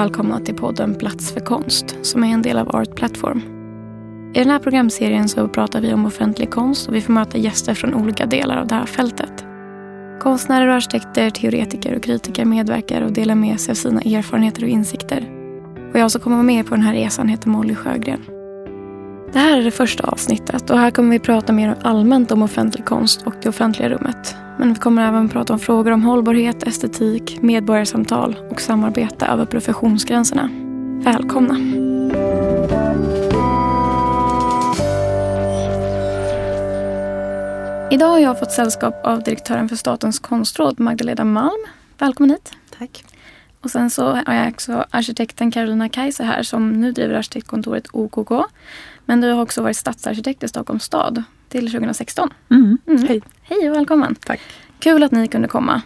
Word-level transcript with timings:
Välkomna 0.00 0.40
till 0.40 0.54
podden 0.54 0.94
Plats 0.94 1.32
för 1.32 1.40
konst 1.40 1.96
som 2.02 2.24
är 2.24 2.28
en 2.28 2.42
del 2.42 2.58
av 2.58 2.76
Art 2.76 2.96
Platform. 2.96 3.42
I 4.34 4.38
den 4.38 4.50
här 4.50 4.58
programserien 4.58 5.28
så 5.28 5.48
pratar 5.48 5.80
vi 5.80 5.92
om 5.92 6.06
offentlig 6.06 6.50
konst 6.50 6.88
och 6.88 6.94
vi 6.94 7.00
får 7.00 7.12
möta 7.12 7.38
gäster 7.38 7.74
från 7.74 7.94
olika 7.94 8.26
delar 8.26 8.56
av 8.56 8.66
det 8.66 8.74
här 8.74 8.86
fältet. 8.86 9.44
Konstnärer 10.20 10.68
och 10.68 10.74
arkitekter, 10.74 11.30
teoretiker 11.30 11.96
och 11.96 12.02
kritiker 12.02 12.44
medverkar 12.44 13.02
och 13.02 13.12
delar 13.12 13.34
med 13.34 13.60
sig 13.60 13.72
av 13.72 13.74
sina 13.74 14.00
erfarenheter 14.00 14.62
och 14.62 14.68
insikter. 14.68 15.30
Och 15.92 15.98
jag 15.98 16.10
som 16.10 16.20
kommer 16.20 16.36
vara 16.36 16.46
med 16.46 16.66
på 16.66 16.74
den 16.74 16.84
här 16.84 16.94
resan 16.94 17.28
heter 17.28 17.48
Molly 17.48 17.74
Sjögren. 17.74 18.24
Det 19.32 19.38
här 19.38 19.58
är 19.58 19.64
det 19.64 19.70
första 19.70 20.02
avsnittet 20.02 20.70
och 20.70 20.78
här 20.78 20.90
kommer 20.90 21.10
vi 21.10 21.18
prata 21.18 21.52
mer 21.52 21.76
allmänt 21.82 22.32
om 22.32 22.42
offentlig 22.42 22.84
konst 22.84 23.22
och 23.22 23.34
det 23.42 23.48
offentliga 23.48 23.88
rummet. 23.88 24.36
Men 24.60 24.72
vi 24.72 24.80
kommer 24.80 25.08
även 25.08 25.28
prata 25.28 25.52
om 25.52 25.58
frågor 25.58 25.90
om 25.90 26.02
hållbarhet, 26.02 26.62
estetik, 26.62 27.42
medborgarsamtal 27.42 28.36
och 28.50 28.60
samarbete 28.60 29.26
över 29.26 29.44
professionsgränserna. 29.44 30.50
Välkomna! 31.04 31.54
Idag 37.90 38.08
har 38.08 38.18
jag 38.18 38.38
fått 38.38 38.52
sällskap 38.52 39.06
av 39.06 39.22
direktören 39.22 39.68
för 39.68 39.76
Statens 39.76 40.18
konstråd, 40.18 40.80
Magdalena 40.80 41.24
Malm. 41.24 41.66
Välkommen 41.98 42.30
hit. 42.30 42.52
Tack. 42.78 43.04
Och 43.60 43.70
sen 43.70 43.90
så 43.90 44.04
har 44.26 44.34
jag 44.34 44.48
också 44.48 44.84
arkitekten 44.90 45.50
Carolina 45.50 45.88
Kaiser 45.88 46.24
här 46.24 46.42
som 46.42 46.72
nu 46.72 46.92
driver 46.92 47.14
arkitektkontoret 47.14 47.86
OKK. 47.92 48.32
Men 49.10 49.20
du 49.20 49.32
har 49.32 49.42
också 49.42 49.62
varit 49.62 49.76
stadsarkitekt 49.76 50.42
i 50.42 50.48
Stockholms 50.48 50.84
stad 50.84 51.22
till 51.48 51.70
2016. 51.70 52.30
Mm. 52.50 52.78
Mm. 52.86 53.08
Hej. 53.08 53.22
Hej 53.42 53.70
och 53.70 53.76
välkommen. 53.76 54.14
Tack. 54.14 54.40
Kul 54.78 55.02
att 55.02 55.12
ni 55.12 55.28
kunde 55.28 55.48
komma. 55.48 55.82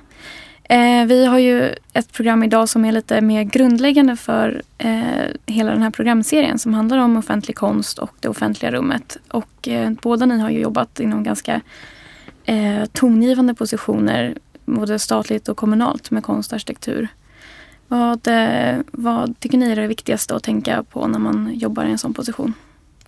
Eh, 0.64 1.06
vi 1.06 1.26
har 1.26 1.38
ju 1.38 1.74
ett 1.92 2.12
program 2.12 2.42
idag 2.42 2.68
som 2.68 2.84
är 2.84 2.92
lite 2.92 3.20
mer 3.20 3.42
grundläggande 3.42 4.16
för 4.16 4.62
eh, 4.78 5.02
hela 5.46 5.70
den 5.70 5.82
här 5.82 5.90
programserien 5.90 6.58
som 6.58 6.74
handlar 6.74 6.98
om 6.98 7.16
offentlig 7.16 7.56
konst 7.56 7.98
och 7.98 8.14
det 8.20 8.28
offentliga 8.28 8.72
rummet. 8.72 9.16
Och 9.28 9.68
eh, 9.68 9.90
båda 10.02 10.26
ni 10.26 10.38
har 10.38 10.50
ju 10.50 10.60
jobbat 10.60 11.00
inom 11.00 11.22
ganska 11.22 11.60
eh, 12.44 12.84
tongivande 12.92 13.54
positioner 13.54 14.38
både 14.64 14.98
statligt 14.98 15.48
och 15.48 15.56
kommunalt 15.56 16.10
med 16.10 16.24
konstarkitektur. 16.24 17.08
Vad, 17.88 18.28
eh, 18.28 18.76
vad 18.92 19.40
tycker 19.40 19.58
ni 19.58 19.70
är 19.70 19.76
det 19.76 19.86
viktigaste 19.86 20.36
att 20.36 20.42
tänka 20.42 20.82
på 20.82 21.06
när 21.06 21.18
man 21.18 21.50
jobbar 21.54 21.84
i 21.84 21.90
en 21.90 21.98
sån 21.98 22.14
position? 22.14 22.54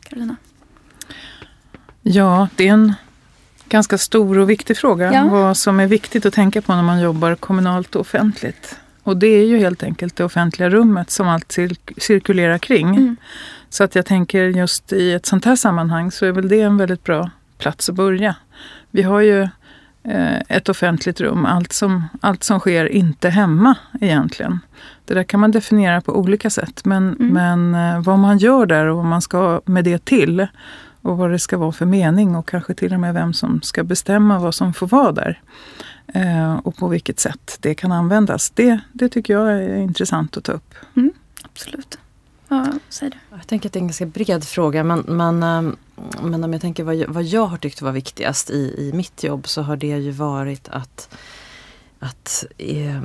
Karolina? 0.09 0.37
Ja, 2.03 2.49
det 2.57 2.69
är 2.69 2.73
en 2.73 2.95
ganska 3.69 3.99
stor 3.99 4.39
och 4.39 4.51
viktig 4.51 4.77
fråga. 4.77 5.12
Ja. 5.12 5.29
Vad 5.29 5.57
som 5.57 5.81
är 5.81 5.87
viktigt 5.87 6.27
att 6.27 6.35
tänka 6.35 6.62
på 6.62 6.75
när 6.75 6.83
man 6.83 7.01
jobbar 7.01 7.35
kommunalt 7.35 7.95
och 7.95 8.01
offentligt. 8.01 8.79
Och 9.03 9.17
det 9.17 9.27
är 9.27 9.45
ju 9.45 9.59
helt 9.59 9.83
enkelt 9.83 10.17
det 10.17 10.25
offentliga 10.25 10.71
rummet 10.71 11.11
som 11.11 11.29
allt 11.29 11.49
cir- 11.49 12.01
cirkulerar 12.01 12.59
kring. 12.59 12.89
Mm. 12.89 13.17
Så 13.71 13.84
att 13.84 13.95
jag 13.95 14.07
tänker 14.07 14.45
just 14.45 14.93
i 14.93 15.12
ett 15.12 15.27
sånt 15.27 15.45
här 15.45 15.57
sammanhang 15.57 16.11
så 16.12 16.27
är 16.27 16.33
väl 16.33 16.49
det 16.49 16.61
en 16.61 16.77
väldigt 16.77 17.05
bra 17.05 17.31
plats 17.59 17.89
att 17.89 17.95
börja. 17.95 18.37
Vi 18.91 19.03
har 19.03 19.21
ju 19.21 19.49
ett 20.49 20.69
offentligt 20.69 21.21
rum, 21.21 21.47
allt 21.47 21.73
som, 21.73 22.05
allt 22.21 22.45
som 22.45 22.61
sker 22.61 22.87
inte 22.87 23.29
hemma 23.29 23.75
egentligen. 24.01 24.61
Det 25.05 25.15
där 25.15 25.23
kan 25.25 25.41
man 25.41 25.51
definiera 25.51 26.01
på 26.01 26.12
olika 26.19 26.51
sätt. 26.51 26.85
Men, 26.85 27.17
Mm. 27.21 27.33
men 27.33 27.95
eh, 27.95 28.03
vad 28.03 28.19
man 28.19 28.39
gör 28.39 28.67
där 28.67 28.87
och 28.87 28.97
vad 28.97 29.05
man 29.05 29.23
ska 29.23 29.61
med 29.65 29.84
det 29.84 30.05
till 30.05 30.47
och 31.03 31.17
vad 31.19 31.31
det 31.31 31.39
ska 31.39 31.59
vara 31.59 31.73
för 31.73 31.87
mening 31.87 32.37
och 32.37 32.49
kanske 32.49 32.75
till 32.75 32.95
och 32.95 33.01
med 33.01 33.15
vem 33.15 33.33
som 33.33 33.62
ska 33.62 33.84
bestämma 33.84 34.39
vad 34.39 34.55
som 34.55 34.75
får 34.75 34.87
vara 34.87 35.12
där. 35.12 35.41
Eh, 36.15 36.55
och 36.55 36.77
på 36.77 36.89
vilket 36.89 37.21
sätt 37.21 37.56
det 37.61 37.75
kan 37.75 37.93
användas. 37.93 38.50
Det, 38.50 38.81
det 38.93 39.09
tycker 39.09 39.33
jag 39.34 39.53
är 39.53 39.77
intressant 39.77 40.37
att 40.37 40.45
ta 40.45 40.53
upp. 40.53 40.75
Absolut. 41.45 41.99
Vad 42.49 42.79
säger 42.89 43.12
du? 43.12 43.37
Jag 43.37 43.47
tänker 43.47 43.69
att 43.69 43.73
det 43.73 43.79
är 43.79 43.81
en 43.81 43.87
ganska 43.87 44.07
bred 44.07 44.45
fråga 44.45 44.84
men, 44.84 45.01
men, 45.01 45.43
ehm, 45.43 45.77
men 46.23 46.45
om 46.45 46.53
jag 46.53 46.62
tänker 46.62 46.84
vad 46.84 46.95
jag, 46.95 47.09
vad 47.09 47.25
jag 47.25 47.47
har 47.47 47.57
tyckt 47.57 47.83
var 47.83 47.93
viktigast 47.93 48.51
i, 48.51 48.75
i 48.79 48.93
mitt 48.95 49.25
jobb 49.25 49.49
så 49.49 49.62
har 49.62 49.77
det 49.77 49.87
ju 49.87 50.11
varit 50.11 50.69
att, 50.69 51.09
att 51.99 52.45
eh, 52.59 53.03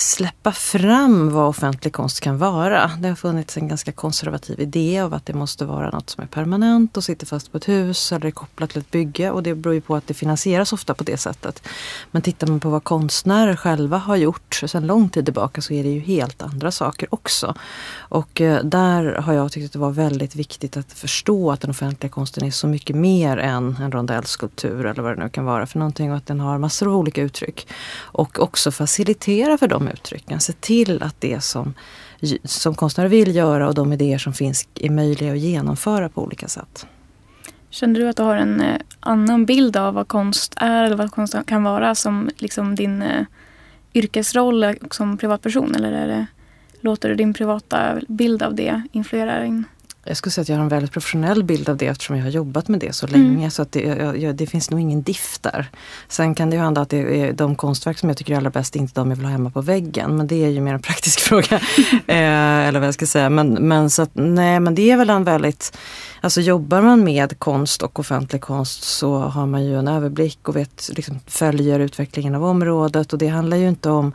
släppa 0.00 0.52
fram 0.52 1.30
vad 1.30 1.48
offentlig 1.48 1.92
konst 1.92 2.20
kan 2.20 2.38
vara. 2.38 2.90
Det 2.98 3.08
har 3.08 3.14
funnits 3.14 3.56
en 3.56 3.68
ganska 3.68 3.92
konservativ 3.92 4.60
idé 4.60 5.00
av 5.00 5.14
att 5.14 5.26
det 5.26 5.34
måste 5.34 5.64
vara 5.64 5.90
något 5.90 6.10
som 6.10 6.22
är 6.22 6.28
permanent 6.28 6.96
och 6.96 7.04
sitter 7.04 7.26
fast 7.26 7.52
på 7.52 7.58
ett 7.58 7.68
hus 7.68 8.12
eller 8.12 8.26
är 8.26 8.30
kopplat 8.30 8.70
till 8.70 8.80
ett 8.80 8.90
bygge 8.90 9.30
och 9.30 9.42
det 9.42 9.54
beror 9.54 9.74
ju 9.74 9.80
på 9.80 9.96
att 9.96 10.06
det 10.06 10.14
finansieras 10.14 10.72
ofta 10.72 10.94
på 10.94 11.04
det 11.04 11.16
sättet. 11.16 11.62
Men 12.10 12.22
tittar 12.22 12.46
man 12.46 12.60
på 12.60 12.70
vad 12.70 12.84
konstnärer 12.84 13.56
själva 13.56 13.98
har 13.98 14.16
gjort 14.16 14.54
sedan 14.54 14.86
lång 14.86 15.08
tid 15.08 15.24
tillbaka 15.24 15.60
så 15.60 15.72
är 15.72 15.82
det 15.82 15.90
ju 15.90 16.00
helt 16.00 16.42
andra 16.42 16.70
saker 16.70 17.14
också. 17.14 17.54
Och 17.98 18.40
eh, 18.40 18.64
där 18.64 19.14
har 19.14 19.32
jag 19.32 19.52
tyckt 19.52 19.66
att 19.66 19.72
det 19.72 19.78
var 19.78 19.90
väldigt 19.90 20.36
viktigt 20.36 20.76
att 20.76 20.92
förstå 20.92 21.52
att 21.52 21.60
den 21.60 21.70
offentliga 21.70 22.10
konsten 22.10 22.44
är 22.44 22.50
så 22.50 22.66
mycket 22.66 22.96
mer 22.96 23.36
än 23.36 23.76
en 23.80 23.92
rondellskulptur 23.92 24.86
eller 24.86 25.02
vad 25.02 25.16
det 25.16 25.22
nu 25.22 25.28
kan 25.28 25.44
vara 25.44 25.66
för 25.66 25.78
någonting 25.78 26.10
och 26.10 26.16
att 26.16 26.26
den 26.26 26.40
har 26.40 26.58
massor 26.58 26.86
av 26.88 26.96
olika 26.96 27.22
uttryck. 27.22 27.68
Och 27.98 28.38
också 28.38 28.70
facilitera 28.70 29.58
för 29.58 29.68
de 29.68 29.89
uttrycken. 29.92 30.40
Se 30.40 30.52
till 30.52 31.02
att 31.02 31.20
det 31.20 31.40
som, 31.40 31.74
som 32.44 32.74
konstnärer 32.74 33.08
vill 33.08 33.36
göra 33.36 33.68
och 33.68 33.74
de 33.74 33.92
idéer 33.92 34.18
som 34.18 34.32
finns 34.32 34.68
är 34.74 34.90
möjliga 34.90 35.32
att 35.32 35.38
genomföra 35.38 36.08
på 36.08 36.22
olika 36.22 36.48
sätt. 36.48 36.86
Känner 37.70 38.00
du 38.00 38.08
att 38.08 38.16
du 38.16 38.22
har 38.22 38.36
en 38.36 38.60
eh, 38.60 38.80
annan 39.00 39.46
bild 39.46 39.76
av 39.76 39.94
vad 39.94 40.08
konst 40.08 40.54
är 40.56 40.84
eller 40.84 40.96
vad 40.96 41.10
konst 41.10 41.36
kan 41.46 41.62
vara 41.62 41.94
som 41.94 42.30
liksom 42.36 42.74
din 42.74 43.02
eh, 43.02 43.24
yrkesroll 43.94 44.74
som 44.90 45.18
privatperson? 45.18 45.74
Eller 45.74 45.92
är 45.92 46.06
det, 46.08 46.26
låter 46.80 47.08
du 47.08 47.14
din 47.14 47.34
privata 47.34 48.00
bild 48.08 48.42
av 48.42 48.54
det 48.54 48.82
influera 48.92 49.46
in? 49.46 49.64
Jag 50.04 50.16
skulle 50.16 50.30
säga 50.32 50.42
att 50.42 50.48
jag 50.48 50.56
har 50.56 50.62
en 50.62 50.68
väldigt 50.68 50.92
professionell 50.92 51.44
bild 51.44 51.68
av 51.68 51.76
det 51.76 51.86
eftersom 51.86 52.16
jag 52.16 52.22
har 52.24 52.30
jobbat 52.30 52.68
med 52.68 52.80
det 52.80 52.92
så 52.92 53.06
Mm. 53.06 53.20
länge. 53.20 53.50
Så 53.50 53.62
att 53.62 53.72
det, 53.72 53.80
jag, 54.16 54.36
det 54.36 54.46
finns 54.46 54.70
nog 54.70 54.80
ingen 54.80 55.02
diff 55.02 55.38
där. 55.40 55.70
Sen 56.08 56.34
kan 56.34 56.50
det 56.50 56.56
ju 56.56 56.62
hända 56.62 56.80
att 56.80 56.88
det 56.88 57.20
är 57.20 57.32
de 57.32 57.56
konstverk 57.56 57.98
som 57.98 58.08
jag 58.08 58.18
tycker 58.18 58.32
är 58.32 58.36
allra 58.36 58.50
bäst, 58.50 58.76
inte 58.76 58.94
de 59.00 59.08
jag 59.10 59.16
vill 59.16 59.24
ha 59.24 59.32
hemma 59.32 59.50
på 59.50 59.60
väggen. 59.60 60.16
Men 60.16 60.26
det 60.26 60.44
är 60.44 60.48
ju 60.48 60.60
mer 60.60 60.74
en 60.74 60.82
praktisk 60.82 61.20
fråga. 61.28 61.56
eh, 62.06 62.68
eller 62.68 62.80
vad 62.80 62.86
jag 62.86 62.94
ska 62.94 63.06
säga. 63.06 63.30
Men, 63.30 63.52
men, 63.52 63.90
så 63.90 64.02
att, 64.02 64.10
nej, 64.12 64.60
men 64.60 64.74
det 64.74 64.90
är 64.90 64.96
väl 64.96 65.10
en 65.10 65.24
väldigt 65.24 65.76
Alltså 66.22 66.40
jobbar 66.40 66.82
man 66.82 67.04
med 67.04 67.38
konst 67.38 67.82
och 67.82 67.98
offentlig 67.98 68.40
konst 68.40 68.82
så 68.82 69.18
har 69.18 69.46
man 69.46 69.64
ju 69.64 69.78
en 69.78 69.88
överblick 69.88 70.48
och 70.48 70.56
vet, 70.56 70.90
liksom, 70.92 71.20
följer 71.26 71.80
utvecklingen 71.80 72.34
av 72.34 72.44
området 72.44 73.12
och 73.12 73.18
det 73.18 73.28
handlar 73.28 73.56
ju 73.56 73.68
inte 73.68 73.90
om 73.90 74.12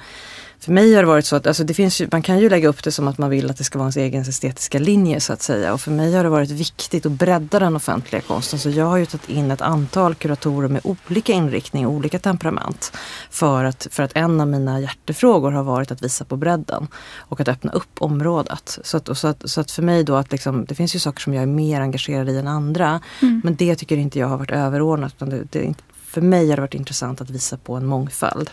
för 0.66 0.72
mig 0.72 0.94
har 0.94 1.02
det 1.02 1.08
varit 1.08 1.26
så 1.26 1.36
att 1.36 1.48
alltså 1.48 1.64
det 1.64 1.74
finns 1.74 2.02
ju, 2.02 2.08
man 2.12 2.22
kan 2.22 2.40
ju 2.40 2.50
lägga 2.50 2.68
upp 2.68 2.84
det 2.84 2.92
som 2.92 3.08
att 3.08 3.18
man 3.18 3.30
vill 3.30 3.50
att 3.50 3.58
det 3.58 3.64
ska 3.64 3.80
vara 3.80 3.86
ens 3.86 3.98
egen 3.98 4.22
estetiska 4.22 4.80
linje 4.80 5.20
så 5.20 5.34
att 5.34 5.42
säga. 5.42 5.74
Och 5.74 5.82
för 5.82 5.92
mig 5.92 6.14
har 6.14 6.24
det 6.24 6.30
varit 6.30 6.50
viktigt 6.50 7.06
att 7.06 7.12
bredda 7.12 7.60
den 7.60 7.76
offentliga 7.76 8.22
konsten. 8.22 8.60
Så 8.60 8.70
jag 8.70 8.86
har 8.86 8.98
ju 8.98 9.06
tagit 9.06 9.30
in 9.30 9.52
ett 9.52 9.62
antal 9.62 10.16
kuratorer 10.16 10.68
med 10.68 10.82
olika 10.84 11.34
inriktning 11.34 11.88
och 11.88 11.94
olika 11.94 12.20
temperament. 12.20 12.92
För 13.30 13.64
att, 13.64 13.88
för 13.92 14.04
att 14.04 14.12
en 14.16 14.42
av 14.42 14.48
mina 14.48 14.80
hjärtefrågor 14.80 15.52
har 15.52 15.64
varit 15.64 15.92
att 15.92 16.02
visa 16.02 16.26
på 16.26 16.38
bredden 16.38 16.88
och 17.18 17.42
att 17.42 17.48
öppna 17.48 17.72
upp 17.72 18.02
området. 18.02 18.80
Så 18.84 18.98
att, 18.98 19.18
så 19.18 19.28
att, 19.28 19.50
så 19.50 19.62
att 19.62 19.72
för 19.72 19.82
mig 19.82 20.04
då 20.04 20.16
att 20.16 20.32
liksom, 20.32 20.66
det 20.66 20.76
finns 20.76 20.96
ju 20.96 21.00
saker 21.00 21.22
som 21.22 21.34
jag 21.34 21.44
är 21.44 21.48
mer 21.48 21.82
engagerad 21.82 22.30
i 22.30 22.38
än 22.38 22.48
andra. 22.48 23.02
Mm. 23.22 23.42
Men 23.44 23.56
det 23.56 23.76
tycker 23.76 23.98
inte 23.98 24.20
jag 24.20 24.28
har 24.28 24.38
varit 24.38 24.52
överordnat. 24.52 25.14
Utan 25.16 25.30
det, 25.30 25.44
det, 25.50 25.74
för 26.06 26.22
mig 26.22 26.50
har 26.50 26.56
det 26.56 26.62
varit 26.62 26.74
intressant 26.74 27.22
att 27.22 27.30
visa 27.30 27.58
på 27.58 27.76
en 27.76 27.86
mångfald. 27.86 28.50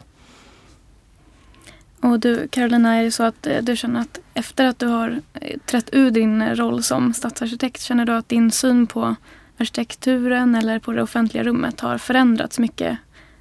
Och 2.02 2.20
du 2.20 2.48
Carolina, 2.48 2.94
är 2.94 3.04
det 3.04 3.10
så 3.10 3.22
att 3.22 3.46
eh, 3.46 3.62
du 3.62 3.76
känner 3.76 4.00
att 4.00 4.18
efter 4.34 4.64
att 4.64 4.78
du 4.78 4.86
har 4.86 5.20
eh, 5.34 5.58
trätt 5.66 5.88
ur 5.92 6.10
din 6.10 6.42
eh, 6.42 6.54
roll 6.54 6.82
som 6.82 7.14
stadsarkitekt, 7.14 7.80
känner 7.80 8.04
du 8.04 8.12
att 8.12 8.28
din 8.28 8.50
syn 8.50 8.86
på 8.86 9.16
arkitekturen 9.58 10.54
eller 10.54 10.78
på 10.78 10.92
det 10.92 11.02
offentliga 11.02 11.42
rummet 11.42 11.80
har 11.80 11.98
förändrats 11.98 12.58
mycket? 12.58 12.98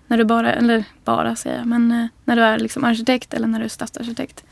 När 0.08 0.18
du 0.18 0.24
bara, 0.24 0.54
eller 0.54 0.84
bara 1.04 1.36
säger 1.36 1.58
jag, 1.58 1.68
men 1.68 2.10
när 2.26 2.36
du 2.36 2.42
är 2.42 2.60
liksom 2.60 2.84
arkitekt 2.84 3.34
eller 3.34 3.48
när 3.48 3.60
du 3.60 3.66
är 3.66 3.70
stadsarkitekt? 3.70 4.44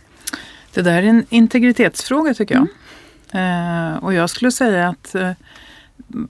Det 0.73 0.81
där 0.81 1.03
är 1.03 1.07
en 1.07 1.25
integritetsfråga 1.29 2.33
tycker 2.33 2.55
jag. 2.55 2.67
Eh, 3.31 3.97
och 3.97 4.13
jag 4.13 4.29
skulle 4.29 4.51
säga 4.51 4.89
att 4.89 5.15
eh, 5.15 5.31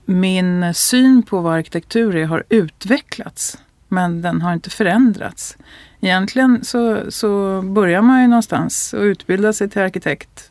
min 0.04 0.74
syn 0.74 1.22
på 1.22 1.40
vad 1.40 1.54
arkitektur 1.54 2.16
är 2.16 2.26
har 2.26 2.44
utvecklats. 2.48 3.58
Men 3.92 4.22
den 4.22 4.42
har 4.42 4.52
inte 4.52 4.70
förändrats. 4.70 5.56
Egentligen 6.00 6.64
så, 6.64 7.10
så 7.10 7.62
börjar 7.62 8.02
man 8.02 8.22
ju 8.22 8.28
någonstans 8.28 8.92
och 8.92 9.02
utbilda 9.02 9.52
sig 9.52 9.70
till 9.70 9.82
arkitekt. 9.82 10.50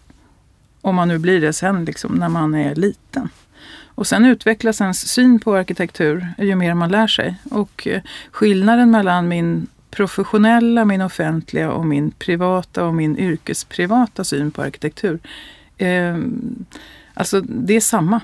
Om 0.81 0.95
man 0.95 1.07
nu 1.07 1.17
blir 1.17 1.41
det 1.41 1.53
sen, 1.53 1.85
liksom, 1.85 2.15
när 2.15 2.29
man 2.29 2.55
är 2.55 2.75
liten. 2.75 3.29
Och 3.99 4.07
sen 4.07 4.25
utvecklas 4.25 4.81
ens 4.81 5.07
syn 5.07 5.39
på 5.39 5.55
arkitektur 5.55 6.27
ju 6.37 6.55
mer 6.55 6.73
man 6.73 6.91
lär 6.91 7.07
sig. 7.07 7.35
Och 7.51 7.87
eh, 7.87 8.01
skillnaden 8.31 8.91
mellan 8.91 9.27
min 9.27 9.67
professionella, 9.91 10.85
min 10.85 11.01
offentliga 11.01 11.71
och 11.71 11.85
min 11.85 12.11
privata 12.11 12.85
och 12.85 12.93
min 12.93 13.17
yrkesprivata 13.17 14.23
syn 14.23 14.51
på 14.51 14.61
arkitektur. 14.61 15.19
Eh, 15.77 16.17
alltså 17.13 17.41
det 17.41 17.75
är 17.75 17.81
samma, 17.81 18.21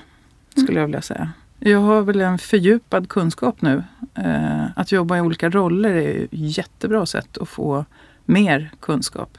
skulle 0.56 0.80
jag 0.80 0.86
vilja 0.86 1.02
säga. 1.02 1.32
Jag 1.58 1.80
har 1.80 2.02
väl 2.02 2.20
en 2.20 2.38
fördjupad 2.38 3.08
kunskap 3.08 3.62
nu. 3.62 3.84
Eh, 4.14 4.64
att 4.76 4.92
jobba 4.92 5.16
i 5.16 5.20
olika 5.20 5.50
roller 5.50 5.94
är 5.94 6.24
ett 6.24 6.28
jättebra 6.30 7.06
sätt 7.06 7.38
att 7.38 7.48
få 7.48 7.84
mer 8.24 8.70
kunskap. 8.80 9.38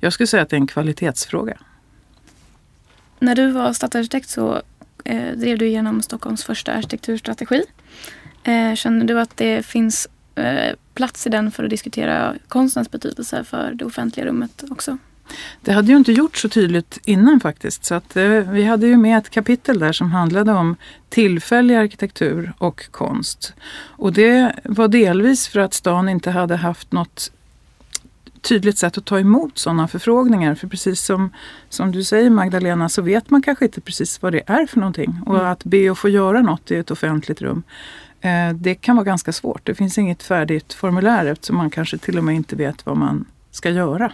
Jag 0.00 0.12
skulle 0.12 0.26
säga 0.26 0.42
att 0.42 0.50
det 0.50 0.56
är 0.56 0.60
en 0.60 0.66
kvalitetsfråga. 0.66 1.58
När 3.18 3.34
du 3.34 3.50
var 3.50 3.72
stadsarkitekt 3.72 4.28
så 4.28 4.62
eh, 5.04 5.36
drev 5.36 5.58
du 5.58 5.66
igenom 5.66 6.02
Stockholms 6.02 6.44
första 6.44 6.72
arkitekturstrategi. 6.72 7.62
Eh, 8.44 8.74
känner 8.74 9.04
du 9.04 9.20
att 9.20 9.36
det 9.36 9.66
finns 9.66 10.08
eh, 10.34 10.74
plats 10.94 11.26
i 11.26 11.30
den 11.30 11.50
för 11.50 11.64
att 11.64 11.70
diskutera 11.70 12.34
konstens 12.48 12.90
betydelse 12.90 13.44
för 13.44 13.72
det 13.74 13.84
offentliga 13.84 14.26
rummet 14.26 14.64
också? 14.70 14.98
Det 15.60 15.72
hade 15.72 15.92
ju 15.92 15.96
inte 15.96 16.12
gjorts 16.12 16.42
så 16.42 16.48
tydligt 16.48 16.98
innan 17.04 17.40
faktiskt. 17.40 17.84
Så 17.84 17.94
att, 17.94 18.16
eh, 18.16 18.28
vi 18.28 18.64
hade 18.64 18.86
ju 18.86 18.96
med 18.96 19.18
ett 19.18 19.30
kapitel 19.30 19.78
där 19.78 19.92
som 19.92 20.10
handlade 20.10 20.52
om 20.52 20.76
tillfällig 21.08 21.74
arkitektur 21.74 22.52
och 22.58 22.90
konst. 22.90 23.54
Och 23.74 24.12
det 24.12 24.52
var 24.64 24.88
delvis 24.88 25.48
för 25.48 25.60
att 25.60 25.74
stan 25.74 26.08
inte 26.08 26.30
hade 26.30 26.56
haft 26.56 26.92
något 26.92 27.32
tydligt 28.40 28.78
sätt 28.78 28.98
att 28.98 29.04
ta 29.04 29.20
emot 29.20 29.58
sådana 29.58 29.88
förfrågningar. 29.88 30.54
För 30.54 30.68
precis 30.68 31.00
som, 31.00 31.30
som 31.68 31.92
du 31.92 32.04
säger 32.04 32.30
Magdalena 32.30 32.88
så 32.88 33.02
vet 33.02 33.30
man 33.30 33.42
kanske 33.42 33.64
inte 33.64 33.80
precis 33.80 34.22
vad 34.22 34.32
det 34.32 34.42
är 34.46 34.66
för 34.66 34.80
någonting. 34.80 35.20
Och 35.26 35.34
mm. 35.34 35.46
att 35.46 35.64
be 35.64 35.92
att 35.92 35.98
få 35.98 36.08
göra 36.08 36.42
något 36.42 36.70
i 36.70 36.76
ett 36.76 36.90
offentligt 36.90 37.42
rum 37.42 37.62
eh, 38.20 38.54
det 38.54 38.74
kan 38.74 38.96
vara 38.96 39.04
ganska 39.04 39.32
svårt. 39.32 39.66
Det 39.66 39.74
finns 39.74 39.98
inget 39.98 40.22
färdigt 40.22 40.72
formulär 40.72 41.26
eftersom 41.26 41.56
man 41.56 41.70
kanske 41.70 41.98
till 41.98 42.18
och 42.18 42.24
med 42.24 42.34
inte 42.34 42.56
vet 42.56 42.86
vad 42.86 42.96
man 42.96 43.24
ska 43.50 43.70
göra. 43.70 44.12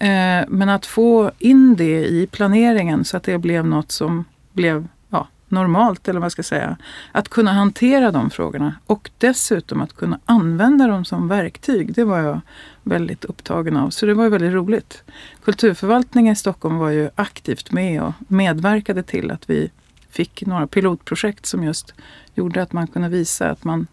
Eh, 0.00 0.44
men 0.48 0.68
att 0.68 0.86
få 0.86 1.30
in 1.38 1.76
det 1.76 2.06
i 2.06 2.26
planeringen 2.26 3.04
så 3.04 3.16
att 3.16 3.22
det 3.22 3.38
blev 3.38 3.66
något 3.66 3.92
som 3.92 4.24
blev 4.52 4.88
ja, 5.10 5.28
normalt, 5.48 6.08
eller 6.08 6.20
vad 6.20 6.24
jag 6.24 6.32
ska 6.32 6.42
säga. 6.42 6.76
Att 7.12 7.28
kunna 7.28 7.52
hantera 7.52 8.10
de 8.10 8.30
frågorna 8.30 8.74
och 8.86 9.10
dessutom 9.18 9.80
att 9.80 9.96
kunna 9.96 10.20
använda 10.24 10.86
dem 10.86 11.04
som 11.04 11.28
verktyg. 11.28 11.94
Det 11.94 12.04
var 12.04 12.18
jag 12.18 12.40
väldigt 12.82 13.24
upptagen 13.24 13.76
av. 13.76 13.90
Så 13.90 14.06
det 14.06 14.14
var 14.14 14.28
väldigt 14.28 14.52
roligt. 14.52 15.02
Kulturförvaltningen 15.44 16.32
i 16.32 16.36
Stockholm 16.36 16.76
var 16.76 16.90
ju 16.90 17.10
aktivt 17.14 17.72
med 17.72 18.02
och 18.02 18.12
medverkade 18.18 19.02
till 19.02 19.30
att 19.30 19.50
vi 19.50 19.70
fick 20.10 20.46
några 20.46 20.66
pilotprojekt 20.66 21.46
som 21.46 21.64
just 21.64 21.94
gjorde 22.34 22.62
att 22.62 22.72
man 22.72 22.86
kunde 22.86 23.08
visa 23.08 23.50
att 23.50 23.64
man 23.64 23.86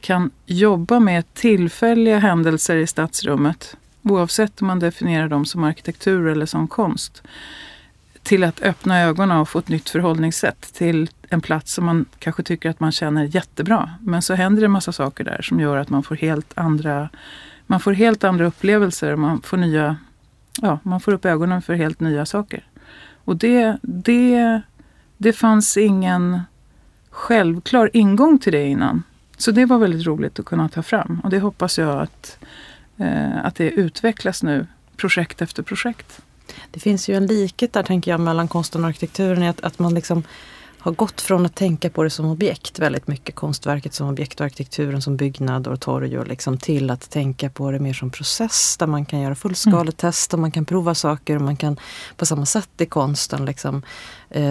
kan 0.00 0.30
jobba 0.46 1.00
med 1.00 1.34
tillfälliga 1.34 2.18
händelser 2.18 2.76
i 2.76 2.86
stadsrummet 2.86 3.76
oavsett 4.02 4.60
om 4.60 4.66
man 4.66 4.78
definierar 4.78 5.28
dem 5.28 5.44
som 5.44 5.64
arkitektur 5.64 6.26
eller 6.26 6.46
som 6.46 6.68
konst, 6.68 7.22
till 8.22 8.44
att 8.44 8.62
öppna 8.62 9.00
ögonen 9.00 9.38
och 9.38 9.48
få 9.48 9.58
ett 9.58 9.68
nytt 9.68 9.90
förhållningssätt 9.90 10.74
till 10.74 11.10
en 11.28 11.40
plats 11.40 11.72
som 11.72 11.84
man 11.84 12.04
kanske 12.18 12.42
tycker 12.42 12.70
att 12.70 12.80
man 12.80 12.92
känner 12.92 13.24
jättebra. 13.24 13.90
Men 14.00 14.22
så 14.22 14.34
händer 14.34 14.60
det 14.60 14.66
en 14.66 14.70
massa 14.70 14.92
saker 14.92 15.24
där 15.24 15.42
som 15.42 15.60
gör 15.60 15.76
att 15.76 15.90
man 15.90 16.02
får 16.02 16.14
helt 16.14 16.58
andra, 16.58 17.08
man 17.66 17.80
får 17.80 17.92
helt 17.92 18.24
andra 18.24 18.46
upplevelser. 18.46 19.16
Man 19.16 19.42
får, 19.42 19.56
nya, 19.56 19.96
ja, 20.62 20.78
man 20.82 21.00
får 21.00 21.12
upp 21.12 21.24
ögonen 21.24 21.62
för 21.62 21.74
helt 21.74 22.00
nya 22.00 22.26
saker. 22.26 22.64
Och 23.24 23.36
det, 23.36 23.76
det, 23.82 24.60
det 25.16 25.32
fanns 25.32 25.76
ingen 25.76 26.40
självklar 27.10 27.90
ingång 27.92 28.38
till 28.38 28.52
det 28.52 28.66
innan. 28.66 29.02
Så 29.36 29.50
det 29.50 29.64
var 29.64 29.78
väldigt 29.78 30.06
roligt 30.06 30.38
att 30.38 30.44
kunna 30.44 30.68
ta 30.68 30.82
fram 30.82 31.20
och 31.24 31.30
det 31.30 31.38
hoppas 31.38 31.78
jag 31.78 32.02
att 32.02 32.38
att 33.42 33.54
det 33.54 33.70
utvecklas 33.70 34.42
nu 34.42 34.66
projekt 34.96 35.42
efter 35.42 35.62
projekt. 35.62 36.20
Det 36.70 36.80
finns 36.80 37.08
ju 37.08 37.14
en 37.14 37.26
likhet 37.26 37.72
där 37.72 37.82
tänker 37.82 38.10
jag 38.10 38.20
mellan 38.20 38.48
konsten 38.48 38.84
och 38.84 38.88
arkitekturen. 38.88 39.42
Att, 39.42 39.60
att 39.60 39.78
man 39.78 39.94
liksom 39.94 40.22
har 40.78 40.92
gått 40.92 41.20
från 41.20 41.46
att 41.46 41.54
tänka 41.54 41.90
på 41.90 42.02
det 42.02 42.10
som 42.10 42.26
objekt 42.26 42.78
väldigt 42.78 43.06
mycket, 43.06 43.34
konstverket 43.34 43.94
som 43.94 44.08
objekt 44.08 44.40
och 44.40 44.46
arkitekturen 44.46 45.02
som 45.02 45.16
byggnad 45.16 45.66
och 45.66 45.80
torg 45.80 46.18
och 46.18 46.26
liksom 46.26 46.58
till 46.58 46.90
att 46.90 47.10
tänka 47.10 47.50
på 47.50 47.70
det 47.70 47.78
mer 47.78 47.92
som 47.92 48.10
process 48.10 48.76
där 48.76 48.86
man 48.86 49.04
kan 49.04 49.20
göra 49.20 49.34
fullskaletest 49.34 50.34
och 50.34 50.40
man 50.40 50.52
kan 50.52 50.64
prova 50.64 50.94
saker 50.94 51.36
och 51.36 51.42
man 51.42 51.56
kan 51.56 51.76
på 52.16 52.26
samma 52.26 52.46
sätt 52.46 52.70
i 52.78 52.86
konsten 52.86 53.44
liksom 53.44 53.76
eh, 53.76 53.82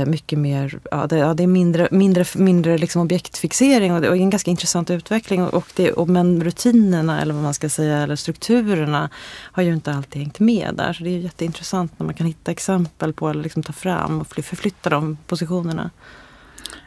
mycket 0.07 0.39
mer, 0.39 0.79
ja 0.91 1.07
det, 1.07 1.18
ja, 1.18 1.33
det, 1.33 1.44
är 1.44 1.47
mindre, 1.47 1.88
mindre, 1.91 2.25
mindre 2.35 2.77
liksom 2.77 3.01
objektfixering 3.01 3.94
och, 3.94 4.01
det, 4.01 4.09
och 4.09 4.18
en 4.18 4.29
ganska 4.29 4.51
intressant 4.51 4.89
utveckling 4.89 5.44
och, 5.44 5.68
det, 5.75 5.91
och, 5.91 6.09
men 6.09 6.44
rutinerna 6.44 7.21
eller 7.21 7.33
vad 7.33 7.44
man 7.44 7.53
ska 7.53 7.69
säga 7.69 7.97
eller 7.97 8.15
strukturerna 8.15 9.09
har 9.51 9.63
ju 9.63 9.74
inte 9.74 9.94
alltid 9.94 10.21
hängt 10.21 10.39
med 10.39 10.74
där 10.74 10.94
så 10.94 11.03
det 11.03 11.09
är 11.09 11.18
jätteintressant 11.18 12.00
när 12.00 12.06
man 12.06 12.15
kan 12.15 12.27
hitta 12.27 12.51
exempel 12.51 13.13
på 13.13 13.29
eller 13.29 13.44
liksom 13.44 13.63
ta 13.63 13.74
fram 13.74 14.21
och 14.21 14.27
förflytta 14.27 14.89
de 14.89 15.18
positionerna. 15.27 15.89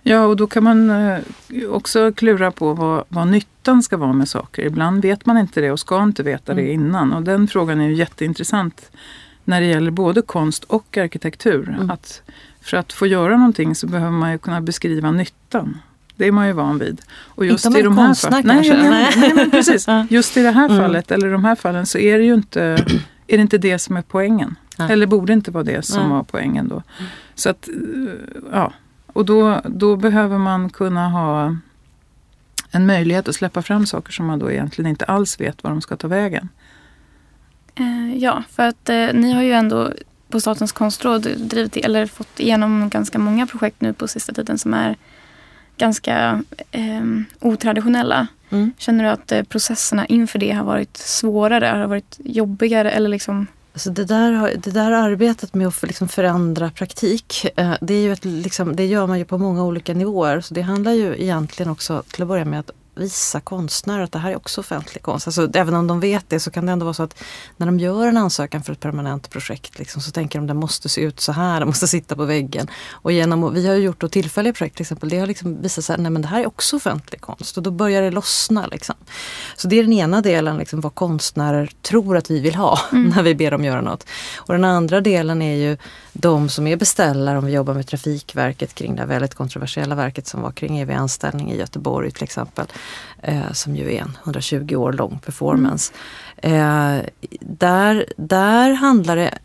Ja, 0.02 0.24
och 0.24 0.36
då 0.36 0.46
kan 0.46 0.64
man 0.64 0.90
eh, 0.90 1.20
också 1.70 2.12
klura 2.12 2.50
på 2.50 2.74
vad, 2.74 3.04
vad 3.08 3.28
nyttan 3.28 3.82
ska 3.82 3.96
vara 3.96 4.12
med 4.12 4.28
saker. 4.28 4.62
Ibland 4.62 5.02
vet 5.02 5.26
man 5.26 5.38
inte 5.38 5.60
det 5.60 5.70
och 5.70 5.80
ska 5.80 6.02
inte 6.02 6.22
veta 6.22 6.54
det 6.54 6.62
mm. 6.62 6.74
innan. 6.74 7.12
Och 7.12 7.22
den 7.22 7.48
frågan 7.48 7.80
är 7.80 7.88
ju 7.88 7.94
jätteintressant 7.94 8.90
när 9.44 9.60
det 9.60 9.66
gäller 9.66 9.90
både 9.90 10.22
konst 10.22 10.64
och 10.64 10.96
arkitektur. 10.96 11.68
Mm. 11.68 11.90
Att 11.90 12.22
för 12.60 12.76
att 12.76 12.92
få 12.92 13.06
göra 13.06 13.36
någonting 13.36 13.74
så 13.74 13.86
behöver 13.86 14.10
man 14.10 14.32
ju 14.32 14.38
kunna 14.38 14.60
beskriva 14.60 15.10
nyttan. 15.10 15.78
Det 16.16 16.26
är 16.26 16.32
man 16.32 16.46
ju 16.46 16.52
van 16.52 16.78
vid. 16.78 17.02
Och 17.10 17.46
just 17.46 17.66
inte 17.66 17.78
i 17.78 17.82
de 17.82 17.98
här 17.98 18.14
fallen, 18.14 18.42
nej, 18.46 18.70
nej, 18.70 19.10
nej, 19.16 19.32
men 19.34 19.50
precis. 19.50 19.86
Just 20.08 20.36
i 20.36 20.42
det 20.42 20.50
här 20.50 20.68
mm. 20.68 20.78
fallet, 20.78 21.10
eller 21.10 21.32
de 21.32 21.44
här 21.44 21.54
fallen, 21.54 21.86
så 21.86 21.98
är 21.98 22.18
det 22.18 22.24
ju 22.24 22.34
inte, 22.34 22.62
är 23.26 23.36
det 23.36 23.40
inte 23.40 23.58
det 23.58 23.78
som 23.78 23.96
är 23.96 24.02
poängen. 24.02 24.56
Nej. 24.78 24.92
Eller 24.92 25.06
borde 25.06 25.32
inte 25.32 25.50
vara 25.50 25.64
det 25.64 25.82
som 25.82 26.02
nej. 26.02 26.10
var 26.10 26.22
poängen 26.22 26.68
då. 26.68 26.82
Så 27.34 27.50
att, 27.50 27.68
ja, 28.52 28.72
och 29.06 29.24
då, 29.24 29.60
då 29.64 29.96
behöver 29.96 30.38
man 30.38 30.70
kunna 30.70 31.08
ha 31.08 31.56
en 32.70 32.86
möjlighet 32.86 33.28
att 33.28 33.34
släppa 33.34 33.62
fram 33.62 33.86
saker 33.86 34.12
som 34.12 34.26
man 34.26 34.38
då 34.38 34.50
egentligen 34.50 34.90
inte 34.90 35.04
alls 35.04 35.40
vet 35.40 35.64
var 35.64 35.70
de 35.70 35.80
ska 35.80 35.96
ta 35.96 36.08
vägen. 36.08 36.48
Eh, 37.74 38.16
ja, 38.16 38.42
för 38.50 38.68
att 38.68 38.88
eh, 38.88 39.08
ni 39.12 39.32
har 39.32 39.42
ju 39.42 39.52
ändå 39.52 39.92
på 40.30 40.40
Statens 40.40 40.72
konstråd 40.72 41.22
drivit 41.36 41.76
eller 41.76 42.06
fått 42.06 42.40
igenom 42.40 42.88
ganska 42.88 43.18
många 43.18 43.46
projekt 43.46 43.80
nu 43.80 43.92
på 43.92 44.08
sista 44.08 44.32
tiden 44.32 44.58
som 44.58 44.74
är 44.74 44.96
ganska 45.76 46.42
eh, 46.70 47.04
otraditionella. 47.40 48.26
Mm. 48.50 48.72
Känner 48.78 49.04
du 49.04 49.10
att 49.10 49.32
eh, 49.32 49.42
processerna 49.42 50.06
inför 50.06 50.38
det 50.38 50.50
har 50.50 50.64
varit 50.64 50.96
svårare, 50.96 51.66
har 51.66 51.86
varit 51.86 52.16
jobbigare 52.18 52.90
eller 52.90 53.08
liksom 53.08 53.46
Alltså 53.72 53.90
det, 53.90 54.04
där, 54.04 54.56
det 54.56 54.70
där 54.70 54.90
arbetet 54.90 55.54
med 55.54 55.66
att 55.66 55.82
liksom 55.82 56.08
förändra 56.08 56.70
praktik, 56.70 57.46
eh, 57.56 57.72
det, 57.80 57.94
är 57.94 58.00
ju 58.00 58.12
ett, 58.12 58.24
liksom, 58.24 58.76
det 58.76 58.86
gör 58.86 59.06
man 59.06 59.18
ju 59.18 59.24
på 59.24 59.38
många 59.38 59.64
olika 59.64 59.94
nivåer. 59.94 60.40
Så 60.40 60.54
det 60.54 60.62
handlar 60.62 60.92
ju 60.92 61.22
egentligen 61.22 61.72
också 61.72 62.02
till 62.12 62.22
att 62.22 62.28
börja 62.28 62.44
med 62.44 62.60
att 62.60 62.70
visa 62.94 63.40
konstnärer 63.40 64.02
att 64.02 64.12
det 64.12 64.18
här 64.18 64.30
är 64.30 64.36
också 64.36 64.60
offentlig 64.60 65.02
konst. 65.02 65.26
Alltså, 65.26 65.50
även 65.54 65.74
om 65.74 65.86
de 65.86 66.00
vet 66.00 66.24
det 66.28 66.40
så 66.40 66.50
kan 66.50 66.66
det 66.66 66.72
ändå 66.72 66.84
vara 66.84 66.94
så 66.94 67.02
att 67.02 67.22
när 67.56 67.66
de 67.66 67.80
gör 67.80 68.06
en 68.06 68.16
ansökan 68.16 68.62
för 68.62 68.72
ett 68.72 68.80
permanent 68.80 69.30
projekt 69.30 69.78
liksom, 69.78 70.02
så 70.02 70.10
tänker 70.10 70.38
de 70.38 70.44
att 70.44 70.48
det 70.48 70.54
måste 70.54 70.88
se 70.88 71.00
ut 71.00 71.20
så 71.20 71.32
här, 71.32 71.60
det 71.60 71.66
måste 71.66 71.88
sitta 71.88 72.16
på 72.16 72.24
väggen. 72.24 72.70
Och 72.90 73.12
genom, 73.12 73.54
vi 73.54 73.66
har 73.66 73.74
gjort 73.74 74.00
då 74.00 74.08
tillfälliga 74.08 74.52
projekt 74.52 74.76
till 74.76 74.82
exempel, 74.82 75.08
det 75.08 75.18
har 75.18 75.26
liksom 75.26 75.62
visat 75.62 75.84
sig 75.84 75.94
att 75.94 76.22
det 76.22 76.28
här 76.28 76.40
är 76.40 76.46
också 76.46 76.76
offentlig 76.76 77.20
konst 77.20 77.56
och 77.56 77.62
då 77.62 77.70
börjar 77.70 78.02
det 78.02 78.10
lossna. 78.10 78.66
Liksom. 78.66 78.94
Så 79.56 79.68
det 79.68 79.78
är 79.78 79.82
den 79.82 79.92
ena 79.92 80.20
delen, 80.20 80.58
liksom, 80.58 80.80
vad 80.80 80.94
konstnärer 80.94 81.70
tror 81.82 82.16
att 82.16 82.30
vi 82.30 82.40
vill 82.40 82.54
ha 82.54 82.78
mm. 82.92 83.12
när 83.16 83.22
vi 83.22 83.34
ber 83.34 83.50
dem 83.50 83.64
göra 83.64 83.80
något. 83.80 84.06
Och 84.36 84.54
den 84.54 84.64
andra 84.64 85.00
delen 85.00 85.42
är 85.42 85.56
ju 85.56 85.76
de 86.12 86.48
som 86.48 86.66
är 86.66 86.76
beställare, 86.76 87.38
om 87.38 87.46
vi 87.46 87.52
jobbar 87.52 87.74
med 87.74 87.86
Trafikverket 87.86 88.74
kring 88.74 88.94
det 88.94 89.00
här 89.00 89.08
väldigt 89.08 89.34
kontroversiella 89.34 89.94
verket 89.94 90.26
som 90.26 90.42
var 90.42 90.52
kring 90.52 90.78
evig-anställning 90.78 91.52
i 91.52 91.58
Göteborg 91.58 92.10
till 92.10 92.24
exempel 92.24 92.66
eh, 93.22 93.52
som 93.52 93.76
ju 93.76 93.94
är 93.94 94.00
en 94.00 94.18
120 94.24 94.74
år 94.74 94.92
lång 94.92 95.18
performance. 95.18 95.92
Mm. 96.36 96.98
Eh, 96.98 97.04
där, 97.40 98.12
där 98.16 98.72
handlar 98.72 99.16
det 99.16 99.38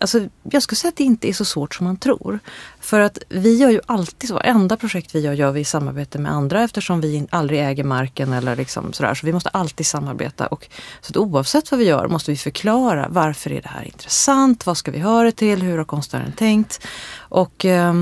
Alltså, 0.00 0.28
jag 0.42 0.62
skulle 0.62 0.76
säga 0.76 0.88
att 0.88 0.96
det 0.96 1.04
inte 1.04 1.28
är 1.28 1.32
så 1.32 1.44
svårt 1.44 1.74
som 1.74 1.84
man 1.86 1.96
tror. 1.96 2.38
För 2.80 3.00
att 3.00 3.18
vi 3.28 3.56
gör 3.56 3.70
ju 3.70 3.80
alltid 3.86 4.28
så, 4.28 4.34
varenda 4.34 4.76
projekt 4.76 5.14
vi 5.14 5.20
gör 5.20 5.32
gör 5.32 5.52
vi 5.52 5.60
i 5.60 5.64
samarbete 5.64 6.18
med 6.18 6.32
andra 6.32 6.62
eftersom 6.62 7.00
vi 7.00 7.26
aldrig 7.30 7.60
äger 7.60 7.84
marken 7.84 8.32
eller 8.32 8.56
liksom 8.56 8.92
sådär. 8.92 9.14
Så 9.14 9.26
vi 9.26 9.32
måste 9.32 9.48
alltid 9.48 9.86
samarbeta. 9.86 10.46
Och, 10.46 10.68
så 11.00 11.10
att 11.10 11.16
oavsett 11.16 11.70
vad 11.70 11.80
vi 11.80 11.86
gör 11.86 12.08
måste 12.08 12.30
vi 12.30 12.36
förklara 12.36 13.06
varför 13.10 13.52
är 13.52 13.62
det 13.62 13.68
här 13.68 13.84
intressant, 13.84 14.66
vad 14.66 14.76
ska 14.76 14.90
vi 14.90 14.98
höra 14.98 15.32
till, 15.32 15.62
hur 15.62 15.78
har 15.78 15.84
konstnären 15.84 16.32
tänkt? 16.32 16.86
Och... 17.18 17.64
Eh, 17.64 17.94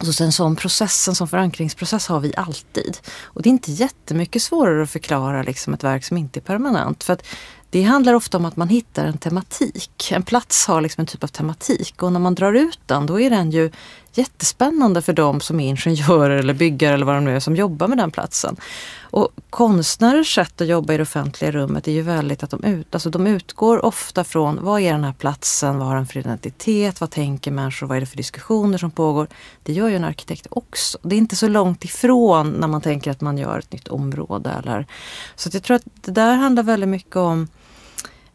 Alltså, 0.00 0.12
så 0.12 0.24
en 0.24 0.32
sån 0.32 0.56
process, 0.56 1.08
en 1.08 1.14
sån 1.14 1.28
förankringsprocess 1.28 2.06
har 2.06 2.20
vi 2.20 2.32
alltid. 2.36 2.98
Och 3.22 3.42
det 3.42 3.48
är 3.48 3.50
inte 3.50 3.72
jättemycket 3.72 4.42
svårare 4.42 4.82
att 4.82 4.90
förklara 4.90 5.42
liksom 5.42 5.74
ett 5.74 5.84
verk 5.84 6.04
som 6.04 6.16
inte 6.16 6.38
är 6.38 6.42
permanent. 6.42 7.04
För 7.04 7.12
att 7.12 7.26
det 7.70 7.82
handlar 7.82 8.14
ofta 8.14 8.36
om 8.36 8.44
att 8.44 8.56
man 8.56 8.68
hittar 8.68 9.04
en 9.04 9.18
tematik. 9.18 10.12
En 10.12 10.22
plats 10.22 10.66
har 10.66 10.80
liksom 10.80 11.00
en 11.00 11.06
typ 11.06 11.24
av 11.24 11.28
tematik 11.28 12.02
och 12.02 12.12
när 12.12 12.20
man 12.20 12.34
drar 12.34 12.52
ut 12.52 12.80
den 12.86 13.06
då 13.06 13.20
är 13.20 13.30
den 13.30 13.50
ju 13.50 13.70
jättespännande 14.14 15.02
för 15.02 15.12
de 15.12 15.40
som 15.40 15.60
är 15.60 15.68
ingenjörer 15.68 16.36
eller 16.38 16.54
byggare 16.54 16.94
eller 16.94 17.06
vad 17.06 17.14
de 17.14 17.24
nu 17.24 17.36
är 17.36 17.40
som 17.40 17.56
jobbar 17.56 17.88
med 17.88 17.98
den 17.98 18.10
platsen. 18.10 18.56
Och 19.02 19.28
konstnärers 19.50 20.34
sätt 20.34 20.60
att 20.60 20.66
jobba 20.66 20.92
i 20.92 20.96
det 20.96 21.02
offentliga 21.02 21.50
rummet 21.50 21.88
är 21.88 21.92
ju 21.92 22.02
väldigt 22.02 22.42
att 22.42 22.50
de, 22.50 22.64
ut, 22.64 22.94
alltså 22.94 23.10
de 23.10 23.26
utgår 23.26 23.84
ofta 23.84 24.24
från 24.24 24.58
vad 24.62 24.80
är 24.80 24.92
den 24.92 25.04
här 25.04 25.12
platsen, 25.12 25.78
vad 25.78 25.88
har 25.88 25.96
den 25.96 26.06
för 26.06 26.18
identitet, 26.20 27.00
vad 27.00 27.10
tänker 27.10 27.50
människor, 27.50 27.86
vad 27.86 27.96
är 27.96 28.00
det 28.00 28.06
för 28.06 28.16
diskussioner 28.16 28.78
som 28.78 28.90
pågår. 28.90 29.26
Det 29.62 29.72
gör 29.72 29.88
ju 29.88 29.96
en 29.96 30.04
arkitekt 30.04 30.46
också. 30.50 30.98
Det 31.02 31.14
är 31.14 31.18
inte 31.18 31.36
så 31.36 31.48
långt 31.48 31.84
ifrån 31.84 32.50
när 32.50 32.68
man 32.68 32.80
tänker 32.80 33.10
att 33.10 33.20
man 33.20 33.38
gör 33.38 33.58
ett 33.58 33.72
nytt 33.72 33.88
område. 33.88 34.50
Eller. 34.50 34.86
Så 35.34 35.50
jag 35.52 35.62
tror 35.62 35.74
att 35.76 35.84
det 35.94 36.12
där 36.12 36.36
handlar 36.36 36.62
väldigt 36.62 36.88
mycket 36.88 37.16
om 37.16 37.48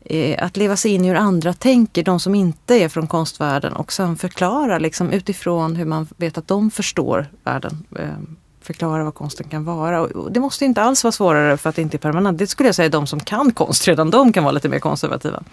Eh, 0.05 0.43
att 0.43 0.57
leva 0.57 0.75
sig 0.75 0.91
in 0.91 1.05
i 1.05 1.07
hur 1.07 1.15
andra 1.15 1.53
tänker, 1.53 2.03
de 2.03 2.19
som 2.19 2.35
inte 2.35 2.75
är 2.75 2.89
från 2.89 3.07
konstvärlden 3.07 3.73
och 3.73 3.93
sen 3.93 4.15
förklara 4.15 4.79
liksom, 4.79 5.11
utifrån 5.11 5.75
hur 5.75 5.85
man 5.85 6.07
vet 6.17 6.37
att 6.37 6.47
de 6.47 6.71
förstår 6.71 7.27
världen. 7.43 7.85
Eh, 7.99 8.09
förklara 8.61 9.03
vad 9.03 9.13
konsten 9.13 9.49
kan 9.49 9.65
vara. 9.65 10.01
Och 10.01 10.31
det 10.31 10.39
måste 10.39 10.65
inte 10.65 10.81
alls 10.81 11.03
vara 11.03 11.11
svårare 11.11 11.57
för 11.57 11.69
att 11.69 11.75
det 11.75 11.81
inte 11.81 11.97
är 11.97 11.99
permanent. 11.99 12.37
Det 12.37 12.47
skulle 12.47 12.67
jag 12.67 12.75
säga 12.75 12.89
de 12.89 13.07
som 13.07 13.19
kan 13.19 13.51
konst, 13.51 13.87
redan 13.87 14.11
de 14.11 14.33
kan 14.33 14.43
vara 14.43 14.51
lite 14.51 14.69
mer 14.69 14.79
konservativa. 14.79 15.43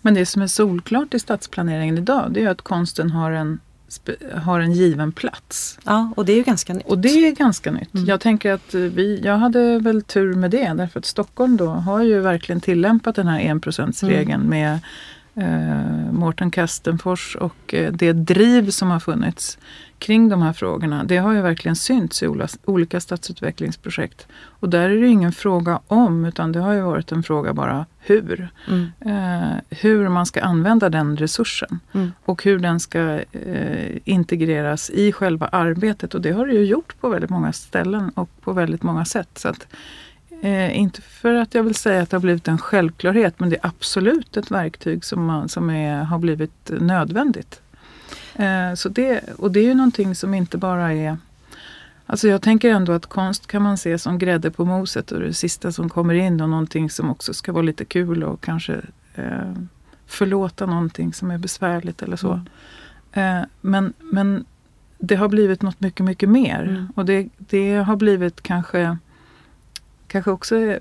Men 0.00 0.14
det 0.14 0.26
som 0.26 0.42
är 0.42 0.46
solklart 0.46 1.14
i 1.14 1.18
stadsplaneringen 1.18 1.98
idag 1.98 2.30
det 2.30 2.44
är 2.44 2.48
att 2.48 2.62
konsten 2.62 3.10
har 3.10 3.30
en, 3.30 3.60
har 4.34 4.60
en 4.60 4.72
given 4.72 5.12
plats. 5.12 5.78
Ja, 5.84 6.12
och 6.16 6.24
det 6.24 6.32
är 6.32 6.36
ju 6.36 6.42
ganska 6.42 6.74
nytt. 6.74 6.86
Och 6.86 6.98
det 6.98 7.28
är 7.28 7.32
ganska 7.32 7.70
nytt. 7.70 7.94
Mm. 7.94 8.06
Jag 8.06 8.20
tänker 8.20 8.52
att 8.52 8.74
vi, 8.74 9.20
jag 9.24 9.38
hade 9.38 9.78
väl 9.78 10.02
tur 10.02 10.34
med 10.34 10.50
det 10.50 10.72
därför 10.76 10.98
att 10.98 11.06
Stockholm 11.06 11.56
då 11.56 11.66
har 11.66 12.02
ju 12.02 12.20
verkligen 12.20 12.60
tillämpat 12.60 13.14
den 13.14 13.26
här 13.26 13.40
enprocentsregeln 13.40 14.40
mm. 14.40 14.48
med 14.48 14.78
eh, 15.34 16.12
Mårten 16.12 16.50
Kastenfors 16.50 17.36
och 17.36 17.74
eh, 17.74 17.92
det 17.92 18.12
driv 18.12 18.70
som 18.70 18.90
har 18.90 19.00
funnits 19.00 19.58
kring 20.00 20.28
de 20.28 20.42
här 20.42 20.52
frågorna, 20.52 21.04
det 21.04 21.16
har 21.16 21.32
ju 21.32 21.40
verkligen 21.40 21.76
synts 21.76 22.22
i 22.22 22.28
olika 22.64 23.00
stadsutvecklingsprojekt. 23.00 24.26
Och 24.32 24.68
där 24.68 24.90
är 24.90 25.00
det 25.00 25.08
ingen 25.08 25.32
fråga 25.32 25.80
om, 25.86 26.24
utan 26.24 26.52
det 26.52 26.60
har 26.60 26.72
ju 26.72 26.80
varit 26.80 27.12
en 27.12 27.22
fråga 27.22 27.52
bara 27.52 27.86
hur. 27.98 28.48
Mm. 28.68 28.92
Eh, 29.00 29.56
hur 29.70 30.08
man 30.08 30.26
ska 30.26 30.42
använda 30.42 30.88
den 30.88 31.16
resursen 31.16 31.80
mm. 31.92 32.12
och 32.24 32.44
hur 32.44 32.58
den 32.58 32.80
ska 32.80 33.20
eh, 33.32 33.96
integreras 34.04 34.90
i 34.90 35.12
själva 35.12 35.46
arbetet. 35.46 36.14
Och 36.14 36.20
det 36.20 36.32
har 36.32 36.46
det 36.46 36.52
ju 36.52 36.64
gjort 36.64 37.00
på 37.00 37.08
väldigt 37.08 37.30
många 37.30 37.52
ställen 37.52 38.10
och 38.10 38.30
på 38.40 38.52
väldigt 38.52 38.82
många 38.82 39.04
sätt. 39.04 39.30
Så 39.34 39.48
att, 39.48 39.66
eh, 40.40 40.78
inte 40.78 41.02
för 41.02 41.34
att 41.34 41.54
jag 41.54 41.62
vill 41.62 41.74
säga 41.74 42.02
att 42.02 42.10
det 42.10 42.16
har 42.16 42.22
blivit 42.22 42.48
en 42.48 42.58
självklarhet, 42.58 43.40
men 43.40 43.50
det 43.50 43.56
är 43.56 43.66
absolut 43.66 44.36
ett 44.36 44.50
verktyg 44.50 45.04
som, 45.04 45.24
man, 45.24 45.48
som 45.48 45.70
är, 45.70 46.02
har 46.04 46.18
blivit 46.18 46.70
nödvändigt. 46.80 47.60
Eh, 48.34 48.74
så 48.74 48.88
det, 48.88 49.20
och 49.36 49.50
det 49.50 49.60
är 49.60 49.64
ju 49.64 49.74
någonting 49.74 50.14
som 50.14 50.34
inte 50.34 50.58
bara 50.58 50.92
är 50.92 51.16
Alltså 52.10 52.28
jag 52.28 52.42
tänker 52.42 52.70
ändå 52.70 52.92
att 52.92 53.06
konst 53.06 53.46
kan 53.46 53.62
man 53.62 53.78
se 53.78 53.98
som 53.98 54.18
grädde 54.18 54.50
på 54.50 54.64
moset 54.64 55.12
och 55.12 55.20
det 55.20 55.34
sista 55.34 55.72
som 55.72 55.88
kommer 55.88 56.14
in 56.14 56.40
och 56.40 56.48
någonting 56.48 56.90
som 56.90 57.10
också 57.10 57.34
ska 57.34 57.52
vara 57.52 57.62
lite 57.62 57.84
kul 57.84 58.24
och 58.24 58.40
kanske 58.40 58.80
eh, 59.14 59.52
förlåta 60.06 60.66
någonting 60.66 61.12
som 61.12 61.30
är 61.30 61.38
besvärligt 61.38 62.02
eller 62.02 62.16
så. 62.16 62.40
Mm. 63.12 63.42
Eh, 63.42 63.46
men, 63.60 63.92
men 63.98 64.44
det 64.98 65.14
har 65.14 65.28
blivit 65.28 65.62
något 65.62 65.80
mycket, 65.80 66.06
mycket 66.06 66.28
mer. 66.28 66.62
Mm. 66.62 66.92
Och 66.96 67.04
det, 67.04 67.28
det 67.38 67.74
har 67.74 67.96
blivit 67.96 68.42
kanske, 68.42 68.98
kanske 70.10 70.30
också 70.30 70.78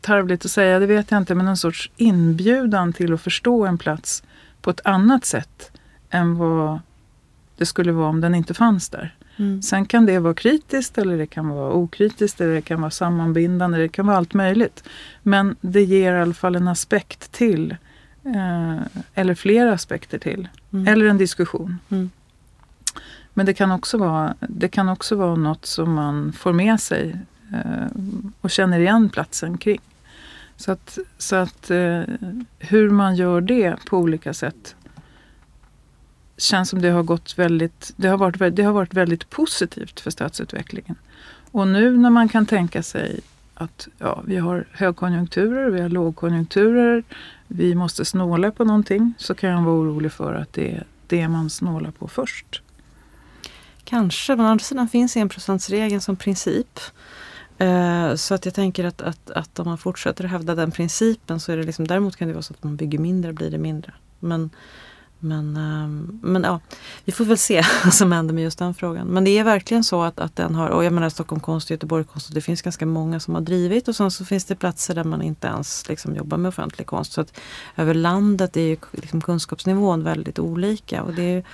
tarvligt 0.00 0.44
att 0.44 0.50
säga, 0.50 0.78
det 0.78 0.86
vet 0.86 1.10
jag 1.10 1.18
inte, 1.18 1.34
men 1.34 1.48
en 1.48 1.56
sorts 1.56 1.90
inbjudan 1.96 2.92
till 2.92 3.14
att 3.14 3.20
förstå 3.20 3.66
en 3.66 3.78
plats 3.78 4.22
på 4.60 4.70
ett 4.70 4.80
annat 4.84 5.24
sätt 5.24 5.72
än 6.10 6.36
vad 6.36 6.80
det 7.56 7.66
skulle 7.66 7.92
vara 7.92 8.08
om 8.08 8.20
den 8.20 8.34
inte 8.34 8.54
fanns 8.54 8.88
där. 8.88 9.14
Mm. 9.36 9.62
Sen 9.62 9.86
kan 9.86 10.06
det 10.06 10.18
vara 10.18 10.34
kritiskt 10.34 10.98
eller 10.98 11.18
det 11.18 11.26
kan 11.26 11.48
vara 11.48 11.72
okritiskt 11.72 12.40
eller 12.40 12.54
det 12.54 12.62
kan 12.62 12.80
vara 12.80 12.90
sammanbindande. 12.90 13.78
Det 13.78 13.88
kan 13.88 14.06
vara 14.06 14.16
allt 14.16 14.34
möjligt. 14.34 14.84
Men 15.22 15.56
det 15.60 15.82
ger 15.82 16.14
i 16.14 16.20
alla 16.20 16.34
fall 16.34 16.56
en 16.56 16.68
aspekt 16.68 17.32
till. 17.32 17.76
Eh, 18.24 18.76
eller 19.14 19.34
flera 19.34 19.72
aspekter 19.72 20.18
till. 20.18 20.48
Mm. 20.72 20.88
Eller 20.88 21.06
en 21.06 21.18
diskussion. 21.18 21.78
Mm. 21.88 22.10
Men 23.34 23.46
det 23.46 23.54
kan, 23.54 23.70
också 23.70 23.98
vara, 23.98 24.34
det 24.40 24.68
kan 24.68 24.88
också 24.88 25.16
vara 25.16 25.34
något 25.34 25.66
som 25.66 25.94
man 25.94 26.32
får 26.32 26.52
med 26.52 26.80
sig 26.80 27.18
Eh, 27.52 27.86
och 28.40 28.50
känner 28.50 28.78
igen 28.80 29.08
platsen 29.08 29.58
kring. 29.58 29.80
Så 30.56 30.72
att, 30.72 30.98
så 31.18 31.36
att 31.36 31.70
eh, 31.70 32.02
hur 32.58 32.90
man 32.90 33.16
gör 33.16 33.40
det 33.40 33.76
på 33.86 33.98
olika 33.98 34.34
sätt 34.34 34.74
känns 36.36 36.68
som 36.68 36.82
det 36.82 36.90
har 36.90 37.02
gått 37.02 37.38
väldigt, 37.38 37.92
det 37.96 38.08
har 38.08 38.18
varit, 38.18 38.56
det 38.56 38.62
har 38.62 38.72
varit 38.72 38.94
väldigt 38.94 39.30
positivt 39.30 40.00
för 40.00 40.10
stadsutvecklingen. 40.10 40.96
Och 41.50 41.68
nu 41.68 41.96
när 41.96 42.10
man 42.10 42.28
kan 42.28 42.46
tänka 42.46 42.82
sig 42.82 43.20
att 43.54 43.88
ja, 43.98 44.22
vi 44.26 44.36
har 44.36 44.64
högkonjunkturer, 44.72 45.70
vi 45.70 45.80
har 45.80 45.88
lågkonjunkturer, 45.88 47.02
vi 47.46 47.74
måste 47.74 48.04
snåla 48.04 48.50
på 48.50 48.64
någonting 48.64 49.14
så 49.18 49.34
kan 49.34 49.50
jag 49.50 49.62
vara 49.62 49.74
orolig 49.74 50.12
för 50.12 50.34
att 50.34 50.52
det 50.52 50.70
är 50.70 50.84
det 51.06 51.28
man 51.28 51.50
snålar 51.50 51.90
på 51.90 52.08
först. 52.08 52.62
Kanske, 53.84 54.36
men 54.36 54.46
å 54.46 54.48
andra 54.48 54.64
sidan 54.64 54.88
finns 54.88 55.16
enprocentsregeln 55.16 56.00
som 56.00 56.16
princip. 56.16 56.80
Eh, 57.58 58.14
så 58.14 58.34
att 58.34 58.44
jag 58.44 58.54
tänker 58.54 58.84
att, 58.84 59.02
att, 59.02 59.30
att 59.30 59.58
om 59.58 59.66
man 59.68 59.78
fortsätter 59.78 60.24
att 60.24 60.30
hävda 60.30 60.54
den 60.54 60.70
principen 60.70 61.40
så 61.40 61.52
är 61.52 61.56
det 61.56 61.62
liksom, 61.62 61.86
däremot 61.86 62.16
kan 62.16 62.28
det 62.28 62.34
vara 62.34 62.42
så 62.42 62.54
att 62.54 62.64
om 62.64 62.70
man 62.70 62.76
bygger 62.76 62.98
mindre 62.98 63.32
blir 63.32 63.50
det 63.50 63.58
mindre. 63.58 63.92
Men 64.20 64.50
men, 65.20 65.56
ehm, 65.56 66.20
men 66.22 66.42
ja, 66.42 66.60
vi 67.04 67.12
får 67.12 67.24
väl 67.24 67.38
se 67.38 67.62
vad 67.84 67.94
som 67.94 68.12
händer 68.12 68.34
med 68.34 68.44
just 68.44 68.58
den 68.58 68.74
frågan. 68.74 69.06
Men 69.06 69.24
det 69.24 69.38
är 69.38 69.44
verkligen 69.44 69.84
så 69.84 70.02
att, 70.02 70.20
att 70.20 70.36
den 70.36 70.54
har, 70.54 70.68
och 70.68 70.84
jag 70.84 70.92
menar 70.92 71.08
Stockholm 71.08 71.40
konst, 71.40 71.70
Göteborg 71.70 72.04
konst, 72.04 72.34
det 72.34 72.40
finns 72.40 72.62
ganska 72.62 72.86
många 72.86 73.20
som 73.20 73.34
har 73.34 73.40
drivit 73.40 73.88
och 73.88 73.96
sen 73.96 74.10
så 74.10 74.24
finns 74.24 74.44
det 74.44 74.54
platser 74.54 74.94
där 74.94 75.04
man 75.04 75.22
inte 75.22 75.46
ens 75.46 75.88
liksom 75.88 76.16
jobbar 76.16 76.38
med 76.38 76.48
offentlig 76.48 76.86
konst. 76.86 77.12
Så 77.12 77.20
att 77.20 77.40
över 77.76 77.94
landet 77.94 78.56
är 78.56 78.60
ju 78.60 78.76
liksom 78.92 79.20
kunskapsnivån 79.20 80.04
väldigt 80.04 80.38
olika. 80.38 81.02
Och 81.02 81.14
det 81.14 81.22
är, 81.22 81.44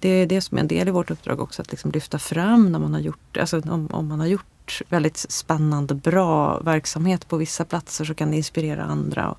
det 0.00 0.08
är 0.08 0.26
det 0.26 0.40
som 0.40 0.58
är 0.58 0.62
en 0.62 0.68
del 0.68 0.88
i 0.88 0.90
vårt 0.90 1.10
uppdrag 1.10 1.40
också, 1.40 1.62
att 1.62 1.70
liksom 1.70 1.90
lyfta 1.90 2.18
fram 2.18 2.72
när 2.72 2.78
man 2.78 2.94
har 2.94 3.00
gjort, 3.00 3.36
alltså 3.36 3.60
om, 3.60 3.88
om 3.90 4.08
man 4.08 4.20
har 4.20 4.26
gjort 4.26 4.82
väldigt 4.88 5.16
spännande, 5.16 5.94
bra 5.94 6.60
verksamhet 6.60 7.28
på 7.28 7.36
vissa 7.36 7.64
platser 7.64 8.04
så 8.04 8.14
kan 8.14 8.30
det 8.30 8.36
inspirera 8.36 8.84
andra. 8.84 9.30
Och, 9.30 9.38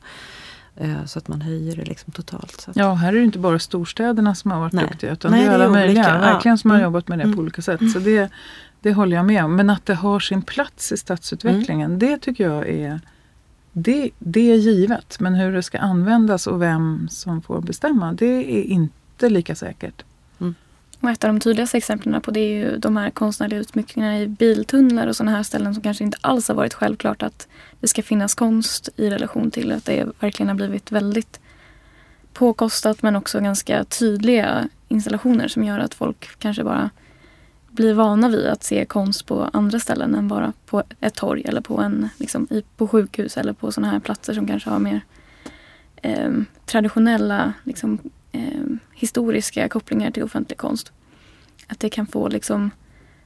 Eh, 0.79 1.05
så 1.05 1.19
att 1.19 1.27
man 1.27 1.41
höjer 1.41 1.75
det 1.75 1.85
liksom 1.85 2.13
totalt. 2.13 2.61
Så 2.61 2.71
Ja, 2.75 2.93
här 2.93 3.13
är 3.13 3.17
det 3.17 3.23
inte 3.23 3.39
bara 3.39 3.59
storstäderna 3.59 4.35
som 4.35 4.51
har 4.51 4.59
varit 4.59 4.73
Nej. 4.73 4.85
duktiga 4.87 5.11
utan 5.11 5.31
Nej, 5.31 5.45
det 5.45 5.49
är 5.49 5.53
alla 5.53 5.69
möjliga. 5.69 6.01
Olika. 6.01 6.19
Verkligen 6.19 6.57
som 6.57 6.69
har 6.69 6.77
mm. 6.77 6.83
jobbat 6.83 7.07
med 7.07 7.19
det 7.19 7.23
på 7.23 7.27
mm. 7.27 7.39
olika 7.39 7.61
sätt. 7.61 7.91
Så 7.91 7.99
det, 7.99 8.31
det 8.81 8.93
håller 8.93 9.17
jag 9.17 9.25
med 9.25 9.45
om. 9.45 9.55
Men 9.55 9.69
att 9.69 9.85
det 9.85 9.95
har 9.95 10.19
sin 10.19 10.41
plats 10.41 10.91
i 10.91 10.97
stadsutvecklingen, 10.97 11.85
mm. 11.85 11.99
det 11.99 12.17
tycker 12.17 12.43
jag 12.43 12.69
är 12.69 12.99
det, 13.71 14.09
det 14.19 14.51
är 14.51 14.55
givet. 14.55 15.19
Men 15.19 15.35
hur 15.35 15.51
det 15.53 15.63
ska 15.63 15.79
användas 15.79 16.47
och 16.47 16.61
vem 16.61 17.07
som 17.11 17.41
får 17.41 17.61
bestämma, 17.61 18.13
det 18.13 18.59
är 18.59 18.63
inte 18.63 19.29
lika 19.29 19.55
säkert. 19.55 20.03
Och 21.01 21.09
ett 21.09 21.23
av 21.23 21.33
de 21.33 21.39
tydligaste 21.39 21.77
exemplen 21.77 22.21
på 22.21 22.31
det 22.31 22.39
är 22.39 22.57
ju 22.57 22.77
de 22.77 22.97
här 22.97 23.09
konstnärliga 23.09 23.59
utsmyckningarna 23.59 24.19
i 24.19 24.27
biltunnlar 24.27 25.07
och 25.07 25.15
sådana 25.15 25.37
här 25.37 25.43
ställen 25.43 25.73
som 25.73 25.83
kanske 25.83 26.03
inte 26.03 26.17
alls 26.21 26.47
har 26.47 26.55
varit 26.55 26.73
självklart 26.73 27.23
att 27.23 27.47
det 27.79 27.87
ska 27.87 28.03
finnas 28.03 28.35
konst 28.35 28.89
i 28.95 29.09
relation 29.09 29.51
till 29.51 29.71
att 29.71 29.85
det 29.85 30.07
verkligen 30.19 30.47
har 30.47 30.55
blivit 30.55 30.91
väldigt 30.91 31.39
påkostat 32.33 33.01
men 33.01 33.15
också 33.15 33.39
ganska 33.39 33.83
tydliga 33.83 34.69
installationer 34.87 35.47
som 35.47 35.63
gör 35.63 35.79
att 35.79 35.93
folk 35.93 36.39
kanske 36.39 36.63
bara 36.63 36.89
blir 37.71 37.93
vana 37.93 38.29
vid 38.29 38.47
att 38.47 38.63
se 38.63 38.85
konst 38.85 39.25
på 39.25 39.49
andra 39.53 39.79
ställen 39.79 40.15
än 40.15 40.27
bara 40.27 40.53
på 40.65 40.83
ett 40.99 41.15
torg 41.15 41.43
eller 41.45 41.61
på, 41.61 41.81
en, 41.81 42.09
liksom, 42.17 42.47
på 42.77 42.87
sjukhus 42.87 43.37
eller 43.37 43.53
på 43.53 43.71
sådana 43.71 43.91
här 43.91 43.99
platser 43.99 44.33
som 44.33 44.47
kanske 44.47 44.69
har 44.69 44.79
mer 44.79 45.01
eh, 45.95 46.31
traditionella 46.65 47.53
liksom, 47.63 47.99
eh, 48.31 48.41
historiska 48.93 49.69
kopplingar 49.69 50.11
till 50.11 50.23
offentlig 50.23 50.57
konst. 50.57 50.91
Att 51.67 51.79
det 51.79 51.89
kan 51.89 52.07
få 52.07 52.27
liksom 52.27 52.71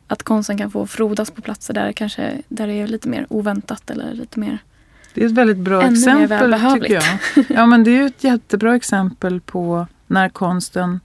att 0.08 0.24
konsten 0.24 0.58
kan 0.58 0.72
få 0.72 0.88
frodas 0.88 1.32
på 1.32 1.42
platser 1.42 1.74
där, 1.74 1.92
kanske, 1.92 2.42
där 2.48 2.68
det 2.68 2.74
är 2.74 2.88
lite 2.88 3.10
mer 3.10 3.28
oväntat 3.30 3.90
eller 3.90 4.14
lite 4.14 4.40
mer 4.40 4.58
Det 5.14 5.22
är 5.22 5.26
ett 5.26 5.32
väldigt 5.32 5.58
bra 5.58 5.82
exempel 5.82 6.54
tycker 6.74 6.94
jag. 6.94 7.20
Ja 7.50 7.66
men 7.66 7.84
det 7.84 7.92
är 7.92 7.96
ju 7.96 8.06
ett 8.06 8.24
jättebra 8.24 8.76
exempel 8.76 9.42
på 9.42 9.88
när 10.08 10.30
konsten 10.30 11.00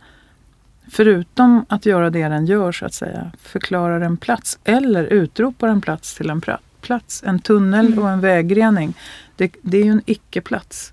förutom 0.91 1.67
att 1.69 1.87
göra 1.87 2.11
det 2.11 2.29
den 2.29 2.47
gör 2.47 2.73
så 2.73 2.87
att 2.87 2.95
säga, 2.95 3.33
förklarar 3.43 4.01
en 4.01 4.17
plats 4.17 4.59
eller 4.65 5.05
utropar 5.05 5.69
en 5.69 5.81
plats 5.81 6.15
till 6.15 6.31
en 6.31 6.43
plats. 6.81 7.23
En 7.27 7.39
tunnel 7.39 7.87
mm. 7.87 7.99
och 7.99 8.11
en 8.11 8.21
vägrening. 8.21 8.95
Det, 9.37 9.55
det 9.63 9.79
är 9.79 9.85
ju 9.85 9.91
en 9.91 10.03
icke-plats 10.07 10.93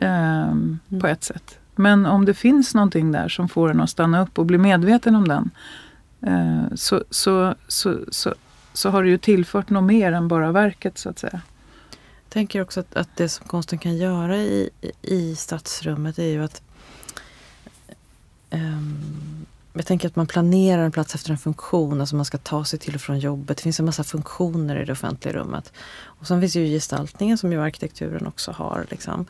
eh, 0.00 0.42
mm. 0.42 0.78
på 1.00 1.06
ett 1.06 1.24
sätt. 1.24 1.58
Men 1.78 2.06
om 2.06 2.24
det 2.24 2.34
finns 2.34 2.74
någonting 2.74 3.12
där 3.12 3.28
som 3.28 3.48
får 3.48 3.70
en 3.70 3.80
att 3.80 3.90
stanna 3.90 4.22
upp 4.22 4.38
och 4.38 4.46
bli 4.46 4.58
medveten 4.58 5.14
om 5.14 5.28
den 5.28 5.50
eh, 6.22 6.74
så, 6.74 7.04
så, 7.10 7.54
så, 7.68 7.98
så, 8.08 8.34
så 8.72 8.90
har 8.90 9.02
det 9.02 9.08
ju 9.08 9.18
tillfört 9.18 9.70
något 9.70 9.84
mer 9.84 10.12
än 10.12 10.28
bara 10.28 10.52
verket 10.52 10.98
så 10.98 11.08
att 11.08 11.18
säga. 11.18 11.40
Jag 12.24 12.30
tänker 12.30 12.62
också 12.62 12.80
att, 12.80 12.96
att 12.96 13.16
det 13.16 13.28
som 13.28 13.46
konsten 13.46 13.78
kan 13.78 13.96
göra 13.96 14.36
i, 14.36 14.70
i 15.02 15.36
stadsrummet 15.36 16.18
är 16.18 16.24
ju 16.24 16.44
att 16.44 16.62
um, 18.50 19.46
jag 19.76 19.86
tänker 19.86 20.08
att 20.08 20.16
man 20.16 20.26
planerar 20.26 20.82
en 20.84 20.92
plats 20.92 21.14
efter 21.14 21.30
en 21.30 21.38
funktion, 21.38 22.00
alltså 22.00 22.16
man 22.16 22.24
ska 22.24 22.38
ta 22.38 22.64
sig 22.64 22.78
till 22.78 22.94
och 22.94 23.00
från 23.00 23.18
jobbet. 23.18 23.56
Det 23.56 23.62
finns 23.62 23.80
en 23.80 23.86
massa 23.86 24.04
funktioner 24.04 24.82
i 24.82 24.84
det 24.84 24.92
offentliga 24.92 25.34
rummet. 25.34 25.72
Och 26.02 26.26
sen 26.26 26.40
finns 26.40 26.56
ju 26.56 26.66
gestaltningen 26.66 27.38
som 27.38 27.52
ju 27.52 27.60
arkitekturen 27.60 28.26
också 28.26 28.52
har. 28.52 28.86
Liksom. 28.90 29.26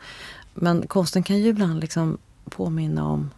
Men 0.53 0.87
konsten 0.87 1.23
kan 1.23 1.37
ju 1.37 1.47
ibland 1.47 1.79
liksom 1.79 2.17
påminna 2.49 3.07
om 3.07 3.29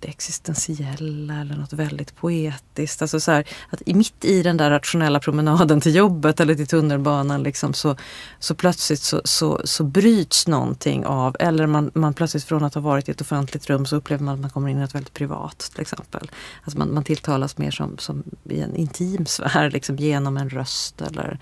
det 0.00 0.08
existentiella 0.08 1.40
eller 1.40 1.56
något 1.56 1.72
väldigt 1.72 2.16
poetiskt. 2.16 3.02
Alltså 3.02 3.20
så 3.20 3.32
här, 3.32 3.48
att 3.70 3.86
mitt 3.86 4.24
i 4.24 4.42
den 4.42 4.56
där 4.56 4.70
rationella 4.70 5.20
promenaden 5.20 5.80
till 5.80 5.94
jobbet 5.94 6.40
eller 6.40 6.54
till 6.54 6.66
tunnelbanan 6.66 7.42
liksom, 7.42 7.74
så, 7.74 7.96
så 8.38 8.54
plötsligt 8.54 9.00
så, 9.00 9.20
så, 9.24 9.60
så 9.64 9.84
bryts 9.84 10.46
någonting 10.46 11.06
av, 11.06 11.36
eller 11.40 11.66
man, 11.66 11.90
man 11.94 12.14
plötsligt 12.14 12.44
från 12.44 12.64
att 12.64 12.74
ha 12.74 12.80
varit 12.80 13.08
i 13.08 13.12
ett 13.12 13.20
offentligt 13.20 13.70
rum 13.70 13.86
så 13.86 13.96
upplever 13.96 14.24
man 14.24 14.34
att 14.34 14.40
man 14.40 14.50
kommer 14.50 14.68
in 14.68 14.76
i 14.76 14.80
något 14.80 14.94
väldigt 14.94 15.14
privat 15.14 15.58
till 15.58 15.80
exempel. 15.80 16.30
Alltså 16.62 16.78
man, 16.78 16.94
man 16.94 17.04
tilltalas 17.04 17.58
mer 17.58 17.70
som, 17.70 17.98
som 17.98 18.22
i 18.44 18.60
en 18.60 18.76
intim 18.76 19.26
sfär 19.26 19.70
liksom, 19.70 19.96
genom 19.96 20.36
en 20.36 20.50
röst 20.50 21.00
eller 21.00 21.38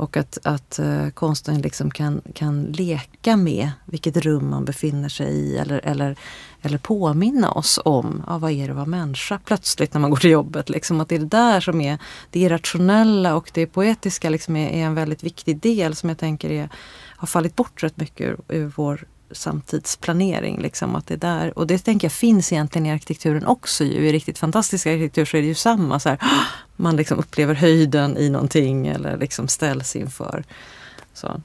och 0.00 0.16
att, 0.16 0.38
att 0.42 0.78
uh, 0.82 1.10
konsten 1.10 1.60
liksom 1.60 1.90
kan, 1.90 2.20
kan 2.34 2.64
leka 2.64 3.36
med 3.36 3.70
vilket 3.84 4.16
rum 4.16 4.50
man 4.50 4.64
befinner 4.64 5.08
sig 5.08 5.26
i 5.26 5.58
eller, 5.58 5.80
eller, 5.84 6.16
eller 6.62 6.78
påminna 6.78 7.50
oss 7.50 7.80
om 7.84 8.22
ja, 8.26 8.38
vad 8.38 8.50
är 8.50 8.64
det 8.64 8.70
att 8.70 8.76
vara 8.76 8.86
människa 8.86 9.40
plötsligt 9.44 9.94
när 9.94 10.00
man 10.00 10.10
går 10.10 10.16
till 10.16 10.30
jobbet. 10.30 10.68
Liksom, 10.68 11.00
att 11.00 11.08
det 11.08 11.14
är 11.14 11.18
det 11.18 11.26
där 11.26 11.60
som 11.60 11.80
är 11.80 11.98
det 12.30 12.40
irrationella 12.40 13.34
och 13.34 13.50
det 13.54 13.66
poetiska 13.66 14.30
liksom 14.30 14.56
är, 14.56 14.68
är 14.68 14.84
en 14.84 14.94
väldigt 14.94 15.24
viktig 15.24 15.60
del 15.60 15.94
som 15.94 16.08
jag 16.08 16.18
tänker 16.18 16.50
är, 16.50 16.68
har 17.16 17.26
fallit 17.26 17.56
bort 17.56 17.82
rätt 17.82 17.96
mycket 17.96 18.28
ur, 18.28 18.38
ur 18.48 18.72
vår 18.76 19.06
samtidsplanering. 19.32 20.60
Liksom, 20.60 20.96
att 20.96 21.06
det 21.06 21.16
där, 21.16 21.58
och 21.58 21.66
det 21.66 21.78
tänker 21.78 22.04
jag 22.04 22.12
finns 22.12 22.52
egentligen 22.52 22.86
i 22.86 22.90
arkitekturen 22.90 23.46
också. 23.46 23.84
Ju. 23.84 24.08
I 24.08 24.12
riktigt 24.12 24.38
fantastisk 24.38 24.86
arkitektur 24.86 25.24
så 25.24 25.36
är 25.36 25.40
det 25.40 25.48
ju 25.48 25.54
samma. 25.54 26.00
Så 26.00 26.08
här, 26.08 26.18
man 26.76 26.96
liksom 26.96 27.18
upplever 27.18 27.54
höjden 27.54 28.16
i 28.16 28.30
någonting 28.30 28.86
eller 28.86 29.16
liksom 29.16 29.48
ställs 29.48 29.96
inför. 29.96 30.44
Så. 31.14 31.40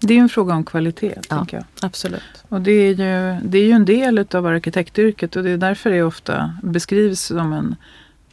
Det 0.00 0.14
är 0.14 0.18
en 0.18 0.28
fråga 0.28 0.54
om 0.54 0.64
kvalitet. 0.64 1.14
Ja, 1.14 1.36
tänker 1.36 1.56
jag. 1.56 1.64
Absolut. 1.80 2.44
Och 2.48 2.60
det 2.60 2.72
är, 2.72 2.88
ju, 2.88 3.40
det 3.48 3.58
är 3.58 3.64
ju 3.64 3.72
en 3.72 3.84
del 3.84 4.26
av 4.34 4.46
arkitektyrket 4.46 5.36
och 5.36 5.42
det 5.42 5.50
är 5.50 5.56
därför 5.56 5.90
det 5.90 6.02
ofta 6.02 6.58
beskrivs 6.62 7.20
som 7.20 7.52
en 7.52 7.76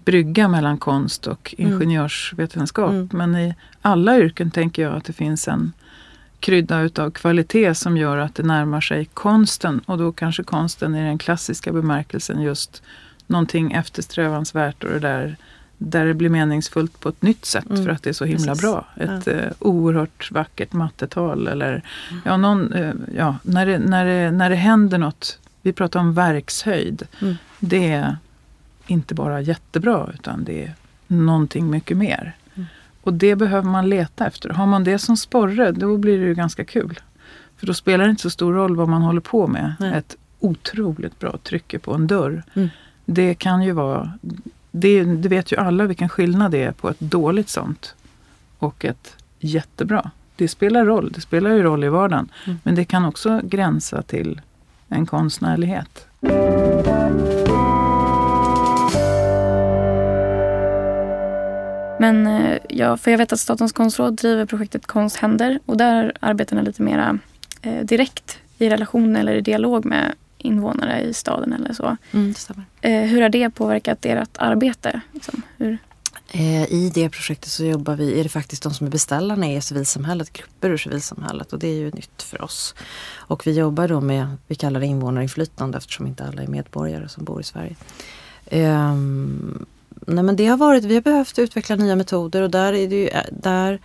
brygga 0.05 0.47
mellan 0.47 0.77
konst 0.77 1.27
och 1.27 1.55
mm. 1.57 1.71
ingenjörsvetenskap. 1.71 2.89
Mm. 2.89 3.09
Men 3.11 3.35
i 3.35 3.55
alla 3.81 4.17
yrken 4.17 4.51
tänker 4.51 4.81
jag 4.81 4.95
att 4.95 5.05
det 5.05 5.13
finns 5.13 5.47
en 5.47 5.73
krydda 6.39 6.81
utav 6.81 7.11
kvalitet 7.11 7.75
som 7.75 7.97
gör 7.97 8.17
att 8.17 8.35
det 8.35 8.43
närmar 8.43 8.81
sig 8.81 9.05
konsten. 9.05 9.81
Och 9.85 9.97
då 9.97 10.11
kanske 10.11 10.43
konsten 10.43 10.95
i 10.95 11.03
den 11.03 11.17
klassiska 11.17 11.71
bemärkelsen 11.71 12.41
just 12.41 12.83
någonting 13.27 13.71
eftersträvansvärt 13.71 14.83
och 14.83 14.89
det 14.89 14.99
där 14.99 15.37
där 15.81 16.05
det 16.05 16.13
blir 16.13 16.29
meningsfullt 16.29 16.99
på 16.99 17.09
ett 17.09 17.21
nytt 17.21 17.45
sätt 17.45 17.69
mm. 17.69 17.83
för 17.83 17.91
att 17.91 18.03
det 18.03 18.09
är 18.09 18.13
så 18.13 18.25
himla 18.25 18.45
Precis. 18.45 18.61
bra. 18.61 18.85
Ett 18.95 19.27
ja. 19.27 19.33
eh, 19.33 19.51
oerhört 19.59 20.31
vackert 20.31 20.73
mattetal 20.73 21.47
eller 21.47 21.71
mm. 21.71 22.21
ja, 22.25 22.37
någon, 22.37 22.73
eh, 22.73 22.93
ja, 23.15 23.35
när, 23.43 23.65
det, 23.65 23.79
när, 23.79 24.05
det, 24.05 24.31
när 24.31 24.49
det 24.49 24.55
händer 24.55 24.97
något. 24.97 25.39
Vi 25.61 25.73
pratar 25.73 25.99
om 25.99 26.13
verkshöjd. 26.13 27.07
Mm. 27.21 27.35
Det 27.59 27.91
är 27.91 28.17
inte 28.87 29.15
bara 29.15 29.41
jättebra 29.41 30.09
utan 30.13 30.43
det 30.43 30.63
är 30.63 30.73
någonting 31.07 31.69
mycket 31.69 31.97
mer. 31.97 32.35
Och 33.09 33.15
det 33.15 33.35
behöver 33.35 33.69
man 33.69 33.89
leta 33.89 34.27
efter. 34.27 34.49
Har 34.49 34.65
man 34.65 34.83
det 34.83 34.99
som 34.99 35.17
sporre 35.17 35.71
då 35.71 35.97
blir 35.97 36.19
det 36.19 36.25
ju 36.25 36.33
ganska 36.35 36.65
kul. 36.65 36.99
För 37.57 37.67
då 37.67 37.73
spelar 37.73 38.05
det 38.05 38.09
inte 38.09 38.21
så 38.21 38.29
stor 38.29 38.53
roll 38.53 38.75
vad 38.75 38.89
man 38.89 39.01
håller 39.01 39.21
på 39.21 39.47
med. 39.47 39.73
Nej. 39.79 39.93
Ett 39.93 40.15
otroligt 40.39 41.19
bra 41.19 41.37
trycke 41.43 41.79
på 41.79 41.93
en 41.93 42.07
dörr. 42.07 42.43
Mm. 42.53 42.69
Det 43.05 43.35
kan 43.35 43.63
ju 43.63 43.71
vara 43.71 44.11
det, 44.71 45.03
det 45.03 45.29
vet 45.29 45.51
ju 45.51 45.57
alla 45.57 45.85
vilken 45.85 46.09
skillnad 46.09 46.51
det 46.51 46.63
är 46.63 46.71
på 46.71 46.89
ett 46.89 46.99
dåligt 46.99 47.49
sånt 47.49 47.95
och 48.59 48.85
ett 48.85 49.15
jättebra. 49.39 50.11
Det 50.35 50.47
spelar 50.47 50.85
roll, 50.85 51.11
det 51.15 51.21
spelar 51.21 51.49
ju 51.49 51.63
roll 51.63 51.83
i 51.83 51.89
vardagen. 51.89 52.29
Mm. 52.45 52.59
Men 52.63 52.75
det 52.75 52.85
kan 52.85 53.05
också 53.05 53.41
gränsa 53.43 54.01
till 54.01 54.41
en 54.87 55.05
konstnärlighet. 55.05 56.07
Men 61.99 62.27
eh, 62.27 62.57
ja, 62.69 62.97
för 62.97 63.11
jag 63.11 63.17
vet 63.17 63.33
att 63.33 63.39
Statens 63.39 63.71
konstråd 63.71 64.15
driver 64.15 64.45
projektet 64.45 64.87
Konst 64.87 65.15
händer 65.15 65.59
och 65.65 65.77
där 65.77 66.13
arbetar 66.19 66.55
ni 66.55 66.63
lite 66.63 66.81
mera 66.81 67.19
eh, 67.61 67.85
direkt 67.85 68.37
i 68.57 68.69
relation 68.69 69.15
eller 69.15 69.35
i 69.35 69.41
dialog 69.41 69.85
med 69.85 70.13
invånare 70.37 71.01
i 71.01 71.13
staden 71.13 71.53
eller 71.53 71.73
så. 71.73 71.97
Mm, 72.11 72.33
eh, 72.81 73.01
hur 73.01 73.21
har 73.21 73.29
det 73.29 73.49
påverkat 73.49 74.05
ert 74.05 74.37
arbete? 74.37 75.01
Liksom? 75.13 75.41
Eh, 76.31 76.73
I 76.73 76.91
det 76.93 77.09
projektet 77.09 77.49
så 77.49 77.65
jobbar 77.65 77.95
vi, 77.95 78.19
är 78.19 78.23
det 78.23 78.29
faktiskt 78.29 78.63
de 78.63 78.73
som 78.73 78.87
är 78.87 78.91
beställarna 78.91 79.51
i 79.51 79.61
civilsamhället, 79.61 80.33
grupper 80.33 80.69
ur 80.69 80.77
civilsamhället 80.77 81.53
och 81.53 81.59
det 81.59 81.67
är 81.67 81.75
ju 81.75 81.91
nytt 81.91 82.21
för 82.21 82.41
oss. 82.41 82.75
Och 83.15 83.47
vi 83.47 83.51
jobbar 83.51 83.87
då 83.87 84.01
med, 84.01 84.37
vi 84.47 84.55
kallar 84.55 84.79
det 84.79 84.85
invånarinflytande 84.85 85.77
eftersom 85.77 86.07
inte 86.07 86.23
alla 86.23 86.41
är 86.41 86.47
medborgare 86.47 87.09
som 87.09 87.23
bor 87.23 87.41
i 87.41 87.43
Sverige. 87.43 87.75
Um, 88.51 89.65
nej 90.07 90.23
men 90.23 90.35
det 90.35 90.45
har 90.45 90.57
varit, 90.57 90.83
vi 90.83 90.93
har 90.93 91.01
behövt 91.01 91.39
utveckla 91.39 91.75
nya 91.75 91.95
metoder 91.95 92.41
och 92.41 92.49
där 92.49 92.73
är 92.73 92.87
det 92.87 92.95
ju, 92.95 93.07
eh, 93.07 93.23
där 93.31 93.81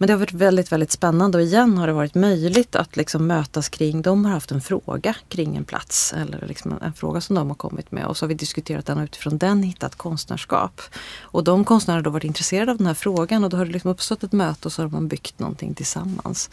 men 0.00 0.06
det 0.06 0.12
har 0.12 0.18
varit 0.18 0.32
väldigt, 0.32 0.72
väldigt 0.72 0.92
spännande 0.92 1.38
och 1.38 1.44
igen 1.44 1.78
har 1.78 1.86
det 1.86 1.92
varit 1.92 2.14
möjligt 2.14 2.76
att 2.76 2.96
liksom 2.96 3.26
mötas 3.26 3.68
kring, 3.68 4.02
de 4.02 4.24
har 4.24 4.32
haft 4.32 4.50
en 4.50 4.60
fråga 4.60 5.14
kring 5.28 5.56
en 5.56 5.64
plats 5.64 6.12
eller 6.12 6.46
liksom 6.46 6.74
en 6.82 6.92
fråga 6.92 7.20
som 7.20 7.36
de 7.36 7.48
har 7.48 7.54
kommit 7.54 7.92
med 7.92 8.06
och 8.06 8.16
så 8.16 8.24
har 8.24 8.28
vi 8.28 8.34
diskuterat 8.34 8.86
den 8.86 8.98
och 8.98 9.04
utifrån 9.04 9.38
den 9.38 9.62
hittat 9.62 9.96
konstnärskap. 9.96 10.80
Och 11.20 11.44
de 11.44 11.64
konstnärerna 11.64 11.98
har 11.98 12.04
då 12.04 12.10
varit 12.10 12.24
intresserade 12.24 12.72
av 12.72 12.78
den 12.78 12.86
här 12.86 12.94
frågan 12.94 13.44
och 13.44 13.50
då 13.50 13.56
har 13.56 13.64
det 13.64 13.72
liksom 13.72 13.90
uppstått 13.90 14.22
ett 14.22 14.32
möte 14.32 14.68
och 14.68 14.72
så 14.72 14.82
har 14.82 14.88
man 14.88 15.08
byggt 15.08 15.38
någonting 15.38 15.74
tillsammans. 15.74 16.50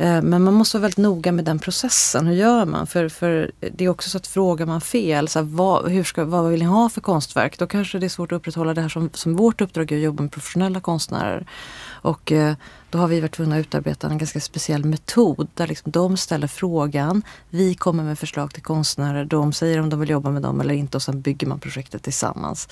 Eh, 0.00 0.22
men 0.22 0.42
man 0.42 0.54
måste 0.54 0.76
vara 0.76 0.82
väldigt 0.82 0.98
noga 0.98 1.32
med 1.32 1.44
den 1.44 1.58
processen. 1.58 2.26
Hur 2.26 2.34
gör 2.34 2.64
man? 2.64 2.86
För, 2.86 3.08
för 3.08 3.50
det 3.72 3.84
är 3.84 3.88
också 3.88 4.10
så 4.10 4.16
att 4.16 4.26
frågar 4.26 4.66
man 4.66 4.80
fel, 4.80 5.28
så 5.28 5.38
här, 5.38 5.46
vad, 5.46 5.90
hur 5.90 6.04
ska, 6.04 6.24
vad 6.24 6.50
vill 6.50 6.60
ni 6.60 6.66
ha 6.66 6.88
för 6.88 7.00
konstverk? 7.00 7.58
Då 7.58 7.66
kanske 7.66 7.98
det 7.98 8.06
är 8.06 8.08
svårt 8.08 8.32
att 8.32 8.36
upprätthålla 8.36 8.74
det 8.74 8.80
här 8.80 8.88
som, 8.88 9.10
som 9.14 9.36
vårt 9.36 9.60
uppdrag 9.60 9.92
är 9.92 9.96
att 9.96 10.02
jobba 10.02 10.22
med 10.22 10.32
professionella 10.32 10.80
konstnärer. 10.80 11.46
Och 11.88 12.32
eh, 12.32 12.54
då 12.90 12.98
har 12.98 13.08
vi 13.08 13.20
varit 13.20 13.32
tvungna 13.32 13.56
att 13.56 13.60
utarbeta 13.60 14.08
en 14.08 14.18
ganska 14.18 14.40
speciell 14.40 14.84
metod 14.84 15.48
där 15.54 15.66
liksom 15.66 15.92
de 15.92 16.16
ställer 16.16 16.46
frågan, 16.46 17.22
vi 17.50 17.74
kommer 17.74 18.04
med 18.04 18.18
förslag 18.18 18.54
till 18.54 18.62
konstnärer, 18.62 19.24
de 19.24 19.52
säger 19.52 19.80
om 19.80 19.90
de 19.90 20.00
vill 20.00 20.10
jobba 20.10 20.30
med 20.30 20.42
dem 20.42 20.60
eller 20.60 20.74
inte 20.74 20.96
och 20.96 21.02
sen 21.02 21.20
bygger 21.20 21.46
man 21.46 21.60
projektet 21.60 22.02
tillsammans. 22.02 22.68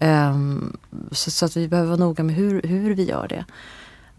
Um, 0.00 0.76
så, 1.12 1.30
så, 1.30 1.44
att 1.44 1.56
vi 1.56 1.68
behöver 1.68 1.88
vara 1.88 2.00
noga 2.00 2.24
med 2.24 2.34
hur, 2.34 2.62
hur 2.62 2.94
vi 2.94 3.04
gör 3.04 3.28
det. 3.28 3.44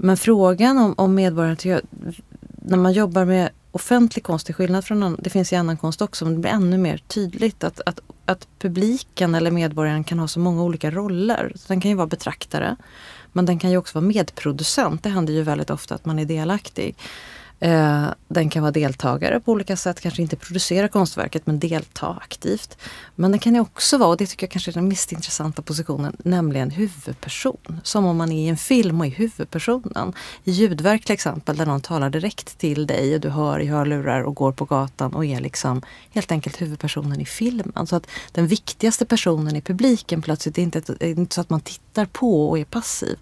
Men 0.02 0.18
frågan 0.18 0.78
om, 0.78 0.94
om 0.98 1.16
medborgarna, 1.16 1.82
när 2.70 2.78
man 2.78 2.94
jobbar 2.94 3.26
med 3.26 3.50
offentlig 3.72 4.24
konst 4.24 4.46
till 4.46 4.56
skillnad 4.56 4.86
från 4.86 5.04
annan, 5.04 5.20
det 5.24 5.30
finns 5.30 5.54
i 5.54 5.56
annan 5.56 5.78
konst 5.78 6.02
också, 6.02 6.26
men 6.26 6.34
det 6.34 6.40
blir 6.40 6.52
ännu 6.52 6.78
mer 6.78 6.98
tydligt 6.98 7.64
att, 7.64 7.82
att, 7.86 8.00
att 8.26 8.48
publiken 8.60 9.36
eller 9.36 9.52
medborgaren 9.52 10.04
kan 10.04 10.20
ha 10.20 10.28
så 10.28 10.40
många 10.40 10.64
olika 10.64 10.92
roller. 10.92 11.54
Den 11.68 11.82
kan 11.82 11.92
ju 11.92 11.98
vara 11.98 12.08
betraktare, 12.08 12.76
men 13.32 13.46
den 13.46 13.60
kan 13.60 13.72
ju 13.72 13.78
också 13.78 14.00
vara 14.00 14.08
medproducent. 14.08 15.04
Det 15.04 15.10
händer 15.10 15.34
ju 15.34 15.44
väldigt 15.44 15.70
ofta 15.70 15.96
att 15.96 16.06
man 16.06 16.20
är 16.20 16.26
delaktig. 16.26 16.96
Eh, 17.60 18.08
den 18.28 18.50
kan 18.50 18.62
vara 18.62 18.72
deltagare 18.72 19.40
på 19.40 19.52
olika 19.52 19.78
sätt, 19.78 20.02
kanske 20.02 20.22
inte 20.22 20.36
producera 20.36 20.88
konstverket 20.88 21.46
men 21.46 21.60
delta 21.60 22.08
aktivt. 22.22 22.78
Men 23.16 23.32
den 23.32 23.40
kan 23.40 23.56
ju 23.56 23.62
också 23.62 23.98
vara, 23.98 24.10
och 24.10 24.18
det 24.18 24.26
tycker 24.26 24.46
jag 24.46 24.52
kanske 24.52 24.72
är 24.72 24.74
den 24.74 24.88
mest 24.88 25.12
intressanta 25.12 25.62
positionen, 25.62 26.16
nämligen 26.24 26.72
huvudperson. 26.72 27.82
Som 27.84 28.06
om 28.06 28.18
man 28.18 28.32
är 28.32 28.46
i 28.46 28.48
en 28.48 28.58
film 28.58 29.00
och 29.00 29.06
är 29.06 29.12
huvudpersonen. 29.12 30.14
I 30.44 30.52
ljudverk 30.52 31.06
till 31.06 31.14
exempel 31.14 31.58
där 31.58 31.66
någon 31.66 31.82
talar 31.82 32.10
direkt 32.10 32.58
till 32.58 32.88
dig 32.88 33.16
och 33.16 33.22
du 33.22 33.30
hör 33.30 33.60
i 33.60 33.66
hörlurar 33.66 34.22
och 34.22 34.36
går 34.36 34.52
på 34.52 34.66
gatan 34.66 35.14
och 35.14 35.26
är 35.26 35.40
liksom 35.40 35.82
helt 36.12 36.32
enkelt 36.32 36.62
huvudpersonen 36.62 37.22
i 37.22 37.26
filmen. 37.26 37.88
Så 37.88 37.96
att 37.96 38.08
den 38.32 38.48
viktigaste 38.48 39.06
personen 39.06 39.56
i 39.56 39.62
publiken 39.62 40.22
plötsligt 40.22 40.58
är 40.58 40.62
inte, 40.62 40.82
är 41.00 41.10
inte 41.10 41.36
så 41.36 41.42
att 41.42 41.50
man 41.50 41.62
tittar 41.62 41.89
på 42.06 42.50
och 42.50 42.60
är 42.60 42.66
passiv. 42.66 43.20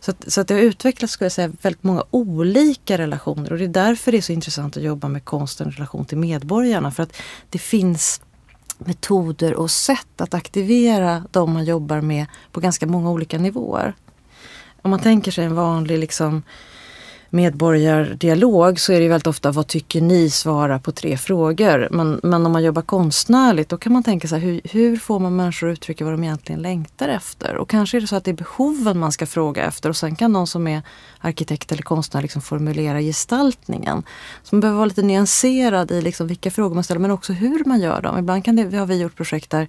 Så, 0.00 0.10
att, 0.10 0.32
så 0.32 0.40
att 0.40 0.48
det 0.48 0.54
har 0.54 0.60
utvecklats, 0.60 1.12
skulle 1.12 1.24
jag 1.24 1.32
säga, 1.32 1.52
väldigt 1.62 1.82
många 1.82 2.04
olika 2.10 2.98
relationer 2.98 3.52
och 3.52 3.58
det 3.58 3.64
är 3.64 3.68
därför 3.68 4.12
det 4.12 4.18
är 4.18 4.22
så 4.22 4.32
intressant 4.32 4.76
att 4.76 4.82
jobba 4.82 5.08
med 5.08 5.24
konsten 5.24 5.68
i 5.68 5.70
relation 5.70 6.04
till 6.04 6.18
medborgarna. 6.18 6.90
För 6.90 7.02
att 7.02 7.16
det 7.50 7.58
finns 7.58 8.20
metoder 8.78 9.54
och 9.54 9.70
sätt 9.70 10.20
att 10.20 10.34
aktivera 10.34 11.24
de 11.30 11.52
man 11.52 11.64
jobbar 11.64 12.00
med 12.00 12.26
på 12.52 12.60
ganska 12.60 12.86
många 12.86 13.10
olika 13.10 13.38
nivåer. 13.38 13.94
Om 14.82 14.90
man 14.90 15.00
tänker 15.00 15.32
sig 15.32 15.44
en 15.44 15.54
vanlig 15.54 15.98
liksom, 15.98 16.42
medborgardialog 17.30 18.80
så 18.80 18.92
är 18.92 19.00
det 19.00 19.08
väldigt 19.08 19.26
ofta 19.26 19.50
vad 19.50 19.66
tycker 19.66 20.00
ni 20.00 20.30
svara 20.30 20.78
på 20.78 20.92
tre 20.92 21.16
frågor. 21.16 21.88
Men, 21.90 22.20
men 22.22 22.46
om 22.46 22.52
man 22.52 22.62
jobbar 22.62 22.82
konstnärligt 22.82 23.68
då 23.68 23.76
kan 23.76 23.92
man 23.92 24.02
tänka 24.02 24.28
sig 24.28 24.40
hur, 24.40 24.60
hur 24.64 24.96
får 24.96 25.18
man 25.18 25.36
människor 25.36 25.68
att 25.68 25.72
uttrycka 25.72 26.04
vad 26.04 26.14
de 26.14 26.24
egentligen 26.24 26.62
längtar 26.62 27.08
efter? 27.08 27.56
Och 27.56 27.68
kanske 27.68 27.96
är 27.96 28.00
det 28.00 28.06
så 28.06 28.16
att 28.16 28.24
det 28.24 28.30
är 28.30 28.34
behoven 28.34 28.98
man 28.98 29.12
ska 29.12 29.26
fråga 29.26 29.64
efter 29.64 29.88
och 29.88 29.96
sen 29.96 30.16
kan 30.16 30.32
någon 30.32 30.46
som 30.46 30.66
är 30.66 30.82
arkitekt 31.18 31.72
eller 31.72 31.82
konstnär 31.82 32.22
liksom 32.22 32.42
formulera 32.42 33.00
gestaltningen. 33.00 34.02
Så 34.42 34.54
man 34.54 34.60
behöver 34.60 34.76
vara 34.76 34.86
lite 34.86 35.02
nyanserad 35.02 35.90
i 35.90 36.02
liksom 36.02 36.26
vilka 36.26 36.50
frågor 36.50 36.74
man 36.74 36.84
ställer 36.84 37.00
men 37.00 37.10
också 37.10 37.32
hur 37.32 37.64
man 37.64 37.80
gör 37.80 38.02
dem. 38.02 38.18
Ibland 38.18 38.44
kan 38.44 38.56
det, 38.56 38.76
har 38.76 38.86
vi 38.86 38.96
gjort 38.96 39.16
projekt 39.16 39.50
där 39.50 39.68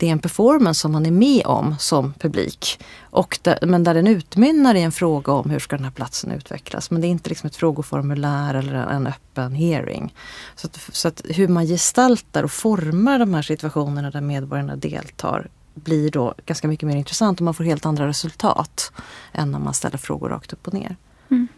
det 0.00 0.08
är 0.08 0.12
en 0.12 0.18
performance 0.18 0.80
som 0.80 0.92
man 0.92 1.06
är 1.06 1.10
med 1.10 1.46
om 1.46 1.76
som 1.78 2.12
publik. 2.12 2.80
Och 3.00 3.38
där, 3.42 3.58
men 3.62 3.84
där 3.84 3.94
den 3.94 4.06
utmynnar 4.06 4.74
i 4.74 4.82
en 4.82 4.92
fråga 4.92 5.32
om 5.32 5.50
hur 5.50 5.58
ska 5.58 5.76
den 5.76 5.84
här 5.84 5.92
platsen 5.92 6.30
utvecklas. 6.30 6.90
Men 6.90 7.00
det 7.00 7.06
är 7.06 7.08
inte 7.08 7.28
liksom 7.28 7.46
ett 7.46 7.56
frågeformulär 7.56 8.54
eller 8.54 8.74
en 8.74 9.06
öppen 9.06 9.54
hearing. 9.54 10.14
Så, 10.56 10.66
att, 10.66 10.80
så 10.92 11.08
att 11.08 11.22
hur 11.28 11.48
man 11.48 11.66
gestaltar 11.66 12.42
och 12.42 12.50
formar 12.50 13.18
de 13.18 13.34
här 13.34 13.42
situationerna 13.42 14.10
där 14.10 14.20
medborgarna 14.20 14.76
deltar 14.76 15.48
blir 15.74 16.10
då 16.10 16.34
ganska 16.46 16.68
mycket 16.68 16.86
mer 16.86 16.96
intressant 16.96 17.40
och 17.40 17.44
man 17.44 17.54
får 17.54 17.64
helt 17.64 17.86
andra 17.86 18.06
resultat 18.06 18.92
än 19.32 19.52
när 19.52 19.58
man 19.58 19.74
ställer 19.74 19.98
frågor 19.98 20.28
rakt 20.28 20.52
upp 20.52 20.66
och 20.66 20.74
ner. 20.74 20.96
Mm. 21.30 21.48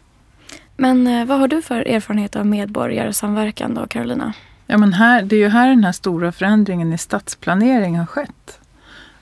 Men 0.77 1.07
eh, 1.07 1.27
vad 1.27 1.39
har 1.39 1.49
du 1.49 1.63
för 1.63 1.81
erfarenhet 1.81 2.37
av 2.37 2.47
medborgarsamverkan 2.47 3.75
då, 3.75 3.87
Carolina? 3.87 4.33
Ja, 4.73 4.79
men 4.79 4.93
här, 4.93 5.23
det 5.23 5.37
är 5.37 5.41
ju 5.41 5.49
här 5.49 5.69
den 5.69 5.85
här 5.85 5.93
stora 5.93 6.33
förändringen 6.33 6.93
i 6.93 6.99
stadsplanering 6.99 7.99
har 7.99 8.07
skett. 8.07 8.61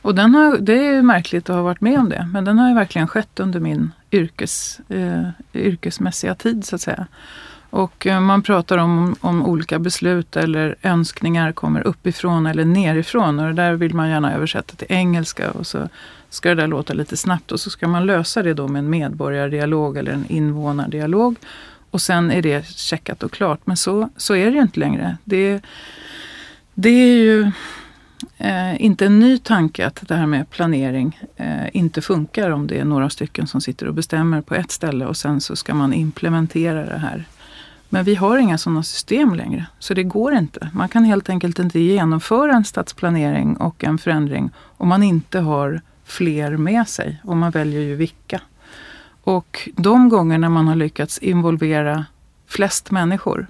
Och 0.02 0.14
den 0.14 0.34
har, 0.34 0.58
det 0.58 0.72
är 0.72 0.94
ju 0.94 1.02
märkligt 1.02 1.50
att 1.50 1.56
ha 1.56 1.62
varit 1.62 1.80
med 1.80 1.98
om 1.98 2.08
det, 2.08 2.28
men 2.32 2.44
den 2.44 2.58
har 2.58 2.68
ju 2.68 2.74
verkligen 2.74 3.08
skett 3.08 3.40
under 3.40 3.60
min 3.60 3.92
yrkes, 4.10 4.80
eh, 4.88 5.28
yrkesmässiga 5.54 6.34
tid 6.34 6.64
så 6.64 6.74
att 6.74 6.80
säga. 6.80 7.06
Och 7.70 8.06
eh, 8.06 8.20
man 8.20 8.42
pratar 8.42 8.78
om, 8.78 9.16
om 9.20 9.46
olika 9.46 9.78
beslut 9.78 10.36
eller 10.36 10.76
önskningar 10.82 11.52
kommer 11.52 11.86
uppifrån 11.86 12.46
eller 12.46 12.64
nerifrån 12.64 13.38
och 13.38 13.46
det 13.46 13.52
där 13.52 13.72
vill 13.72 13.94
man 13.94 14.08
gärna 14.08 14.34
översätta 14.34 14.76
till 14.76 14.86
engelska 14.90 15.50
och 15.50 15.66
så 15.66 15.88
ska 16.28 16.48
det 16.48 16.54
där 16.54 16.66
låta 16.66 16.92
lite 16.92 17.16
snabbt 17.16 17.52
och 17.52 17.60
så 17.60 17.70
ska 17.70 17.88
man 17.88 18.06
lösa 18.06 18.42
det 18.42 18.54
då 18.54 18.68
med 18.68 18.78
en 18.78 18.90
medborgardialog 18.90 19.96
eller 19.96 20.12
en 20.12 20.26
invånardialog. 20.28 21.36
Och 21.90 22.02
sen 22.02 22.30
är 22.30 22.42
det 22.42 22.66
checkat 22.66 23.22
och 23.22 23.32
klart. 23.32 23.60
Men 23.64 23.76
så, 23.76 24.08
så 24.16 24.34
är 24.34 24.46
det 24.46 24.52
ju 24.52 24.62
inte 24.62 24.80
längre. 24.80 25.16
Det, 25.24 25.62
det 26.74 26.90
är 26.90 27.14
ju 27.14 27.52
eh, 28.38 28.82
inte 28.82 29.06
en 29.06 29.20
ny 29.20 29.38
tanke 29.38 29.86
att 29.86 30.08
det 30.08 30.14
här 30.14 30.26
med 30.26 30.50
planering 30.50 31.20
eh, 31.36 31.76
inte 31.76 32.02
funkar 32.02 32.50
om 32.50 32.66
det 32.66 32.78
är 32.78 32.84
några 32.84 33.10
stycken 33.10 33.46
som 33.46 33.60
sitter 33.60 33.88
och 33.88 33.94
bestämmer 33.94 34.40
på 34.40 34.54
ett 34.54 34.70
ställe 34.70 35.06
och 35.06 35.16
sen 35.16 35.40
så 35.40 35.56
ska 35.56 35.74
man 35.74 35.92
implementera 35.92 36.86
det 36.86 36.98
här. 36.98 37.24
Men 37.92 38.04
vi 38.04 38.14
har 38.14 38.38
inga 38.38 38.58
sådana 38.58 38.82
system 38.82 39.34
längre, 39.34 39.66
så 39.78 39.94
det 39.94 40.02
går 40.02 40.34
inte. 40.34 40.70
Man 40.72 40.88
kan 40.88 41.04
helt 41.04 41.28
enkelt 41.28 41.58
inte 41.58 41.80
genomföra 41.80 42.52
en 42.52 42.64
stadsplanering 42.64 43.56
och 43.56 43.84
en 43.84 43.98
förändring 43.98 44.50
om 44.76 44.88
man 44.88 45.02
inte 45.02 45.40
har 45.40 45.80
fler 46.04 46.56
med 46.56 46.88
sig. 46.88 47.20
Och 47.24 47.36
man 47.36 47.50
väljer 47.50 47.80
ju 47.80 47.94
vilka. 47.94 48.40
Och 49.36 49.68
de 49.76 50.08
gånger 50.08 50.38
man 50.38 50.68
har 50.68 50.76
lyckats 50.76 51.18
involvera 51.18 52.04
flest 52.46 52.90
människor 52.90 53.46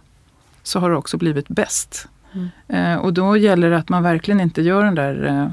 så 0.63 0.81
har 0.81 0.91
det 0.91 0.97
också 0.97 1.17
blivit 1.17 1.49
bäst. 1.49 2.09
Mm. 2.33 2.49
Eh, 2.69 2.97
och 2.97 3.13
då 3.13 3.37
gäller 3.37 3.71
det 3.71 3.77
att 3.79 3.89
man 3.89 4.03
verkligen 4.03 4.41
inte 4.41 4.63
gör 4.63 4.85
den 4.85 4.95
där 4.95 5.27
eh, 5.27 5.51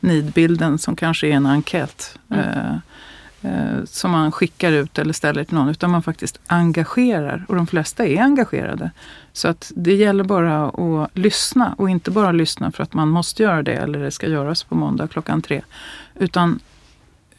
nidbilden 0.00 0.78
som 0.78 0.96
kanske 0.96 1.26
är 1.26 1.32
en 1.32 1.46
enkät. 1.46 2.18
Mm. 2.28 2.44
Eh, 2.44 2.76
eh, 3.42 3.84
som 3.84 4.10
man 4.10 4.32
skickar 4.32 4.72
ut 4.72 4.98
eller 4.98 5.12
ställer 5.12 5.44
till 5.44 5.54
någon. 5.54 5.68
Utan 5.68 5.90
man 5.90 6.02
faktiskt 6.02 6.38
engagerar. 6.46 7.44
Och 7.48 7.56
de 7.56 7.66
flesta 7.66 8.06
är 8.06 8.22
engagerade. 8.22 8.90
Så 9.32 9.48
att 9.48 9.72
det 9.76 9.94
gäller 9.94 10.24
bara 10.24 10.66
att 10.66 11.18
lyssna. 11.18 11.74
Och 11.78 11.90
inte 11.90 12.10
bara 12.10 12.32
lyssna 12.32 12.72
för 12.72 12.82
att 12.82 12.94
man 12.94 13.08
måste 13.08 13.42
göra 13.42 13.62
det 13.62 13.74
eller 13.74 13.98
det 13.98 14.10
ska 14.10 14.26
göras 14.28 14.64
på 14.64 14.74
måndag 14.74 15.08
klockan 15.08 15.42
tre. 15.42 15.62
Utan 16.14 16.60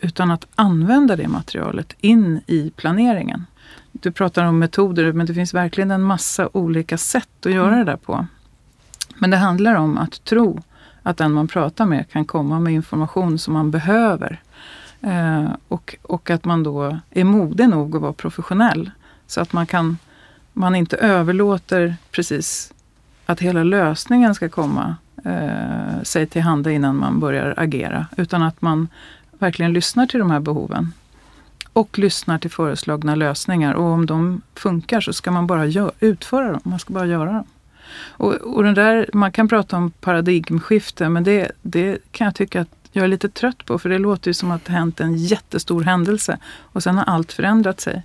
utan 0.02 0.32
att 0.32 0.48
använda 0.56 1.16
det 1.16 1.28
materialet 1.28 1.94
in 2.02 2.42
i 2.48 2.70
planeringen. 2.76 3.46
Du 3.92 4.12
pratar 4.12 4.44
om 4.44 4.60
metoder, 4.60 5.12
men 5.12 5.26
det 5.26 5.34
finns 5.34 5.54
verkligen 5.54 5.92
en 5.92 6.02
massa 6.02 6.50
olika 6.54 6.98
sätt 6.98 7.46
att 7.46 7.52
göra 7.52 7.74
mm. 7.74 7.86
det 7.86 7.92
där 7.92 7.98
på. 7.98 8.28
Men 9.16 9.30
det 9.30 9.38
handlar 9.38 9.76
om 9.76 9.98
att 9.98 10.24
tro 10.24 10.62
att 11.04 11.18
den 11.18 11.32
man 11.32 11.48
pratar 11.48 11.86
med 11.86 12.10
kan 12.10 12.26
komma 12.26 12.60
med 12.60 12.74
information 12.74 13.40
som 13.40 13.54
man 13.54 13.72
behöver. 13.72 14.42
Eh, 15.02 15.46
och, 15.68 15.96
och 16.02 16.30
att 16.30 16.46
man 16.46 16.64
då 16.64 16.98
är 17.10 17.24
modig 17.24 17.70
nog 17.70 17.96
att 17.96 18.02
vara 18.02 18.14
professionell. 18.14 18.92
Så 19.28 19.42
att 19.42 19.54
man 19.54 19.66
kan 19.66 19.98
man 20.58 20.76
inte 20.76 20.98
överlåter 20.98 21.96
precis 22.12 22.74
att 23.26 23.40
hela 23.40 23.64
lösningen 23.64 24.36
ska 24.36 24.50
komma 24.50 24.96
eh, 25.26 26.04
sig 26.04 26.28
till 26.28 26.42
handa 26.42 26.72
innan 26.72 26.98
man 26.98 27.20
börjar 27.20 27.54
agera. 27.58 28.06
Utan 28.18 28.44
att 28.44 28.62
man 28.62 28.88
verkligen 29.40 29.74
lyssnar 29.74 30.06
till 30.08 30.20
de 30.20 30.32
här 30.32 30.40
behoven. 30.40 30.94
Och 31.74 32.00
lyssnar 32.00 32.38
till 32.38 32.52
föreslagna 32.52 33.16
lösningar. 33.16 33.74
Och 33.74 33.86
om 33.86 34.06
de 34.06 34.42
funkar 34.56 35.02
så 35.02 35.14
ska 35.14 35.32
man 35.32 35.48
bara 35.48 35.66
gör, 35.66 35.92
utföra 36.00 36.52
dem. 36.52 36.62
Man 36.64 36.80
ska 36.80 36.94
bara 36.94 37.06
göra 37.06 37.34
dem. 37.34 37.46
Och, 38.08 38.34
och 38.34 38.64
den 38.64 38.74
där, 38.74 39.10
man 39.14 39.32
kan 39.32 39.48
prata 39.48 39.78
om 39.78 39.92
paradigmskifte 39.92 41.10
men 41.10 41.24
det, 41.24 41.52
det 41.62 41.98
kan 42.12 42.26
jag 42.26 42.36
tycka 42.36 42.62
att 42.62 42.70
jag 42.92 43.04
är 43.04 43.08
lite 43.08 43.30
trött 43.30 43.66
på 43.66 43.80
för 43.80 43.90
det 43.90 43.98
låter 43.98 44.30
ju 44.30 44.34
som 44.34 44.52
att 44.52 44.66
det 44.66 44.72
hänt 44.72 45.00
en 45.00 45.18
jättestor 45.18 45.84
händelse 45.84 46.38
och 46.60 46.84
sen 46.84 46.98
har 46.98 47.04
allt 47.04 47.34
förändrat 47.34 47.82
sig. 47.82 48.04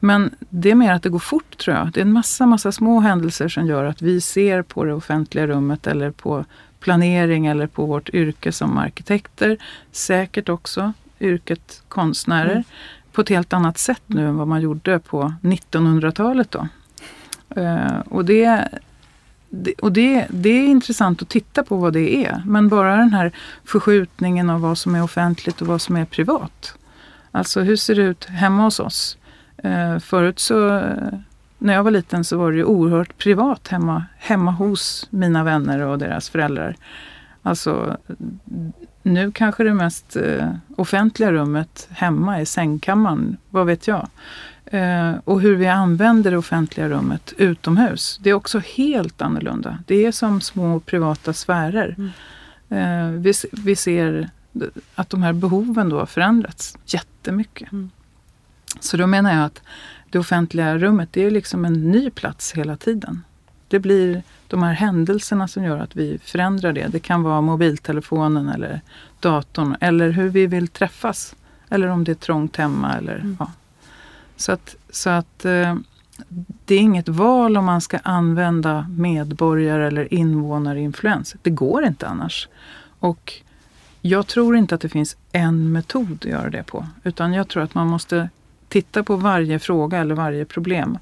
Men 0.00 0.30
det 0.38 0.70
är 0.70 0.74
mer 0.74 0.92
att 0.92 1.02
det 1.02 1.08
går 1.08 1.18
fort 1.18 1.58
tror 1.58 1.76
jag. 1.76 1.92
Det 1.92 2.00
är 2.00 2.04
en 2.04 2.12
massa, 2.12 2.46
massa 2.46 2.72
små 2.72 3.00
händelser 3.00 3.48
som 3.48 3.66
gör 3.66 3.84
att 3.84 4.02
vi 4.02 4.20
ser 4.20 4.62
på 4.62 4.84
det 4.84 4.94
offentliga 4.94 5.46
rummet 5.46 5.86
eller 5.86 6.10
på 6.10 6.44
planering 6.84 7.46
eller 7.46 7.66
på 7.66 7.86
vårt 7.86 8.08
yrke 8.08 8.52
som 8.52 8.78
arkitekter. 8.78 9.58
Säkert 9.92 10.48
också 10.48 10.92
yrket 11.20 11.82
konstnärer. 11.88 12.50
Mm. 12.50 12.64
På 13.12 13.20
ett 13.20 13.28
helt 13.28 13.52
annat 13.52 13.78
sätt 13.78 14.02
nu 14.06 14.26
än 14.28 14.36
vad 14.36 14.48
man 14.48 14.60
gjorde 14.60 14.98
på 14.98 15.34
1900-talet. 15.42 16.50
Då. 16.50 16.68
Uh, 17.56 17.98
och 18.08 18.24
det, 18.24 18.68
det, 19.48 19.74
och 19.74 19.92
det, 19.92 20.26
det 20.30 20.48
är 20.48 20.66
intressant 20.66 21.22
att 21.22 21.28
titta 21.28 21.62
på 21.64 21.76
vad 21.76 21.92
det 21.92 22.26
är. 22.26 22.42
Men 22.46 22.68
bara 22.68 22.96
den 22.96 23.12
här 23.12 23.32
förskjutningen 23.64 24.50
av 24.50 24.60
vad 24.60 24.78
som 24.78 24.94
är 24.94 25.02
offentligt 25.02 25.60
och 25.60 25.66
vad 25.66 25.80
som 25.80 25.96
är 25.96 26.04
privat. 26.04 26.74
Alltså 27.30 27.60
hur 27.60 27.76
ser 27.76 27.94
det 27.94 28.02
ut 28.02 28.24
hemma 28.24 28.62
hos 28.62 28.80
oss? 28.80 29.18
Uh, 29.64 29.98
förut 29.98 30.38
så 30.38 30.82
när 31.58 31.74
jag 31.74 31.84
var 31.84 31.90
liten 31.90 32.24
så 32.24 32.38
var 32.38 32.50
det 32.50 32.56
ju 32.56 32.64
oerhört 32.64 33.18
privat 33.18 33.68
hemma, 33.68 34.04
hemma 34.18 34.50
hos 34.50 35.06
mina 35.10 35.44
vänner 35.44 35.80
och 35.80 35.98
deras 35.98 36.28
föräldrar. 36.28 36.76
Alltså, 37.42 37.96
nu 39.02 39.32
kanske 39.32 39.64
det 39.64 39.74
mest 39.74 40.16
eh, 40.16 40.54
offentliga 40.76 41.32
rummet 41.32 41.88
hemma 41.90 42.40
är 42.40 42.44
sängkammaren, 42.44 43.36
vad 43.50 43.66
vet 43.66 43.88
jag. 43.88 44.08
Eh, 44.66 45.12
och 45.24 45.40
hur 45.40 45.56
vi 45.56 45.66
använder 45.66 46.30
det 46.30 46.36
offentliga 46.36 46.88
rummet 46.88 47.32
utomhus, 47.36 48.18
det 48.22 48.30
är 48.30 48.34
också 48.34 48.58
helt 48.58 49.22
annorlunda. 49.22 49.78
Det 49.86 50.06
är 50.06 50.12
som 50.12 50.40
små 50.40 50.80
privata 50.80 51.32
sfärer. 51.32 51.96
Mm. 51.98 52.10
Eh, 52.68 53.20
vi, 53.20 53.32
vi 53.52 53.76
ser 53.76 54.30
att 54.94 55.10
de 55.10 55.22
här 55.22 55.32
behoven 55.32 55.88
då 55.88 55.98
har 55.98 56.06
förändrats 56.06 56.78
jättemycket. 56.86 57.72
Mm. 57.72 57.90
Så 58.80 58.96
då 58.96 59.06
menar 59.06 59.34
jag 59.34 59.44
att 59.44 59.62
det 60.14 60.18
offentliga 60.18 60.78
rummet, 60.78 61.08
det 61.12 61.24
är 61.24 61.30
liksom 61.30 61.64
en 61.64 61.90
ny 61.90 62.10
plats 62.10 62.52
hela 62.52 62.76
tiden. 62.76 63.24
Det 63.68 63.78
blir 63.78 64.22
de 64.48 64.62
här 64.62 64.72
händelserna 64.72 65.48
som 65.48 65.64
gör 65.64 65.78
att 65.78 65.96
vi 65.96 66.18
förändrar 66.18 66.72
det. 66.72 66.86
Det 66.86 67.00
kan 67.00 67.22
vara 67.22 67.40
mobiltelefonen 67.40 68.48
eller 68.48 68.80
datorn 69.20 69.76
eller 69.80 70.10
hur 70.10 70.28
vi 70.28 70.46
vill 70.46 70.68
träffas. 70.68 71.34
Eller 71.68 71.88
om 71.88 72.04
det 72.04 72.12
är 72.12 72.14
trångt 72.14 72.56
hemma. 72.56 72.94
Eller, 72.98 73.14
mm. 73.14 73.36
ja. 73.40 73.52
Så 74.36 74.52
att, 74.52 74.76
så 74.90 75.10
att 75.10 75.44
eh, 75.44 75.76
det 76.64 76.74
är 76.74 76.80
inget 76.80 77.08
val 77.08 77.56
om 77.56 77.64
man 77.64 77.80
ska 77.80 77.98
använda 77.98 78.86
medborgare 78.90 79.86
eller 79.86 80.14
invånarinfluens. 80.14 81.36
Det 81.42 81.50
går 81.50 81.84
inte 81.84 82.06
annars. 82.06 82.48
Och 82.98 83.32
jag 84.00 84.26
tror 84.26 84.56
inte 84.56 84.74
att 84.74 84.80
det 84.80 84.88
finns 84.88 85.16
en 85.32 85.72
metod 85.72 86.12
att 86.12 86.24
göra 86.24 86.50
det 86.50 86.62
på. 86.62 86.86
Utan 87.04 87.32
jag 87.32 87.48
tror 87.48 87.62
att 87.62 87.74
man 87.74 87.86
måste 87.86 88.28
titta 88.74 89.02
på 89.02 89.16
varje 89.16 89.58
fråga 89.58 89.98
eller 89.98 90.14
varje 90.14 90.44
problem. 90.44 90.98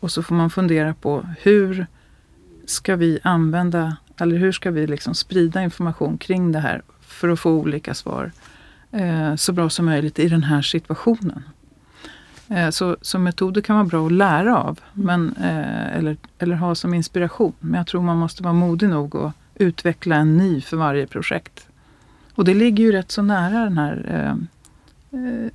Och 0.00 0.10
så 0.10 0.22
får 0.22 0.34
man 0.34 0.50
fundera 0.50 0.94
på 0.94 1.26
hur 1.40 1.86
ska 2.64 2.96
vi 2.96 3.18
använda, 3.22 3.96
eller 4.20 4.36
hur 4.36 4.52
ska 4.52 4.70
vi 4.70 4.86
liksom 4.86 5.14
sprida 5.14 5.62
information 5.62 6.18
kring 6.18 6.52
det 6.52 6.58
här 6.58 6.82
för 7.00 7.28
att 7.28 7.40
få 7.40 7.50
olika 7.50 7.94
svar 7.94 8.32
eh, 8.92 9.34
så 9.36 9.52
bra 9.52 9.70
som 9.70 9.86
möjligt 9.86 10.18
i 10.18 10.28
den 10.28 10.42
här 10.42 10.62
situationen. 10.62 11.42
Eh, 12.48 12.70
så, 12.70 12.96
så 13.00 13.18
metoder 13.18 13.60
kan 13.60 13.76
vara 13.76 13.86
bra 13.86 14.06
att 14.06 14.12
lära 14.12 14.58
av 14.58 14.80
men, 14.92 15.34
eh, 15.36 15.96
eller, 15.96 16.16
eller 16.38 16.56
ha 16.56 16.74
som 16.74 16.94
inspiration. 16.94 17.52
Men 17.60 17.78
jag 17.78 17.86
tror 17.86 18.02
man 18.02 18.16
måste 18.16 18.42
vara 18.42 18.54
modig 18.54 18.88
nog 18.88 19.16
att 19.16 19.32
utveckla 19.54 20.16
en 20.16 20.36
ny 20.36 20.60
för 20.60 20.76
varje 20.76 21.06
projekt. 21.06 21.66
Och 22.34 22.44
det 22.44 22.54
ligger 22.54 22.84
ju 22.84 22.92
rätt 22.92 23.10
så 23.10 23.22
nära 23.22 23.64
den 23.64 23.78
här 23.78 23.96
eh, 24.08 25.20
eh 25.20 25.50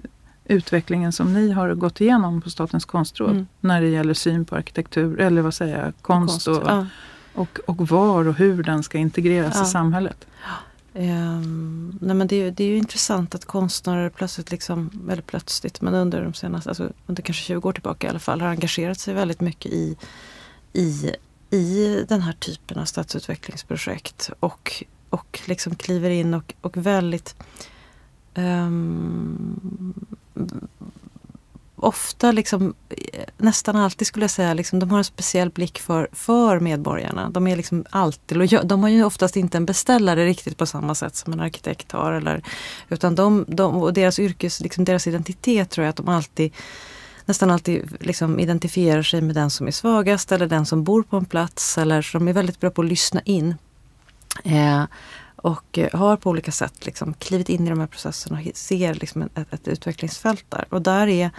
utvecklingen 0.49 1.11
som 1.11 1.33
ni 1.33 1.51
har 1.51 1.73
gått 1.73 2.01
igenom 2.01 2.41
på 2.41 2.49
Statens 2.49 2.85
konstråd 2.85 3.31
mm. 3.31 3.47
när 3.59 3.81
det 3.81 3.87
gäller 3.87 4.13
syn 4.13 4.45
på 4.45 4.55
arkitektur, 4.55 5.19
eller 5.19 5.41
vad 5.41 5.53
säger 5.53 5.83
jag, 5.83 5.93
konst, 6.01 6.47
och, 6.47 6.63
ja. 6.65 6.85
och, 7.33 7.59
och 7.65 7.87
var 7.87 8.27
och 8.27 8.35
hur 8.35 8.63
den 8.63 8.83
ska 8.83 8.97
integreras 8.97 9.53
ja. 9.55 9.63
i 9.63 9.65
samhället. 9.65 10.27
Um, 10.93 11.99
nej 12.01 12.15
men 12.15 12.27
det, 12.27 12.35
är, 12.35 12.51
det 12.51 12.63
är 12.63 12.67
ju 12.67 12.77
intressant 12.77 13.35
att 13.35 13.45
konstnärer 13.45 14.09
plötsligt, 14.09 14.51
liksom, 14.51 15.07
eller 15.11 15.21
plötsligt, 15.21 15.81
men 15.81 15.93
under 15.93 16.23
de 16.23 16.33
senaste, 16.33 16.69
alltså 16.69 16.89
under 17.05 17.23
kanske 17.23 17.43
20 17.43 17.69
år 17.69 17.73
tillbaka 17.73 18.07
i 18.07 18.09
alla 18.09 18.19
fall, 18.19 18.41
har 18.41 18.47
engagerat 18.47 18.99
sig 18.99 19.13
väldigt 19.13 19.41
mycket 19.41 19.71
i, 19.71 19.97
i, 20.73 21.11
i 21.49 22.05
den 22.09 22.21
här 22.21 22.33
typen 22.33 22.79
av 22.79 22.85
stadsutvecklingsprojekt. 22.85 24.29
Och 24.39 24.83
och 25.09 25.39
liksom 25.45 25.75
kliver 25.75 26.09
in 26.09 26.33
och, 26.33 26.53
och 26.61 26.77
väldigt 26.77 27.35
um, 28.35 29.93
ofta, 31.81 32.31
liksom, 32.31 32.73
eh, 32.89 33.23
nästan 33.37 33.75
alltid 33.75 34.07
skulle 34.07 34.23
jag 34.23 34.31
säga, 34.31 34.53
liksom, 34.53 34.79
de 34.79 34.91
har 34.91 34.97
en 34.97 35.03
speciell 35.03 35.49
blick 35.49 35.79
för, 35.79 36.09
för 36.11 36.59
medborgarna. 36.59 37.29
De 37.29 37.47
är 37.47 37.55
liksom 37.55 37.85
alltid 37.89 38.49
De 38.63 38.83
har 38.83 38.89
ju 38.89 39.03
oftast 39.03 39.37
inte 39.37 39.57
en 39.57 39.65
beställare 39.65 40.25
riktigt 40.25 40.57
på 40.57 40.65
samma 40.65 40.95
sätt 40.95 41.15
som 41.15 41.33
en 41.33 41.39
arkitekt 41.39 41.91
har. 41.91 42.13
Eller, 42.13 42.43
utan 42.89 43.15
de, 43.15 43.45
de, 43.47 43.75
och 43.75 43.93
deras 43.93 44.19
yrkes, 44.19 44.59
liksom, 44.59 44.85
deras 44.85 45.07
identitet 45.07 45.69
tror 45.69 45.85
jag 45.85 45.89
att 45.89 45.95
de 45.95 46.09
alltid 46.09 46.53
nästan 47.25 47.51
alltid 47.51 47.97
liksom 47.99 48.39
identifierar 48.39 49.03
sig 49.03 49.21
med 49.21 49.35
den 49.35 49.49
som 49.49 49.67
är 49.67 49.71
svagast 49.71 50.31
eller 50.31 50.47
den 50.47 50.65
som 50.65 50.83
bor 50.83 51.03
på 51.03 51.17
en 51.17 51.25
plats. 51.25 51.77
Eller, 51.77 52.01
så 52.01 52.17
de 52.17 52.27
är 52.27 52.33
väldigt 52.33 52.59
bra 52.59 52.69
på 52.69 52.81
att 52.81 52.87
lyssna 52.87 53.21
in. 53.25 53.55
Eh, 54.43 54.83
och 55.41 55.79
har 55.93 56.17
på 56.17 56.29
olika 56.29 56.51
sätt 56.51 56.85
liksom 56.85 57.13
klivit 57.13 57.49
in 57.49 57.67
i 57.67 57.69
de 57.69 57.79
här 57.79 57.87
processerna 57.87 58.39
och 58.39 58.57
ser 58.57 58.93
liksom 58.93 59.21
ett, 59.21 59.53
ett 59.53 59.67
utvecklingsfält 59.67 60.45
där. 60.49 60.65
Och 60.69 60.81
där 60.81 61.07
är 61.07 61.31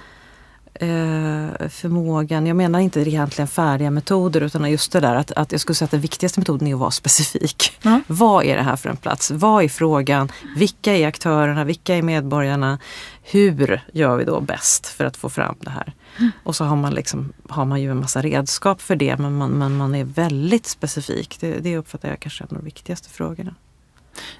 eh, 0.74 1.68
förmågan, 1.68 2.46
jag 2.46 2.56
menar 2.56 2.78
inte 2.78 3.00
egentligen 3.00 3.48
färdiga 3.48 3.90
metoder 3.90 4.40
utan 4.40 4.70
just 4.70 4.92
det 4.92 5.00
där 5.00 5.14
att, 5.14 5.32
att 5.32 5.52
jag 5.52 5.60
skulle 5.60 5.74
säga 5.74 5.84
att 5.84 5.90
den 5.90 6.00
viktigaste 6.00 6.40
metoden 6.40 6.68
är 6.68 6.74
att 6.74 6.80
vara 6.80 6.90
specifik. 6.90 7.78
Mm. 7.82 8.02
Vad 8.06 8.44
är 8.44 8.56
det 8.56 8.62
här 8.62 8.76
för 8.76 8.90
en 8.90 8.96
plats? 8.96 9.30
Vad 9.30 9.64
är 9.64 9.68
frågan? 9.68 10.32
Vilka 10.56 10.96
är 10.96 11.06
aktörerna? 11.06 11.64
Vilka 11.64 11.96
är 11.96 12.02
medborgarna? 12.02 12.78
Hur 13.22 13.80
gör 13.92 14.16
vi 14.16 14.24
då 14.24 14.40
bäst 14.40 14.86
för 14.86 15.04
att 15.04 15.16
få 15.16 15.28
fram 15.28 15.56
det 15.60 15.70
här? 15.70 15.92
Mm. 16.18 16.30
Och 16.42 16.56
så 16.56 16.64
har 16.64 16.76
man, 16.76 16.94
liksom, 16.94 17.32
har 17.48 17.64
man 17.64 17.80
ju 17.80 17.90
en 17.90 18.00
massa 18.00 18.22
redskap 18.22 18.82
för 18.82 18.96
det 18.96 19.16
men 19.16 19.36
man, 19.36 19.50
men 19.50 19.76
man 19.76 19.94
är 19.94 20.04
väldigt 20.04 20.66
specifik. 20.66 21.36
Det, 21.40 21.52
det 21.52 21.76
uppfattar 21.76 22.08
jag 22.08 22.20
kanske 22.20 22.44
är 22.44 22.46
en 22.46 22.56
av 22.56 22.62
de 22.62 22.64
viktigaste 22.64 23.08
frågorna. 23.08 23.54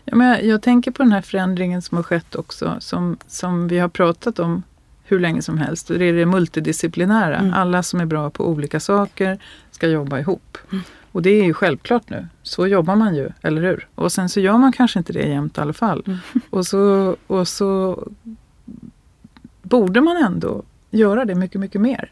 Ja, 0.05 0.17
men 0.17 0.29
jag, 0.29 0.45
jag 0.45 0.63
tänker 0.63 0.91
på 0.91 1.03
den 1.03 1.13
här 1.13 1.23
förändringen 1.23 1.83
som 1.83 1.97
har 1.97 2.03
skett 2.03 2.35
också 2.35 2.77
som, 2.81 3.17
som 3.27 3.69
vi 3.69 3.79
har 3.79 3.89
pratat 3.89 4.39
om 4.39 4.63
hur 5.05 5.21
länge 5.21 5.43
som 5.43 5.59
helst. 5.59 5.89
Det 5.89 6.05
är 6.05 6.13
det 6.13 6.27
multidisciplinära. 6.27 7.37
Mm. 7.37 7.55
Alla 7.55 7.83
som 7.83 8.01
är 8.01 8.07
bra 8.07 8.31
på 8.31 8.49
olika 8.49 8.81
saker 8.81 9.39
ska 9.71 9.89
jobba 9.89 10.19
ihop. 10.19 10.59
Mm. 10.73 10.85
Och 11.13 11.23
det 11.23 11.31
är 11.31 11.45
ju 11.45 11.55
självklart 11.55 12.11
nu. 12.11 12.27
Så 12.43 12.67
jobbar 12.67 12.97
man 12.97 13.15
ju, 13.15 13.29
eller 13.43 13.63
hur? 13.63 13.89
Och 13.95 14.13
sen 14.13 14.29
så 14.29 14.41
gör 14.41 14.59
man 14.59 14.73
kanske 14.73 14.99
inte 14.99 15.13
det 15.13 15.29
jämt 15.29 15.59
i 15.59 15.61
alla 15.61 15.73
fall. 15.73 16.03
Mm. 16.07 16.19
Och, 16.51 16.67
så, 16.67 17.17
och 17.27 17.49
så 17.49 18.03
borde 19.63 20.01
man 20.01 20.17
ändå 20.17 20.63
göra 20.91 21.25
det 21.25 21.35
mycket, 21.35 21.61
mycket 21.61 21.81
mer. 21.81 22.11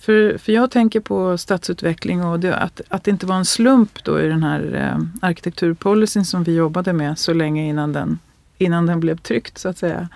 För, 0.00 0.38
för 0.38 0.52
jag 0.52 0.70
tänker 0.70 1.00
på 1.00 1.38
stadsutveckling 1.38 2.24
och 2.24 2.40
det, 2.40 2.56
att, 2.56 2.80
att 2.88 3.04
det 3.04 3.10
inte 3.10 3.26
var 3.26 3.36
en 3.36 3.44
slump 3.44 4.04
då 4.04 4.20
i 4.20 4.28
den 4.28 4.42
här 4.42 4.74
eh, 4.74 5.26
arkitekturpolicyn 5.28 6.24
som 6.24 6.44
vi 6.44 6.54
jobbade 6.54 6.92
med 6.92 7.18
så 7.18 7.32
länge 7.32 7.68
innan 7.68 7.92
den, 7.92 8.18
innan 8.58 8.86
den 8.86 9.00
blev 9.00 9.16
tryckt 9.16 9.58
så 9.58 9.68
att 9.68 9.78
säga 9.78 10.08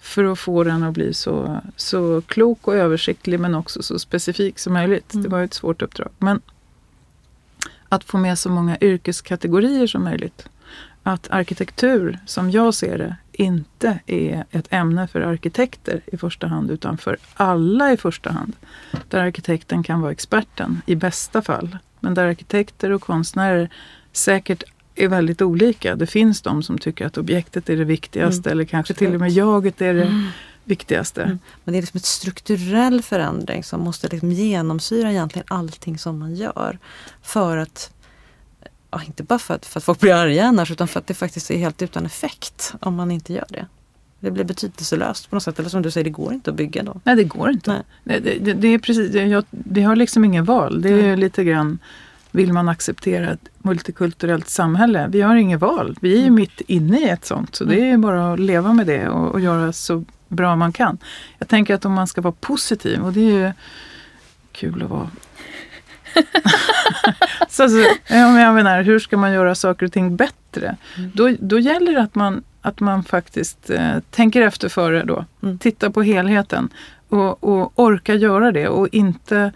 för 0.00 0.24
att 0.24 0.38
få 0.38 0.64
den 0.64 0.82
att 0.82 0.94
bli 0.94 1.14
så, 1.14 1.60
så 1.76 2.22
klok 2.26 2.68
och 2.68 2.74
översiktlig 2.74 3.40
men 3.40 3.54
också 3.54 3.82
så 3.82 3.98
specifik 3.98 4.58
som 4.58 4.72
möjligt. 4.72 5.14
Mm. 5.14 5.22
Det 5.22 5.28
var 5.28 5.42
ett 5.42 5.54
svårt 5.54 5.82
uppdrag. 5.82 6.08
Men 6.18 6.40
att 7.88 8.04
få 8.04 8.18
med 8.18 8.38
så 8.38 8.50
många 8.50 8.78
yrkeskategorier 8.80 9.86
som 9.86 10.04
möjligt. 10.04 10.48
Att 11.02 11.30
arkitektur, 11.30 12.18
som 12.26 12.50
jag 12.50 12.74
ser 12.74 12.98
det, 12.98 13.16
inte 13.38 13.98
är 14.06 14.44
ett 14.50 14.66
ämne 14.70 15.06
för 15.06 15.20
arkitekter 15.20 16.00
i 16.06 16.16
första 16.16 16.46
hand 16.46 16.70
utan 16.70 16.98
för 16.98 17.16
alla 17.34 17.92
i 17.92 17.96
första 17.96 18.30
hand. 18.30 18.56
Där 19.08 19.20
arkitekten 19.20 19.82
kan 19.82 20.00
vara 20.00 20.12
experten 20.12 20.82
i 20.86 20.94
bästa 20.94 21.42
fall. 21.42 21.78
Men 22.00 22.14
där 22.14 22.28
arkitekter 22.28 22.90
och 22.90 23.02
konstnärer 23.02 23.70
säkert 24.12 24.62
är 24.94 25.08
väldigt 25.08 25.42
olika. 25.42 25.96
Det 25.96 26.06
finns 26.06 26.42
de 26.42 26.62
som 26.62 26.78
tycker 26.78 27.06
att 27.06 27.18
objektet 27.18 27.68
är 27.68 27.76
det 27.76 27.84
viktigaste 27.84 28.48
mm. 28.48 28.52
eller 28.52 28.64
kanske 28.64 28.94
till 28.94 29.14
och 29.14 29.20
med 29.20 29.30
jaget 29.30 29.80
är 29.80 29.94
det 29.94 30.04
mm. 30.04 30.26
viktigaste. 30.64 31.22
Mm. 31.22 31.38
Men 31.64 31.72
det 31.72 31.78
är 31.78 31.82
liksom 31.82 31.98
ett 31.98 32.04
strukturell 32.04 33.02
förändring 33.02 33.64
som 33.64 33.80
måste 33.80 34.08
liksom 34.08 34.32
genomsyra 34.32 35.10
egentligen 35.10 35.46
allting 35.50 35.98
som 35.98 36.18
man 36.18 36.34
gör. 36.34 36.78
För 37.22 37.56
att 37.56 37.90
ja, 38.90 39.02
inte 39.06 39.22
bara 39.22 39.38
för 39.38 39.54
att, 39.54 39.66
för 39.66 39.80
att 39.80 39.84
folk 39.84 40.00
blir 40.00 40.14
arga 40.14 40.44
annars 40.44 40.70
utan 40.70 40.88
för 40.88 41.00
att 41.00 41.06
det 41.06 41.14
faktiskt 41.14 41.50
är 41.50 41.58
helt 41.58 41.82
utan 41.82 42.06
effekt 42.06 42.74
om 42.80 42.94
man 42.94 43.10
inte 43.10 43.32
gör 43.32 43.46
det. 43.48 43.66
Det 44.20 44.30
blir 44.30 44.44
betydelselöst 44.44 45.30
på 45.30 45.36
något 45.36 45.42
sätt. 45.42 45.58
Eller 45.58 45.68
som 45.68 45.82
du 45.82 45.90
säger, 45.90 46.04
det 46.04 46.10
går 46.10 46.32
inte 46.32 46.50
att 46.50 46.56
bygga 46.56 46.82
då. 46.82 47.00
Nej, 47.04 47.16
det 47.16 47.24
går 47.24 47.50
inte. 47.50 47.82
Nej. 48.04 48.20
Det, 48.20 48.38
det, 48.38 48.52
det 48.52 48.68
är 48.68 48.78
precis, 48.78 49.14
jag, 49.14 49.44
det 49.50 49.82
har 49.82 49.96
liksom 49.96 50.24
ingen 50.24 50.44
val. 50.44 50.82
Det 50.82 50.88
är 50.88 50.98
mm. 50.98 51.18
lite 51.18 51.44
grann 51.44 51.78
vill 52.30 52.52
man 52.52 52.68
acceptera 52.68 53.30
ett 53.30 53.48
multikulturellt 53.58 54.48
samhälle. 54.48 55.08
Vi 55.10 55.20
har 55.20 55.36
inget 55.36 55.60
val. 55.60 55.96
Vi 56.00 56.12
är 56.12 56.16
ju 56.16 56.22
mm. 56.22 56.34
mitt 56.34 56.60
inne 56.60 57.00
i 57.00 57.08
ett 57.08 57.24
sånt. 57.24 57.54
Så 57.54 57.64
det 57.64 57.90
är 57.90 57.96
bara 57.96 58.32
att 58.32 58.40
leva 58.40 58.72
med 58.72 58.86
det 58.86 59.08
och, 59.08 59.32
och 59.32 59.40
göra 59.40 59.72
så 59.72 60.04
bra 60.28 60.56
man 60.56 60.72
kan. 60.72 60.98
Jag 61.38 61.48
tänker 61.48 61.74
att 61.74 61.84
om 61.84 61.92
man 61.92 62.06
ska 62.06 62.20
vara 62.20 62.34
positiv 62.40 63.04
och 63.04 63.12
det 63.12 63.20
är 63.20 63.46
ju 63.46 63.52
kul 64.52 64.82
att 64.82 64.90
vara 64.90 65.10
så, 67.48 67.68
så, 67.68 67.84
jag 68.08 68.54
menar, 68.54 68.82
hur 68.82 68.98
ska 68.98 69.16
man 69.16 69.32
göra 69.32 69.54
saker 69.54 69.86
och 69.86 69.92
ting 69.92 70.16
bättre? 70.16 70.76
Mm. 70.96 71.10
Då, 71.14 71.34
då 71.40 71.58
gäller 71.58 71.92
det 71.92 72.02
att 72.02 72.14
man, 72.14 72.42
att 72.62 72.80
man 72.80 73.04
faktiskt 73.04 73.70
eh, 73.70 73.98
tänker 74.10 74.42
efter 74.42 74.68
före 74.68 75.04
då. 75.04 75.24
Mm. 75.42 75.58
Tittar 75.58 75.90
på 75.90 76.02
helheten 76.02 76.68
och, 77.08 77.44
och 77.44 77.72
orkar 77.74 78.14
göra 78.14 78.52
det 78.52 78.68
och 78.68 78.88
inte, 78.92 79.52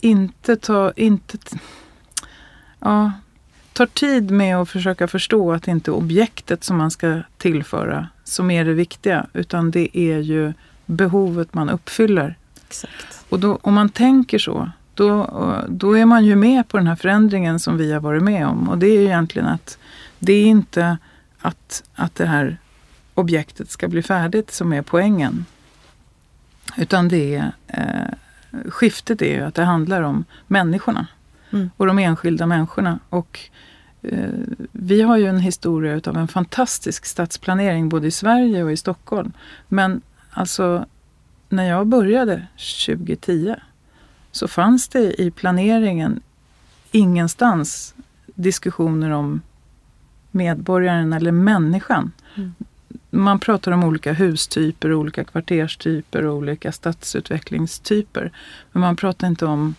inte 0.00 0.56
ta... 0.56 0.92
Inte, 0.96 1.38
ja, 2.80 3.12
tar 3.72 3.86
tid 3.86 4.30
med 4.30 4.56
att 4.56 4.70
försöka 4.70 5.08
förstå 5.08 5.52
att 5.52 5.62
det 5.62 5.70
inte 5.70 5.90
är 5.90 5.94
objektet 5.94 6.64
som 6.64 6.76
man 6.76 6.90
ska 6.90 7.22
tillföra 7.38 8.08
som 8.24 8.50
är 8.50 8.64
det 8.64 8.72
viktiga 8.72 9.26
utan 9.32 9.70
det 9.70 9.98
är 9.98 10.18
ju 10.18 10.52
behovet 10.86 11.54
man 11.54 11.70
uppfyller. 11.70 12.36
Exakt. 12.66 13.24
Och 13.28 13.40
då, 13.40 13.58
om 13.62 13.74
man 13.74 13.88
tänker 13.88 14.38
så 14.38 14.70
då, 14.94 15.60
då 15.68 15.98
är 15.98 16.04
man 16.04 16.24
ju 16.24 16.36
med 16.36 16.68
på 16.68 16.76
den 16.76 16.86
här 16.86 16.96
förändringen 16.96 17.60
som 17.60 17.76
vi 17.76 17.92
har 17.92 18.00
varit 18.00 18.22
med 18.22 18.46
om. 18.46 18.68
Och 18.68 18.78
det 18.78 18.86
är 18.86 19.00
ju 19.00 19.04
egentligen 19.04 19.48
att 19.48 19.78
det 20.18 20.32
är 20.32 20.46
inte 20.46 20.98
att, 21.40 21.82
att 21.94 22.14
det 22.14 22.26
här 22.26 22.58
objektet 23.14 23.70
ska 23.70 23.88
bli 23.88 24.02
färdigt 24.02 24.50
som 24.50 24.72
är 24.72 24.82
poängen. 24.82 25.44
Utan 26.76 27.08
det 27.08 27.34
är, 27.34 27.52
eh, 27.66 28.14
skiftet 28.68 29.22
är 29.22 29.34
ju 29.34 29.42
att 29.42 29.54
det 29.54 29.64
handlar 29.64 30.02
om 30.02 30.24
människorna 30.46 31.06
mm. 31.50 31.70
och 31.76 31.86
de 31.86 31.98
enskilda 31.98 32.46
människorna. 32.46 32.98
Och 33.08 33.40
eh, 34.02 34.30
vi 34.72 35.02
har 35.02 35.16
ju 35.16 35.26
en 35.26 35.40
historia 35.40 36.00
av 36.06 36.16
en 36.16 36.28
fantastisk 36.28 37.06
stadsplanering 37.06 37.88
både 37.88 38.06
i 38.06 38.10
Sverige 38.10 38.64
och 38.64 38.72
i 38.72 38.76
Stockholm. 38.76 39.32
Men 39.68 40.02
alltså 40.30 40.86
när 41.48 41.64
jag 41.64 41.86
började 41.86 42.46
2010 42.86 43.56
så 44.34 44.48
fanns 44.48 44.88
det 44.88 45.20
i 45.20 45.30
planeringen 45.30 46.20
ingenstans 46.90 47.94
diskussioner 48.26 49.10
om 49.10 49.40
medborgaren 50.30 51.12
eller 51.12 51.32
människan. 51.32 52.12
Mm. 52.34 52.54
Man 53.10 53.38
pratar 53.38 53.72
om 53.72 53.84
olika 53.84 54.12
hustyper, 54.12 54.92
olika 54.92 55.24
kvarterstyper 55.24 56.26
och 56.26 56.36
olika 56.36 56.72
stadsutvecklingstyper. 56.72 58.32
Men 58.72 58.80
man 58.80 58.96
pratar 58.96 59.26
inte 59.26 59.46
om 59.46 59.74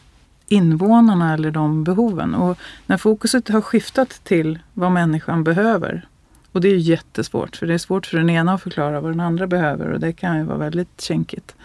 invånarna 0.48 1.34
eller 1.34 1.52
de 1.52 1.84
behoven. 1.84 2.36
Och 2.36 2.58
när 2.86 2.98
fokuset 2.98 3.50
har 3.50 3.62
skiftat 3.62 4.10
till 4.24 4.60
vad 4.74 4.92
människan 4.92 5.44
behöver 5.44 6.08
och 6.52 6.62
det 6.62 6.68
är 6.70 6.78
jättesvårt 6.78 7.56
för 7.56 7.68
det 7.68 7.74
är 7.74 7.78
svårt 7.78 8.06
för 8.06 8.18
den 8.18 8.30
ena 8.30 8.54
att 8.54 8.62
förklara 8.62 9.02
vad 9.02 9.12
den 9.12 9.20
andra 9.20 9.48
behöver 9.48 9.92
och 9.92 10.00
det 10.00 10.14
kan 10.14 10.38
ju 10.38 10.44
vara 10.44 10.58
väldigt 10.58 11.02
känkigt. 11.02 11.56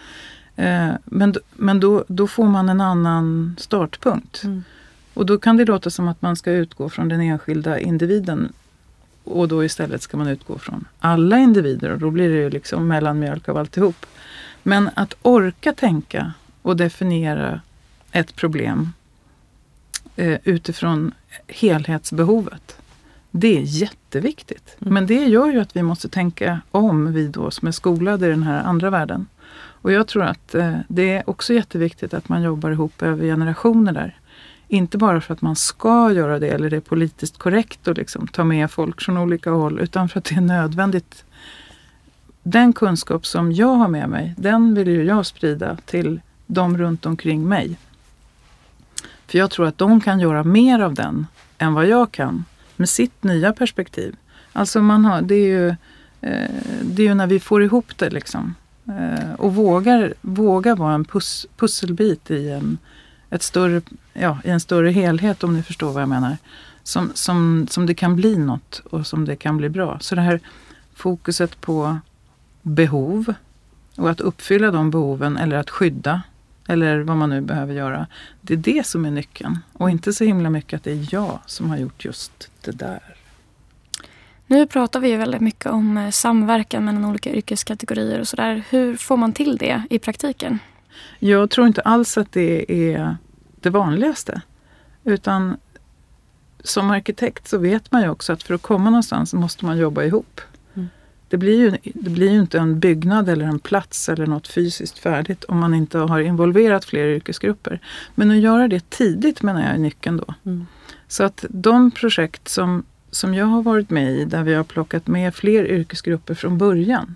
Eh, 0.61 0.93
men 1.05 1.33
men 1.55 1.79
då, 1.79 2.05
då 2.07 2.27
får 2.27 2.45
man 2.45 2.69
en 2.69 2.81
annan 2.81 3.55
startpunkt. 3.59 4.43
Mm. 4.43 4.63
Och 5.13 5.25
då 5.25 5.37
kan 5.37 5.57
det 5.57 5.65
låta 5.65 5.89
som 5.89 6.07
att 6.07 6.21
man 6.21 6.35
ska 6.35 6.51
utgå 6.51 6.89
från 6.89 7.09
den 7.09 7.21
enskilda 7.21 7.79
individen. 7.79 8.53
Och 9.23 9.47
då 9.47 9.63
istället 9.63 10.01
ska 10.01 10.17
man 10.17 10.27
utgå 10.27 10.57
från 10.57 10.85
alla 10.99 11.37
individer 11.39 11.91
och 11.91 11.99
då 11.99 12.09
blir 12.09 12.29
det 12.29 12.35
ju 12.35 12.49
liksom 12.49 12.87
mellanmjölk 12.87 13.49
av 13.49 13.57
alltihop. 13.57 14.05
Men 14.63 14.89
att 14.93 15.13
orka 15.21 15.73
tänka 15.73 16.33
och 16.61 16.77
definiera 16.77 17.61
ett 18.11 18.35
problem 18.35 18.93
eh, 20.15 20.39
utifrån 20.43 21.11
helhetsbehovet. 21.47 22.77
Det 23.31 23.57
är 23.57 23.61
jätteviktigt. 23.61 24.77
Mm. 24.79 24.93
Men 24.93 25.07
det 25.07 25.25
gör 25.25 25.51
ju 25.51 25.59
att 25.59 25.75
vi 25.75 25.83
måste 25.83 26.09
tänka 26.09 26.61
om, 26.71 27.13
vi 27.13 27.27
då 27.27 27.51
som 27.51 27.67
är 27.67 27.71
skolade 27.71 28.27
i 28.27 28.29
den 28.29 28.43
här 28.43 28.63
andra 28.63 28.89
världen. 28.89 29.27
Och 29.81 29.91
jag 29.91 30.07
tror 30.07 30.23
att 30.23 30.55
eh, 30.55 30.77
det 30.87 31.11
är 31.11 31.29
också 31.29 31.53
jätteviktigt 31.53 32.13
att 32.13 32.29
man 32.29 32.41
jobbar 32.41 32.71
ihop 32.71 33.01
över 33.01 33.25
generationer 33.25 33.93
där. 33.93 34.17
Inte 34.67 34.97
bara 34.97 35.21
för 35.21 35.33
att 35.33 35.41
man 35.41 35.55
ska 35.55 36.11
göra 36.11 36.39
det 36.39 36.49
eller 36.49 36.69
det 36.69 36.77
är 36.77 36.81
politiskt 36.81 37.37
korrekt 37.37 37.87
att 37.87 37.97
liksom 37.97 38.27
ta 38.27 38.43
med 38.43 38.71
folk 38.71 39.01
från 39.01 39.17
olika 39.17 39.51
håll 39.51 39.79
utan 39.79 40.09
för 40.09 40.19
att 40.19 40.25
det 40.25 40.35
är 40.35 40.41
nödvändigt. 40.41 41.25
Den 42.43 42.73
kunskap 42.73 43.25
som 43.25 43.51
jag 43.51 43.75
har 43.75 43.87
med 43.87 44.09
mig, 44.09 44.33
den 44.37 44.75
vill 44.75 44.87
ju 44.87 45.03
jag 45.03 45.25
sprida 45.25 45.77
till 45.85 46.21
de 46.47 46.77
runt 46.77 47.05
omkring 47.05 47.47
mig. 47.47 47.77
För 49.27 49.37
jag 49.37 49.51
tror 49.51 49.67
att 49.67 49.77
de 49.77 50.01
kan 50.01 50.19
göra 50.19 50.43
mer 50.43 50.79
av 50.79 50.93
den 50.93 51.27
än 51.57 51.73
vad 51.73 51.87
jag 51.87 52.11
kan 52.11 52.45
med 52.75 52.89
sitt 52.89 53.23
nya 53.23 53.53
perspektiv. 53.53 54.15
Alltså 54.53 54.81
man 54.81 55.05
har, 55.05 55.21
det 55.21 55.35
är 55.35 55.47
ju, 55.47 55.67
eh, 56.21 56.49
det 56.81 57.03
är 57.03 57.07
ju 57.07 57.13
när 57.13 57.27
vi 57.27 57.39
får 57.39 57.63
ihop 57.63 57.97
det 57.97 58.09
liksom. 58.09 58.55
Eh, 58.87 59.33
och 59.33 59.55
vågar, 59.55 60.13
vågar 60.21 60.75
vara 60.75 60.93
en 60.93 61.05
pus, 61.05 61.47
pusselbit 61.57 62.31
i 62.31 62.49
en, 62.49 62.77
ett 63.29 63.43
större, 63.43 63.81
ja, 64.13 64.37
i 64.43 64.49
en 64.49 64.59
större 64.59 64.91
helhet 64.91 65.43
om 65.43 65.53
ni 65.53 65.63
förstår 65.63 65.91
vad 65.91 66.01
jag 66.01 66.09
menar. 66.09 66.37
Som, 66.83 67.11
som, 67.13 67.67
som 67.69 67.85
det 67.85 67.93
kan 67.93 68.15
bli 68.15 68.37
något 68.37 68.81
och 68.89 69.07
som 69.07 69.25
det 69.25 69.35
kan 69.35 69.57
bli 69.57 69.69
bra. 69.69 69.97
Så 69.99 70.15
det 70.15 70.21
här 70.21 70.39
fokuset 70.93 71.61
på 71.61 71.99
behov 72.61 73.33
och 73.97 74.09
att 74.09 74.21
uppfylla 74.21 74.71
de 74.71 74.91
behoven 74.91 75.37
eller 75.37 75.55
att 75.55 75.69
skydda 75.69 76.21
eller 76.67 76.99
vad 76.99 77.17
man 77.17 77.29
nu 77.29 77.41
behöver 77.41 77.73
göra. 77.73 78.07
Det 78.41 78.53
är 78.53 78.57
det 78.57 78.87
som 78.87 79.05
är 79.05 79.11
nyckeln 79.11 79.59
och 79.73 79.89
inte 79.89 80.13
så 80.13 80.23
himla 80.23 80.49
mycket 80.49 80.77
att 80.77 80.83
det 80.83 80.91
är 80.91 81.07
jag 81.11 81.39
som 81.45 81.69
har 81.69 81.77
gjort 81.77 82.05
just 82.05 82.49
det 82.61 82.71
där. 82.71 83.15
Nu 84.51 84.67
pratar 84.67 84.99
vi 84.99 85.09
ju 85.09 85.17
väldigt 85.17 85.41
mycket 85.41 85.65
om 85.65 85.97
eh, 85.97 86.09
samverkan 86.09 86.85
mellan 86.85 87.05
olika 87.05 87.29
yrkeskategorier 87.35 88.19
och 88.19 88.27
sådär. 88.27 88.63
Hur 88.69 88.95
får 88.95 89.17
man 89.17 89.33
till 89.33 89.57
det 89.57 89.83
i 89.89 89.99
praktiken? 89.99 90.59
Jag 91.19 91.49
tror 91.49 91.67
inte 91.67 91.81
alls 91.81 92.17
att 92.17 92.31
det 92.31 92.71
är 92.93 93.17
det 93.61 93.69
vanligaste. 93.69 94.41
Utan 95.03 95.57
som 96.63 96.91
arkitekt 96.91 97.47
så 97.47 97.57
vet 97.57 97.91
man 97.91 98.01
ju 98.01 98.09
också 98.09 98.33
att 98.33 98.43
för 98.43 98.53
att 98.53 98.61
komma 98.61 98.89
någonstans 98.89 99.33
måste 99.33 99.65
man 99.65 99.77
jobba 99.77 100.03
ihop. 100.03 100.41
Mm. 100.73 100.89
Det, 101.29 101.37
blir 101.37 101.57
ju, 101.57 101.77
det 101.83 102.09
blir 102.09 102.31
ju 102.31 102.39
inte 102.39 102.59
en 102.59 102.79
byggnad 102.79 103.29
eller 103.29 103.45
en 103.45 103.59
plats 103.59 104.09
eller 104.09 104.27
något 104.27 104.47
fysiskt 104.47 104.99
färdigt 104.99 105.43
om 105.43 105.59
man 105.59 105.73
inte 105.73 105.97
har 105.97 106.19
involverat 106.19 106.85
fler 106.85 107.07
yrkesgrupper. 107.07 107.79
Men 108.15 108.31
att 108.31 108.37
göra 108.37 108.67
det 108.67 108.89
tidigt 108.89 109.41
menar 109.41 109.61
jag 109.61 109.71
är 109.71 109.77
nyckeln 109.77 110.17
då. 110.17 110.33
Mm. 110.45 110.67
Så 111.07 111.23
att 111.23 111.45
de 111.49 111.91
projekt 111.91 112.47
som 112.47 112.83
som 113.11 113.33
jag 113.33 113.45
har 113.45 113.63
varit 113.63 113.89
med 113.89 114.11
i 114.11 114.25
där 114.25 114.43
vi 114.43 114.53
har 114.53 114.63
plockat 114.63 115.07
med 115.07 115.35
fler 115.35 115.65
yrkesgrupper 115.65 116.33
från 116.33 116.57
början. 116.57 117.15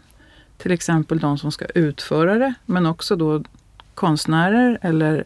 Till 0.57 0.71
exempel 0.71 1.19
de 1.19 1.37
som 1.37 1.51
ska 1.51 1.65
utföra 1.65 2.35
det 2.37 2.53
men 2.65 2.85
också 2.85 3.15
då 3.15 3.43
konstnärer 3.93 4.77
eller 4.81 5.23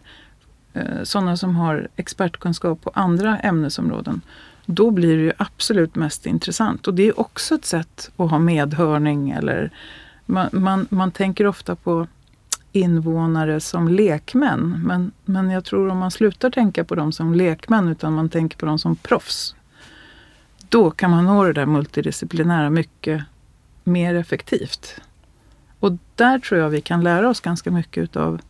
eh, 0.74 1.04
sådana 1.04 1.38
som 1.38 1.56
har 1.56 1.88
expertkunskap 1.96 2.82
på 2.82 2.92
andra 2.94 3.40
ämnesområden. 3.40 4.22
Då 4.66 4.92
blir 4.92 5.18
det 5.18 5.24
ju 5.24 5.32
absolut 5.38 5.96
mest 5.96 6.26
intressant 6.26 6.88
och 6.88 6.94
det 6.94 7.04
är 7.04 7.20
också 7.20 7.56
ett 7.56 7.66
sätt 7.66 8.12
att 8.18 8.30
ha 8.30 8.40
medhörning 8.40 9.32
eller 9.32 9.72
man, 10.26 10.50
man, 10.52 10.88
man 10.90 11.12
tänker 11.12 11.48
ofta 11.48 11.76
på 11.76 12.08
invånare 12.72 13.60
som 13.60 13.88
lekmän. 13.88 14.82
Men, 14.86 15.12
men 15.26 15.50
jag 15.50 15.66
tror 15.66 15.90
om 15.90 15.98
man 15.98 16.12
slutar 16.12 16.50
tänka 16.50 16.84
på 16.84 16.96
dem 16.96 17.12
som 17.12 17.34
lekmän 17.34 17.88
utan 17.88 18.14
man 18.14 18.30
tänker 18.30 18.58
på 18.58 18.66
dem 18.66 18.80
som 18.80 18.96
proffs 18.96 19.56
då 20.70 20.92
kan 20.92 21.12
man 21.12 21.26
nå 21.26 21.44
det 21.44 21.54
där 21.54 21.66
multidisciplinära 21.66 22.70
mycket 22.70 23.24
mer 23.84 24.16
effektivt. 24.16 25.02
Och 25.80 25.98
där 26.16 26.40
tror 26.40 26.60
jag 26.60 26.70
vi 26.70 26.82
kan 26.82 27.04
lära 27.04 27.30
oss 27.30 27.42
ganska 27.42 27.72
mycket 27.72 28.16
av 28.16 28.42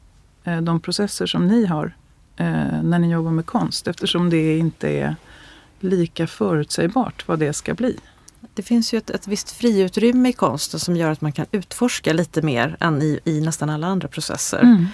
eh, 0.43 0.61
de 0.61 0.79
processer 0.79 1.25
som 1.25 1.47
ni 1.47 1.65
har 1.65 1.95
eh, 2.37 2.81
när 2.83 2.99
ni 2.99 3.11
jobbar 3.11 3.31
med 3.31 3.45
konst 3.45 3.87
eftersom 3.87 4.29
det 4.29 4.57
inte 4.57 4.89
är 4.89 5.15
lika 5.79 6.27
förutsägbart 6.27 7.27
vad 7.27 7.39
det 7.39 7.53
ska 7.53 7.73
bli. 7.73 7.97
Det 8.53 8.63
finns 8.63 8.93
ju 8.93 8.97
ett, 8.97 9.09
ett 9.09 9.27
visst 9.27 9.51
friutrymme 9.51 10.29
i 10.29 10.33
konsten 10.33 10.79
som 10.79 10.95
gör 10.95 11.11
att 11.11 11.21
man 11.21 11.31
kan 11.31 11.45
utforska 11.51 12.13
lite 12.13 12.41
mer 12.41 12.77
än 12.79 13.01
i, 13.01 13.19
i 13.23 13.41
nästan 13.41 13.69
alla 13.69 13.87
andra 13.87 14.07
processer. 14.07 14.59
Mm. 14.59 14.85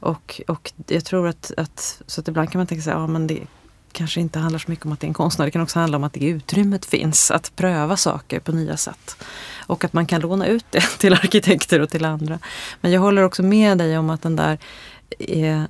Och, 0.00 0.40
och 0.48 0.72
jag 0.86 1.04
tror 1.04 1.28
att, 1.28 1.52
att, 1.56 2.02
så 2.06 2.20
att 2.20 2.28
ibland 2.28 2.50
kan 2.50 2.58
man 2.58 2.66
tänka 2.66 2.82
sig, 2.82 2.92
ja 2.92 3.06
men 3.06 3.26
det 3.26 3.40
kanske 3.94 4.20
inte 4.20 4.38
handlar 4.38 4.58
så 4.58 4.70
mycket 4.70 4.86
om 4.86 4.92
att 4.92 5.00
det 5.00 5.06
är 5.06 5.08
en 5.08 5.14
konstnär. 5.14 5.44
Det 5.44 5.50
kan 5.50 5.62
också 5.62 5.78
handla 5.78 5.96
om 5.96 6.04
att 6.04 6.12
det 6.12 6.24
utrymmet 6.24 6.86
finns 6.86 7.30
att 7.30 7.56
pröva 7.56 7.96
saker 7.96 8.40
på 8.40 8.52
nya 8.52 8.76
sätt. 8.76 9.16
Och 9.66 9.84
att 9.84 9.92
man 9.92 10.06
kan 10.06 10.20
låna 10.20 10.46
ut 10.46 10.64
det 10.70 10.80
till 10.98 11.12
arkitekter 11.12 11.80
och 11.80 11.90
till 11.90 12.04
andra. 12.04 12.38
Men 12.80 12.92
jag 12.92 13.00
håller 13.00 13.22
också 13.22 13.42
med 13.42 13.78
dig 13.78 13.98
om 13.98 14.10
att 14.10 14.22
den 14.22 14.36
där 14.36 14.58
eh, 15.18 15.62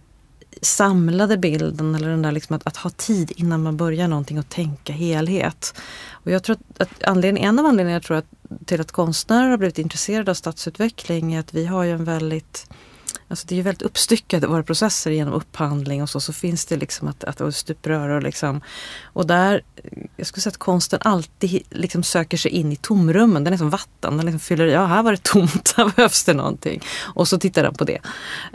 samlade 0.62 1.36
bilden 1.36 1.94
eller 1.94 2.08
den 2.08 2.22
där 2.22 2.32
liksom 2.32 2.56
att, 2.56 2.66
att, 2.66 2.76
ha 2.76 2.90
tid 2.90 3.32
innan 3.36 3.62
man 3.62 3.76
börjar 3.76 4.08
någonting 4.08 4.38
och 4.38 4.48
tänka 4.48 4.92
helhet. 4.92 5.74
Och 6.10 6.30
jag 6.30 6.42
tror 6.42 6.56
att, 6.56 6.80
att 6.82 7.02
anledning, 7.02 7.44
en 7.44 7.58
av 7.58 7.66
anledningarna 7.66 7.96
jag 7.96 8.02
tror 8.02 8.16
att, 8.16 8.66
till 8.66 8.80
att 8.80 8.92
konstnärer 8.92 9.48
har 9.48 9.56
blivit 9.56 9.78
intresserade 9.78 10.30
av 10.30 10.34
stadsutveckling 10.34 11.34
är 11.34 11.40
att 11.40 11.54
vi 11.54 11.66
har 11.66 11.84
ju 11.84 11.92
en 11.92 12.04
väldigt 12.04 12.66
Alltså 13.34 13.46
det 13.46 13.54
är 13.54 13.56
ju 13.56 13.62
väldigt 13.62 13.82
uppstyckade 13.82 14.46
våra 14.46 14.62
processer 14.62 15.10
genom 15.10 15.34
upphandling 15.34 16.02
och 16.02 16.10
så, 16.10 16.20
så 16.20 16.32
finns 16.32 16.66
det 16.66 16.76
liksom 16.76 17.08
att, 17.08 17.24
att 17.24 17.54
stuprör 17.54 18.08
typ 18.08 18.16
och 18.16 18.22
liksom 18.22 18.60
och 19.02 19.26
där, 19.26 19.62
jag 20.16 20.26
skulle 20.26 20.42
säga 20.42 20.50
att 20.50 20.56
konsten 20.56 20.98
alltid 21.02 21.62
liksom 21.70 22.02
söker 22.02 22.36
sig 22.36 22.50
in 22.50 22.72
i 22.72 22.76
tomrummen. 22.76 23.44
Den 23.44 23.52
är 23.52 23.58
som 23.58 23.70
vatten, 23.70 24.16
den 24.16 24.26
liksom 24.26 24.40
fyller 24.40 24.66
i, 24.66 24.72
ja 24.72 24.86
här 24.86 25.02
var 25.02 25.12
det 25.12 25.22
tomt, 25.22 25.74
här 25.76 25.92
behövs 25.96 26.24
det 26.24 26.34
någonting. 26.34 26.82
Och 27.14 27.28
så 27.28 27.38
tittar 27.38 27.62
den 27.62 27.74
på 27.74 27.84
det. 27.84 28.00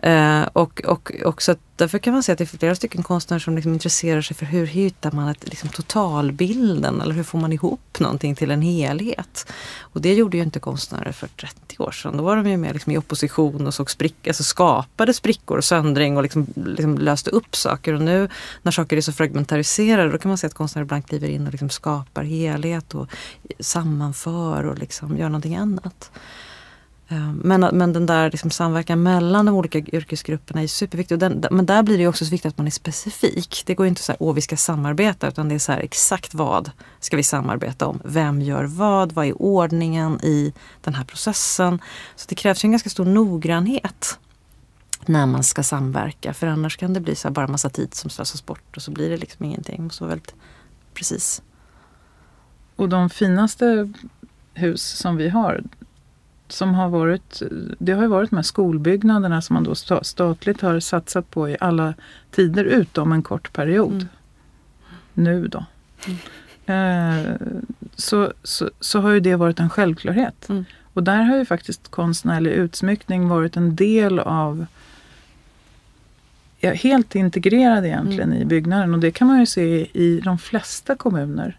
Eh, 0.10 0.42
och, 0.54 0.82
och, 0.86 1.12
och 1.26 1.42
så 1.42 1.56
därför 1.80 2.00
kan 2.00 2.14
man 2.14 2.24
säga 2.24 2.34
att 2.34 2.38
det 2.38 2.44
är 2.44 2.58
flera 2.58 2.76
stycken 2.76 3.04
konstnärer 3.04 3.40
som 3.40 3.56
liksom 3.56 3.74
intresserar 3.74 4.22
sig 4.22 4.36
för 4.38 4.46
hur 4.46 4.66
hittar 4.66 5.12
man 5.12 5.28
ett, 5.30 5.50
liksom, 5.50 5.70
totalbilden 5.70 7.02
eller 7.02 7.14
hur 7.14 7.24
får 7.24 7.40
man 7.40 7.54
ihop 7.54 8.00
någonting 8.00 8.36
till 8.36 8.52
en 8.52 8.62
helhet. 8.62 9.52
Och 9.80 10.02
det 10.02 10.14
gjorde 10.14 10.38
ju 10.38 10.44
inte 10.44 10.60
konstnärer 10.60 11.12
för 11.12 11.28
30 11.28 11.76
år 11.80 11.92
sedan. 11.92 12.18
Då 12.18 12.24
var 12.24 12.36
de 12.36 12.50
ju 12.50 12.58
mer 12.58 12.74
liksom 12.74 12.92
i 12.92 12.98
opposition 12.98 13.68
och 13.68 13.74
såg 13.74 13.92
sprick, 13.92 14.28
alltså 14.28 14.44
skapade 14.44 15.14
sprickor 15.14 15.58
och 15.58 15.64
söndring 15.64 16.18
och 16.18 16.24
liksom, 16.24 16.48
liksom 16.56 16.98
löste 16.98 17.30
upp 17.30 17.56
saker. 17.56 17.94
Och 17.94 18.02
nu 18.02 18.30
när 18.62 18.72
saker 18.72 18.98
är 18.98 19.02
så 19.02 19.14
fragmentariserade 19.14 20.12
då 20.12 20.18
kan 20.18 20.30
man 20.30 20.38
säga 20.38 20.48
att 20.48 20.54
konstnärer 20.54 20.86
ibland 20.86 21.08
kliver 21.08 21.28
in 21.28 21.46
och 21.46 21.52
liksom 21.52 21.70
skapar 21.70 22.24
helhet 22.24 22.96
och 22.96 23.08
sammanför 23.60 24.66
och 24.66 24.78
liksom 24.78 25.18
gör 25.18 25.30
någonting 25.30 25.56
annat. 25.56 26.12
Eh, 27.12 27.34
men, 27.34 27.62
men 27.62 27.94
den 27.94 28.06
där 28.06 28.32
liksom 28.32 28.52
samverkan 28.52 29.04
mellan 29.04 29.46
de 29.46 29.56
olika 29.56 29.80
yrkesgrupperna 29.80 30.64
är 30.64 30.68
superviktig. 30.68 31.20
Den, 31.20 31.46
men 31.52 31.66
där 31.66 31.84
blir 31.84 31.98
det 31.98 32.08
också 32.08 32.26
så 32.26 32.32
viktigt 32.32 32.50
att 32.50 32.58
man 32.58 32.68
är 32.68 32.72
specifik. 32.72 33.64
Det 33.66 33.76
går 33.76 33.88
inte 33.88 34.02
så 34.02 34.12
här, 34.12 34.18
åh 34.20 34.34
vi 34.34 34.42
ska 34.42 34.58
samarbeta, 34.58 35.28
utan 35.28 35.50
det 35.50 35.56
är 35.56 35.60
så 35.60 35.72
här, 35.72 35.80
exakt 35.80 36.34
vad 36.34 36.72
ska 37.00 37.18
vi 37.18 37.24
samarbeta 37.24 37.88
om? 37.88 38.02
Vem 38.06 38.42
gör 38.42 38.64
vad? 38.64 39.12
Vad 39.12 39.26
är 39.26 39.42
ordningen 39.42 40.20
i 40.24 40.54
den 40.82 40.94
här 40.94 41.04
processen? 41.04 41.80
Så 42.16 42.26
det 42.30 42.36
krävs 42.36 42.64
en 42.64 42.72
ganska 42.72 42.90
stor 42.90 43.06
noggrannhet 43.06 44.20
när 45.06 45.26
man 45.26 45.44
ska 45.44 45.64
samverka. 45.64 46.34
För 46.34 46.48
annars 46.48 46.78
kan 46.78 46.94
det 46.94 47.00
bli 47.00 47.16
så 47.16 47.28
här, 47.28 47.34
bara 47.34 47.48
massa 47.48 47.70
tid 47.70 47.94
som 47.94 48.10
slösas 48.10 48.46
bort 48.46 48.76
och 48.76 48.82
så 48.82 48.92
blir 48.92 49.10
det 49.10 49.18
liksom 49.18 49.46
ingenting. 49.46 49.76
Det 49.78 49.84
måste 49.84 50.04
vara 50.04 50.10
väldigt 50.10 50.36
precis. 50.94 51.42
Och 52.76 52.90
de 52.90 53.10
finaste 53.10 53.94
hus 54.54 54.82
som 54.82 55.18
vi 55.18 55.30
har, 55.30 55.64
som 56.52 56.74
har 56.74 56.90
varit, 56.90 57.42
det 57.80 57.92
har 57.92 58.02
ju 58.02 58.08
varit 58.08 58.30
de 58.30 58.36
här 58.36 58.44
skolbyggnaderna 58.44 59.42
som 59.42 59.54
man 59.54 59.64
då 59.64 59.76
statligt 60.02 60.62
har 60.62 60.80
satsat 60.80 61.32
på 61.32 61.50
i 61.50 61.58
alla 61.60 61.94
tider 62.32 62.64
utom 62.64 63.12
en 63.12 63.22
kort 63.22 63.54
period. 63.54 63.94
Mm. 63.94 64.08
Nu 65.14 65.48
då. 65.48 65.66
Mm. 66.08 66.18
Eh, 66.66 67.36
så, 67.96 68.34
så, 68.44 68.70
så 68.80 69.00
har 69.00 69.12
ju 69.12 69.20
det 69.20 69.36
varit 69.36 69.60
en 69.60 69.70
självklarhet. 69.70 70.50
Mm. 70.50 70.66
Och 70.94 71.04
där 71.04 71.24
har 71.24 71.38
ju 71.38 71.46
faktiskt 71.46 71.92
konstnärlig 71.92 72.52
utsmyckning 72.52 73.28
varit 73.28 73.58
en 73.58 73.76
del 73.76 74.20
av 74.20 74.66
ja, 76.60 76.74
helt 76.74 77.16
integrerad 77.16 77.86
egentligen 77.86 78.32
mm. 78.32 78.42
i 78.42 78.46
byggnaden 78.46 78.94
och 78.94 79.00
det 79.00 79.12
kan 79.12 79.28
man 79.28 79.40
ju 79.40 79.46
se 79.46 79.88
i 79.94 80.22
de 80.24 80.38
flesta 80.38 80.96
kommuner. 80.96 81.58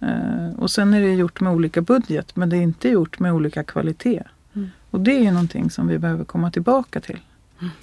Mm. 0.00 0.14
Uh, 0.14 0.58
och 0.58 0.70
sen 0.70 0.94
är 0.94 1.00
det 1.00 1.12
gjort 1.12 1.40
med 1.40 1.52
olika 1.52 1.80
budget 1.80 2.36
men 2.36 2.48
det 2.50 2.56
är 2.56 2.62
inte 2.62 2.88
gjort 2.88 3.18
med 3.18 3.32
olika 3.32 3.64
kvalitet. 3.64 4.22
Mm. 4.54 4.70
Och 4.90 5.00
det 5.00 5.16
är 5.16 5.20
ju 5.20 5.30
någonting 5.30 5.70
som 5.70 5.88
vi 5.88 5.98
behöver 5.98 6.24
komma 6.24 6.50
tillbaka 6.50 7.00
till. 7.00 7.18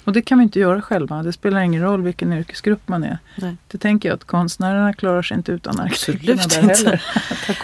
Och 0.04 0.12
det 0.12 0.22
kan 0.22 0.38
vi 0.38 0.44
inte 0.44 0.60
göra 0.60 0.82
själva. 0.82 1.22
Det 1.22 1.32
spelar 1.32 1.60
ingen 1.60 1.82
roll 1.82 2.02
vilken 2.02 2.32
yrkesgrupp 2.32 2.88
man 2.88 3.04
är. 3.04 3.18
Nej. 3.36 3.56
Det 3.68 3.78
tänker 3.78 4.08
jag 4.08 4.16
att 4.16 4.24
konstnärerna 4.24 4.92
klarar 4.92 5.22
sig 5.22 5.36
inte 5.36 5.52
utan 5.52 5.80
arkitekterna 5.80 6.42
där 6.42 6.62
heller. 6.62 7.02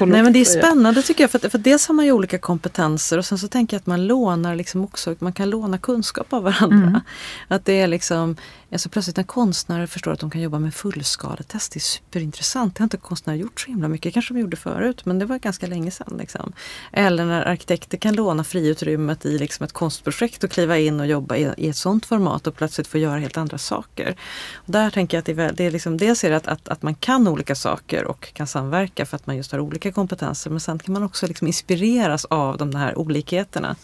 Nej 0.06 0.22
men 0.22 0.32
det 0.32 0.38
är 0.38 0.44
spännande 0.44 1.02
tycker 1.02 1.24
jag. 1.24 1.30
För, 1.30 1.46
att, 1.46 1.52
för 1.52 1.58
dels 1.58 1.88
har 1.88 1.94
man 1.94 2.04
ju 2.04 2.12
olika 2.12 2.38
kompetenser 2.38 3.18
och 3.18 3.24
sen 3.24 3.38
så 3.38 3.48
tänker 3.48 3.76
jag 3.76 3.80
att 3.80 3.86
man 3.86 4.06
lånar 4.06 4.54
liksom 4.54 4.84
också, 4.84 5.16
man 5.18 5.32
kan 5.32 5.50
låna 5.50 5.78
kunskap 5.78 6.32
av 6.32 6.42
varandra. 6.42 6.88
Mm. 6.88 7.00
Att 7.48 7.64
det 7.64 7.80
är 7.80 7.86
liksom, 7.86 8.36
alltså 8.74 8.88
plötsligt 8.88 9.16
när 9.16 9.24
konstnärer 9.24 9.86
förstår 9.86 10.12
att 10.12 10.20
de 10.20 10.30
kan 10.30 10.40
jobba 10.40 10.58
med 10.58 10.74
fullskaletest, 10.74 11.72
det 11.72 11.78
är 11.78 11.80
superintressant. 11.80 12.74
Det 12.74 12.80
har 12.80 12.84
inte 12.84 12.96
konstnärer 12.96 13.36
gjort 13.36 13.60
så 13.60 13.66
himla 13.66 13.88
mycket, 13.88 14.14
kanske 14.14 14.34
de 14.34 14.40
gjorde 14.40 14.56
förut 14.56 15.04
men 15.06 15.18
det 15.18 15.26
var 15.26 15.38
ganska 15.38 15.66
länge 15.66 15.90
sedan. 15.90 16.16
Liksom. 16.18 16.52
Eller 16.92 17.24
när 17.24 17.42
arkitekter 17.42 17.98
kan 17.98 18.14
låna 18.14 18.44
friutrymmet 18.44 19.26
i 19.26 19.38
liksom 19.38 19.64
ett 19.64 19.72
konstprojekt 19.72 20.44
och 20.44 20.50
kliva 20.50 20.78
in 20.78 21.00
och 21.00 21.06
jobba 21.06 21.36
i, 21.36 21.54
i 21.56 21.68
ett 21.68 21.76
sånt 21.76 22.06
format 22.06 22.46
och 22.46 22.56
plötsligt 22.56 22.86
få 22.86 22.98
göra 22.98 23.18
helt 23.18 23.36
andra 23.36 23.58
saker. 23.58 24.16
Och 24.54 24.72
där 24.72 24.90
tänker 24.90 25.16
jag 25.16 25.20
att 25.20 25.26
det 25.26 25.42
är, 25.42 25.52
det 25.52 25.64
är 25.64 25.70
liksom, 25.70 25.96
dels 25.96 26.24
är 26.24 26.30
det 26.30 26.36
att, 26.36 26.46
att, 26.46 26.68
att, 26.68 26.82
man 26.82 26.94
kan 26.94 27.28
olika 27.28 27.54
saker 27.54 28.04
och 28.04 28.32
kan 28.32 28.46
samverka 28.46 29.06
för 29.06 29.16
att 29.16 29.26
man 29.26 29.36
just 29.36 29.52
har 29.52 29.58
olika 29.58 29.92
kompetenser 29.92 30.50
men 30.50 30.60
sen 30.60 30.78
kan 30.78 30.92
man 30.92 31.02
också 31.02 31.26
liksom 31.26 31.46
inspireras 31.46 32.24
av 32.24 32.58
de 32.58 32.74
här 32.74 32.98
olikheterna. 32.98 33.76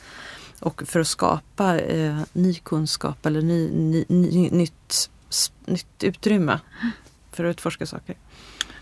Och 0.61 0.83
för 0.87 1.01
att 1.01 1.07
skapa 1.07 1.79
eh, 1.79 2.21
ny 2.33 2.55
kunskap 2.55 3.27
eller 3.27 3.43
ny, 3.43 3.71
ny, 3.71 4.05
ny, 4.09 4.51
nytt, 4.51 5.11
nytt 5.67 6.05
utrymme 6.05 6.59
för 7.33 7.45
att 7.45 7.51
utforska 7.51 7.87
saker. 7.87 8.17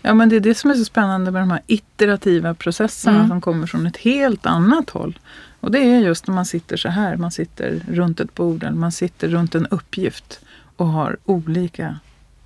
Ja 0.01 0.13
men 0.13 0.29
det 0.29 0.35
är 0.35 0.39
det 0.39 0.55
som 0.55 0.71
är 0.71 0.75
så 0.75 0.85
spännande 0.85 1.31
med 1.31 1.41
de 1.41 1.51
här 1.51 1.61
iterativa 1.67 2.53
processerna 2.53 3.17
Mm. 3.17 3.29
som 3.29 3.41
kommer 3.41 3.67
från 3.67 3.87
ett 3.87 3.97
helt 3.97 4.45
annat 4.45 4.89
håll. 4.89 5.19
Och 5.59 5.71
det 5.71 5.79
är 5.79 5.99
just 5.99 6.27
när 6.27 6.35
man 6.35 6.45
sitter 6.45 6.77
så 6.77 6.89
här, 6.89 7.17
man 7.17 7.31
sitter 7.31 7.85
runt 7.91 8.19
ett 8.19 8.35
bord 8.35 8.63
eller 8.63 8.77
man 8.77 8.91
sitter 8.91 9.27
runt 9.27 9.55
en 9.55 9.67
uppgift 9.67 10.39
och 10.77 10.87
har 10.87 11.17
olika 11.25 11.99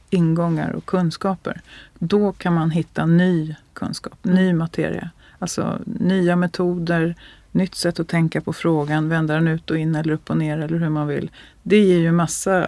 ingångar 0.09 0.71
och 0.71 0.85
kunskaper. 0.85 1.61
Då 1.99 2.31
kan 2.31 2.53
man 2.53 2.71
hitta 2.71 3.05
ny 3.05 3.55
kunskap, 3.73 4.17
ny 4.23 4.53
materia. 4.53 5.09
Alltså 5.39 5.79
nya 5.85 6.35
metoder, 6.35 7.15
nytt 7.53 7.75
sätt 7.75 7.99
att 7.99 8.07
tänka 8.07 8.41
på 8.41 8.53
frågan, 8.53 9.09
vända 9.09 9.33
den 9.33 9.47
ut 9.47 9.71
och 9.71 9.77
in 9.77 9.95
eller 9.95 10.13
upp 10.13 10.29
och 10.29 10.37
ner 10.37 10.57
eller 10.57 10.79
hur 10.79 10.89
man 10.89 11.07
vill. 11.07 11.31
Det 11.63 11.79
ger 11.79 11.99
ju 11.99 12.11
massa 12.11 12.63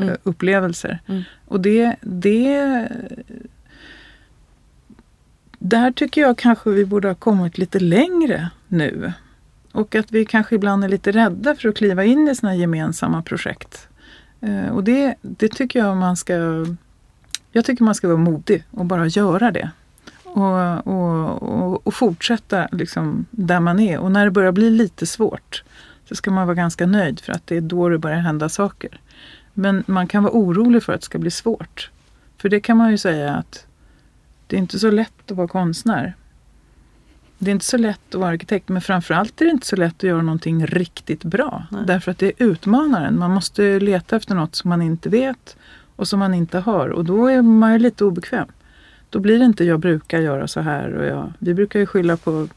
Mm. 0.00 0.12
aha-upplevelser. 0.12 0.98
Mm. 1.06 1.22
Och 1.46 1.60
det, 1.60 1.96
det... 2.00 2.88
Där 5.58 5.92
tycker 5.92 6.20
jag 6.20 6.38
kanske 6.38 6.70
vi 6.70 6.84
borde 6.84 7.08
ha 7.08 7.14
kommit 7.14 7.58
lite 7.58 7.80
längre 7.80 8.50
nu. 8.68 9.12
Och 9.72 9.94
att 9.94 10.12
vi 10.12 10.24
kanske 10.24 10.54
ibland 10.54 10.84
är 10.84 10.88
lite 10.88 11.12
rädda 11.12 11.54
för 11.54 11.68
att 11.68 11.76
kliva 11.76 12.04
in 12.04 12.28
i 12.28 12.34
såna 12.34 12.54
gemensamma 12.54 13.22
projekt. 13.22 13.88
Eh, 14.40 14.68
och 14.68 14.84
det, 14.84 15.14
det 15.22 15.48
tycker 15.48 15.78
jag 15.78 15.96
man 15.96 16.16
ska... 16.16 16.66
Jag 17.52 17.64
tycker 17.64 17.84
man 17.84 17.94
ska 17.94 18.08
vara 18.08 18.18
modig 18.18 18.64
och 18.70 18.84
bara 18.84 19.06
göra 19.06 19.50
det. 19.50 19.70
Och, 20.34 20.86
och, 20.86 21.42
och, 21.42 21.86
och 21.86 21.94
fortsätta 21.94 22.68
liksom 22.72 23.26
där 23.30 23.60
man 23.60 23.80
är. 23.80 23.98
Och 23.98 24.12
när 24.12 24.24
det 24.24 24.30
börjar 24.30 24.52
bli 24.52 24.70
lite 24.70 25.06
svårt 25.06 25.64
så 26.08 26.14
ska 26.14 26.30
man 26.30 26.46
vara 26.46 26.54
ganska 26.54 26.86
nöjd 26.86 27.20
för 27.20 27.32
att 27.32 27.46
det 27.46 27.56
är 27.56 27.60
då 27.60 27.88
det 27.88 27.98
börjar 27.98 28.18
hända 28.18 28.48
saker. 28.48 29.00
Men 29.54 29.84
man 29.86 30.06
kan 30.06 30.22
vara 30.22 30.32
orolig 30.32 30.82
för 30.82 30.92
att 30.92 31.00
det 31.00 31.04
ska 31.04 31.18
bli 31.18 31.30
svårt. 31.30 31.90
För 32.38 32.48
det 32.48 32.60
kan 32.60 32.76
man 32.76 32.90
ju 32.90 32.98
säga 32.98 33.34
att 33.34 33.66
det 34.46 34.56
är 34.56 34.60
inte 34.60 34.78
så 34.78 34.90
lätt 34.90 35.30
att 35.30 35.36
vara 35.36 35.48
konstnär. 35.48 36.14
Det 37.38 37.50
är 37.50 37.52
inte 37.52 37.64
så 37.64 37.76
lätt 37.76 38.14
att 38.14 38.20
vara 38.20 38.30
arkitekt 38.30 38.68
men 38.68 38.82
framförallt 38.82 39.40
är 39.40 39.44
det 39.44 39.50
inte 39.50 39.66
så 39.66 39.76
lätt 39.76 39.94
att 39.94 40.02
göra 40.02 40.22
någonting 40.22 40.66
riktigt 40.66 41.24
bra. 41.24 41.66
Nej. 41.70 41.82
Därför 41.86 42.10
att 42.10 42.18
det 42.18 42.32
utmanar 42.38 43.04
en. 43.04 43.18
Man 43.18 43.30
måste 43.30 43.80
leta 43.80 44.16
efter 44.16 44.34
något 44.34 44.54
som 44.54 44.68
man 44.68 44.82
inte 44.82 45.08
vet 45.08 45.56
och 45.96 46.08
som 46.08 46.18
man 46.18 46.34
inte 46.34 46.58
har 46.58 46.88
och 46.88 47.04
då 47.04 47.26
är 47.26 47.42
man 47.42 47.72
ju 47.72 47.78
lite 47.78 48.04
obekväm. 48.04 48.48
Då 49.10 49.18
blir 49.18 49.38
det 49.38 49.44
inte 49.44 49.64
jag 49.64 49.80
brukar 49.80 50.20
göra 50.20 50.48
så 50.48 50.60
här 50.60 50.94
och 50.94 51.04
jag, 51.04 51.32
vi 51.38 51.54
brukar 51.54 51.80
ju 51.80 51.86
skylla 51.86 52.16
på 52.16 52.48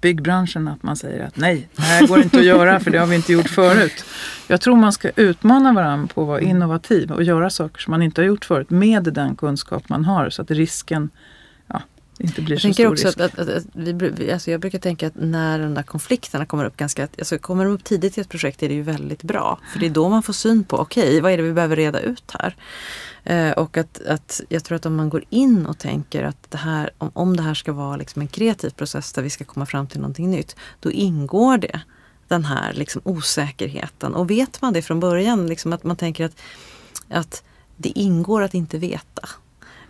byggbranschen 0.00 0.68
att 0.68 0.82
man 0.82 0.96
säger 0.96 1.26
att 1.26 1.36
nej, 1.36 1.68
det 1.76 1.82
här 1.82 2.06
går 2.06 2.22
inte 2.22 2.38
att 2.38 2.44
göra 2.44 2.80
för 2.80 2.90
det 2.90 2.98
har 2.98 3.06
vi 3.06 3.16
inte 3.16 3.32
gjort 3.32 3.48
förut. 3.48 4.04
Jag 4.48 4.60
tror 4.60 4.76
man 4.76 4.92
ska 4.92 5.10
utmana 5.16 5.72
varandra 5.72 6.08
på 6.14 6.22
att 6.22 6.28
vara 6.28 6.40
innovativ 6.40 7.12
och 7.12 7.22
göra 7.22 7.50
saker 7.50 7.82
som 7.82 7.90
man 7.90 8.02
inte 8.02 8.20
har 8.20 8.26
gjort 8.26 8.44
förut 8.44 8.70
med 8.70 9.02
den 9.02 9.36
kunskap 9.36 9.88
man 9.88 10.04
har 10.04 10.30
så 10.30 10.42
att 10.42 10.50
risken 10.50 11.10
ja, 11.66 11.82
inte 12.18 12.42
blir 12.42 12.54
Jag 12.54 12.60
så 12.60 12.66
tänker 12.66 12.82
stor 12.82 12.92
också 12.92 13.06
risk. 13.06 13.20
att, 13.20 13.38
att, 13.38 13.48
att, 13.48 13.64
vi, 13.74 14.32
alltså 14.32 14.50
jag 14.50 14.60
brukar 14.60 14.78
tänka 14.78 15.06
att 15.06 15.14
när 15.16 15.58
de 15.58 15.74
där 15.74 15.82
konflikterna 15.82 16.46
kommer 16.46 16.64
upp 16.64 16.76
ganska, 16.76 17.08
alltså 17.18 17.38
kommer 17.38 17.64
de 17.64 17.74
upp 17.74 17.84
tidigt 17.84 18.18
i 18.18 18.20
ett 18.20 18.28
projekt 18.28 18.62
är 18.62 18.68
det 18.68 18.74
ju 18.74 18.82
väldigt 18.82 19.22
bra. 19.22 19.58
För 19.72 19.78
det 19.78 19.86
är 19.86 19.90
då 19.90 20.08
man 20.08 20.22
får 20.22 20.32
syn 20.32 20.64
på, 20.64 20.76
okej 20.76 21.20
vad 21.20 21.32
är 21.32 21.36
det 21.36 21.42
vi 21.42 21.52
behöver 21.52 21.76
reda 21.76 22.00
ut 22.00 22.34
här? 22.38 22.56
Eh, 23.24 23.50
och 23.50 23.76
att, 23.76 24.02
att 24.02 24.40
jag 24.48 24.64
tror 24.64 24.76
att 24.76 24.86
om 24.86 24.96
man 24.96 25.08
går 25.08 25.24
in 25.30 25.66
och 25.66 25.78
tänker 25.78 26.22
att 26.22 26.50
det 26.50 26.58
här, 26.58 26.90
om, 26.98 27.10
om 27.14 27.36
det 27.36 27.42
här 27.42 27.54
ska 27.54 27.72
vara 27.72 27.96
liksom 27.96 28.22
en 28.22 28.28
kreativ 28.28 28.70
process 28.70 29.12
där 29.12 29.22
vi 29.22 29.30
ska 29.30 29.44
komma 29.44 29.66
fram 29.66 29.86
till 29.86 30.00
någonting 30.00 30.30
nytt, 30.30 30.56
då 30.80 30.90
ingår 30.90 31.58
det 31.58 31.80
den 32.28 32.44
här 32.44 32.72
liksom 32.72 33.02
osäkerheten. 33.04 34.14
Och 34.14 34.30
vet 34.30 34.62
man 34.62 34.72
det 34.72 34.82
från 34.82 35.00
början, 35.00 35.46
liksom 35.46 35.72
att 35.72 35.84
man 35.84 35.96
tänker 35.96 36.24
att, 36.24 36.36
att 37.08 37.42
det 37.76 37.98
ingår 37.98 38.42
att 38.42 38.54
inte 38.54 38.78
veta. 38.78 39.28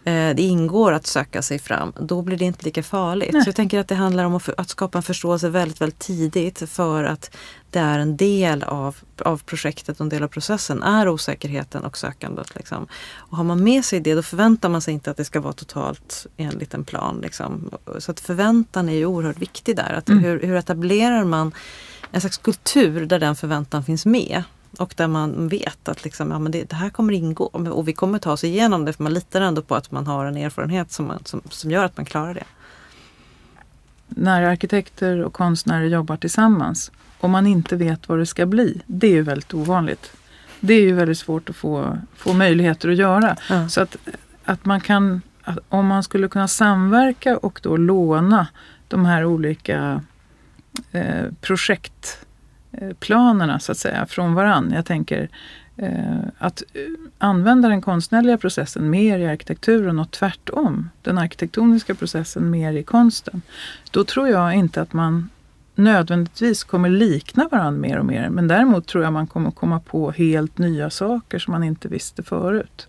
Eh, 0.04 0.34
Det 0.34 0.42
ingår 0.42 0.92
att 0.92 1.06
söka 1.06 1.42
sig 1.42 1.58
fram, 1.58 1.92
då 2.00 2.22
blir 2.22 2.36
det 2.36 2.44
inte 2.44 2.64
lika 2.64 2.82
farligt. 2.82 3.30
Nej. 3.32 3.42
Så 3.42 3.48
jag 3.48 3.56
tänker 3.56 3.78
att 3.78 3.88
det 3.88 3.94
handlar 3.94 4.24
om 4.24 4.34
att, 4.34 4.42
för, 4.42 4.54
att 4.56 4.68
skapa 4.68 4.98
en 4.98 5.02
förståelse 5.02 5.48
väldigt, 5.48 5.80
väldigt 5.80 5.98
tidigt 5.98 6.70
för 6.70 7.04
att 7.04 7.30
det 7.70 7.78
är 7.78 7.98
en 7.98 8.16
del 8.16 8.62
av, 8.62 8.96
av 9.24 9.42
projektet 9.42 9.96
och 10.00 10.04
en 10.04 10.08
del 10.08 10.22
av 10.22 10.28
processen 10.28 10.82
är 10.82 11.08
osäkerheten 11.08 11.84
och 11.84 11.98
sökandet. 11.98 12.54
Liksom. 12.54 12.86
Och 13.14 13.36
har 13.36 13.44
man 13.44 13.64
med 13.64 13.84
sig 13.84 14.00
det 14.00 14.14
då 14.14 14.22
förväntar 14.22 14.68
man 14.68 14.80
sig 14.80 14.94
inte 14.94 15.10
att 15.10 15.16
det 15.16 15.24
ska 15.24 15.40
vara 15.40 15.52
totalt 15.52 16.26
enligt 16.36 16.74
en 16.74 16.84
plan. 16.84 17.18
Liksom. 17.22 17.70
Så 17.98 18.10
att 18.10 18.20
förväntan 18.20 18.88
är 18.88 18.92
ju 18.94 19.06
oerhört 19.06 19.38
viktig 19.38 19.76
där. 19.76 19.92
Att 19.92 20.08
Mm. 20.08 20.24
hur, 20.24 20.40
hur 20.42 20.56
etablerar 20.56 21.24
man 21.24 21.52
en 22.10 22.20
slags 22.20 22.38
kultur 22.38 23.06
där 23.06 23.18
den 23.18 23.36
förväntan 23.36 23.84
finns 23.84 24.06
med? 24.06 24.42
Och 24.78 24.94
där 24.96 25.08
man 25.08 25.48
vet 25.48 25.88
att 25.88 26.04
liksom, 26.04 26.30
ja, 26.30 26.38
men 26.38 26.52
det, 26.52 26.70
det 26.70 26.76
här 26.76 26.90
kommer 26.90 27.12
ingå 27.12 27.44
och 27.44 27.88
vi 27.88 27.92
kommer 27.92 28.18
ta 28.18 28.32
oss 28.32 28.44
igenom 28.44 28.84
det 28.84 28.92
för 28.92 29.02
man 29.02 29.14
litar 29.14 29.40
ändå 29.40 29.62
på 29.62 29.74
att 29.74 29.90
man 29.90 30.06
har 30.06 30.24
en 30.24 30.36
erfarenhet 30.36 30.92
som, 30.92 31.06
man, 31.06 31.24
som, 31.24 31.40
som 31.50 31.70
gör 31.70 31.84
att 31.84 31.96
man 31.96 32.06
klarar 32.06 32.34
det. 32.34 32.44
När 34.08 34.42
arkitekter 34.42 35.24
och 35.24 35.32
konstnärer 35.32 35.84
jobbar 35.84 36.16
tillsammans 36.16 36.92
och 37.20 37.30
man 37.30 37.46
inte 37.46 37.76
vet 37.76 38.08
vad 38.08 38.18
det 38.18 38.26
ska 38.26 38.46
bli, 38.46 38.82
det 38.86 39.06
är 39.06 39.12
ju 39.12 39.22
väldigt 39.22 39.54
ovanligt. 39.54 40.12
Det 40.60 40.74
är 40.74 40.80
ju 40.80 40.92
väldigt 40.92 41.18
svårt 41.18 41.50
att 41.50 41.56
få, 41.56 41.98
få 42.16 42.32
möjligheter 42.32 42.88
att 42.88 42.96
göra. 42.96 43.36
Ja. 43.48 43.68
Så 43.68 43.80
att, 43.80 43.96
att 44.44 44.64
man 44.64 44.80
kan, 44.80 45.22
att 45.42 45.58
om 45.68 45.86
man 45.86 46.02
skulle 46.02 46.28
kunna 46.28 46.48
samverka 46.48 47.36
och 47.36 47.60
då 47.62 47.76
låna 47.76 48.46
de 48.88 49.04
här 49.04 49.24
olika 49.24 50.02
eh, 50.92 51.24
Eh, 52.72 52.92
planerna 52.92 53.58
så 53.58 53.72
att 53.72 53.78
säga 53.78 54.06
från 54.06 54.34
varann. 54.34 54.72
Jag 54.74 54.86
tänker 54.86 55.28
eh, 55.76 56.18
att 56.38 56.62
eh, 56.72 56.80
använda 57.18 57.68
den 57.68 57.82
konstnärliga 57.82 58.38
processen 58.38 58.90
mer 58.90 59.18
i 59.18 59.26
arkitekturen 59.26 59.98
och 59.98 60.10
tvärtom. 60.10 60.90
Den 61.02 61.18
arkitektoniska 61.18 61.94
processen 61.94 62.50
mer 62.50 62.72
i 62.72 62.82
konsten. 62.82 63.42
Då 63.90 64.04
tror 64.04 64.28
jag 64.28 64.54
inte 64.54 64.80
att 64.80 64.92
man 64.92 65.28
nödvändigtvis 65.74 66.64
kommer 66.64 66.88
likna 66.88 67.48
varandra 67.50 67.80
mer 67.80 67.98
och 67.98 68.06
mer. 68.06 68.28
Men 68.28 68.48
däremot 68.48 68.86
tror 68.86 69.04
jag 69.04 69.12
man 69.12 69.26
kommer 69.26 69.50
komma 69.50 69.80
på 69.80 70.10
helt 70.10 70.58
nya 70.58 70.90
saker 70.90 71.38
som 71.38 71.52
man 71.52 71.64
inte 71.64 71.88
visste 71.88 72.22
förut. 72.22 72.88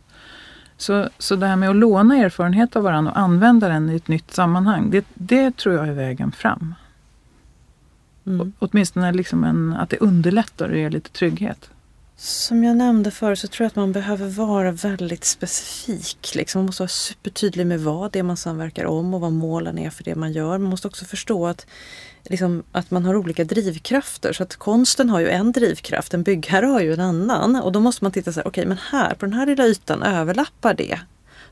Så, 0.77 1.09
så 1.17 1.35
det 1.35 1.47
här 1.47 1.55
med 1.55 1.69
att 1.69 1.75
låna 1.75 2.17
erfarenhet 2.17 2.75
av 2.75 2.83
varandra 2.83 3.11
och 3.11 3.19
använda 3.19 3.67
den 3.67 3.89
i 3.89 3.95
ett 3.95 4.07
nytt 4.07 4.31
sammanhang, 4.33 4.89
det, 4.89 5.05
det 5.13 5.57
tror 5.57 5.75
jag 5.75 5.87
är 5.87 5.93
vägen 5.93 6.31
fram. 6.31 6.75
Mm. 8.25 8.53
Åtminstone 8.59 9.11
liksom 9.11 9.43
en, 9.43 9.73
att 9.73 9.89
det 9.89 9.97
underlättar 9.97 10.69
och 10.69 10.77
ger 10.77 10.89
lite 10.89 11.09
trygghet. 11.09 11.69
Som 12.15 12.63
jag 12.63 12.77
nämnde 12.77 13.11
förut 13.11 13.39
så 13.39 13.47
tror 13.47 13.65
jag 13.65 13.67
att 13.67 13.75
man 13.75 13.91
behöver 13.91 14.27
vara 14.27 14.71
väldigt 14.71 15.23
specifik. 15.25 16.35
Liksom. 16.35 16.59
Man 16.59 16.65
måste 16.65 16.81
vara 16.81 16.89
supertydlig 16.89 17.67
med 17.67 17.79
vad 17.79 18.11
det 18.11 18.19
är 18.19 18.23
man 18.23 18.37
samverkar 18.37 18.85
om 18.85 19.13
och 19.13 19.21
vad 19.21 19.31
målen 19.31 19.77
är 19.77 19.89
för 19.89 20.03
det 20.03 20.15
man 20.15 20.31
gör. 20.31 20.57
Man 20.57 20.69
måste 20.69 20.87
också 20.87 21.05
förstå 21.05 21.47
att, 21.47 21.65
liksom, 22.23 22.63
att 22.71 22.91
man 22.91 23.05
har 23.05 23.15
olika 23.15 23.43
drivkrafter. 23.43 24.33
Så 24.33 24.43
att 24.43 24.55
konsten 24.55 25.09
har 25.09 25.19
ju 25.19 25.29
en 25.29 25.51
drivkraft, 25.51 26.13
en 26.13 26.23
byggherre 26.23 26.65
har 26.65 26.81
ju 26.81 26.93
en 26.93 26.99
annan. 26.99 27.55
Och 27.55 27.71
då 27.71 27.79
måste 27.79 28.03
man 28.03 28.11
titta 28.11 28.33
så 28.33 28.39
här, 28.39 28.47
okej 28.47 28.65
men 28.65 28.77
här 28.91 29.13
på 29.13 29.25
den 29.25 29.33
här 29.33 29.45
lilla 29.45 29.65
ytan 29.65 30.03
överlappar 30.03 30.73
det. 30.73 30.99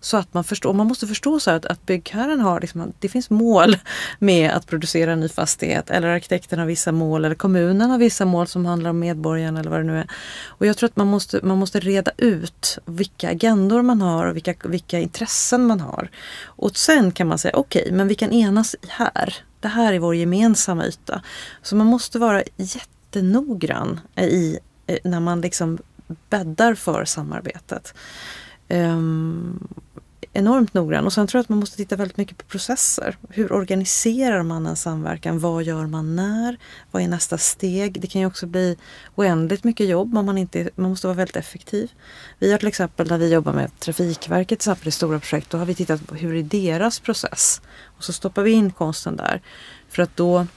Så 0.04 0.18
att 0.18 0.34
man 0.34 0.44
förstår, 0.44 0.74
man 0.74 0.88
måste 0.88 1.08
förstå 1.08 1.40
så 1.40 1.50
här 1.50 1.58
att, 1.58 1.66
att 1.66 1.86
byggherren 1.86 2.40
har, 2.40 2.62
liksom, 2.62 2.94
det 3.00 3.10
finns 3.10 3.30
mål 3.30 3.78
med 4.20 4.52
att 4.52 4.68
producera 4.68 5.14
en 5.14 5.20
ny 5.20 5.30
fastighet. 5.30 5.90
Eller 5.90 6.08
arkitekten 6.08 6.60
har 6.60 6.66
vissa 6.66 6.92
mål 6.92 7.26
eller 7.26 7.36
kommunen 7.36 7.90
har 7.90 7.98
vissa 7.98 8.26
mål 8.26 8.48
som 8.48 8.66
handlar 8.66 8.90
om 8.90 9.00
medborgarna 9.00 9.60
eller 9.60 9.70
vad 9.70 9.80
det 9.80 9.84
nu 9.84 9.98
är. 9.98 10.12
Och 10.48 10.66
jag 10.66 10.78
tror 10.78 10.90
att 10.90 10.96
man 10.96 11.08
måste, 11.08 11.40
man 11.44 11.58
måste 11.58 11.80
reda 11.80 12.12
ut 12.18 12.78
vilka 12.86 13.30
agendor 13.30 13.82
man 13.82 14.02
har 14.02 14.26
och 14.26 14.36
vilka, 14.36 14.56
vilka 14.64 15.00
intressen 15.00 15.66
man 15.68 15.80
har. 15.80 16.10
Och 16.46 16.78
sen 16.78 17.12
kan 17.12 17.28
man 17.28 17.38
säga 17.38 17.56
okej, 17.56 17.90
men 17.92 18.08
vi 18.08 18.16
kan 18.16 18.32
enas 18.32 18.76
här. 18.88 19.36
Det 19.60 19.68
här 19.68 19.94
är 19.94 20.00
vår 20.00 20.16
gemensamma 20.16 20.86
yta. 20.86 21.22
Så 21.62 21.76
man 21.76 21.88
måste 21.88 22.20
vara 22.20 22.44
jättenoggrann 22.58 24.00
i, 24.18 24.60
när 25.04 25.20
man 25.20 25.42
liksom 25.42 25.78
bäddar 26.30 26.76
för 26.76 27.06
samarbetet. 27.06 27.94
Um, 28.70 29.68
enormt 30.34 30.74
noggrann. 30.74 31.06
Och 31.06 31.14
sen 31.14 31.28
tror 31.28 31.40
jag 31.40 31.44
att 31.44 31.50
man 31.50 31.60
måste 31.60 31.78
titta 31.78 31.96
väldigt 31.96 32.18
mycket 32.18 32.38
på 32.38 32.46
processer. 32.46 33.18
Hur 33.30 33.54
organiserar 33.54 34.44
man 34.44 34.66
en 34.66 34.76
samverkan? 34.76 35.40
Vad 35.40 35.64
gör 35.64 35.88
man 35.88 36.16
när? 36.16 36.58
Vad 36.92 37.04
är 37.04 37.08
nästa 37.08 37.38
steg? 37.38 38.02
Det 38.02 38.08
kan 38.08 38.22
ju 38.22 38.28
också 38.28 38.48
bli 38.48 38.78
oändligt 39.16 39.64
mycket 39.64 39.88
jobb 39.88 40.18
om 40.18 40.26
man 40.26 40.38
inte 40.38 40.70
man 40.76 40.90
måste 40.90 41.08
vara 41.08 41.18
väldigt 41.18 41.36
effektiv. 41.36 41.92
Vi 42.40 42.52
har 42.52 42.58
till 42.58 42.68
exempel 42.68 43.10
när 43.10 43.18
vi 43.18 43.34
jobbar 43.34 43.54
med 43.54 43.80
Trafikverket 43.80 44.48
till 44.48 44.56
exempel 44.56 44.88
i 44.88 44.92
stora 44.92 45.20
projekt, 45.20 45.50
då 45.50 45.58
har 45.58 45.66
vi 45.66 45.76
tittat 45.76 46.08
på 46.08 46.16
hur 46.16 46.36
är 46.36 46.44
deras 46.44 47.00
process? 47.00 47.62
Och 47.98 48.04
så 48.04 48.14
stoppar 48.14 48.44
vi 48.44 48.52
in 48.52 48.72
konsten 48.72 49.16
där. 49.16 49.42
För 49.90 50.04
att 50.04 50.18
då 50.18 50.48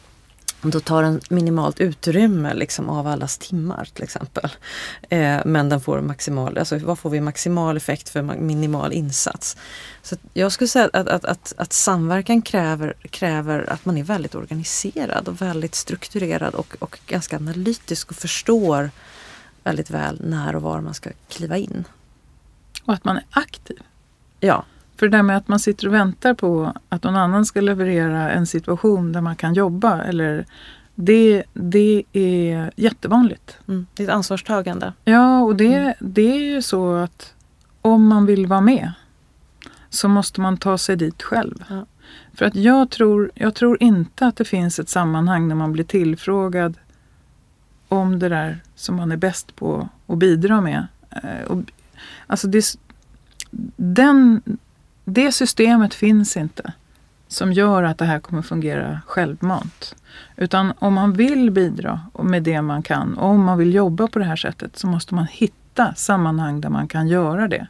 då 0.71 0.81
tar 0.81 1.03
den 1.03 1.21
minimalt 1.31 1.81
utrymme 1.81 2.55
liksom 2.55 2.91
av 2.91 3.07
allas 3.07 3.39
timmar 3.39 3.89
till 3.95 4.05
exempel. 4.05 4.51
Eh, 5.09 5.41
men 5.45 5.69
den 5.69 5.81
får 5.81 6.01
maximal, 6.01 6.59
alltså 6.59 6.79
vad 6.79 6.99
får 6.99 7.11
vi 7.11 7.21
maximal 7.21 7.77
effekt 7.77 8.09
för 8.09 8.23
ma- 8.23 8.41
minimal 8.41 8.93
insats? 8.93 9.57
Så 10.03 10.17
jag 10.33 10.53
skulle 10.53 10.69
säga 10.69 10.91
att, 10.93 11.09
att, 11.09 11.25
att, 11.25 11.55
att 11.57 11.73
samverkan 11.73 12.43
kräver, 12.43 12.95
kräver 13.11 13.73
att 13.73 13.85
man 13.85 13.99
är 13.99 14.05
väldigt 14.05 14.35
organiserad 14.35 15.29
och 15.29 15.43
väldigt 15.43 15.75
strukturerad 15.75 16.55
och, 16.55 16.77
och 16.79 16.99
ganska 17.07 17.37
analytisk 17.37 18.11
och 18.11 18.17
förstår 18.17 18.91
väldigt 19.65 19.91
väl 19.91 20.21
när 20.25 20.57
och 20.57 20.63
var 20.63 20.81
man 20.81 20.95
ska 20.95 21.11
kliva 21.29 21.57
in. 21.57 21.85
Och 22.85 22.95
att 22.95 23.05
man 23.05 23.17
är 23.17 23.27
aktiv. 23.31 23.83
Ja, 24.41 24.65
För 24.97 25.09
det 25.09 25.17
där 25.17 25.23
med 25.23 25.37
att 25.37 25.49
man 25.49 25.59
sitter 25.59 25.87
och 25.87 25.95
väntar 25.95 26.35
på 26.35 26.73
att 26.89 27.03
någon 27.03 27.17
annan 27.17 27.45
ska 27.45 27.61
leverera 27.61 28.31
en 28.31 28.47
situation 28.47 29.13
där 29.13 29.21
man 29.21 29.37
kan 29.37 29.55
jobba. 29.55 30.03
Eller 30.03 30.47
det, 30.95 31.43
det 31.53 32.03
är 32.13 32.71
jättevanligt. 32.77 33.59
Mm. 33.69 33.87
Det 33.95 34.03
är 34.03 34.09
ett 34.09 34.15
ansvarstagande. 34.15 34.93
Ja, 35.05 35.41
och 35.41 35.57
det, 35.57 35.75
mm. 35.75 35.95
det 35.99 36.37
är 36.37 36.55
ju 36.55 36.63
så 36.63 36.95
att 36.95 37.35
om 37.81 38.07
man 38.07 38.27
vill 38.27 38.47
vara 38.47 38.61
med 38.61 38.93
så 39.91 40.09
måste 40.09 40.41
man 40.41 40.57
ta 40.57 40.79
sig 40.79 40.97
dit 40.97 41.23
själv. 41.23 41.65
Ja. 41.69 41.87
För 42.33 42.45
att 42.45 42.55
jag 42.55 42.91
tror, 42.91 43.31
jag 43.35 43.55
tror 43.55 43.83
inte 43.83 44.27
att 44.27 44.37
det 44.37 44.45
finns 44.45 44.79
ett 44.79 44.89
sammanhang 44.89 45.49
när 45.49 45.55
man 45.55 45.73
blir 45.73 45.85
tillfrågad 45.85 46.75
om 47.89 48.19
det 48.19 48.29
där 48.29 48.61
som 48.75 48.97
man 48.97 49.13
är 49.13 49.17
bäst 49.17 49.57
på 49.57 49.89
att 50.07 50.19
bidra 50.19 50.61
med. 50.61 50.87
Eh, 51.11 51.59
alltså 52.27 52.49
det, 52.49 52.79
den, 53.77 54.43
det 55.05 55.33
systemet 55.33 55.95
finns 55.95 56.37
inte 56.37 56.73
som 57.29 57.53
gör 57.53 57.83
att 57.83 57.99
det 57.99 58.05
här 58.05 58.21
kommer 58.21 58.43
fungera 58.43 59.01
självmant. 59.07 59.95
Utan 60.37 60.73
om 60.79 60.95
man 60.95 61.13
vill 61.13 61.51
bidra 61.51 62.01
med 62.23 62.43
det 62.43 62.63
man 62.63 62.83
kan 62.83 63.19
och 63.19 63.29
om 63.29 63.45
man 63.45 63.59
vill 63.59 63.75
jobba 63.75 64.07
på 64.07 64.19
det 64.19 64.25
här 64.25 64.37
sättet 64.37 64.79
så 64.79 64.87
måste 64.87 65.15
man 65.15 65.27
hitta 65.31 65.95
sammanhang 65.95 66.61
där 66.61 66.69
man 66.69 66.89
kan 66.89 67.09
göra 67.09 67.49
det 67.49 67.67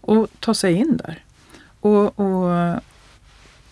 och 0.00 0.26
ta 0.40 0.54
sig 0.54 0.74
in 0.74 0.96
där. 0.96 1.18
Och, 1.80 2.20
och 2.20 2.80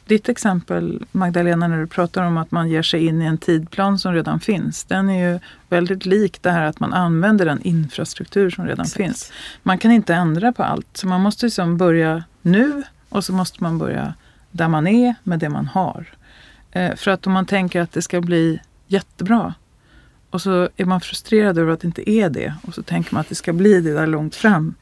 ditt 0.06 0.28
exempel 0.28 1.04
Magdalena 1.12 1.68
när 1.68 1.80
du 1.80 1.86
pratar 1.86 2.22
om 2.22 2.36
att 2.36 2.50
man 2.50 2.68
ger 2.68 2.82
sig 2.82 3.06
in 3.06 3.22
i 3.22 3.24
en 3.24 3.38
tidplan 3.38 3.98
som 3.98 4.14
redan 4.14 4.40
finns. 4.40 4.84
Den 4.84 5.10
är 5.10 5.32
ju 5.32 5.40
väldigt 5.68 6.06
lik 6.06 6.42
det 6.42 6.50
här 6.50 6.62
att 6.62 6.80
man 6.80 6.92
använder 6.92 7.44
den 7.44 7.62
infrastruktur 7.62 8.50
som 8.50 8.66
redan 8.66 8.84
Exakt. 8.84 8.96
finns. 8.96 9.32
Man 9.62 9.78
kan 9.78 9.90
inte 9.90 10.14
ändra 10.14 10.52
på 10.52 10.62
allt 10.62 10.96
så 10.96 11.06
man 11.06 11.20
måste 11.20 11.46
liksom 11.46 11.76
börja 11.76 12.24
nu 12.42 12.82
och 13.08 13.24
så 13.24 13.32
måste 13.32 13.62
man 13.62 13.78
börja 13.78 14.14
där 14.50 14.68
man 14.68 14.86
är 14.86 15.14
med 15.22 15.38
det 15.38 15.48
man 15.48 15.66
har. 15.66 16.06
Eh, 16.70 16.94
för 16.96 17.10
att 17.10 17.26
om 17.26 17.32
man 17.32 17.46
tänker 17.46 17.80
att 17.80 17.92
det 17.92 18.02
ska 18.02 18.20
bli 18.20 18.60
jättebra 18.86 19.54
och 20.30 20.42
så 20.42 20.68
är 20.76 20.84
man 20.84 21.00
frustrerad 21.00 21.58
över 21.58 21.72
att 21.72 21.80
det 21.80 21.86
inte 21.86 22.10
är 22.10 22.30
det 22.30 22.54
och 22.62 22.74
så 22.74 22.82
tänker 22.82 23.14
man 23.14 23.20
att 23.20 23.28
det 23.28 23.34
ska 23.34 23.52
bli 23.52 23.80
det 23.80 23.92
där 23.92 24.06
långt 24.06 24.34
fram. 24.34 24.74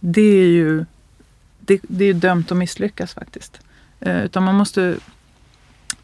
Det 0.00 0.20
är 0.20 0.46
ju 0.46 0.84
det, 1.60 1.80
det 1.82 2.04
är 2.04 2.14
dömt 2.14 2.52
att 2.52 2.58
misslyckas 2.58 3.14
faktiskt. 3.14 3.60
Eh, 4.00 4.24
utan 4.24 4.42
man 4.42 4.54
måste 4.54 4.96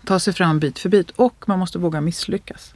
ta 0.04 0.18
sig 0.18 0.32
fram 0.32 0.58
bit 0.58 0.78
för 0.78 0.88
bit 0.88 1.10
och 1.10 1.44
man 1.48 1.58
måste 1.58 1.78
våga 1.78 2.00
misslyckas. 2.00 2.74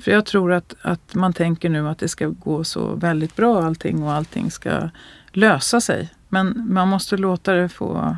För 0.00 0.10
jag 0.10 0.26
tror 0.26 0.52
att, 0.52 0.74
att 0.82 1.14
man 1.14 1.32
tänker 1.32 1.68
nu 1.68 1.88
att 1.88 1.98
det 1.98 2.08
ska 2.08 2.26
gå 2.28 2.64
så 2.64 2.94
väldigt 2.94 3.36
bra 3.36 3.62
allting 3.62 4.02
och 4.02 4.12
allting 4.12 4.50
ska 4.50 4.90
lösa 5.32 5.80
sig. 5.80 6.08
Men 6.28 6.66
man 6.68 6.88
måste 6.88 7.16
låta 7.16 7.52
det 7.52 7.68
få 7.68 8.16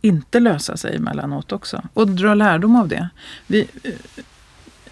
inte 0.00 0.40
lösa 0.40 0.76
sig 0.76 0.96
emellanåt 0.96 1.52
också 1.52 1.82
och 1.94 2.08
dra 2.08 2.34
lärdom 2.34 2.76
av 2.76 2.88
det. 2.88 3.08
Vi, 3.46 3.68
eh, 3.82 3.92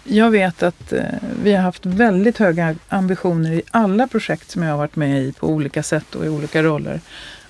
jag 0.03 0.31
vet 0.31 0.63
att 0.63 0.93
eh, 0.93 1.03
vi 1.43 1.53
har 1.53 1.61
haft 1.61 1.85
väldigt 1.85 2.37
höga 2.37 2.75
ambitioner 2.89 3.51
i 3.51 3.61
alla 3.71 4.07
projekt 4.07 4.51
som 4.51 4.63
jag 4.63 4.71
har 4.71 4.77
varit 4.77 4.95
med 4.95 5.23
i 5.23 5.31
på 5.31 5.47
olika 5.47 5.83
sätt 5.83 6.15
och 6.15 6.25
i 6.25 6.29
olika 6.29 6.63
roller 6.63 7.01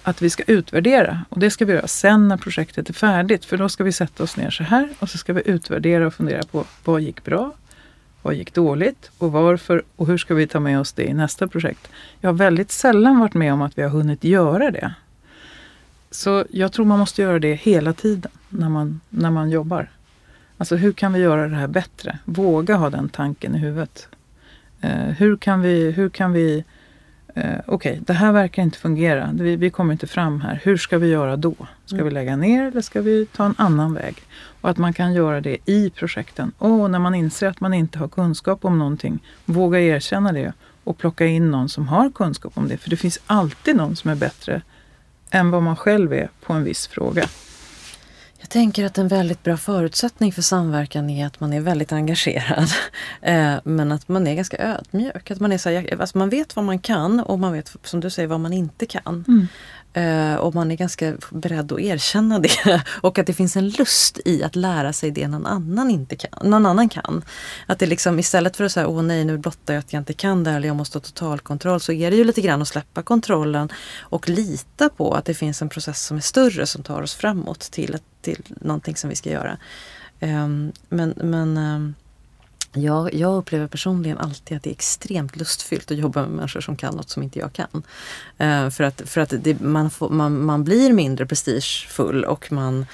att 0.04 0.22
vi 0.22 0.30
ska 0.30 0.44
utvärdera. 0.44 1.22
Och 1.30 1.40
det 1.40 1.52
ska 1.52 1.66
vi 1.66 1.74
göra 1.74 1.88
sen 1.88 2.28
när 2.28 2.38
projektet 2.38 2.90
är 2.90 2.94
färdigt. 2.94 3.46
För 3.46 3.58
då 3.58 3.70
ska 3.70 3.84
vi 3.84 3.92
sätta 3.92 4.24
oss 4.24 4.38
ner 4.38 4.50
så 4.50 4.64
här 4.64 4.90
och 5.00 5.10
så 5.10 5.18
ska 5.18 5.34
vi 5.34 5.42
utvärdera 5.46 6.08
och 6.08 6.14
fundera 6.14 6.44
på 6.44 6.66
vad 6.84 7.02
gick 7.02 7.24
bra? 7.24 7.54
Vad 8.28 8.36
gick 8.36 8.54
dåligt? 8.54 9.12
Och 9.18 9.32
varför? 9.32 9.84
Och 9.96 10.08
hur 10.08 10.18
ska 10.18 10.36
vi 10.36 10.48
ta 10.48 10.60
med 10.60 10.80
oss 10.80 10.94
det 10.94 11.04
i 11.04 11.14
nästa 11.14 11.48
projekt? 11.48 11.88
Jag 12.22 12.30
har 12.30 12.34
väldigt 12.34 12.72
sällan 12.72 13.20
varit 13.20 13.34
med 13.34 13.54
om 13.54 13.62
att 13.62 13.78
vi 13.78 13.82
har 13.82 13.90
hunnit 13.90 14.24
göra 14.24 14.72
det. 14.72 14.94
Så 16.12 16.46
jag 16.50 16.72
tror 16.72 16.86
man 16.86 17.00
måste 17.00 17.22
göra 17.22 17.40
det 17.40 17.54
hela 17.54 17.94
tiden 17.94 18.32
när 18.50 18.70
man, 18.70 19.02
när 19.10 19.32
man 19.32 19.50
jobbar. 19.50 19.90
Alltså 20.58 20.76
hur 20.76 20.92
kan 20.92 21.14
vi 21.14 21.20
göra 21.20 21.48
det 21.48 21.56
här 21.56 21.68
bättre? 21.68 22.20
Våga 22.26 22.76
ha 22.76 22.90
den 22.90 23.10
tanken 23.10 23.56
i 23.56 23.58
huvudet. 23.58 24.08
Eh, 24.82 24.92
hur, 24.92 25.38
kan 25.38 25.62
vi, 25.62 25.92
hur 25.92 26.10
kan 26.10 26.34
vi 26.34 26.64
eh, 27.36 27.44
okej, 27.66 27.92
okay, 27.92 28.00
det 28.00 28.14
här 28.14 28.32
verkar 28.32 28.64
inte 28.64 28.78
fungera. 28.78 29.30
Vi, 29.34 29.56
vi 29.56 29.70
kommer 29.70 29.94
inte 29.94 30.08
fram 30.08 30.42
här. 30.42 30.62
Hur 30.64 30.78
ska 30.78 30.98
vi 30.98 31.08
göra 31.08 31.36
då? 31.36 31.56
Ska 31.86 31.96
mm. 31.96 32.06
vi 32.06 32.12
lägga 32.12 32.36
ner 32.36 32.68
eller 32.68 32.82
ska 32.82 33.02
vi 33.02 33.26
ta 33.26 33.46
en 33.46 33.56
annan 33.58 33.94
väg? 33.94 34.16
Och 34.68 34.72
att 34.72 34.78
man 34.78 34.94
kan 34.94 35.14
göra 35.14 35.42
det 35.42 35.58
i 35.66 35.90
projekten. 35.90 36.52
Och 36.58 36.92
när 36.92 37.00
man 37.00 37.16
inser 37.16 37.48
att 37.48 37.60
man 37.60 37.74
inte 37.74 38.00
har 38.00 38.08
kunskap 38.08 38.66
om 38.66 38.80
någonting, 38.80 39.20
våga 39.46 39.80
erkänna 39.80 40.32
det 40.32 40.54
och 40.84 40.98
plocka 40.98 41.26
in 41.26 41.52
någon 41.52 41.70
som 41.70 41.88
har 41.88 42.12
kunskap 42.12 42.58
om 42.58 42.68
det. 42.68 42.78
För 42.78 42.90
det 42.90 42.98
finns 42.98 43.20
alltid 43.28 43.76
någon 43.76 43.96
som 43.96 44.10
är 44.10 44.16
bättre 44.16 44.62
än 45.32 45.52
vad 45.52 45.64
man 45.64 45.76
själv 45.76 46.14
är 46.14 46.30
på 46.42 46.54
en 46.54 46.64
viss 46.64 46.88
fråga. 46.88 47.30
Jag 48.40 48.50
tänker 48.50 48.86
att 48.86 48.98
en 48.98 49.08
väldigt 49.08 49.44
bra 49.44 49.58
förutsättning 49.58 50.32
för 50.34 50.42
samverkan 50.42 51.10
är 51.10 51.28
att 51.28 51.40
man 51.40 51.54
är 51.54 51.62
väldigt 51.62 51.92
engagerad. 51.92 52.68
Eh, 53.22 53.56
men 53.64 53.92
att 53.92 54.08
man 54.08 54.28
är 54.28 54.36
ganska 54.36 54.58
ödmjuk. 54.58 55.32
Att 55.32 55.40
man, 55.40 55.52
är 55.52 55.58
så 55.58 55.70
här, 55.70 56.02
alltså 56.02 56.18
man 56.18 56.30
vet 56.30 56.56
vad 56.56 56.66
man 56.66 56.80
kan 56.80 57.20
och 57.20 57.40
man 57.40 57.54
vet 57.54 57.76
som 57.84 58.00
du 58.00 58.10
säger 58.10 58.28
vad 58.28 58.40
man 58.40 58.54
inte 58.54 58.86
kan. 58.86 59.26
Mm. 59.28 59.48
Eh, 59.98 60.36
och 60.36 60.56
man 60.56 60.72
är 60.72 60.76
ganska 60.76 61.14
beredd 61.30 61.72
att 61.72 61.80
erkänna 61.80 62.40
det. 62.40 62.84
Och 63.02 63.20
att 63.20 63.28
det 63.28 63.34
finns 63.34 63.56
en 63.56 63.70
lust 63.70 64.20
i 64.26 64.44
att 64.44 64.56
lära 64.56 64.94
sig 64.94 65.12
det 65.12 65.28
någon 65.28 65.46
annan, 65.46 65.90
inte 65.90 66.16
kan, 66.16 66.50
någon 66.50 66.66
annan 66.66 66.90
kan. 66.90 67.24
Att 67.66 67.80
det 67.80 67.86
liksom 67.86 68.20
istället 68.20 68.58
för 68.58 68.64
att 68.64 68.72
säga 68.72 68.88
åh 68.88 69.02
nej 69.02 69.26
nu 69.26 69.38
blottar 69.38 69.74
jag 69.74 69.80
att 69.80 69.94
jag 69.94 70.02
inte 70.02 70.14
kan 70.14 70.44
det 70.44 70.52
eller 70.52 70.68
jag 70.68 70.76
måste 70.78 70.98
ha 70.98 71.02
totalkontroll 71.02 71.80
så 71.80 71.92
är 71.92 72.12
det 72.12 72.18
ju 72.18 72.24
lite 72.24 72.42
grann 72.42 72.62
att 72.62 72.68
släppa 72.68 73.04
kontrollen 73.04 73.70
och 74.00 74.30
lita 74.30 74.90
på 74.90 75.14
att 75.14 75.26
det 75.26 75.34
finns 75.34 75.62
en 75.62 75.70
process 75.70 76.06
som 76.06 76.18
är 76.18 76.22
större 76.22 76.66
som 76.66 76.84
tar 76.84 77.02
oss 77.02 77.16
framåt 77.16 77.60
till, 77.60 77.98
till 78.22 78.44
någonting 78.62 78.96
som 78.96 79.10
vi 79.10 79.16
ska 79.16 79.30
göra. 79.30 79.58
Ehm, 80.20 80.72
men 80.90 81.14
men 81.18 81.58
ehm, 81.58 81.94
jag, 82.74 83.14
jag 83.14 83.38
upplever 83.38 83.68
personligen 83.68 84.18
alltid 84.18 84.58
att 84.58 84.64
det 84.64 84.70
är 84.70 84.72
extremt 84.72 85.36
lustfyllt 85.36 85.92
att 85.92 85.98
jobba 85.98 86.22
med 86.22 86.32
människor 86.32 86.62
som 86.62 86.76
kan 86.76 86.96
något 86.96 87.10
som 87.10 87.24
inte 87.24 87.40
jag 87.40 87.54
kan. 87.54 87.84
Uh, 88.42 88.70
för 88.70 88.84
att, 88.84 89.02
för 89.06 89.22
att 89.22 89.34
det, 89.40 89.62
man, 89.62 89.90
får, 89.90 90.10
man, 90.10 90.46
man 90.46 90.64
blir 90.64 90.94
mindre 90.94 91.26
prestigefull 91.26 92.26
och 92.26 92.52
man, 92.52 92.86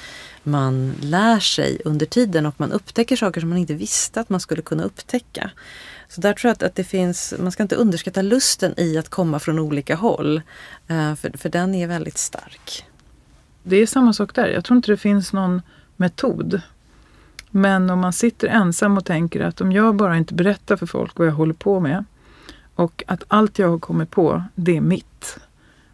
man 0.44 0.96
lär 1.02 1.40
sig 1.40 1.82
under 1.86 2.06
tiden 2.06 2.46
och 2.46 2.56
man 2.58 2.72
upptäcker 2.72 3.16
saker 3.16 3.42
som 3.42 3.50
man 3.50 3.58
inte 3.58 3.74
visste 3.74 4.20
att 4.20 4.30
man 4.30 4.40
skulle 4.40 4.62
kunna 4.62 4.84
upptäcka. 4.84 5.52
Så 6.08 6.22
där 6.22 6.34
tror 6.34 6.50
jag 6.50 6.54
att, 6.54 6.64
att 6.64 6.76
det 6.76 6.84
finns, 6.84 7.34
man 7.40 7.52
ska 7.52 7.64
inte 7.64 7.76
underskatta 7.76 8.22
lusten 8.22 8.74
i 8.78 8.98
att 8.98 9.10
komma 9.10 9.40
från 9.40 9.60
olika 9.60 9.96
håll. 9.96 10.42
Uh, 10.92 11.16
för, 11.16 11.38
för 11.38 11.50
den 11.50 11.76
är 11.76 11.88
väldigt 11.88 12.18
stark. 12.18 12.86
Det 13.64 13.76
är 13.76 13.86
samma 13.86 14.14
sak 14.14 14.36
där. 14.36 14.48
Jag 14.48 14.66
tror 14.66 14.78
inte 14.78 14.92
det 14.92 14.98
finns 14.98 15.34
någon 15.34 15.62
metod 15.96 16.62
men 17.56 17.90
om 17.90 18.00
man 18.00 18.14
sitter 18.14 18.48
ensam 18.48 18.98
och 18.98 19.06
tänker 19.06 19.42
att 19.42 19.62
om 19.62 19.72
jag 19.72 19.96
bara 19.96 20.18
inte 20.18 20.34
berättar 20.34 20.76
för 20.76 20.86
folk 20.86 21.20
vad 21.20 21.28
jag 21.28 21.34
håller 21.34 21.54
på 21.54 21.80
med 21.80 22.06
och 22.76 23.04
att 23.08 23.24
allt 23.28 23.60
jag 23.60 23.70
har 23.70 23.80
kommit 23.80 24.12
på, 24.12 24.44
det 24.56 24.78
är 24.78 24.82
mitt. 24.82 25.38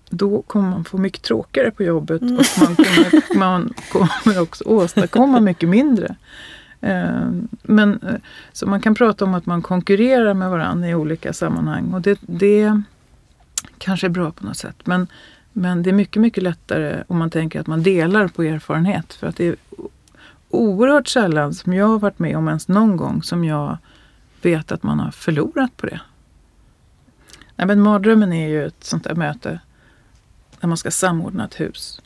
Då 0.10 0.42
kommer 0.42 0.70
man 0.70 0.86
få 0.86 0.98
mycket 0.98 1.22
tråkigare 1.22 1.72
på 1.72 1.84
jobbet 1.84 2.22
mm. 2.22 2.38
och 2.38 2.46
man 2.60 2.76
kommer, 2.76 3.38
man 3.38 3.74
kommer 3.92 4.42
också 4.42 4.64
åstadkomma 4.64 5.40
mycket 5.50 5.70
mindre. 5.70 6.16
Eh, 6.82 7.32
men, 7.62 8.00
eh, 8.04 8.16
så 8.54 8.68
man 8.68 8.82
kan 8.82 8.96
prata 8.96 9.26
om 9.26 9.34
att 9.34 9.46
man 9.46 9.62
konkurrerar 9.62 10.34
med 10.34 10.50
varandra 10.50 10.90
i 10.90 10.96
olika 10.96 11.34
sammanhang 11.34 11.94
och 11.94 12.02
det, 12.02 12.20
det 12.22 12.82
kanske 13.78 14.08
är 14.08 14.12
bra 14.12 14.32
på 14.32 14.46
något 14.46 14.58
sätt. 14.58 14.76
Men, 14.84 15.08
men 15.54 15.84
det 15.84 15.90
är 15.90 15.94
mycket, 15.94 16.22
mycket 16.22 16.44
lättare 16.44 17.04
om 17.08 17.18
man 17.18 17.30
tänker 17.30 17.60
att 17.60 17.68
man 17.68 17.84
delar 17.84 18.28
på 18.28 18.44
erfarenhet. 18.44 19.14
För 19.14 19.28
att 19.28 19.36
det 19.36 19.48
är 19.48 19.56
oerhört 20.50 21.08
sällan 21.08 21.54
som 21.54 21.74
jag 21.74 21.88
har 21.88 22.00
varit 22.00 22.20
med 22.20 22.38
om 22.38 22.48
ens 22.48 22.68
någon 22.68 22.98
gång 22.98 23.24
som 23.24 23.44
jag 23.44 23.78
vet 24.42 24.72
att 24.72 24.84
man 24.84 25.00
har 25.00 25.12
förlorat 25.12 25.78
på 25.78 25.86
det. 25.86 26.00
Nej, 27.56 27.68
men 27.68 27.82
mardrömmen 27.82 28.34
är 28.34 28.48
ju 28.48 28.66
ett 28.66 28.84
sånt 28.84 29.04
där 29.04 29.16
möte 29.16 29.60
där 30.60 30.68
man 30.68 30.78
ska 30.78 30.92
samordna 30.92 31.46
ett 31.46 31.60
hus. 31.60 32.02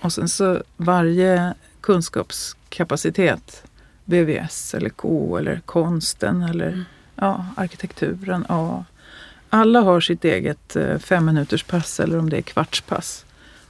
Och 0.00 0.12
sen 0.12 0.28
så 0.28 0.62
varje 0.76 1.54
kunskapskapacitet, 1.80 3.64
BVS 4.04 4.74
eller 4.74 4.90
K 4.90 5.36
eller 5.36 5.60
konsten 5.60 6.42
eller 6.42 6.68
mm. 6.68 6.84
ja, 7.14 7.46
arkitekturen. 7.56 8.44
Ja. 8.48 8.84
Alla 9.50 9.80
har 9.80 10.00
sitt 10.00 10.24
eget 10.24 10.76
eh, 10.76 10.98
fem 10.98 11.24
minuters 11.24 11.64
pass 11.64 12.00
eller 12.00 12.18
om 12.18 12.30
det 12.30 12.36
är 12.36 12.42
kvartspass. 12.42 13.24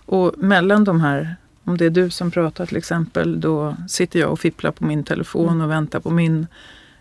Och 0.06 0.34
mellan 0.38 0.84
de 0.84 1.00
här 1.00 1.36
om 1.64 1.76
det 1.76 1.86
är 1.86 1.90
du 1.90 2.10
som 2.10 2.30
pratar 2.30 2.66
till 2.66 2.76
exempel, 2.76 3.40
då 3.40 3.76
sitter 3.88 4.20
jag 4.20 4.32
och 4.32 4.40
fipplar 4.40 4.70
på 4.70 4.84
min 4.84 5.04
telefon 5.04 5.60
och 5.60 5.70
väntar 5.70 6.00
på 6.00 6.10
min 6.10 6.46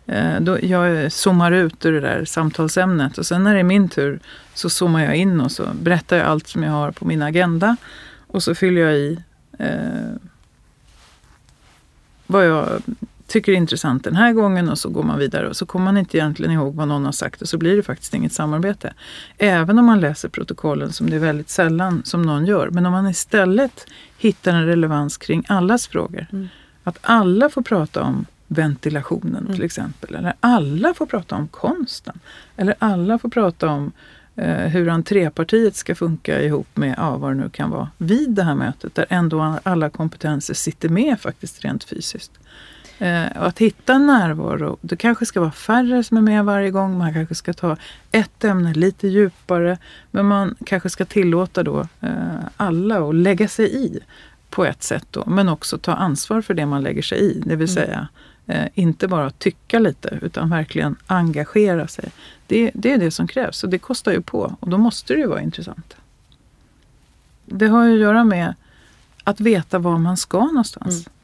eh, 0.06 0.40
då 0.40 0.58
jag 0.62 1.12
zoomar 1.12 1.52
ut 1.52 1.86
ur 1.86 1.92
det 1.94 2.00
där 2.00 2.26
samtalsämnet 2.26 3.18
och 3.18 3.26
sen 3.26 3.44
när 3.44 3.54
det 3.54 3.60
är 3.60 3.64
min 3.64 3.90
tur 3.90 4.20
så 4.54 4.70
zoomar 4.70 5.04
jag 5.04 5.16
in 5.16 5.42
och 5.42 5.52
så 5.52 5.68
berättar 5.82 6.18
jag 6.18 6.28
allt 6.28 6.48
som 6.48 6.64
jag 6.64 6.72
har 6.72 6.92
på 6.92 7.06
min 7.06 7.22
agenda. 7.22 7.78
Och 8.28 8.44
så 8.44 8.56
fyller 8.56 8.82
jag 8.82 8.94
i 8.94 9.20
eh, 9.60 10.16
vad 12.28 12.48
jag 12.48 12.82
tycker 13.30 13.52
är 13.52 13.56
intressant 13.56 14.04
den 14.04 14.16
här 14.16 14.34
gången 14.34 14.70
och 14.70 14.78
så 14.78 14.90
går 14.90 15.04
man 15.04 15.20
vidare 15.20 15.50
och 15.50 15.56
så 15.56 15.66
kommer 15.66 15.86
man 15.86 15.98
inte 15.98 16.18
egentligen 16.18 16.52
ihåg 16.52 16.76
vad 16.76 16.88
någon 16.88 17.06
har 17.06 17.12
sagt 17.12 17.42
och 17.42 17.50
så 17.50 17.58
blir 17.58 17.76
det 17.76 17.84
faktiskt 17.84 18.14
inget 18.14 18.34
samarbete. 18.34 18.94
Även 19.38 19.80
om 19.80 19.86
man 19.86 20.00
läser 20.00 20.30
protokollen 20.30 20.94
som 20.94 21.10
det 21.10 21.16
är 21.16 21.20
väldigt 21.20 21.50
sällan 21.50 22.02
som 22.06 22.22
någon 22.22 22.46
gör. 22.46 22.70
Men 22.70 22.86
om 22.86 22.92
man 22.92 23.08
istället 23.08 23.86
hittar 24.18 24.54
en 24.54 24.66
relevans 24.66 25.18
kring 25.18 25.44
allas 25.48 25.88
frågor. 25.88 26.28
Mm. 26.32 26.48
Att 26.84 26.98
alla 27.02 27.50
får 27.50 27.62
prata 27.62 28.04
om 28.04 28.26
ventilationen 28.48 29.44
mm. 29.44 29.54
till 29.54 29.64
exempel. 29.64 30.16
Eller 30.16 30.34
alla 30.40 30.94
får 30.94 31.06
prata 31.06 31.36
om 31.36 31.48
konsten. 31.48 32.20
Eller 32.56 32.76
alla 32.80 33.20
får 33.20 33.30
prata 33.30 33.70
om 33.70 33.92
eh, 34.36 34.68
hur 34.68 34.90
entrépartiet 34.90 35.76
ska 35.76 35.96
funka 35.96 36.42
ihop 36.42 36.68
med 36.74 36.96
ja, 36.98 37.18
vad 37.18 37.32
det 37.32 37.36
nu 37.36 37.50
kan 37.50 37.70
vara 37.70 37.90
vid 37.98 38.30
det 38.30 38.44
här 38.44 38.56
mötet 38.56 38.96
där 38.96 39.06
ändå 39.10 39.60
alla 39.64 39.90
kompetenser 39.90 40.54
sitter 40.54 40.90
med 40.90 41.20
faktiskt 41.20 41.64
rent 41.64 41.84
fysiskt. 41.84 42.32
Eh, 43.00 43.38
och 43.38 43.48
att 43.48 43.60
hitta 43.60 43.98
närvaro, 43.98 44.78
det 44.82 44.96
kanske 44.96 45.26
ska 45.26 45.40
vara 45.40 45.52
färre 45.52 46.04
som 46.04 46.18
är 46.18 46.22
med 46.22 46.46
varje 46.46 46.72
gång. 46.72 46.98
Man 46.98 47.14
kanske 47.14 47.36
ska 47.36 47.54
ta 47.54 47.78
ett 48.12 48.44
ämne 48.44 48.74
lite 48.74 49.08
djupare. 49.08 49.78
Men 50.12 50.26
man 50.26 50.56
kanske 50.66 50.90
ska 50.90 51.06
tillåta 51.06 51.64
då 51.64 51.88
eh, 52.02 52.40
alla 52.58 53.10
att 53.10 53.16
lägga 53.16 53.48
sig 53.48 53.86
i 53.86 54.00
på 54.50 54.66
ett 54.66 54.84
sätt 54.84 55.08
då. 55.12 55.24
Men 55.28 55.50
också 55.50 55.78
ta 55.78 55.94
ansvar 55.94 56.42
för 56.42 56.54
det 56.54 56.66
man 56.66 56.84
lägger 56.84 57.02
sig 57.02 57.20
i. 57.20 57.42
Det 57.46 57.56
vill 57.56 57.70
mm. 57.70 57.86
säga 57.86 58.08
eh, 58.48 58.68
inte 58.74 59.08
bara 59.08 59.30
tycka 59.30 59.80
lite 59.80 60.20
utan 60.22 60.50
verkligen 60.50 60.96
engagera 61.08 61.88
sig. 61.88 62.10
Det, 62.48 62.72
det 62.74 62.92
är 62.92 62.98
det 62.98 63.12
som 63.12 63.28
krävs 63.28 63.64
och 63.64 63.70
det 63.70 63.80
kostar 63.80 64.12
ju 64.12 64.22
på 64.22 64.56
och 64.60 64.70
då 64.70 64.78
måste 64.78 65.14
det 65.14 65.20
ju 65.20 65.28
vara 65.28 65.42
intressant. 65.42 65.96
Det 67.46 67.68
har 67.68 67.86
ju 67.86 67.94
att 67.94 68.00
göra 68.00 68.24
med 68.24 68.54
att 69.24 69.40
veta 69.40 69.80
var 69.80 69.98
man 69.98 70.18
ska 70.18 70.40
någonstans. 70.40 71.08
Mm. 71.08 71.19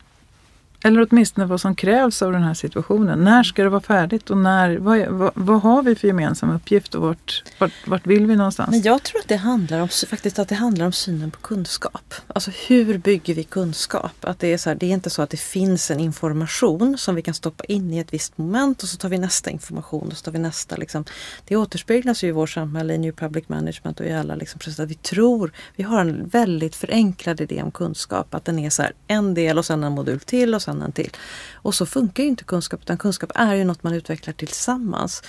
Eller 0.86 1.08
åtminstone 1.10 1.48
vad 1.48 1.62
som 1.62 1.76
krävs 1.76 2.22
av 2.22 2.32
den 2.32 2.44
här 2.44 2.54
situationen. 2.54 3.24
När 3.24 3.44
ska 3.44 3.64
det 3.64 3.70
vara 3.70 3.82
färdigt 3.82 4.30
och 4.30 4.38
när, 4.38 4.78
vad, 4.78 5.08
vad, 5.08 5.32
vad 5.36 5.62
har 5.62 5.84
vi 5.84 5.96
för 5.96 6.08
gemensam 6.08 6.50
uppgift 6.50 6.96
och 6.96 7.02
vart, 7.02 7.44
vart, 7.60 7.72
vart, 7.88 8.08
vill 8.08 8.26
vi 8.26 8.36
någonstans? 8.36 8.72
Men 8.72 8.82
jag 8.82 9.04
tror 9.04 9.20
att 9.20 9.28
det 9.28 9.36
handlar 9.36 9.80
om, 9.80 9.90
faktiskt 10.10 10.40
att 10.40 10.48
det 10.48 10.56
handlar 10.56 10.86
om 10.86 10.92
synen 10.92 11.32
på 11.32 11.40
kunskap. 11.40 12.14
Alltså 12.28 12.52
hur 12.68 12.98
bygger 12.98 13.34
vi 13.34 13.44
kunskap? 13.44 14.12
Att 14.22 14.40
det, 14.40 14.54
är 14.54 14.58
så 14.58 14.70
här, 14.70 14.76
det 14.76 14.86
är 14.86 14.90
inte 14.92 15.10
så 15.10 15.22
att 15.22 15.30
det 15.30 15.40
finns 15.40 15.92
en 15.92 16.00
information 16.00 16.98
som 16.98 17.16
vi 17.16 17.22
kan 17.22 17.34
stoppa 17.34 17.64
in 17.64 17.94
i 17.94 18.00
ett 18.00 18.14
visst 18.14 18.38
moment 18.38 18.84
och 18.84 18.90
så 18.90 18.98
tar 18.98 19.10
vi 19.10 19.18
nästa 19.18 19.50
information 19.50 20.08
och 20.08 20.18
så 20.18 20.24
tar 20.24 20.32
vi 20.32 20.40
nästa. 20.40 20.76
Liksom. 20.76 21.06
Det 21.48 21.56
återspeglas 21.56 22.24
ju 22.24 22.28
i 22.28 22.32
vårt 22.32 22.50
samhälle, 22.50 22.94
i 22.94 22.98
New 22.98 23.12
Public 23.12 23.50
Management 23.50 24.00
och 24.00 24.06
i 24.06 24.14
alla 24.14 24.36
liksom, 24.36 24.60
precis 24.60 24.80
Att 24.80 24.90
vi 24.90 24.96
tror, 24.96 25.52
vi 25.76 25.84
har 25.84 26.02
en 26.02 26.28
väldigt 26.28 26.76
förenklad 26.76 27.42
idé 27.42 27.64
om 27.64 27.72
kunskap. 27.72 28.36
Att 28.36 28.46
den 28.46 28.60
är 28.60 28.70
så 28.70 28.82
här, 28.82 28.94
en 29.08 29.34
del 29.34 29.58
och 29.58 29.66
sen 29.66 29.84
en 29.84 29.92
modul 29.92 30.20
till 30.20 30.56
och 30.56 30.62
sen 30.62 30.75
annan 30.76 30.92
till. 30.92 31.12
Och 31.54 31.76
så 31.76 31.86
funkar 31.86 32.24
ju 32.24 32.30
inte 32.30 32.44
kunskap 32.44 32.82
utan 32.82 32.98
kunskap 32.98 33.32
är 33.36 33.56
ju 33.56 33.64
något 33.64 33.84
man 33.84 33.94
utvecklar 33.94 34.34
tillsammans. 34.34 35.24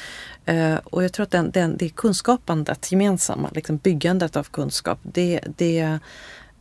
Eh, 0.44 0.76
och 0.84 1.04
jag 1.04 1.12
tror 1.12 1.24
att 1.24 1.30
den, 1.30 1.50
den, 1.50 1.76
det 1.76 1.88
kunskapandet, 1.88 2.92
gemensamma 2.92 3.50
liksom 3.54 3.76
byggandet 3.76 4.36
av 4.36 4.44
kunskap, 4.44 4.98
det, 5.02 5.40
det 5.56 5.98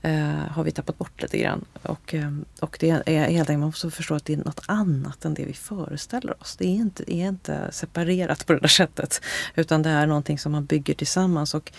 eh, 0.06 0.52
har 0.52 0.64
vi 0.64 0.72
tappat 0.72 0.98
bort 0.98 1.22
lite 1.22 1.38
grann. 1.38 1.66
Och, 1.82 2.14
eh, 2.14 2.32
och 2.60 2.78
det 2.80 2.90
är 2.90 3.00
helt 3.04 3.50
enkelt, 3.50 3.50
man 3.50 3.60
måste 3.60 3.92
förstå 3.92 4.16
att 4.16 4.26
det 4.26 4.34
är 4.34 4.38
något 4.38 4.62
annat 4.66 5.26
än 5.26 5.34
det 5.34 5.46
vi 5.46 5.54
föreställer 5.54 6.42
oss. 6.42 6.56
Det 6.56 6.66
är 6.66 6.76
inte, 6.76 7.14
är 7.14 7.28
inte 7.28 7.72
separerat 7.72 8.46
på 8.46 8.54
det 8.54 8.60
där 8.60 8.68
sättet. 8.68 9.22
Utan 9.56 9.82
det 9.82 9.90
är 9.90 10.08
någonting 10.08 10.40
som 10.40 10.52
man 10.52 10.66
bygger 10.66 10.94
tillsammans. 10.94 11.54
Och, 11.54 11.72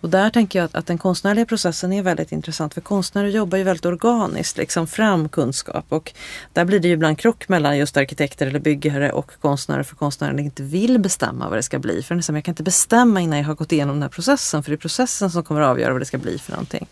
och 0.00 0.10
där 0.10 0.30
tänker 0.30 0.58
jag 0.58 0.66
att, 0.66 0.74
att 0.74 0.86
den 0.86 0.98
konstnärliga 0.98 1.46
processen 1.46 1.92
är 1.92 2.02
väldigt 2.02 2.32
intressant. 2.32 2.74
För 2.74 2.80
konstnärer 2.80 3.28
jobbar 3.28 3.58
ju 3.58 3.64
väldigt 3.64 3.86
organiskt, 3.86 4.56
liksom 4.56 4.86
fram 4.86 5.28
kunskap. 5.28 5.84
Och 5.88 6.12
där 6.52 6.64
blir 6.64 6.80
det 6.80 6.88
ju 6.88 6.94
ibland 6.94 7.18
krock 7.18 7.48
mellan 7.48 7.78
just 7.78 7.96
arkitekter 7.96 8.46
eller 8.46 8.60
byggare 8.60 9.12
och 9.12 9.30
konstnärer. 9.40 9.82
För 9.82 9.96
konstnären 9.96 10.38
inte 10.38 10.62
vill 10.62 10.98
bestämma 10.98 11.48
vad 11.48 11.58
det 11.58 11.62
ska 11.62 11.78
bli. 11.78 12.02
För 12.02 12.14
jag 12.14 12.44
kan 12.44 12.52
inte 12.52 12.62
bestämma 12.62 13.20
innan 13.20 13.38
jag 13.38 13.46
har 13.46 13.54
gått 13.54 13.72
igenom 13.72 13.96
den 13.96 14.02
här 14.02 14.08
processen. 14.08 14.62
För 14.62 14.70
det 14.70 14.74
är 14.74 14.78
processen 14.78 15.30
som 15.30 15.44
kommer 15.44 15.60
att 15.60 15.68
avgöra 15.68 15.92
vad 15.92 16.00
det 16.00 16.06
ska 16.06 16.18
bli 16.18 16.38
för 16.38 16.52
någonting. 16.52 16.86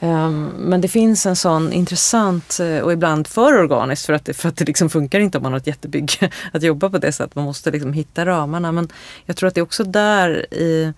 Ehm, 0.00 0.50
men 0.58 0.80
det 0.80 0.88
finns 0.88 1.26
en 1.26 1.36
sån 1.36 1.72
intressant 1.72 2.60
eh, 2.60 2.78
och 2.78 2.92
ibland 2.92 3.26
för 3.26 3.54
organiskt 3.54 4.06
för 4.06 4.12
att 4.12 4.24
det, 4.24 4.34
för 4.34 4.48
att 4.48 4.56
det 4.56 4.64
liksom 4.64 4.90
funkar 4.90 5.20
inte 5.20 5.38
om 5.38 5.42
man 5.42 5.52
har 5.52 5.58
ett 5.58 5.66
jättebygge 5.66 6.30
att 6.52 6.62
jobba 6.62 6.90
på 6.90 6.98
det 6.98 7.12
sättet. 7.12 7.34
Man 7.34 7.44
måste 7.44 7.70
liksom 7.70 7.92
hitta 7.92 8.26
ramarna. 8.26 8.72
Men 8.72 8.88
jag 9.24 9.36
tror 9.36 9.48
att 9.48 9.54
det 9.54 9.60
är 9.60 9.62
också 9.62 9.84
där 9.84 10.54
i 10.54 10.92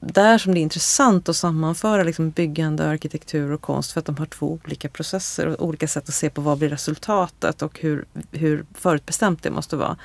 där 0.00 0.38
som 0.38 0.54
det 0.54 0.60
är 0.60 0.62
intressant 0.62 1.28
att 1.28 1.36
sammanföra 1.36 2.02
liksom 2.02 2.30
byggande, 2.30 2.88
arkitektur 2.88 3.52
och 3.52 3.60
konst 3.60 3.92
för 3.92 4.00
att 4.00 4.06
de 4.06 4.16
har 4.16 4.26
två 4.26 4.60
olika 4.64 4.88
processer 4.88 5.46
och 5.46 5.66
olika 5.66 5.88
sätt 5.88 6.08
att 6.08 6.14
se 6.14 6.30
på 6.30 6.40
vad 6.40 6.58
blir 6.58 6.68
resultatet 6.68 7.62
och 7.62 7.80
hur, 7.80 8.04
hur 8.32 8.64
förutbestämt 8.74 9.42
det 9.42 9.50
måste 9.50 9.76
vara. 9.76 9.96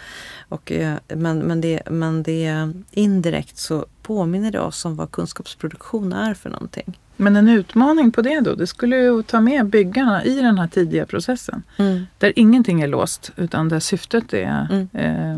Och, 0.50 0.72
eh, 0.72 0.98
men, 1.08 1.40
men, 1.40 1.62
det, 1.62 1.82
men 1.90 2.24
det 2.24 2.74
indirekt 2.92 3.58
så 3.58 3.86
påminner 4.02 4.52
det 4.52 4.60
oss 4.60 4.86
om 4.86 4.96
vad 4.96 5.12
kunskapsproduktion 5.12 6.14
är 6.14 6.34
för 6.34 6.50
någonting. 6.50 7.00
Men 7.18 7.36
en 7.36 7.50
utmaning 7.50 8.12
på 8.12 8.22
det 8.22 8.40
då, 8.40 8.56
det 8.56 8.68
skulle 8.68 8.98
ju 8.98 9.24
ta 9.24 9.42
med 9.42 9.66
byggarna 9.66 10.24
i 10.24 10.36
den 10.36 10.58
här 10.58 10.68
tidiga 10.68 11.06
processen. 11.06 11.64
Mm. 11.78 12.06
Där 12.18 12.34
ingenting 12.36 12.82
är 12.82 12.88
låst 12.88 13.32
utan 13.36 13.70
där 13.70 13.80
syftet 13.80 14.34
är 14.34 14.68
mm. 14.72 14.88
eh, 14.94 15.38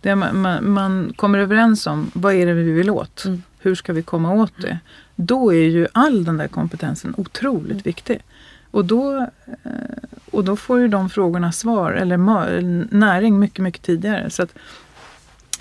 det 0.00 0.16
man, 0.16 0.72
man, 0.72 1.12
kommer 1.16 1.38
överens 1.38 1.86
om 1.86 2.10
vad 2.14 2.34
är 2.34 2.46
det 2.46 2.54
vi 2.54 2.72
vill 2.72 2.90
åt. 2.90 3.24
Mm. 3.24 3.42
Hur 3.58 3.74
ska 3.74 3.92
vi 3.92 4.02
komma 4.02 4.32
åt 4.32 4.52
det? 4.62 4.78
Då 5.16 5.54
är 5.54 5.68
ju 5.68 5.86
all 5.92 6.24
den 6.24 6.36
där 6.36 6.48
kompetensen 6.48 7.14
otroligt 7.16 7.70
mm. 7.70 7.82
viktig. 7.82 8.22
Och 8.70 8.84
då, 8.84 9.18
eh, 9.62 9.70
och 10.30 10.44
då 10.44 10.56
får 10.56 10.80
ju 10.80 10.88
de 10.88 11.10
frågorna 11.10 11.52
svar 11.52 11.92
eller 11.92 12.16
näring 12.94 13.38
mycket, 13.38 13.62
mycket 13.62 13.82
tidigare. 13.82 14.30
Så 14.30 14.42
att 14.42 14.54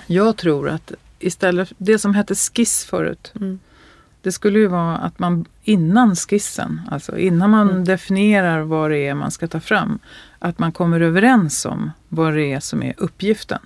jag 0.07 0.37
tror 0.37 0.69
att 0.69 0.91
istället, 1.19 1.73
det 1.77 1.99
som 1.99 2.15
hette 2.15 2.35
skiss 2.35 2.85
förut, 2.85 3.31
mm 3.35 3.59
det 4.22 4.32
skulle 4.32 4.59
ju 4.59 4.67
vara 4.67 4.97
att 4.97 5.19
man 5.19 5.45
innan 5.63 6.15
skissen, 6.15 6.82
alltså 6.91 7.17
innan 7.17 7.49
man 7.49 7.69
mm. 7.69 7.84
definierar 7.84 8.61
vad 8.61 8.91
det 8.91 8.97
är 8.97 9.13
man 9.13 9.32
ska 9.32 9.47
ta 9.47 9.59
fram, 9.59 9.99
att 10.39 10.59
man 10.59 10.72
kommer 10.72 11.01
överens 11.01 11.65
om 11.65 11.91
vad 12.09 12.34
det 12.34 12.53
är 12.53 12.59
som 12.59 12.84
är 12.84 12.93
uppgiften. 12.97 13.59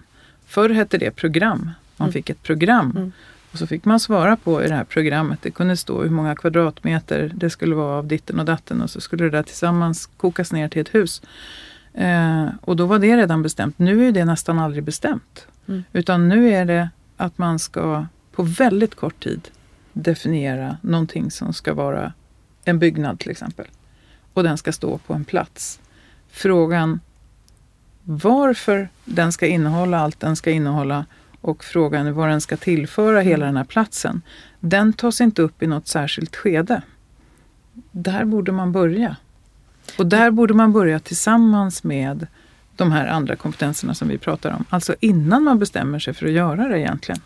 Förr 0.45 0.70
hette 0.70 0.97
det 0.97 1.12
program. 1.12 1.72
Man 1.97 2.06
mm. 2.06 2.14
fick 2.14 2.30
ett 2.30 2.43
program. 2.43 2.93
Mm. 2.95 3.12
Och 3.51 3.60
så 3.60 3.68
fick 3.68 3.86
man 3.86 3.99
svara 3.99 4.38
på 4.38 4.64
i 4.64 4.68
det 4.68 4.76
här 4.76 4.84
programmet. 4.84 5.39
Det 5.41 5.51
kunde 5.51 5.78
stå 5.78 6.03
hur 6.03 6.10
många 6.10 6.36
kvadratmeter 6.36 7.32
det 7.36 7.49
skulle 7.49 7.76
vara 7.76 7.97
av 7.97 8.08
ditten 8.08 8.39
och 8.39 8.45
datten 8.45 8.82
och 8.82 8.89
så 8.89 9.01
skulle 9.01 9.24
det 9.24 9.30
där 9.30 9.43
tillsammans 9.43 10.10
kokas 10.18 10.51
ner 10.51 10.70
till 10.70 10.82
ett 10.82 10.95
hus. 10.95 11.22
Eh, 11.93 12.47
och 12.62 12.76
då 12.76 12.86
var 12.86 12.99
det 12.99 13.18
redan 13.18 13.41
bestämt. 13.41 13.80
Nu 13.80 14.08
är 14.08 14.12
det 14.12 14.26
nästan 14.26 14.60
aldrig 14.60 14.84
bestämt. 14.84 15.47
Mm. 15.68 15.84
Utan 15.93 16.30
nu 16.30 16.49
är 16.49 16.66
det 16.66 16.89
att 17.18 17.38
man 17.38 17.60
ska 17.60 18.06
på 18.32 18.43
väldigt 18.43 18.95
kort 18.95 19.24
tid 19.24 19.41
definiera 19.96 20.78
någonting 20.82 21.32
som 21.32 21.54
ska 21.54 21.74
vara 21.74 22.14
en 22.66 22.80
byggnad 22.80 23.20
till 23.20 23.32
exempel. 23.32 23.66
Och 24.34 24.43
den 24.43 24.58
ska 24.58 24.72
stå 24.72 24.98
på 24.98 25.14
en 25.14 25.26
plats. 25.26 25.80
Frågan 26.30 27.00
varför 28.04 28.89
den 29.06 29.32
ska 29.32 29.48
innehålla 29.48 30.00
allt 30.00 30.20
den 30.20 30.36
ska 30.36 30.52
innehålla 30.52 31.06
och 31.41 31.64
frågan 31.64 32.14
vad 32.14 32.30
den 32.30 32.41
ska 32.41 32.58
tillföra 32.58 33.22
hela 33.22 33.46
den 33.46 33.58
här 33.58 33.64
platsen, 33.64 34.22
den 34.60 34.93
tas 34.93 35.22
inte 35.22 35.41
upp 35.41 35.64
i 35.64 35.68
något 35.68 35.88
särskilt 35.88 36.36
skede. 36.36 36.82
Där 37.91 38.26
borde 38.26 38.52
man 38.52 38.72
börja. 38.72 39.16
Och 39.98 40.06
där 40.06 40.32
borde 40.32 40.54
man 40.54 40.74
börja 40.74 41.00
tillsammans 41.00 41.84
med 41.84 42.28
de 42.76 42.91
här 42.91 43.08
andra 43.08 43.36
kompetenserna 43.36 43.93
som 43.93 44.08
vi 44.08 44.18
pratar 44.18 44.52
om. 44.52 44.66
Alltså 44.70 44.96
innan 45.00 45.43
man 45.43 45.60
bestämmer 45.60 46.00
sig 46.00 46.14
för 46.14 46.26
att 46.26 46.32
göra 46.32 46.68
det 46.68 46.80
egentligen. 46.80 47.22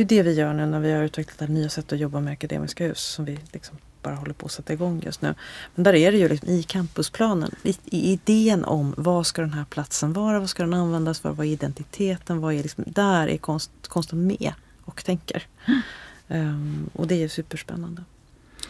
Det 0.00 0.04
är 0.04 0.06
det 0.06 0.22
vi 0.22 0.34
gör 0.34 0.52
nu 0.52 0.66
när 0.66 0.80
vi 0.80 0.92
har 0.92 1.02
utvecklat 1.02 1.50
nya 1.50 1.68
sätt 1.68 1.92
att 1.92 1.98
jobba 1.98 2.20
med 2.20 2.32
akademiska 2.32 2.84
hus 2.84 3.00
som 3.00 3.24
vi 3.24 3.38
liksom 3.52 3.78
bara 4.02 4.14
håller 4.14 4.32
på 4.32 4.46
att 4.46 4.52
sätta 4.52 4.72
igång 4.72 5.02
just 5.04 5.22
nu. 5.22 5.34
Men 5.74 5.84
där 5.84 5.94
är 5.94 6.12
det 6.12 6.18
ju 6.18 6.28
liksom 6.28 6.48
i 6.48 6.62
campusplanen, 6.62 7.54
i, 7.62 7.76
i, 7.84 8.12
idén 8.12 8.64
om 8.64 8.94
vad 8.96 9.26
ska 9.26 9.42
den 9.42 9.52
här 9.52 9.64
platsen 9.64 10.12
vara, 10.12 10.40
vad 10.40 10.50
ska 10.50 10.62
den 10.62 10.74
användas 10.74 11.20
för, 11.20 11.30
vad 11.30 11.46
är 11.46 11.50
identiteten, 11.50 12.40
vad 12.40 12.54
är 12.54 12.62
liksom, 12.62 12.84
där 12.86 13.28
är 13.28 13.36
konst, 13.36 13.70
konsten 13.88 14.26
med 14.26 14.52
och 14.84 15.04
tänker. 15.04 15.42
Mm. 15.66 16.48
Um, 16.48 16.90
och 16.92 17.06
det 17.06 17.22
är 17.22 17.28
superspännande. 17.28 18.04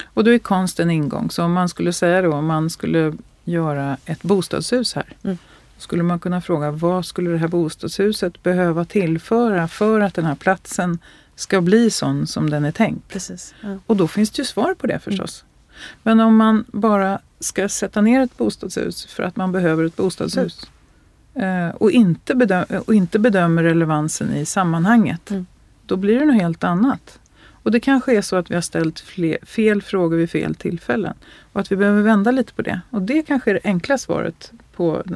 Och 0.05 0.25
då 0.25 0.31
är 0.31 0.39
konst 0.39 0.81
en 0.81 0.91
ingång. 0.91 1.31
Så 1.31 1.45
om 1.45 1.53
man 1.53 1.69
skulle 1.69 1.93
säga 1.93 2.23
då, 2.23 2.33
om 2.33 2.47
man 2.47 2.71
skulle 2.71 3.17
göra 3.45 3.97
ett 4.05 4.23
bostadshus 4.23 4.95
här. 4.95 5.17
Mm 5.23 5.39
skulle 5.81 6.03
man 6.03 6.19
kunna 6.19 6.41
fråga 6.41 6.71
vad 6.71 7.07
skulle 7.07 7.31
det 7.31 7.39
här 7.39 7.49
bostadshuset 7.49 8.43
behöva 8.43 8.85
tillföra 8.85 9.69
för 9.69 10.01
att 10.01 10.15
den 10.15 10.25
här 10.25 10.35
platsen 10.35 10.99
ska 11.35 11.61
bli 11.61 11.91
sån 11.91 12.27
som 12.27 12.51
den 12.51 12.65
är 12.65 12.73
tänkt. 12.73 13.09
Precis, 13.09 13.55
ja. 13.61 13.79
Och 13.87 13.97
då 13.97 14.09
finns 14.09 14.31
det 14.31 14.41
ju 14.41 14.47
svar 14.47 14.75
på 14.75 14.87
det 14.87 14.99
förstås. 14.99 15.45
Mm. 15.45 15.51
Men 16.03 16.27
om 16.27 16.37
man 16.37 16.65
bara 16.69 17.21
ska 17.41 17.69
sätta 17.69 18.01
ner 18.01 18.21
ett 18.21 18.37
bostadshus 18.37 19.07
för 19.07 19.23
att 19.23 19.37
man 19.37 19.53
behöver 19.53 19.85
ett 19.85 19.97
bostadshus 19.97 20.71
mm. 21.35 21.71
och, 21.71 21.91
inte 21.91 22.35
bedöm- 22.35 22.83
och 22.87 22.95
inte 22.95 23.19
bedömer 23.19 23.63
relevansen 23.63 24.35
i 24.35 24.47
sammanhanget, 24.47 25.31
mm. 25.31 25.47
då 25.87 25.97
blir 25.97 26.21
det 26.21 26.25
något 26.25 26.43
helt 26.43 26.65
annat. 26.65 27.19
Och 27.63 27.71
det 27.71 27.81
kanske 27.81 28.17
är 28.17 28.23
så 28.23 28.37
att 28.37 28.51
vi 28.51 28.55
har 28.55 28.63
ställt 28.63 29.01
fel 29.43 29.83
frågor 29.83 30.17
vid 30.17 30.31
fel 30.31 30.55
tillfällen 30.55 31.15
och 31.53 31.61
att 31.61 31.73
vi 31.73 31.77
behöver 31.77 32.03
vända 32.03 32.31
lite 32.31 32.53
på 32.53 32.63
det. 32.63 32.81
Och 32.91 33.03
det 33.03 33.23
kanske 33.23 33.51
är 33.51 33.55
det 33.55 33.61
enkla 33.65 33.99
svaret 33.99 34.53
på, 34.81 35.03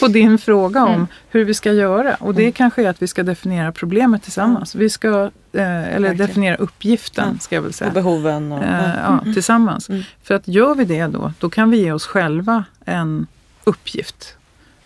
på 0.00 0.08
din 0.08 0.38
fråga 0.38 0.84
om 0.84 0.94
mm. 0.94 1.06
hur 1.28 1.44
vi 1.44 1.54
ska 1.54 1.72
göra. 1.72 2.14
Och 2.14 2.34
det 2.34 2.42
mm. 2.42 2.52
kanske 2.52 2.82
är 2.82 2.88
att 2.88 3.02
vi 3.02 3.06
ska 3.06 3.22
definiera 3.22 3.72
problemet 3.72 4.22
tillsammans. 4.22 4.74
Vi 4.74 4.90
ska, 4.90 5.08
eh, 5.08 5.30
eller 5.52 5.90
Verkligen. 5.90 6.16
definiera 6.16 6.56
uppgiften, 6.56 7.40
ska 7.40 7.54
jag 7.54 7.62
väl 7.62 7.72
säga. 7.72 7.88
Och 7.88 7.94
behoven. 7.94 8.52
Och, 8.52 8.64
eh, 8.64 8.94
ja, 9.04 9.20
mm. 9.22 9.34
tillsammans. 9.34 9.88
Mm. 9.88 10.02
För 10.22 10.34
att 10.34 10.48
gör 10.48 10.74
vi 10.74 10.84
det 10.84 11.06
då, 11.06 11.32
då 11.38 11.50
kan 11.50 11.70
vi 11.70 11.80
ge 11.80 11.92
oss 11.92 12.06
själva 12.06 12.64
en 12.84 13.26
uppgift. 13.64 14.36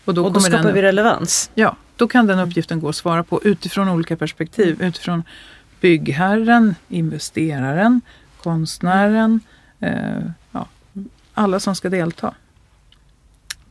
Och 0.04 0.14
då, 0.14 0.24
och 0.24 0.32
då 0.32 0.40
skapar 0.40 0.62
den, 0.62 0.74
vi 0.74 0.82
relevans. 0.82 1.50
Ja, 1.54 1.76
då 1.96 2.08
kan 2.08 2.26
den 2.26 2.38
uppgiften 2.38 2.80
gå 2.80 2.88
att 2.88 2.96
svara 2.96 3.24
på 3.24 3.40
utifrån 3.42 3.88
olika 3.88 4.16
perspektiv. 4.16 4.74
Mm. 4.74 4.88
Utifrån 4.88 5.22
byggherren, 5.80 6.74
investeraren, 6.88 8.00
konstnären, 8.42 9.40
eh, 9.80 10.22
ja, 10.52 10.66
alla 11.34 11.60
som 11.60 11.76
ska 11.76 11.88
delta. 11.88 12.34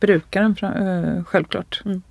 Brukaren 0.06 0.56
eh, 0.62 1.24
självklart. 1.24 1.82
Mm. 1.84 2.02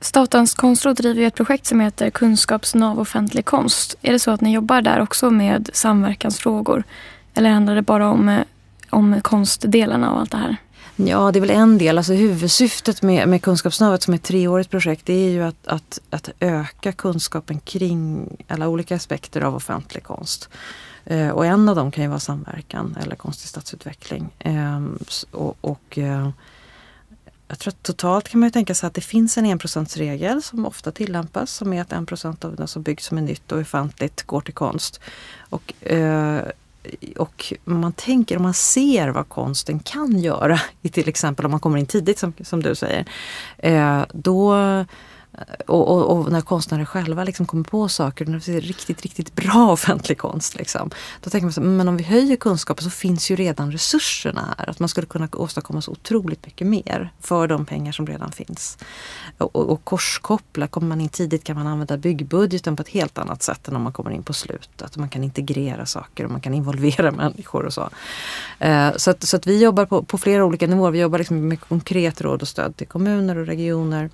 Statens 0.00 0.54
konstråd 0.54 0.96
driver 0.96 1.22
ett 1.22 1.34
projekt 1.34 1.66
som 1.66 1.80
heter 1.80 2.10
Kunskapsnav 2.10 3.00
offentlig 3.00 3.44
konst. 3.44 3.96
Är 4.02 4.12
det 4.12 4.18
så 4.18 4.30
att 4.30 4.40
ni 4.40 4.52
jobbar 4.52 4.82
där 4.82 5.00
också 5.00 5.30
med 5.30 5.70
samverkansfrågor? 5.72 6.84
Eller 7.34 7.50
handlar 7.50 7.74
det 7.74 7.82
bara 7.82 8.10
om, 8.10 8.28
eh, 8.28 8.40
om 8.90 9.20
konstdelarna 9.22 10.10
av 10.10 10.18
allt 10.18 10.30
det 10.30 10.36
här? 10.36 10.56
Ja, 10.96 11.32
det 11.32 11.38
är 11.38 11.40
väl 11.40 11.50
en 11.50 11.78
del. 11.78 11.98
Alltså 11.98 12.12
huvudsyftet 12.12 13.02
med, 13.02 13.28
med 13.28 13.42
Kunskapsnavet 13.42 14.02
som 14.02 14.14
är 14.14 14.18
ett 14.18 14.22
treårigt 14.22 14.70
projekt 14.70 15.06
det 15.06 15.26
är 15.26 15.30
ju 15.30 15.42
att, 15.42 15.66
att, 15.66 16.00
att 16.10 16.30
öka 16.40 16.92
kunskapen 16.92 17.60
kring 17.60 18.28
alla 18.48 18.68
olika 18.68 18.96
aspekter 18.96 19.40
av 19.40 19.56
offentlig 19.56 20.04
konst. 20.04 20.48
Eh, 21.04 21.28
och 21.28 21.46
en 21.46 21.68
av 21.68 21.76
dem 21.76 21.90
kan 21.90 22.04
ju 22.04 22.08
vara 22.08 22.20
samverkan 22.20 22.96
eller 23.02 23.16
konstig 23.16 23.48
stadsutveckling. 23.48 24.28
Eh, 24.38 24.84
och, 25.30 25.56
och 25.60 25.98
eh, 25.98 26.28
jag 27.48 27.58
tror 27.58 27.70
att 27.70 27.82
totalt 27.82 28.28
kan 28.28 28.40
man 28.40 28.46
ju 28.46 28.50
tänka 28.50 28.74
sig 28.74 28.86
att 28.86 28.94
det 28.94 29.00
finns 29.00 29.38
en 29.38 29.46
enprocentsregel 29.46 30.42
som 30.42 30.66
ofta 30.66 30.92
tillämpas 30.92 31.50
som 31.50 31.72
är 31.72 31.80
att 31.80 31.92
en 31.92 32.06
procent 32.06 32.44
av 32.44 32.56
det 32.56 32.66
som 32.66 32.82
byggs 32.82 33.06
som 33.06 33.18
är 33.18 33.22
nytt 33.22 33.52
och 33.52 33.60
offentligt 33.60 34.22
går 34.22 34.40
till 34.40 34.54
konst. 34.54 35.00
Och, 35.50 35.86
eh, 35.86 36.40
och 37.16 37.52
man 37.64 37.92
tänker, 37.92 38.36
om 38.36 38.42
man 38.42 38.54
ser 38.54 39.08
vad 39.08 39.28
konsten 39.28 39.78
kan 39.78 40.18
göra, 40.18 40.60
i 40.82 40.88
till 40.88 41.08
exempel 41.08 41.44
om 41.44 41.50
man 41.50 41.60
kommer 41.60 41.78
in 41.78 41.86
tidigt 41.86 42.18
som, 42.18 42.32
som 42.44 42.62
du 42.62 42.74
säger, 42.74 43.04
eh, 43.58 44.04
då 44.12 44.54
Eh, 45.36 45.42
och, 45.66 45.88
och, 45.88 46.18
och, 46.18 46.32
när 46.32 46.40
konstnärer 46.40 46.84
själva 46.84 47.24
liksom 47.24 47.46
kommer 47.46 47.64
på 47.64 47.88
saker, 47.88 48.26
när 48.26 48.42
det 48.46 48.56
är 48.56 48.60
riktigt, 48.60 49.02
riktigt 49.02 49.34
bra 49.34 49.72
offentlig 49.72 50.18
konst. 50.18 50.56
Liksom, 50.56 50.90
då 51.20 51.30
tänker 51.30 51.44
man 51.44 51.52
så 51.52 51.60
men 51.60 51.88
om 51.88 51.96
vi 51.96 52.04
höjer 52.04 52.36
kunskapen 52.36 52.84
så 52.84 52.90
finns 52.90 53.30
ju 53.30 53.36
redan 53.36 53.72
resurserna 53.72 54.54
här. 54.58 54.70
Att 54.70 54.78
man 54.78 54.88
skulle 54.88 55.06
kunna 55.06 55.28
åstadkomma 55.32 55.80
så 55.80 55.90
otroligt 55.90 56.46
mycket 56.46 56.66
mer 56.66 57.12
för 57.20 57.48
de 57.48 57.66
pengar 57.66 57.92
som 57.92 58.06
redan 58.06 58.32
finns. 58.32 58.78
Och, 59.38 59.56
och, 59.56 59.84
korskoppla, 59.84 60.66
kommer 60.66 60.88
man 60.88 61.00
in 61.00 61.08
tidigt 61.08 61.44
kan 61.44 61.56
man 61.56 61.66
använda 61.66 61.96
byggbudgeten 61.96 62.76
på 62.76 62.82
ett 62.82 62.88
helt 62.88 63.18
annat 63.18 63.42
sätt 63.42 63.68
än 63.68 63.76
om 63.76 63.82
man 63.82 63.92
kommer 63.92 64.10
in 64.10 64.22
på 64.22 64.32
slutet. 64.32 64.82
Att 64.82 64.96
man 64.96 65.08
kan 65.08 65.24
integrera 65.24 65.86
saker 65.86 66.24
och 66.24 66.30
man 66.30 66.40
kan 66.40 66.54
involvera 66.54 67.10
människor 67.12 67.66
och 67.66 67.72
så. 67.72 67.90
Eh, 68.58 68.96
så, 68.96 69.10
att, 69.10 69.22
så 69.22 69.36
att 69.36 69.46
vi 69.46 69.62
jobbar 69.62 69.86
på, 69.86 70.02
på 70.02 70.18
flera 70.18 70.44
olika 70.44 70.66
nivåer. 70.66 70.90
Vi 70.90 71.00
jobbar 71.00 71.18
liksom 71.18 71.48
med 71.48 71.60
konkret 71.60 72.20
råd 72.20 72.42
och 72.42 72.48
stöd 72.48 72.76
till 72.76 72.86
kommuner 72.86 73.38
och 73.38 73.46
regioner 73.46 74.10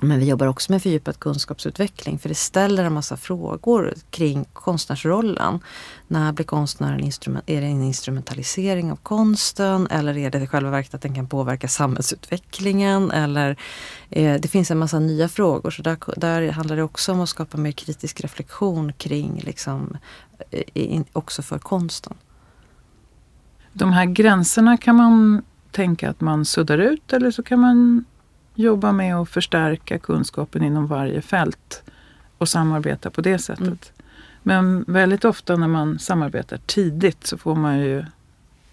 men 0.00 0.18
vi 0.18 0.28
jobbar 0.28 0.46
också 0.46 0.72
med 0.72 0.82
fördjupad 0.82 1.18
kunskapsutveckling 1.18 2.18
för 2.18 2.28
det 2.28 2.34
ställer 2.34 2.84
en 2.84 2.92
massa 2.92 3.16
frågor 3.16 3.94
kring 4.10 4.44
konstnärsrollen. 4.52 5.60
När 6.08 6.32
blir 6.32 6.46
konstnären 6.46 7.00
instrument, 7.00 7.44
är 7.46 7.60
det 7.60 7.66
en 7.66 7.82
instrumentalisering 7.82 8.92
av 8.92 8.96
konsten 8.96 9.86
eller 9.86 10.18
är 10.18 10.30
det 10.30 10.38
i 10.38 10.46
själva 10.46 10.70
verket 10.70 10.94
att 10.94 11.02
den 11.02 11.14
kan 11.14 11.28
påverka 11.28 11.68
samhällsutvecklingen? 11.68 13.10
Eller, 13.10 13.56
eh, 14.10 14.40
det 14.40 14.48
finns 14.48 14.70
en 14.70 14.78
massa 14.78 14.98
nya 14.98 15.28
frågor 15.28 15.70
så 15.70 15.82
där, 15.82 15.98
där 16.16 16.52
handlar 16.52 16.76
det 16.76 16.82
också 16.82 17.12
om 17.12 17.20
att 17.20 17.28
skapa 17.28 17.58
mer 17.58 17.72
kritisk 17.72 18.20
reflektion 18.20 18.92
kring 18.92 19.42
liksom, 19.44 19.96
eh, 20.50 20.62
in, 20.74 21.04
också 21.12 21.42
för 21.42 21.58
konsten. 21.58 22.14
De 23.72 23.92
här 23.92 24.04
gränserna 24.04 24.76
kan 24.76 24.96
man 24.96 25.42
tänka 25.70 26.10
att 26.10 26.20
man 26.20 26.44
suddar 26.44 26.78
ut 26.78 27.12
eller 27.12 27.30
så 27.30 27.42
kan 27.42 27.60
man 27.60 28.04
jobba 28.54 28.92
med 28.92 29.16
att 29.16 29.28
förstärka 29.28 29.98
kunskapen 29.98 30.62
inom 30.62 30.86
varje 30.86 31.22
fält 31.22 31.82
och 32.38 32.48
samarbeta 32.48 33.10
på 33.10 33.20
det 33.20 33.38
sättet. 33.38 33.62
Mm. 33.62 33.78
Men 34.42 34.84
väldigt 34.86 35.24
ofta 35.24 35.56
när 35.56 35.68
man 35.68 35.98
samarbetar 35.98 36.58
tidigt 36.66 37.26
så 37.26 37.38
får 37.38 37.54
man 37.54 37.78
ju 37.78 38.04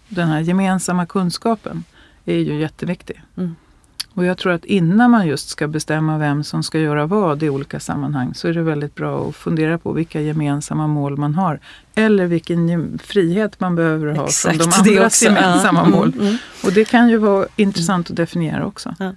den 0.08 0.28
här 0.28 0.40
gemensamma 0.40 1.06
kunskapen 1.06 1.84
är 2.26 2.38
ju 2.38 2.60
jätteviktig. 2.60 3.22
Mm. 3.38 3.56
Och 4.14 4.26
jag 4.26 4.38
tror 4.38 4.54
att 4.54 4.66
innan 4.66 5.12
man 5.12 5.28
just 5.28 5.50
ska 5.50 5.68
bestämma 5.68 6.18
vem 6.18 6.44
som 6.44 6.64
ska 6.64 6.80
göra 6.80 7.06
vad 7.06 7.44
i 7.44 7.50
olika 7.50 7.80
sammanhang 7.80 8.34
så 8.34 8.48
är 8.48 8.54
det 8.54 8.62
väldigt 8.62 8.96
bra 8.96 9.30
att 9.30 9.36
fundera 9.36 9.78
på 9.78 9.92
vilka 9.92 10.22
gemensamma 10.22 10.88
mål 10.88 11.18
man 11.18 11.36
har. 11.36 11.60
Eller 11.96 12.26
vilken 12.26 13.00
frihet 13.04 13.60
man 13.60 13.76
behöver 13.76 14.16
ha 14.16 14.26
Exakt, 14.26 14.58
från 14.58 14.70
de 14.86 14.92
andras 14.92 15.24
gemensamma 15.24 15.80
ja. 15.84 15.90
mål. 15.90 16.14
Mm, 16.14 16.26
mm. 16.28 16.38
Och 16.64 16.74
det 16.74 16.86
kan 16.86 17.10
ju 17.10 17.18
vara 17.18 17.48
intressant 17.56 18.10
att 18.10 18.16
definiera 18.16 18.66
också. 18.66 18.96
Ja. 19.00 19.14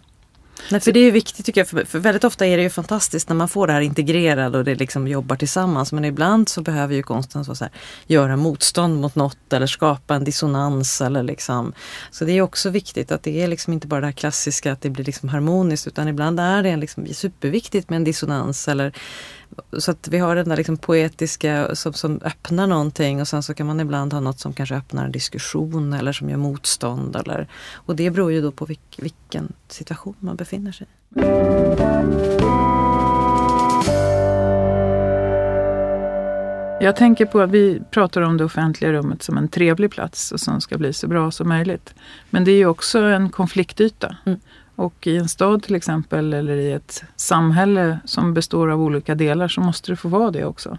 Nej, 0.70 0.80
för 0.80 0.92
det 0.92 1.00
är 1.00 1.12
viktigt 1.12 1.46
tycker 1.46 1.60
jag, 1.60 1.68
för, 1.68 1.84
för, 1.84 1.98
väldigt 1.98 2.24
ofta 2.24 2.46
är 2.46 2.56
det 2.56 2.62
ju 2.62 2.70
fantastiskt 2.70 3.28
när 3.28 3.36
man 3.36 3.48
får 3.48 3.66
det 3.66 3.72
här 3.72 3.80
integrerat 3.80 4.54
och 4.54 4.64
det 4.64 4.74
liksom 4.74 5.08
jobbar 5.08 5.36
tillsammans. 5.36 5.92
Men 5.92 6.04
ibland 6.04 6.48
så 6.48 6.62
behöver 6.62 6.94
ju 6.94 7.02
konsten 7.02 7.44
så 7.44 7.54
här, 7.60 7.70
göra 8.06 8.36
motstånd 8.36 9.00
mot 9.00 9.14
något 9.14 9.52
eller 9.52 9.66
skapa 9.66 10.14
en 10.14 10.24
dissonans. 10.24 11.00
Eller 11.00 11.22
liksom. 11.22 11.72
Så 12.10 12.24
det 12.24 12.32
är 12.32 12.42
också 12.42 12.70
viktigt 12.70 13.12
att 13.12 13.22
det 13.22 13.42
är 13.42 13.48
liksom 13.48 13.72
inte 13.72 13.86
bara 13.86 14.00
det 14.00 14.06
här 14.06 14.12
klassiska 14.12 14.72
att 14.72 14.80
det 14.80 14.90
blir 14.90 15.04
liksom 15.04 15.28
harmoniskt 15.28 15.86
utan 15.86 16.08
ibland 16.08 16.40
är 16.40 16.62
det 16.62 16.76
liksom 16.76 17.06
superviktigt 17.06 17.90
med 17.90 17.96
en 17.96 18.04
dissonans 18.04 18.68
eller 18.68 18.92
så 19.78 19.90
att 19.90 20.08
vi 20.08 20.18
har 20.18 20.36
den 20.36 20.48
där 20.48 20.56
liksom 20.56 20.76
poetiska 20.76 21.74
som, 21.74 21.92
som 21.92 22.20
öppnar 22.24 22.66
någonting 22.66 23.20
och 23.20 23.28
sen 23.28 23.42
så 23.42 23.54
kan 23.54 23.66
man 23.66 23.80
ibland 23.80 24.12
ha 24.12 24.20
något 24.20 24.40
som 24.40 24.52
kanske 24.52 24.74
öppnar 24.76 25.04
en 25.04 25.12
diskussion 25.12 25.92
eller 25.92 26.12
som 26.12 26.30
gör 26.30 26.36
motstånd. 26.36 27.16
Eller, 27.16 27.48
och 27.74 27.96
det 27.96 28.10
beror 28.10 28.32
ju 28.32 28.42
då 28.42 28.50
på 28.50 28.64
vilk, 28.64 28.98
vilken 28.98 29.52
situation 29.68 30.14
man 30.18 30.36
befinner 30.36 30.72
sig 30.72 30.86
i. 30.86 31.20
Jag 36.80 36.96
tänker 36.96 37.26
på 37.26 37.40
att 37.40 37.50
vi 37.50 37.82
pratar 37.90 38.20
om 38.20 38.36
det 38.36 38.44
offentliga 38.44 38.92
rummet 38.92 39.22
som 39.22 39.38
en 39.38 39.48
trevlig 39.48 39.90
plats 39.90 40.32
och 40.32 40.40
som 40.40 40.60
ska 40.60 40.78
bli 40.78 40.92
så 40.92 41.08
bra 41.08 41.30
som 41.30 41.48
möjligt. 41.48 41.94
Men 42.30 42.44
det 42.44 42.50
är 42.50 42.56
ju 42.56 42.66
också 42.66 42.98
en 42.98 43.30
konfliktyta. 43.30 44.16
Mm. 44.26 44.40
Och 44.76 45.06
i 45.06 45.16
en 45.16 45.28
stad 45.28 45.62
till 45.62 45.74
exempel 45.74 46.34
eller 46.34 46.56
i 46.56 46.72
ett 46.72 47.04
samhälle 47.16 47.98
som 48.04 48.34
består 48.34 48.70
av 48.70 48.82
olika 48.82 49.14
delar 49.14 49.48
så 49.48 49.60
måste 49.60 49.92
det 49.92 49.96
få 49.96 50.08
vara 50.08 50.30
det 50.30 50.44
också. 50.44 50.78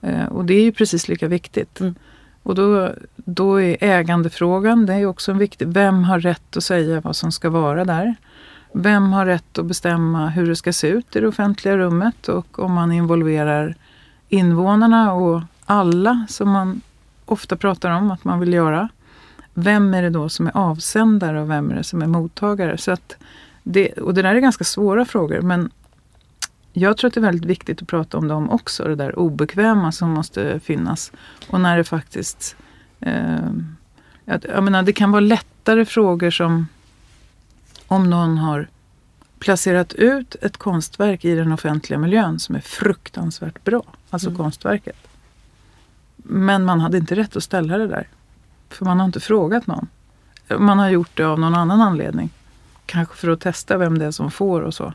Eh, 0.00 0.26
och 0.26 0.44
det 0.44 0.54
är 0.54 0.62
ju 0.62 0.72
precis 0.72 1.08
lika 1.08 1.28
viktigt. 1.28 1.80
Mm. 1.80 1.94
Och 2.42 2.54
då, 2.54 2.90
då 3.16 3.60
är 3.60 3.76
ägandefrågan, 3.80 4.86
det 4.86 4.94
är 4.94 5.06
också 5.06 5.32
en 5.32 5.38
viktig. 5.38 5.68
Vem 5.68 6.04
har 6.04 6.20
rätt 6.20 6.56
att 6.56 6.64
säga 6.64 7.00
vad 7.00 7.16
som 7.16 7.32
ska 7.32 7.50
vara 7.50 7.84
där? 7.84 8.14
Vem 8.72 9.12
har 9.12 9.26
rätt 9.26 9.58
att 9.58 9.66
bestämma 9.66 10.28
hur 10.28 10.46
det 10.46 10.56
ska 10.56 10.72
se 10.72 10.88
ut 10.88 11.16
i 11.16 11.20
det 11.20 11.28
offentliga 11.28 11.76
rummet? 11.76 12.28
Och 12.28 12.58
om 12.58 12.72
man 12.72 12.92
involverar 12.92 13.74
invånarna 14.28 15.12
och 15.12 15.42
alla 15.64 16.26
som 16.28 16.50
man 16.50 16.80
ofta 17.24 17.56
pratar 17.56 17.90
om 17.90 18.10
att 18.10 18.24
man 18.24 18.40
vill 18.40 18.52
göra 18.52 18.88
vem 19.58 19.94
är 19.94 20.02
det 20.02 20.10
då 20.10 20.28
som 20.28 20.46
är 20.46 20.56
avsändare 20.56 21.40
och 21.40 21.50
vem 21.50 21.70
är 21.70 21.74
det 21.74 21.84
som 21.84 22.02
är 22.02 22.06
mottagare? 22.06 22.78
Så 22.78 22.92
att 22.92 23.16
det, 23.62 23.92
och 23.92 24.14
det 24.14 24.22
där 24.22 24.34
är 24.34 24.40
ganska 24.40 24.64
svåra 24.64 25.04
frågor 25.04 25.40
men 25.40 25.70
jag 26.72 26.96
tror 26.96 27.08
att 27.08 27.14
det 27.14 27.20
är 27.20 27.22
väldigt 27.22 27.50
viktigt 27.50 27.82
att 27.82 27.88
prata 27.88 28.18
om 28.18 28.28
dem 28.28 28.50
också, 28.50 28.84
det 28.84 28.94
där 28.94 29.18
obekväma 29.18 29.92
som 29.92 30.10
måste 30.10 30.60
finnas. 30.60 31.12
Och 31.48 31.60
när 31.60 31.76
det 31.76 31.84
faktiskt... 31.84 32.56
Eh, 33.00 33.50
jag 34.24 34.62
menar, 34.62 34.82
det 34.82 34.92
kan 34.92 35.10
vara 35.10 35.20
lättare 35.20 35.84
frågor 35.84 36.30
som 36.30 36.66
om 37.86 38.10
någon 38.10 38.38
har 38.38 38.68
placerat 39.38 39.92
ut 39.92 40.36
ett 40.42 40.56
konstverk 40.56 41.24
i 41.24 41.34
den 41.34 41.52
offentliga 41.52 41.98
miljön 41.98 42.38
som 42.38 42.54
är 42.54 42.60
fruktansvärt 42.60 43.64
bra, 43.64 43.82
alltså 44.10 44.28
mm. 44.28 44.38
konstverket. 44.38 45.08
Men 46.16 46.64
man 46.64 46.80
hade 46.80 46.96
inte 46.96 47.14
rätt 47.14 47.36
att 47.36 47.42
ställa 47.42 47.78
det 47.78 47.86
där. 47.86 48.08
För 48.70 48.84
man 48.84 48.98
har 48.98 49.06
inte 49.06 49.20
frågat 49.20 49.66
någon. 49.66 49.88
Man 50.58 50.78
har 50.78 50.88
gjort 50.88 51.16
det 51.16 51.24
av 51.24 51.40
någon 51.40 51.54
annan 51.54 51.80
anledning. 51.80 52.30
Kanske 52.86 53.16
för 53.16 53.28
att 53.28 53.40
testa 53.40 53.76
vem 53.76 53.98
det 53.98 54.04
är 54.04 54.10
som 54.10 54.30
får 54.30 54.60
och 54.60 54.74
så. 54.74 54.92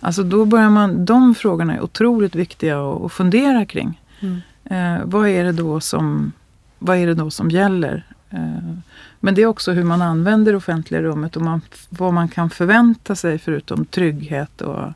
Alltså 0.00 0.22
då 0.22 0.44
börjar 0.44 0.70
man, 0.70 1.04
de 1.04 1.34
frågorna 1.34 1.74
är 1.74 1.80
otroligt 1.80 2.34
viktiga 2.34 2.80
att, 2.80 3.12
fundera 3.12 3.64
kring. 3.64 4.00
Mm. 4.20 4.40
Eh, 4.64 5.04
vad, 5.04 5.28
är 5.28 5.44
det 5.44 5.52
då 5.52 5.80
som, 5.80 6.32
vad 6.78 6.96
är 6.96 7.06
det 7.06 7.14
då 7.14 7.30
som 7.30 7.50
gäller? 7.50 8.06
Eh, 8.30 8.74
men 9.20 9.34
det 9.34 9.42
är 9.42 9.46
också 9.46 9.72
hur 9.72 9.84
man 9.84 10.02
använder 10.02 10.52
det 10.52 10.58
offentliga 10.58 11.02
rummet 11.02 11.36
och 11.36 11.42
man, 11.42 11.60
vad 11.88 12.12
man 12.12 12.28
kan 12.28 12.50
förvänta 12.50 13.16
sig 13.16 13.38
förutom 13.38 13.84
trygghet 13.84 14.60
och 14.60 14.92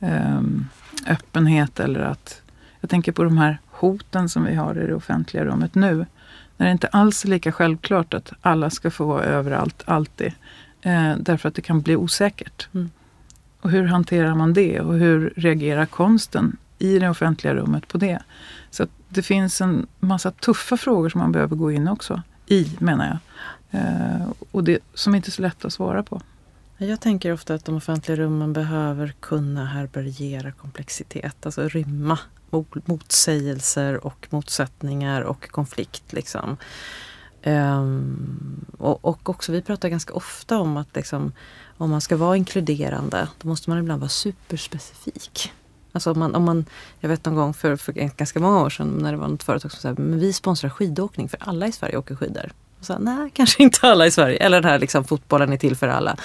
eh, 0.00 0.40
öppenhet. 1.06 1.80
Eller 1.80 2.00
att, 2.00 2.42
jag 2.80 2.90
tänker 2.90 3.12
på 3.12 3.24
de 3.24 3.38
här 3.38 3.58
hoten 3.70 4.28
som 4.28 4.44
vi 4.44 4.54
har 4.54 4.78
i 4.78 4.86
det 4.86 4.94
offentliga 4.94 5.44
rummet 5.44 5.74
nu 5.74 6.06
När 6.62 6.68
det 6.68 6.72
inte 6.72 6.88
alls 6.88 7.24
är 7.24 7.28
lika 7.28 7.52
självklart 7.52 8.14
att 8.14 8.32
alla 8.40 8.70
ska 8.70 8.90
få 8.90 9.04
vara 9.04 9.24
överallt, 9.24 9.82
alltid. 9.84 10.32
Eh, 10.82 11.16
därför 11.18 11.48
att 11.48 11.54
det 11.54 11.62
kan 11.62 11.80
bli 11.80 11.96
osäkert. 11.96 12.68
Mm. 12.74 12.90
Och 13.60 13.70
hur 13.70 13.86
hanterar 13.86 14.34
man 14.34 14.52
det? 14.52 14.80
Och 14.80 14.94
hur 14.94 15.32
reagerar 15.36 15.86
konsten 15.86 16.56
i 16.78 16.98
det 16.98 17.08
offentliga 17.08 17.54
rummet 17.54 17.88
på 17.88 17.98
det? 17.98 18.22
Så 18.70 18.86
det 19.08 19.22
finns 19.22 19.60
en 19.60 19.86
massa 20.00 20.30
tuffa 20.30 20.76
frågor 20.76 21.08
som 21.08 21.18
man 21.18 21.32
behöver 21.32 21.56
gå 21.56 21.72
in 21.72 21.88
också 21.88 22.22
i, 22.46 22.76
menar 22.78 23.06
jag. 23.06 23.18
Eh, 23.80 24.26
och 24.50 24.64
det 24.64 24.78
som 24.94 25.14
inte 25.14 25.28
är 25.28 25.32
så 25.32 25.42
lätt 25.42 25.64
att 25.64 25.72
svara 25.72 26.02
på. 26.02 26.20
Jag 26.76 27.00
tänker 27.00 27.32
ofta 27.32 27.54
att 27.54 27.64
de 27.64 27.74
offentliga 27.76 28.16
rummen 28.16 28.52
behöver 28.52 29.14
kunna 29.20 29.64
härbärgera 29.64 30.52
komplexitet, 30.52 31.46
alltså 31.46 31.68
rymma 31.68 32.18
motsägelser 32.84 34.06
och 34.06 34.26
motsättningar 34.30 35.22
och 35.22 35.50
konflikt. 35.50 36.12
Liksom. 36.12 36.56
Um, 37.44 38.64
och, 38.78 39.04
och, 39.04 39.28
också 39.28 39.52
vi 39.52 39.62
pratar 39.62 39.88
ganska 39.88 40.14
ofta 40.14 40.58
om 40.58 40.76
att 40.76 40.96
liksom, 40.96 41.32
om 41.78 41.90
man 41.90 42.00
ska 42.00 42.16
vara 42.16 42.36
inkluderande 42.36 43.28
då 43.38 43.48
måste 43.48 43.70
man 43.70 43.78
ibland 43.78 44.00
vara 44.00 44.08
superspecifik. 44.08 45.52
Alltså 45.92 46.12
om 46.12 46.18
man, 46.18 46.34
om 46.34 46.44
man, 46.44 46.64
jag 47.00 47.08
vet 47.08 47.24
någon 47.24 47.34
gång 47.34 47.54
för, 47.54 47.76
för 47.76 47.92
ganska 47.92 48.40
många 48.40 48.60
år 48.60 48.70
sedan 48.70 48.98
när 49.02 49.12
det 49.12 49.18
var 49.18 49.28
något 49.28 49.42
företag 49.42 49.72
som 49.72 49.80
sa 49.80 50.02
men 50.02 50.18
vi 50.18 50.32
sponsrar 50.32 50.70
skidåkning 50.70 51.28
för 51.28 51.38
alla 51.42 51.66
i 51.66 51.72
Sverige 51.72 51.96
åker 51.96 52.14
skidor. 52.14 52.52
Och 52.82 52.86
så, 52.86 52.98
Nej, 52.98 53.30
kanske 53.34 53.62
inte 53.62 53.86
alla 53.86 54.06
i 54.06 54.10
Sverige. 54.10 54.36
Eller 54.36 54.60
den 54.60 54.70
här 54.70 54.78
liksom, 54.78 55.04
fotbollen 55.04 55.52
är 55.52 55.56
till 55.56 55.76
för 55.76 55.88
alla. 55.88 56.16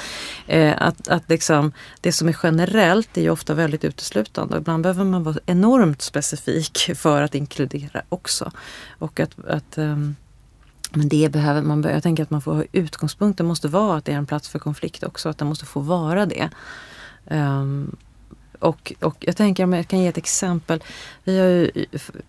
Eh, 0.47 0.73
att, 0.77 1.07
att 1.07 1.29
liksom, 1.29 1.71
det 2.01 2.11
som 2.11 2.27
är 2.27 2.37
generellt 2.43 3.17
är 3.17 3.21
ju 3.21 3.29
ofta 3.29 3.53
väldigt 3.53 3.83
uteslutande. 3.83 4.55
Och 4.55 4.61
ibland 4.61 4.83
behöver 4.83 5.03
man 5.03 5.23
vara 5.23 5.37
enormt 5.45 6.01
specifik 6.01 6.91
för 6.95 7.21
att 7.21 7.35
inkludera 7.35 8.01
också. 8.09 8.51
Och 8.99 9.19
att, 9.19 9.45
att 9.47 9.77
um, 9.77 10.15
men 10.91 11.09
det 11.09 11.31
behöver 11.31 11.61
man, 11.61 11.83
jag 11.83 12.03
tänker 12.03 12.23
att 12.23 12.29
man 12.29 12.41
får 12.41 12.67
utgångspunkten 12.71 13.45
måste 13.45 13.67
vara 13.67 13.97
att 13.97 14.05
det 14.05 14.11
är 14.11 14.17
en 14.17 14.25
plats 14.25 14.49
för 14.49 14.59
konflikt 14.59 15.03
också. 15.03 15.29
Att 15.29 15.37
den 15.37 15.47
måste 15.47 15.65
få 15.65 15.79
vara 15.79 16.25
det. 16.25 16.49
Um, 17.25 17.95
och, 18.59 18.93
och 19.01 19.15
jag 19.19 19.37
tänker 19.37 19.63
om 19.63 19.73
jag 19.73 19.87
kan 19.87 19.99
ge 19.99 20.07
ett 20.07 20.17
exempel. 20.17 20.83
Vi 21.23 21.39
har 21.39 21.47
ju 21.47 21.71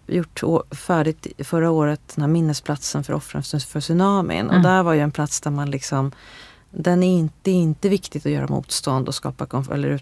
gjort 0.07 0.43
färdigt 0.71 1.27
förra 1.39 1.71
året 1.71 2.01
den 2.15 2.23
här 2.23 2.29
minnesplatsen 2.29 3.05
för 3.05 3.13
offren 3.13 3.43
för 3.43 3.81
tsunamin. 3.81 4.41
Mm. 4.41 4.57
Och 4.57 4.63
där 4.63 4.83
var 4.83 4.95
ju 4.95 5.01
en 5.01 5.11
plats 5.11 5.41
där 5.41 5.51
man 5.51 5.71
liksom 5.71 6.13
den 6.71 7.03
är 7.03 7.19
inte, 7.19 7.51
inte 7.51 7.89
viktigt 7.89 8.27
att 8.27 8.33
göra 8.33 8.49
motstånd 8.49 9.09
och 9.09 9.15
skapa, 9.15 9.47
konf 9.47 9.71
eller 9.71 10.01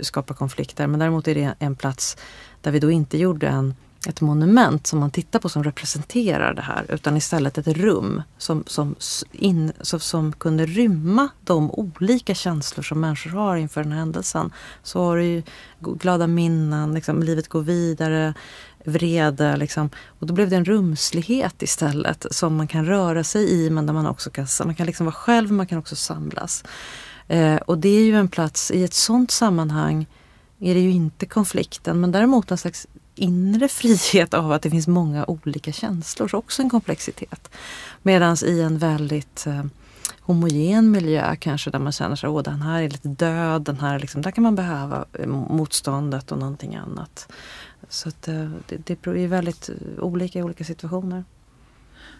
skapa 0.00 0.34
konflikter. 0.34 0.86
Men 0.86 1.00
däremot 1.00 1.28
är 1.28 1.34
det 1.34 1.54
en 1.58 1.76
plats 1.76 2.16
där 2.60 2.70
vi 2.70 2.78
då 2.78 2.90
inte 2.90 3.18
gjorde 3.18 3.48
en 3.48 3.74
ett 4.06 4.20
monument 4.20 4.86
som 4.86 4.98
man 4.98 5.10
tittar 5.10 5.38
på 5.38 5.48
som 5.48 5.64
representerar 5.64 6.54
det 6.54 6.62
här 6.62 6.86
utan 6.88 7.16
istället 7.16 7.58
ett 7.58 7.68
rum 7.68 8.22
som, 8.38 8.64
som, 8.66 8.94
in, 9.32 9.72
som, 9.80 10.00
som 10.00 10.32
kunde 10.32 10.66
rymma 10.66 11.28
de 11.44 11.70
olika 11.70 12.34
känslor 12.34 12.82
som 12.82 13.00
människor 13.00 13.30
har 13.30 13.56
inför 13.56 13.82
den 13.82 13.92
här 13.92 13.98
händelsen. 13.98 14.52
Så 14.82 15.04
har 15.04 15.16
du 15.16 15.24
ju 15.24 15.42
glada 15.80 16.26
minnen, 16.26 16.94
liksom, 16.94 17.22
livet 17.22 17.48
går 17.48 17.62
vidare, 17.62 18.34
vrede. 18.84 19.56
Liksom. 19.56 19.90
Och 20.06 20.26
då 20.26 20.34
blev 20.34 20.50
det 20.50 20.56
en 20.56 20.64
rumslighet 20.64 21.62
istället 21.62 22.26
som 22.30 22.56
man 22.56 22.66
kan 22.66 22.86
röra 22.86 23.24
sig 23.24 23.50
i 23.50 23.70
men 23.70 23.86
där 23.86 23.94
man 23.94 24.06
också 24.06 24.30
kan, 24.30 24.46
man 24.64 24.74
kan 24.74 24.86
liksom 24.86 25.06
vara 25.06 25.14
själv 25.14 25.52
man 25.52 25.66
kan 25.66 25.78
också 25.78 25.96
samlas. 25.96 26.64
Eh, 27.28 27.56
och 27.56 27.78
det 27.78 27.88
är 27.88 28.02
ju 28.02 28.16
en 28.16 28.28
plats, 28.28 28.70
i 28.70 28.84
ett 28.84 28.94
sånt 28.94 29.30
sammanhang 29.30 30.06
är 30.60 30.74
det 30.74 30.80
ju 30.80 30.90
inte 30.90 31.26
konflikten 31.26 32.00
men 32.00 32.12
däremot 32.12 32.50
en 32.50 32.58
slags 32.58 32.86
inre 33.20 33.68
frihet 33.68 34.34
av 34.34 34.52
att 34.52 34.62
det 34.62 34.70
finns 34.70 34.88
många 34.88 35.24
olika 35.24 35.72
känslor, 35.72 36.28
så 36.28 36.36
också 36.36 36.62
en 36.62 36.70
komplexitet. 36.70 37.50
Medan 38.02 38.36
i 38.44 38.60
en 38.60 38.78
väldigt 38.78 39.46
eh, 39.46 39.64
homogen 40.20 40.90
miljö 40.90 41.36
kanske 41.36 41.70
där 41.70 41.78
man 41.78 41.92
känner 41.92 42.16
sig 42.16 42.30
att 42.30 42.44
den 42.44 42.62
här 42.62 42.82
är 42.82 42.88
lite 42.88 43.08
död, 43.08 43.62
den 43.62 43.80
här 43.80 43.98
liksom, 43.98 44.22
där 44.22 44.30
kan 44.30 44.44
man 44.44 44.54
behöva 44.54 45.04
eh, 45.12 45.26
motståndet 45.26 46.32
och 46.32 46.38
någonting 46.38 46.76
annat. 46.76 47.32
Så 47.88 48.08
att, 48.08 48.28
eh, 48.28 48.50
det, 48.68 48.76
det 48.84 49.06
är 49.06 49.28
väldigt 49.28 49.68
eh, 49.68 50.04
olika 50.04 50.38
i 50.38 50.42
olika 50.42 50.64
situationer. 50.64 51.24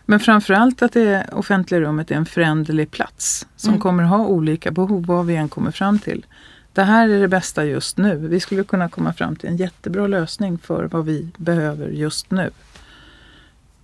Men 0.06 0.20
framförallt 0.20 0.82
att 0.82 0.92
det 0.92 1.26
offentliga 1.32 1.80
rummet 1.80 2.10
är 2.10 2.14
en 2.14 2.26
föränderlig 2.26 2.90
plats 2.90 3.46
som 3.56 3.70
mm. 3.70 3.80
kommer 3.80 4.02
ha 4.02 4.26
olika 4.26 4.70
behov 4.70 5.06
vad 5.06 5.26
vi 5.26 5.36
än 5.36 5.48
kommer 5.48 5.70
fram 5.70 5.98
till 5.98 6.26
det 6.72 6.82
här 6.82 7.08
är 7.08 7.20
det 7.20 7.28
bästa 7.28 7.64
just 7.64 7.96
nu. 7.96 8.16
Vi 8.16 8.40
skulle 8.40 8.64
kunna 8.64 8.88
komma 8.88 9.12
fram 9.12 9.36
till 9.36 9.48
en 9.48 9.56
jättebra 9.56 10.06
lösning 10.06 10.58
för 10.58 10.84
vad 10.84 11.04
vi 11.04 11.28
behöver 11.36 11.88
just 11.88 12.30
nu. 12.30 12.50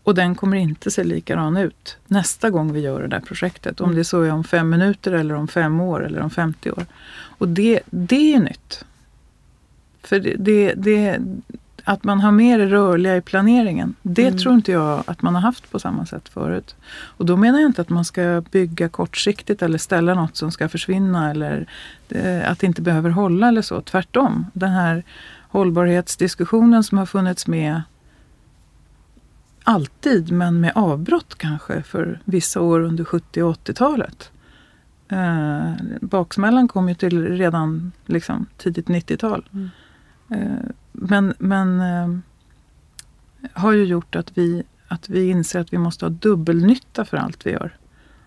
Och 0.03 0.15
den 0.15 0.35
kommer 0.35 0.57
inte 0.57 0.91
se 0.91 1.05
likadan 1.05 1.57
ut 1.57 1.97
nästa 2.07 2.51
gång 2.51 2.73
vi 2.73 2.81
gör 2.81 3.03
det 3.03 3.09
där 3.09 3.21
projektet. 3.21 3.81
Om 3.81 3.85
mm. 3.85 3.99
det 3.99 4.05
så 4.05 4.23
är 4.23 4.31
om 4.31 4.45
fem 4.45 4.71
minuter 4.71 5.13
eller 5.13 5.35
om 5.35 5.49
fem 5.49 5.81
år 5.81 6.07
eller 6.07 6.21
om 6.21 6.31
50 6.31 6.71
år. 6.71 6.87
Och 7.39 7.49
det, 7.49 7.81
det 7.91 8.35
är 8.35 8.41
nytt. 8.41 8.85
För 10.03 10.21
det, 10.21 10.35
det, 10.39 10.75
det, 10.75 11.21
att 11.89 12.05
man 12.05 12.21
har 12.21 12.33
mer 12.33 12.59
rörliga 12.59 13.17
i 13.17 13.21
planeringen. 13.21 13.95
Det 14.03 14.27
mm. 14.27 14.39
tror 14.39 14.55
inte 14.55 14.73
jag 14.73 15.03
att 15.07 15.23
man 15.23 15.35
har 15.35 15.43
haft 15.43 15.71
på 15.71 15.79
samma 15.79 16.07
sätt 16.07 16.29
förut. 16.29 16.77
Och 16.91 17.27
då 17.27 17.37
menar 17.37 17.59
jag 17.59 17.69
inte 17.69 17.81
att 17.81 17.89
man 17.89 18.05
ska 18.05 18.43
bygga 18.51 18.89
kortsiktigt 18.89 19.63
eller 19.63 19.79
ställa 19.79 20.15
något 20.15 20.37
som 20.37 20.53
ska 20.53 20.69
försvinna 20.69 21.31
eller 21.31 21.67
eh, 22.09 22.51
att 22.51 22.59
det 22.59 22.67
inte 22.67 22.83
behöver 22.83 23.11
hålla 23.11 23.49
eller 23.49 23.63
så. 23.63 23.81
Tvärtom. 23.81 24.47
Den 24.53 24.71
här 24.71 25.05
hållbarhetsdiskussionen 25.49 26.85
som 26.85 26.99
har 26.99 27.07
funnits 27.07 27.47
med 27.47 27.83
alltid, 29.65 30.33
men 30.33 30.61
med 30.61 30.73
avbrott 30.75 31.35
kanske 31.39 31.83
för 31.83 32.21
vissa 32.25 32.61
år 32.61 32.81
under 32.81 33.05
70 33.05 33.43
och 33.43 33.57
80-talet. 33.57 34.31
Eh, 35.09 35.73
baksmällan 36.01 36.69
kom 36.69 36.89
ju 36.89 36.95
till 36.95 37.29
redan 37.29 37.93
liksom, 38.07 38.47
tidigt 38.57 38.87
90-tal. 38.87 39.49
Mm. 39.53 39.71
Eh, 40.31 40.71
men 40.99 41.35
men 41.39 41.81
eh, 41.81 42.19
har 43.53 43.73
ju 43.73 43.85
gjort 43.85 44.17
att 44.17 44.39
vi, 44.39 44.63
att 44.89 45.09
vi 45.09 45.29
inser 45.29 45.61
att 45.61 45.73
vi 45.73 45.79
måste 45.79 46.05
ha 46.05 46.11
dubbelnytta 46.11 47.05
för 47.05 47.17
allt 47.17 47.47
vi 47.47 47.51
gör. 47.51 47.77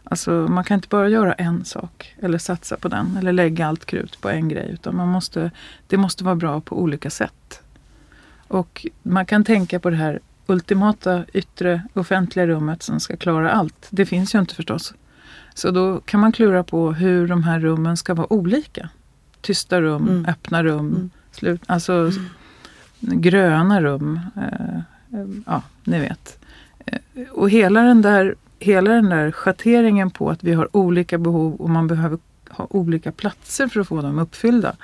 Alltså 0.04 0.32
man 0.32 0.64
kan 0.64 0.76
inte 0.76 0.88
bara 0.88 1.10
göra 1.10 1.34
en 1.34 1.66
sak 1.66 2.16
eller 2.22 2.38
satsa 2.38 2.78
på 2.78 2.88
den 2.88 3.18
eller 3.18 3.34
lägga 3.34 3.68
allt 3.68 3.86
krut 3.86 4.22
på 4.22 4.30
en 4.30 4.50
grej. 4.50 4.70
Utan 4.74 4.96
man 4.96 5.08
måste, 5.08 5.52
det 5.88 5.98
måste 5.98 6.24
vara 6.24 6.36
bra 6.36 6.62
på 6.62 6.82
olika 6.82 7.10
sätt. 7.10 7.62
Och 8.48 8.86
man 9.04 9.26
kan 9.26 9.44
tänka 9.44 9.80
på 9.80 9.90
det 9.90 9.96
här 9.96 10.20
ultimata 10.48 11.26
yttre 11.34 11.82
offentliga 11.94 12.48
rummet 12.48 12.84
som 12.84 13.00
ska 13.00 13.18
klara 13.18 13.52
allt. 13.52 13.88
Det 13.90 14.06
finns 14.06 14.36
ju 14.36 14.40
inte 14.40 14.56
förstås. 14.56 14.94
Så 15.54 15.72
då 15.72 16.00
kan 16.00 16.20
man 16.20 16.32
klura 16.32 16.64
på 16.64 16.92
hur 16.94 17.28
de 17.28 17.44
här 17.44 17.60
rummen 17.60 17.98
ska 17.98 18.14
vara 18.14 18.34
olika. 18.34 18.90
Tysta 19.42 19.82
rum, 19.82 20.08
mm. 20.08 20.26
öppna 20.26 20.64
rum, 20.64 20.88
mm. 20.88 21.10
slut, 21.32 21.62
alltså 21.68 21.94
mm 21.94 22.26
gröna 23.00 23.82
rum. 23.82 24.20
Eh, 24.36 25.20
ja, 25.46 25.62
ni 25.84 26.00
vet. 26.00 26.40
Eh, 26.86 27.24
och 27.32 27.50
hela 27.50 27.82
den, 27.82 28.02
där, 28.02 28.36
hela 28.60 28.92
den 28.92 29.10
där 29.10 29.32
schatteringen 29.32 30.12
på 30.12 30.30
att 30.30 30.44
vi 30.44 30.54
har 30.54 30.78
olika 30.78 31.18
behov 31.18 31.56
och 31.56 31.70
man 31.70 31.88
behöver 31.88 32.18
ha 32.50 32.68
olika 32.70 33.12
platser 33.12 33.68
för 33.68 33.80
att 33.80 33.88
få 33.88 34.02
dem 34.02 34.20
uppfyllda. 34.20 34.76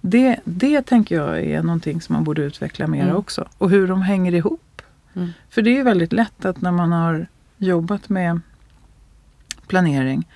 Det, 0.00 0.40
det 0.44 0.82
tänker 0.82 1.16
jag 1.16 1.40
är 1.40 1.62
någonting 1.62 2.00
som 2.00 2.12
man 2.12 2.24
borde 2.24 2.42
utveckla 2.42 2.86
mer 2.86 3.04
mm. 3.04 3.16
också. 3.16 3.48
Och 3.58 3.70
hur 3.70 3.88
de 3.88 4.02
hänger 4.02 4.34
ihop. 4.34 4.82
Mm. 5.14 5.28
För 5.50 5.62
det 5.62 5.70
är 5.70 5.74
ju 5.74 5.82
väldigt 5.82 6.12
lätt 6.12 6.44
att 6.44 6.60
när 6.60 6.72
man 6.72 6.92
har 6.92 7.26
jobbat 7.56 8.08
med 8.08 8.40
planering 9.66 10.26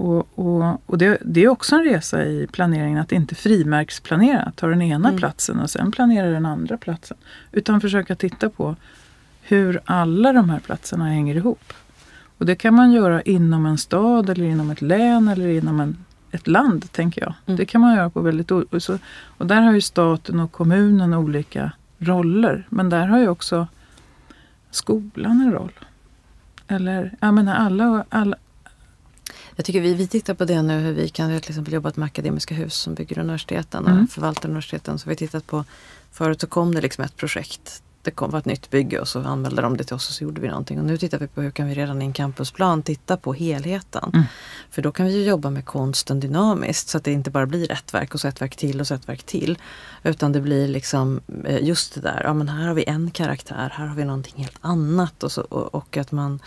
och, 0.00 0.28
och, 0.34 0.82
och 0.86 0.98
det, 0.98 1.18
det, 1.24 1.44
är 1.44 1.48
också 1.48 1.76
en 1.76 1.84
resa 1.84 2.24
i 2.24 2.46
planeringen 2.52 2.98
att 2.98 3.12
inte 3.12 3.34
frimärksplanera, 3.34 4.52
ta 4.56 4.66
den 4.66 4.82
ena 4.82 5.08
mm. 5.08 5.18
platsen 5.18 5.60
och 5.60 5.70
sen 5.70 5.92
planera 5.92 6.30
den 6.30 6.46
andra 6.46 6.76
platsen. 6.76 7.16
Utan 7.52 7.80
försöka 7.80 8.14
titta 8.14 8.50
på 8.50 8.76
hur 9.42 9.80
alla 9.84 10.32
de 10.32 10.50
här 10.50 10.60
platserna 10.60 11.04
hänger 11.04 11.34
ihop. 11.34 11.72
Och 12.38 12.46
det 12.46 12.56
kan 12.56 12.74
man 12.74 12.92
göra 12.92 13.22
inom 13.22 13.66
en 13.66 13.78
stad 13.78 14.30
eller 14.30 14.44
inom 14.44 14.70
ett 14.70 14.82
län 14.82 15.28
eller 15.28 15.48
inom 15.48 15.80
en, 15.80 15.96
ett 16.30 16.46
land, 16.46 16.92
tänker 16.92 17.22
jag. 17.22 17.34
Mm. 17.46 17.56
Det 17.56 17.64
kan 17.66 17.80
man 17.80 17.96
göra 17.96 18.10
på 18.10 18.20
väldigt 18.20 18.50
och, 18.50 18.82
så, 18.82 18.98
och 19.38 19.46
där 19.46 19.60
har 19.60 19.72
ju 19.72 19.80
staten 19.80 20.40
och 20.40 20.52
kommunen 20.52 21.14
olika 21.14 21.72
roller. 21.98 22.66
Men 22.68 22.88
där 22.88 23.06
har 23.06 23.18
ju 23.18 23.28
också 23.28 23.66
skolan 24.70 25.40
en 25.40 25.52
roll. 25.52 25.72
Eller, 26.68 27.14
jag 27.20 27.34
menar 27.34 27.54
alla, 27.54 28.04
alla, 28.08 28.36
jag 29.60 29.64
tycker 29.64 29.80
vi, 29.80 29.94
vi 29.94 30.06
tittar 30.06 30.34
på 30.34 30.44
det 30.44 30.62
nu 30.62 30.78
hur 30.78 30.92
vi 30.92 31.08
kan 31.08 31.40
till 31.40 31.50
exempel 31.50 31.74
jobba 31.74 31.92
med 31.94 32.06
Akademiska 32.06 32.54
hus 32.54 32.74
som 32.74 32.94
bygger 32.94 33.18
universiteten 33.18 33.84
och 33.84 33.90
mm. 33.90 34.08
förvaltar 34.08 34.48
universiteten. 34.48 34.98
Så 34.98 35.08
vi 35.08 35.16
tittat 35.16 35.46
på, 35.46 35.64
förut 36.12 36.40
så 36.40 36.46
kom 36.46 36.74
det 36.74 36.80
liksom 36.80 37.04
ett 37.04 37.16
projekt 37.16 37.82
det 38.02 38.10
kom, 38.10 38.30
var 38.30 38.38
ett 38.38 38.44
nytt 38.44 38.70
bygge 38.70 39.00
och 39.00 39.08
så 39.08 39.20
anmälde 39.20 39.62
de 39.62 39.76
det 39.76 39.84
till 39.84 39.94
oss 39.96 40.08
och 40.08 40.14
så 40.14 40.24
gjorde 40.24 40.40
vi 40.40 40.48
någonting. 40.48 40.78
Och 40.78 40.84
nu 40.84 40.98
tittar 40.98 41.18
vi 41.18 41.26
på 41.26 41.40
hur 41.40 41.50
kan 41.50 41.66
vi 41.66 41.74
redan 41.74 42.02
i 42.02 42.04
en 42.04 42.12
campusplan 42.12 42.82
titta 42.82 43.16
på 43.16 43.32
helheten. 43.32 44.10
Mm. 44.14 44.24
För 44.70 44.82
då 44.82 44.92
kan 44.92 45.06
vi 45.06 45.12
ju 45.12 45.24
jobba 45.24 45.50
med 45.50 45.64
konsten 45.64 46.20
dynamiskt 46.20 46.88
så 46.88 46.98
att 46.98 47.04
det 47.04 47.12
inte 47.12 47.30
bara 47.30 47.46
blir 47.46 47.72
ett 47.72 47.94
verk 47.94 48.14
och 48.14 48.20
så 48.20 48.28
ett 48.28 48.40
verk 48.42 48.56
till 48.56 48.80
och 48.80 48.86
så 48.86 48.94
ett 48.94 49.08
verk 49.08 49.22
till. 49.22 49.58
Utan 50.02 50.32
det 50.32 50.40
blir 50.40 50.68
liksom 50.68 51.20
eh, 51.44 51.64
just 51.64 51.94
det 51.94 52.00
där, 52.00 52.22
ja 52.24 52.34
men 52.34 52.48
här 52.48 52.66
har 52.66 52.74
vi 52.74 52.84
en 52.86 53.10
karaktär, 53.10 53.72
här 53.74 53.86
har 53.86 53.96
vi 53.96 54.04
någonting 54.04 54.34
helt 54.36 54.58
annat. 54.60 55.22
Och, 55.22 55.32
så, 55.32 55.40
och, 55.40 55.74
och 55.74 55.96
att 55.96 56.12
man 56.12 56.40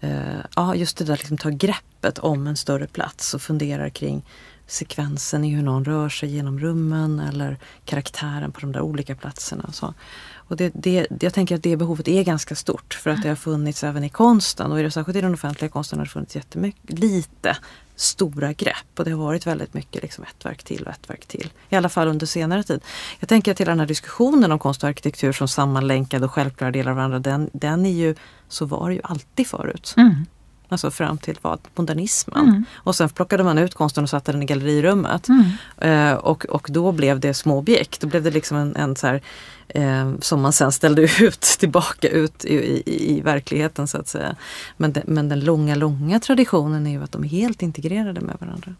Eh, 0.00 0.40
ja, 0.56 0.74
just 0.74 0.96
det 0.96 1.04
där 1.04 1.16
liksom 1.16 1.36
ta 1.36 1.50
greppet 1.50 2.18
om 2.18 2.46
en 2.46 2.56
större 2.56 2.86
plats 2.86 3.34
och 3.34 3.42
funderar 3.42 3.88
kring 3.88 4.22
sekvensen 4.66 5.44
i 5.44 5.54
hur 5.54 5.62
någon 5.62 5.84
rör 5.84 6.08
sig 6.08 6.28
genom 6.28 6.60
rummen 6.60 7.20
eller 7.20 7.56
karaktären 7.84 8.52
på 8.52 8.60
de 8.60 8.72
där 8.72 8.80
olika 8.80 9.14
platserna. 9.14 9.64
Och 9.68 9.74
så. 9.74 9.94
Och 10.34 10.56
det, 10.56 10.72
det, 10.74 11.06
jag 11.20 11.34
tänker 11.34 11.54
att 11.54 11.62
det 11.62 11.76
behovet 11.76 12.08
är 12.08 12.22
ganska 12.22 12.54
stort 12.54 12.94
för 12.94 13.10
att 13.10 13.22
det 13.22 13.28
har 13.28 13.36
funnits 13.36 13.84
även 13.84 14.04
i 14.04 14.08
konsten 14.08 14.72
och 14.72 14.80
i 14.80 14.82
det, 14.82 14.90
särskilt 14.90 15.16
i 15.16 15.20
den 15.20 15.34
offentliga 15.34 15.70
konsten 15.70 15.98
har 15.98 16.06
det 16.06 16.10
funnits 16.10 16.36
jättemycket, 16.36 16.98
lite 16.98 17.56
stora 17.96 18.52
grepp 18.52 18.98
och 18.98 19.04
det 19.04 19.10
har 19.10 19.18
varit 19.18 19.46
väldigt 19.46 19.74
mycket 19.74 20.02
liksom 20.02 20.24
ett 20.24 20.44
verk 20.44 20.62
till 20.62 20.82
och 20.82 20.92
ett 20.92 21.10
verk 21.10 21.26
till. 21.26 21.52
I 21.68 21.76
alla 21.76 21.88
fall 21.88 22.08
under 22.08 22.26
senare 22.26 22.62
tid. 22.62 22.80
Jag 23.20 23.28
tänker 23.28 23.52
att 23.52 23.60
hela 23.60 23.70
den 23.70 23.80
här 23.80 23.86
diskussionen 23.86 24.52
om 24.52 24.58
konst 24.58 24.82
och 24.82 24.88
arkitektur 24.88 25.32
som 25.32 25.48
sammanlänkade 25.48 26.24
och 26.24 26.32
självklara 26.32 26.70
delar 26.70 26.90
av 26.90 26.96
varandra, 26.96 27.18
den, 27.18 27.50
den 27.52 27.86
är 27.86 27.90
ju, 27.90 28.14
så 28.48 28.64
var 28.64 28.88
det 28.88 28.94
ju 28.94 29.00
alltid 29.04 29.46
förut. 29.46 29.94
Mm. 29.96 30.26
Alltså 30.70 30.90
fram 30.90 31.18
till 31.18 31.38
vad? 31.42 31.58
Modernismen. 31.74 32.48
Mm. 32.48 32.64
Och 32.74 32.96
sen 32.96 33.08
plockade 33.08 33.44
man 33.44 33.58
ut 33.58 33.74
konsten 33.74 34.04
och 34.04 34.10
satte 34.10 34.32
den 34.32 34.42
i 34.42 34.46
gallerirummet. 34.46 35.28
Mm. 35.28 35.44
Eh, 35.78 36.14
och, 36.14 36.46
och 36.46 36.68
då 36.70 36.92
blev 36.92 37.20
det 37.20 37.34
små 37.34 37.58
objekt. 37.58 38.00
Då 38.00 38.06
blev 38.06 38.22
det 38.22 38.30
liksom 38.30 38.56
en, 38.56 38.76
en 38.76 38.96
så 38.96 39.06
här, 39.06 39.22
eh, 39.68 40.12
som 40.20 40.40
man 40.40 40.52
sen 40.52 40.72
ställde 40.72 41.02
ut 41.20 41.40
tillbaka 41.40 42.08
ut 42.08 42.44
i, 42.44 42.54
i, 42.54 43.16
i 43.16 43.20
verkligheten 43.20 43.88
så 43.88 43.98
att 43.98 44.08
säga. 44.08 44.36
Men, 44.76 44.92
de, 44.92 45.00
men 45.06 45.28
den 45.28 45.40
långa, 45.40 45.74
långa 45.74 46.20
traditionen 46.20 46.86
är 46.86 46.90
ju 46.90 47.02
att 47.02 47.12
de 47.12 47.24
är 47.24 47.28
helt 47.28 47.62
integrerade 47.62 48.20
med 48.20 48.36
varandra. 48.40 48.74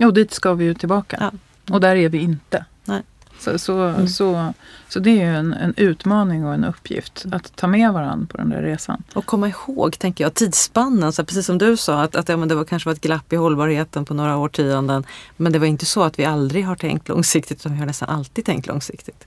Och 0.00 0.14
dit 0.14 0.32
ska 0.32 0.54
vi 0.54 0.64
ju 0.64 0.74
tillbaka. 0.74 1.16
Ja. 1.20 1.74
Och 1.74 1.80
där 1.80 1.96
är 1.96 2.08
vi 2.08 2.18
inte. 2.18 2.64
Nej. 2.84 3.02
Så, 3.38 3.58
så, 3.58 3.78
Mm. 3.78 4.08
så, 4.08 4.52
så 4.88 4.98
det 4.98 5.10
är 5.10 5.14
ju 5.14 5.36
en, 5.36 5.52
en 5.52 5.74
utmaning 5.76 6.44
och 6.44 6.54
en 6.54 6.64
uppgift 6.64 7.24
att 7.32 7.56
ta 7.56 7.66
med 7.66 7.92
varandra 7.92 8.26
på 8.30 8.36
den 8.36 8.50
där 8.50 8.62
resan. 8.62 9.02
Och 9.14 9.26
komma 9.26 9.48
ihåg, 9.48 9.98
tänker 9.98 10.24
jag, 10.24 10.34
tidsspannen. 10.34 11.12
Så 11.12 11.24
precis 11.24 11.46
som 11.46 11.58
du 11.58 11.76
sa, 11.76 12.02
att, 12.02 12.16
att 12.16 12.28
ja, 12.28 12.36
men 12.36 12.48
det 12.48 12.54
var, 12.54 12.64
kanske 12.64 12.88
var 12.88 12.94
ett 12.94 13.00
glapp 13.00 13.32
i 13.32 13.36
hållbarheten 13.36 14.04
på 14.04 14.14
några 14.14 14.36
årtionden. 14.36 15.04
Men 15.36 15.52
det 15.52 15.58
var 15.58 15.66
inte 15.66 15.86
så 15.86 16.02
att 16.02 16.18
vi 16.18 16.24
aldrig 16.24 16.64
har 16.66 16.76
tänkt 16.76 17.08
långsiktigt, 17.08 17.60
utan 17.60 17.72
vi 17.72 17.78
har 17.78 17.86
nästan 17.86 18.08
alltid 18.08 18.44
tänkt 18.44 18.66
långsiktigt. 18.66 19.26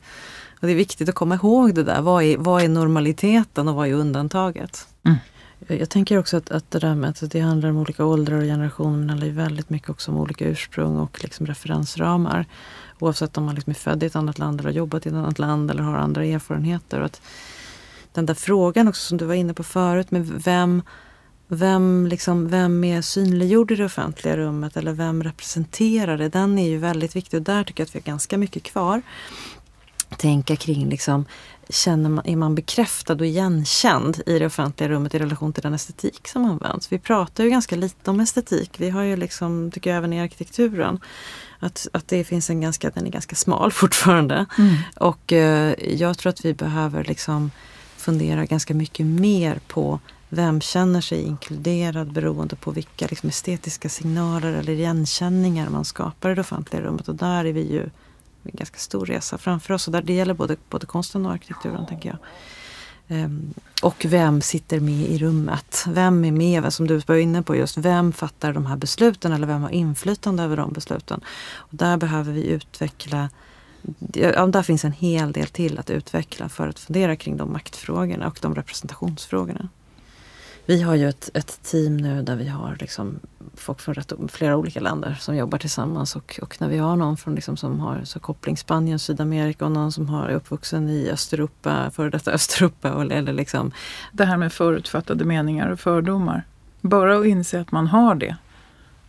Och 0.61 0.67
det 0.67 0.73
är 0.73 0.77
viktigt 0.77 1.09
att 1.09 1.15
komma 1.15 1.35
ihåg 1.35 1.75
det 1.75 1.83
där. 1.83 2.01
Vad 2.01 2.23
är, 2.23 2.37
vad 2.37 2.63
är 2.63 2.67
normaliteten 2.69 3.67
och 3.67 3.75
vad 3.75 3.87
är 3.87 3.93
undantaget? 3.93 4.87
Mm. 5.05 5.17
Jag, 5.67 5.89
tänker 5.89 6.17
också 6.17 6.37
att, 6.37 6.51
att 6.51 6.71
det 6.71 6.79
där 6.79 6.95
med 6.95 7.09
att 7.09 7.31
det 7.31 7.39
handlar 7.39 7.69
om 7.69 7.77
olika 7.77 8.05
åldrar 8.05 8.37
och 8.37 8.43
generationer, 8.43 8.97
men 8.97 9.07
det 9.07 9.11
handlar 9.11 9.27
ju 9.27 9.33
väldigt 9.33 9.69
mycket 9.69 9.89
också 9.89 10.11
om 10.11 10.17
olika 10.17 10.45
ursprung 10.45 10.97
och 10.97 11.23
liksom 11.23 11.45
referensramar. 11.45 12.45
Oavsett 12.99 13.37
om 13.37 13.43
man 13.43 13.55
liksom 13.55 13.71
är 13.71 13.75
född 13.75 14.03
i 14.03 14.05
ett 14.05 14.15
annat 14.15 14.39
land 14.39 14.59
eller 14.59 14.69
har 14.69 14.77
jobbat 14.77 15.05
i 15.05 15.09
ett 15.09 15.15
annat 15.15 15.39
land 15.39 15.71
eller 15.71 15.83
har 15.83 15.97
andra 15.97 16.25
erfarenheter. 16.25 16.99
Och 16.99 17.05
att 17.05 17.21
den 18.13 18.25
där 18.25 18.33
frågan 18.33 18.87
också 18.87 19.07
som 19.07 19.17
du 19.17 19.25
var 19.25 19.33
inne 19.33 19.53
på 19.53 19.63
förut 19.63 20.11
med 20.11 20.27
vem, 20.27 20.81
vem, 21.47 22.07
liksom, 22.07 22.47
vem 22.47 22.83
är 22.83 23.01
synliggjord 23.01 23.71
i 23.71 23.75
det 23.75 23.85
offentliga 23.85 24.37
rummet 24.37 24.77
eller 24.77 24.93
vem 24.93 25.23
representerar 25.23 26.17
det? 26.17 26.29
Den 26.29 26.59
är 26.59 26.69
ju 26.69 26.77
väldigt 26.77 27.15
viktig 27.15 27.37
och 27.37 27.43
där 27.43 27.63
tycker 27.63 27.81
jag 27.81 27.87
att 27.87 27.95
vi 27.95 27.99
har 27.99 28.05
ganska 28.05 28.37
mycket 28.37 28.63
kvar. 28.63 29.01
Tänka 30.17 30.55
kring 30.55 30.89
liksom, 30.89 31.25
känner 31.69 32.09
man, 32.09 32.25
är 32.27 32.35
man 32.35 32.55
bekräftad 32.55 33.13
och 33.13 33.25
igenkänd 33.25 34.21
i 34.25 34.39
det 34.39 34.45
offentliga 34.45 34.89
rummet 34.89 35.15
i 35.15 35.19
relation 35.19 35.53
till 35.53 35.63
den 35.63 35.73
estetik 35.73 36.27
som 36.27 36.45
används? 36.45 36.91
Vi 36.91 36.99
pratar 36.99 37.43
ju 37.43 37.49
ganska 37.49 37.75
lite 37.75 38.11
om 38.11 38.19
estetik. 38.19 38.71
Vi 38.77 38.89
har 38.89 39.01
ju 39.01 39.15
liksom, 39.15 39.71
tycker 39.71 39.89
jag 39.89 39.97
även 39.97 40.13
i 40.13 40.21
arkitekturen, 40.21 40.99
att, 41.59 41.87
att 41.93 42.07
det 42.07 42.23
finns 42.23 42.49
en 42.49 42.61
ganska, 42.61 42.89
den 42.89 43.07
är 43.07 43.11
ganska 43.11 43.35
smal 43.35 43.71
fortfarande. 43.71 44.45
Mm. 44.57 44.75
Och 44.95 45.33
eh, 45.33 45.73
jag 45.93 46.17
tror 46.17 46.29
att 46.29 46.45
vi 46.45 46.53
behöver 46.53 47.03
liksom 47.03 47.51
fundera 47.97 48.45
ganska 48.45 48.73
mycket 48.73 49.05
mer 49.05 49.59
på 49.67 49.99
vem 50.29 50.61
känner 50.61 51.01
sig 51.01 51.21
inkluderad 51.21 52.13
beroende 52.13 52.55
på 52.55 52.71
vilka 52.71 53.07
liksom, 53.07 53.29
estetiska 53.29 53.89
signaler 53.89 54.53
eller 54.53 54.73
igenkänningar 54.73 55.69
man 55.69 55.85
skapar 55.85 56.31
i 56.31 56.35
det 56.35 56.41
offentliga 56.41 56.81
rummet. 56.81 57.07
Och 57.07 57.15
där 57.15 57.45
är 57.45 57.53
vi 57.53 57.73
ju 57.73 57.89
en 58.43 58.51
ganska 58.53 58.77
stor 58.77 59.05
resa 59.05 59.37
framför 59.37 59.73
oss. 59.73 59.87
Och 59.87 59.93
där 59.93 60.01
det 60.01 60.13
gäller 60.13 60.33
både, 60.33 60.55
både 60.69 60.85
konsten 60.85 61.25
och 61.25 61.31
arkitekturen 61.31 61.85
tänker 61.85 62.09
jag. 62.09 62.17
Um, 63.11 63.53
och 63.81 64.05
vem 64.05 64.41
sitter 64.41 64.79
med 64.79 65.09
i 65.09 65.17
rummet? 65.17 65.85
Vem 65.87 66.25
är 66.25 66.31
med, 66.31 66.73
som 66.73 66.87
du 66.87 66.97
var 66.97 67.15
inne 67.15 67.43
på 67.43 67.55
just, 67.55 67.77
vem 67.77 68.13
fattar 68.13 68.53
de 68.53 68.65
här 68.65 68.77
besluten 68.77 69.31
eller 69.31 69.47
vem 69.47 69.61
har 69.61 69.69
inflytande 69.69 70.43
över 70.43 70.57
de 70.57 70.73
besluten? 70.73 71.21
Och 71.55 71.77
där 71.77 71.97
behöver 71.97 72.33
vi 72.33 72.47
utveckla 72.47 73.29
Ja, 74.13 74.45
där 74.45 74.63
finns 74.63 74.85
en 74.85 74.91
hel 74.91 75.31
del 75.31 75.47
till 75.47 75.79
att 75.79 75.89
utveckla 75.89 76.49
för 76.49 76.67
att 76.67 76.79
fundera 76.79 77.15
kring 77.15 77.37
de 77.37 77.53
maktfrågorna 77.53 78.27
och 78.27 78.39
de 78.41 78.55
representationsfrågorna. 78.55 79.69
Vi 80.69 80.81
har 80.81 80.95
ju 80.95 81.09
ett, 81.09 81.29
ett 81.33 81.63
team 81.63 81.97
nu 81.97 82.21
där 82.21 82.35
vi 82.35 82.47
har 82.47 82.77
liksom 82.79 83.19
folk 83.55 83.79
från 83.79 83.95
rätt, 83.95 84.13
flera 84.27 84.57
olika 84.57 84.79
länder 84.79 85.17
som 85.19 85.35
jobbar 85.35 85.57
tillsammans 85.57 86.15
och, 86.15 86.39
och 86.41 86.61
när 86.61 86.69
vi 86.69 86.77
har 86.77 86.95
någon 86.95 87.17
från 87.17 87.35
liksom 87.35 87.57
som 87.57 87.79
har 87.79 88.01
så 88.03 88.19
koppling 88.19 88.57
Spanien, 88.57 88.99
Sydamerika 88.99 89.65
och 89.65 89.71
någon 89.71 89.91
som 89.91 90.09
har 90.09 90.29
är 90.29 90.33
uppvuxen 90.33 90.89
i 90.89 91.09
Östeuropa, 91.09 91.91
före 91.91 92.09
detta 92.09 92.31
Östeuropa 92.31 92.91
och, 92.91 93.11
eller 93.11 93.33
liksom 93.33 93.71
Det 94.11 94.25
här 94.25 94.37
med 94.37 94.53
förutfattade 94.53 95.25
meningar 95.25 95.69
och 95.69 95.79
fördomar. 95.79 96.43
Bara 96.81 97.19
att 97.19 97.25
inse 97.25 97.61
att 97.61 97.71
man 97.71 97.87
har 97.87 98.15
det 98.15 98.35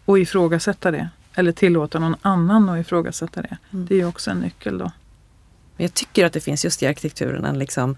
och 0.04 0.18
ifrågasätta 0.18 0.90
det. 0.90 1.10
Eller 1.34 1.52
tillåta 1.52 1.98
någon 1.98 2.16
annan 2.22 2.68
att 2.68 2.80
ifrågasätta 2.80 3.42
det. 3.42 3.56
Mm. 3.70 3.86
Det 3.86 3.94
är 3.94 3.98
ju 3.98 4.06
också 4.06 4.30
en 4.30 4.40
nyckel 4.40 4.78
då. 4.78 4.92
Jag 5.76 5.94
tycker 5.94 6.26
att 6.26 6.32
det 6.32 6.40
finns 6.40 6.64
just 6.64 6.82
i 6.82 6.86
arkitekturen 6.86 7.44
en 7.44 7.58
liksom, 7.58 7.96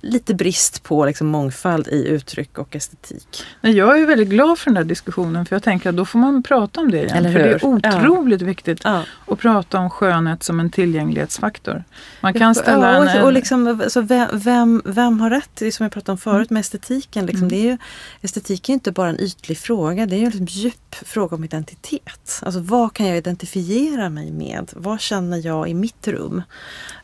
lite 0.00 0.34
brist 0.34 0.82
på 0.82 1.06
liksom, 1.06 1.26
mångfald 1.26 1.88
i 1.88 2.08
uttryck 2.08 2.58
och 2.58 2.76
estetik. 2.76 3.42
Nej, 3.60 3.72
Jag 3.76 4.00
är 4.00 4.06
väldigt 4.06 4.28
glad 4.28 4.58
för 4.58 4.64
den 4.70 4.74
där 4.74 4.84
diskussionen 4.84 5.46
för 5.46 5.56
jag 5.56 5.62
tänker 5.62 5.90
att 5.90 5.96
då 5.96 6.04
får 6.04 6.18
man 6.18 6.42
prata 6.42 6.80
om 6.80 6.90
det 6.90 6.96
igen. 7.02 7.16
Eller 7.16 7.32
för 7.32 7.38
det 7.38 7.44
är 7.44 7.58
hur? 7.58 7.80
Ja. 7.82 7.98
otroligt 7.98 8.42
viktigt 8.42 8.80
Ja. 8.84 9.02
att 9.26 9.38
prata 9.38 9.78
om 9.78 9.90
skönhet 9.90 10.42
som 10.42 10.60
en 10.60 10.70
tillgänglighetsfaktor. 10.70 11.84
Man 12.20 12.34
kan 12.34 12.54
ställa 12.54 12.92
ja, 12.94 13.10
en, 13.10 13.20
och, 13.20 13.26
och 13.26 13.32
liksom, 13.32 13.80
alltså, 13.82 14.00
vem, 14.00 14.28
vem, 14.32 14.82
vem 14.84 15.20
har 15.20 15.30
rätt? 15.30 15.50
Det 15.54 15.72
som 15.72 15.84
jag 15.84 15.92
pratade 15.92 16.12
om 16.12 16.18
förut 16.18 16.50
med 16.50 16.60
estetiken. 16.60 17.26
Liksom, 17.26 17.36
Mm. 17.46 17.48
det 17.48 17.56
är 17.68 17.70
ju, 17.70 17.78
estetik 18.22 18.68
är 18.68 18.72
inte 18.72 18.92
bara 18.92 19.08
en 19.08 19.20
ytlig 19.20 19.58
fråga, 19.58 20.06
det 20.06 20.14
är 20.16 20.18
ju 20.18 20.24
en 20.24 20.30
liksom 20.30 20.46
djup 20.46 20.94
fråga 20.94 21.36
om 21.36 21.44
identitet. 21.44 22.40
Alltså 22.42 22.60
vad 22.60 22.92
kan 22.94 23.06
jag 23.06 23.16
identifiera 23.18 24.08
mig 24.08 24.30
med? 24.32 24.72
Vad 24.76 25.00
känner 25.00 25.46
jag 25.46 25.68
i 25.68 25.74
mitt 25.74 26.08
rum? 26.08 26.42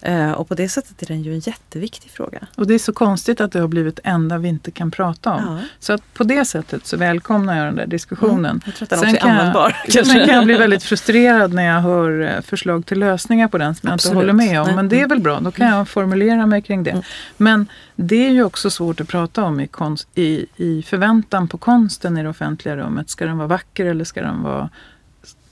Eh, 0.01 0.33
och 0.33 0.49
på 0.49 0.55
det 0.55 0.68
sättet 0.68 1.03
är 1.03 1.07
den 1.07 1.22
ju 1.22 1.33
en 1.35 1.41
jätteviktig 1.41 2.11
fråga. 2.11 2.22
Och 2.55 2.66
det 2.66 2.75
är 2.75 2.79
så 2.79 2.93
konstigt 2.93 3.41
att 3.41 3.53
det 3.53 3.61
har 3.61 3.68
blivit 3.68 4.01
enda 4.05 4.39
vi 4.39 4.49
inte 4.49 4.70
kan 4.70 4.91
prata 4.91 5.33
om. 5.33 5.43
Ja. 5.47 5.59
Så 5.79 5.93
att 5.93 6.14
på 6.14 6.25
det 6.25 6.45
sättet 6.45 6.87
så 6.87 6.97
välkomnar 6.97 7.57
jag 7.57 7.66
den 7.66 7.77
där 7.77 7.87
diskussionen. 7.87 8.45
Mm, 8.45 8.61
jag 8.66 8.75
tror 8.75 8.85
att 8.87 8.91
den 8.91 8.99
Sen 8.99 9.09
också 9.09 9.16
är 9.16 9.20
kan 9.20 9.29
jag- 9.31 9.39
användbar. 9.39 9.77
Sen 10.05 10.27
kan 10.27 10.35
jag 10.35 10.45
bli 10.45 10.55
väldigt 10.55 10.83
frustrerad 10.83 11.53
när 11.53 11.62
jag 11.62 11.81
hör 11.81 12.20
eh, 12.37 12.41
förslag 12.43 12.87
till 12.87 12.99
lösningar 12.99 13.49
på 13.49 13.59
den 13.59 13.75
som 13.75 13.87
jag 13.87 13.95
Absolut. 13.95 14.12
inte 14.12 14.20
håller 14.20 14.33
med 14.33 14.61
om. 14.61 14.66
Nej. 14.66 14.77
Men 14.77 14.89
det 14.89 15.01
är 15.01 15.09
väl 15.09 15.20
bra, 15.20 15.41
då 15.41 15.51
kan 15.51 15.66
jag 15.68 15.89
formulera 15.89 16.47
mig 16.47 16.62
kring 16.62 16.83
det. 16.83 16.91
Mm. 16.91 17.03
Men 17.37 17.66
det 17.97 18.27
är 18.27 18.31
ju 18.31 18.45
också 18.45 18.70
svårt 18.70 19.01
att 19.01 19.09
prata 19.09 19.43
om 19.45 19.61
i, 19.61 19.66
konst, 19.66 20.09
i, 20.14 20.47
i 20.57 20.83
förväntan 20.83 21.49
på 21.49 21.59
konsten 21.59 22.18
i 22.18 22.23
det 22.23 22.29
offentliga 22.29 22.77
rummet. 22.77 23.11
Ska 23.11 23.27
den 23.27 23.39
vara 23.39 23.49
vacker 23.49 23.87
eller 23.87 24.05
ska 24.05 24.23
den 24.23 24.43
vara 24.43 24.68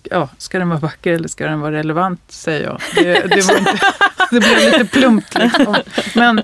Ja, 0.03 0.29
ska 0.39 0.59
den 0.59 0.69
vara 0.69 0.79
vacker 0.79 1.13
eller 1.13 1.29
ska 1.29 1.47
den 1.47 1.61
vara 1.61 1.73
relevant, 1.73 2.21
säger 2.29 2.65
jag. 2.65 2.81
Det, 2.95 3.13
det, 3.35 3.49
var 3.49 3.59
inte, 3.59 3.79
det 4.41 4.41
blev 4.41 4.57
lite 4.57 4.85
plumpt. 4.85 5.35
Liksom. 5.35 5.77
Men, 6.15 6.43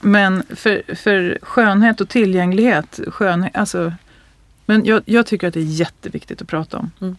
men 0.00 0.42
för, 0.56 0.94
för 0.94 1.38
skönhet 1.42 2.00
och 2.00 2.08
tillgänglighet, 2.08 3.00
skönhet, 3.08 3.56
alltså, 3.56 3.92
men 4.66 4.84
jag, 4.84 5.02
jag 5.04 5.26
tycker 5.26 5.48
att 5.48 5.54
det 5.54 5.60
är 5.60 5.64
jätteviktigt 5.64 6.42
att 6.42 6.48
prata 6.48 6.78
om. 6.78 6.90
Mm. 7.00 7.16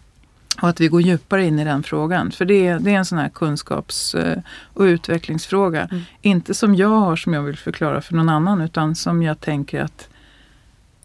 Och 0.62 0.68
att 0.68 0.80
vi 0.80 0.88
går 0.88 1.00
djupare 1.00 1.44
in 1.44 1.58
i 1.58 1.64
den 1.64 1.82
frågan. 1.82 2.32
För 2.32 2.44
det 2.44 2.66
är, 2.66 2.78
det 2.78 2.90
är 2.90 2.98
en 2.98 3.04
sån 3.04 3.18
här 3.18 3.28
kunskaps 3.28 4.14
eh, 4.14 4.38
och 4.74 4.82
utvecklingsfråga. 4.82 5.88
Mm. 5.90 6.02
Inte 6.22 6.54
som 6.54 6.74
jag 6.74 6.88
har 6.88 7.16
som 7.16 7.34
jag 7.34 7.42
vill 7.42 7.56
förklara 7.56 8.00
för 8.00 8.14
någon 8.14 8.28
annan 8.28 8.60
utan 8.60 8.94
som 8.94 9.22
jag 9.22 9.40
tänker 9.40 9.80
att 9.80 10.08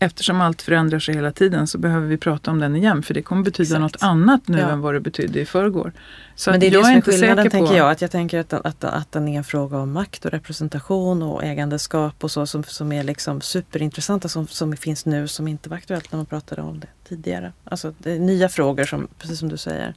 eftersom 0.02 0.42
allt 0.42 0.62
förändrar 0.62 1.00
sig 1.00 1.16
hela 1.16 1.32
tiden 1.32 1.68
så 1.68 1.78
behöver 1.78 2.08
vi 2.08 2.18
prata 2.18 2.52
om 2.52 2.60
den 2.60 2.76
igen. 2.76 3.04
För 3.04 3.14
det 3.14 3.22
kommer 3.22 3.44
betyda 3.44 3.64
Exakt. 3.64 3.82
något 3.82 3.98
annat 4.04 4.48
nu 4.48 4.60
Ja. 4.60 4.70
än 4.70 4.82
vad 4.82 4.94
det 4.94 5.00
betydde 5.00 5.40
i 5.40 5.46
förrgår. 5.46 5.94
Så 6.36 6.52
Men 6.52 6.60
det 6.60 6.68
är 6.68 6.72
det 6.72 6.78
jag 6.78 6.86
som 6.86 6.96
är 6.96 7.02
skillnaden 7.02 7.50
tänker 7.50 7.76
jag. 7.76 7.92
Att 7.92 8.02
jag 8.02 8.12
tänker 8.12 8.40
att, 8.40 8.54
att, 8.54 8.84
att 8.84 9.12
den 9.12 9.28
är 9.28 9.38
en 9.38 9.44
fråga 9.44 9.78
om 9.78 9.92
makt 9.92 10.26
och 10.26 10.32
representation 10.32 11.24
och 11.24 11.44
ägandeskap 11.44 12.24
och 12.24 12.32
så 12.32 12.46
som, 12.46 12.64
som 12.64 12.92
är 12.92 13.04
liksom 13.04 13.42
superintressanta 13.42 14.30
som, 14.30 14.48
som 14.48 14.78
finns 14.78 15.06
nu 15.06 15.28
som 15.28 15.48
inte 15.48 15.70
var 15.70 15.78
aktuellt 15.78 16.12
när 16.12 16.18
man 16.18 16.26
pratade 16.26 16.62
om 16.62 16.80
det 16.80 16.88
tidigare. 17.10 17.54
Alltså 17.64 17.94
det 17.98 18.12
är 18.12 18.20
nya 18.20 18.50
frågor 18.50 18.84
som, 18.86 19.08
precis 19.20 19.40
som 19.40 19.50
du 19.50 19.58
säger. 19.58 19.94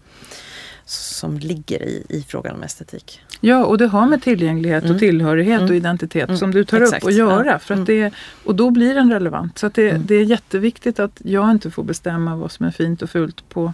Som 0.87 1.39
ligger 1.39 1.83
i, 1.83 2.07
i 2.09 2.23
frågan 2.29 2.55
om 2.55 2.63
estetik. 2.63 3.21
Ja, 3.41 3.65
och 3.65 3.79
det 3.79 3.87
har 3.87 4.07
med 4.07 4.23
tillgänglighet 4.23 4.85
mm. 4.85 4.95
och 4.95 5.01
tillhörighet 5.01 5.61
mm. 5.61 5.71
och 5.71 5.77
identitet 5.77 6.29
mm. 6.29 6.39
som 6.39 6.51
du 6.51 6.65
tar 6.65 6.81
Exakt. 6.81 7.03
upp 7.03 7.09
att 7.09 7.15
göra. 7.15 7.47
Ja. 7.47 7.59
För 7.59 7.75
att 7.75 7.89
mm. 7.89 8.01
det, 8.01 8.15
och 8.45 8.55
då 8.55 8.71
blir 8.71 8.95
den 8.95 9.13
relevant. 9.13 9.59
Så 9.59 9.69
det, 9.69 9.91
mm. 9.91 10.07
det 10.07 10.15
är 10.15 10.25
jätteviktigt 10.25 10.99
att 10.99 11.21
jag 11.25 11.51
inte 11.51 11.71
får 11.71 11.85
bestämma 11.85 12.37
vad 12.37 12.53
som 12.53 12.67
är 12.67 12.71
fint 12.71 13.03
och 13.03 13.11
fult 13.11 13.49
på, 13.49 13.73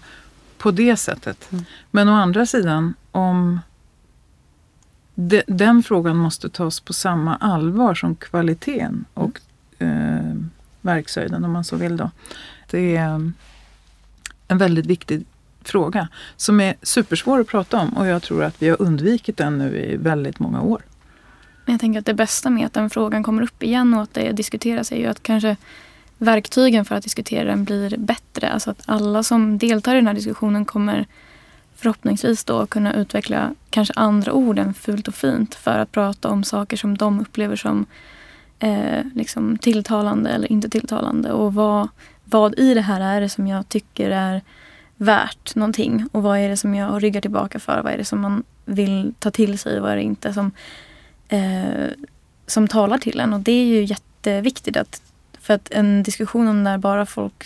på 0.58 0.70
det 0.70 0.96
sättet. 0.96 1.52
Mm. 1.52 1.64
Men 1.90 2.08
å 2.08 2.12
andra 2.12 2.46
sidan, 2.46 2.94
om 3.11 3.61
de, 5.14 5.42
den 5.46 5.82
frågan 5.82 6.16
måste 6.16 6.48
tas 6.48 6.80
på 6.80 6.92
samma 6.92 7.36
allvar 7.36 7.94
som 7.94 8.16
kvaliteten 8.16 9.04
och 9.14 9.40
eh, 9.78 10.34
verkshöjden 10.80 11.44
om 11.44 11.52
man 11.52 11.64
så 11.64 11.76
vill. 11.76 11.96
Då. 11.96 12.11
Det 12.70 12.96
är 12.96 13.32
en 14.48 14.58
väldigt 14.58 14.86
viktig 14.86 15.24
fråga 15.64 16.08
som 16.36 16.61
är 16.61 16.74
supersvår 16.82 17.40
att 17.40 17.46
prata 17.46 17.80
om 17.80 17.88
och 17.88 18.06
jag 18.06 18.22
tror 18.22 18.44
att 18.44 18.62
vi 18.62 18.68
har 18.68 18.82
undvikit 18.82 19.36
den 19.36 19.58
nu 19.58 19.76
i 19.78 19.96
väldigt 19.96 20.38
många 20.38 20.62
år. 20.62 20.82
Jag 21.66 21.80
tänker 21.80 21.98
att 22.00 22.06
det 22.06 22.14
bästa 22.14 22.50
med 22.50 22.66
att 22.66 22.72
den 22.72 22.90
frågan 22.90 23.22
kommer 23.22 23.42
upp 23.42 23.62
igen 23.62 23.94
och 23.94 24.02
att 24.02 24.14
det 24.14 24.32
diskuteras 24.32 24.92
är 24.92 24.96
ju 24.96 25.06
att 25.06 25.22
kanske 25.22 25.56
verktygen 26.18 26.84
för 26.84 26.94
att 26.94 27.02
diskutera 27.02 27.44
den 27.44 27.64
blir 27.64 27.96
bättre. 27.98 28.50
Alltså 28.50 28.70
att 28.70 28.82
alla 28.86 29.22
som 29.22 29.58
deltar 29.58 29.94
i 29.94 29.96
den 29.96 30.06
här 30.06 30.14
diskussionen 30.14 30.64
kommer 30.64 31.06
förhoppningsvis 31.76 32.44
då 32.44 32.66
kunna 32.66 32.94
utveckla 32.94 33.54
kanske 33.70 33.94
andra 33.96 34.32
ord 34.32 34.58
än 34.58 34.74
fult 34.74 35.08
och 35.08 35.14
fint 35.14 35.54
för 35.54 35.78
att 35.78 35.92
prata 35.92 36.28
om 36.28 36.44
saker 36.44 36.76
som 36.76 36.96
de 36.96 37.20
upplever 37.20 37.56
som 37.56 37.86
eh, 38.58 39.04
liksom 39.14 39.58
tilltalande 39.58 40.30
eller 40.30 40.52
inte 40.52 40.68
tilltalande. 40.70 41.32
Och 41.32 41.54
vad, 41.54 41.88
vad 42.24 42.58
i 42.58 42.74
det 42.74 42.80
här 42.80 43.00
är 43.00 43.20
det 43.20 43.28
som 43.28 43.46
jag 43.46 43.68
tycker 43.68 44.11
är 44.11 44.42
värt 45.01 45.55
någonting 45.55 46.07
och 46.12 46.22
vad 46.22 46.38
är 46.38 46.48
det 46.48 46.57
som 46.57 46.74
jag 46.74 47.03
ryggar 47.03 47.20
tillbaka 47.20 47.59
för? 47.59 47.82
Vad 47.82 47.92
är 47.92 47.98
det 47.98 48.05
som 48.05 48.20
man 48.20 48.42
vill 48.64 49.14
ta 49.18 49.30
till 49.30 49.59
sig 49.59 49.76
och 49.76 49.82
vad 49.82 49.92
är 49.92 49.96
det 49.96 50.03
inte 50.03 50.32
som, 50.32 50.53
eh, 51.28 51.88
som 52.46 52.68
talar 52.68 52.98
till 52.98 53.20
en? 53.20 53.32
Och 53.32 53.40
det 53.40 53.53
är 53.53 53.64
ju 53.64 53.84
jätteviktigt 53.84 54.76
att 54.76 55.03
för 55.40 55.55
att 55.55 55.70
en 55.70 56.03
diskussion 56.03 56.48
om 56.48 56.64
när 56.64 56.78
bara 56.78 57.07
folk 57.07 57.44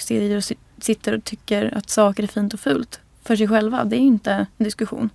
sitter 0.78 1.14
och 1.14 1.24
tycker 1.24 1.78
att 1.78 1.90
saker 1.90 2.22
är 2.22 2.26
fint 2.26 2.55
och 2.55 2.61
fult 2.61 3.00
för 3.22 3.36
sig 3.36 3.48
själva, 3.48 3.84
det 3.84 3.96
är 3.96 4.00
ju 4.00 4.07
inte 4.07 4.32
en 4.32 4.64
diskussion. 4.64 5.11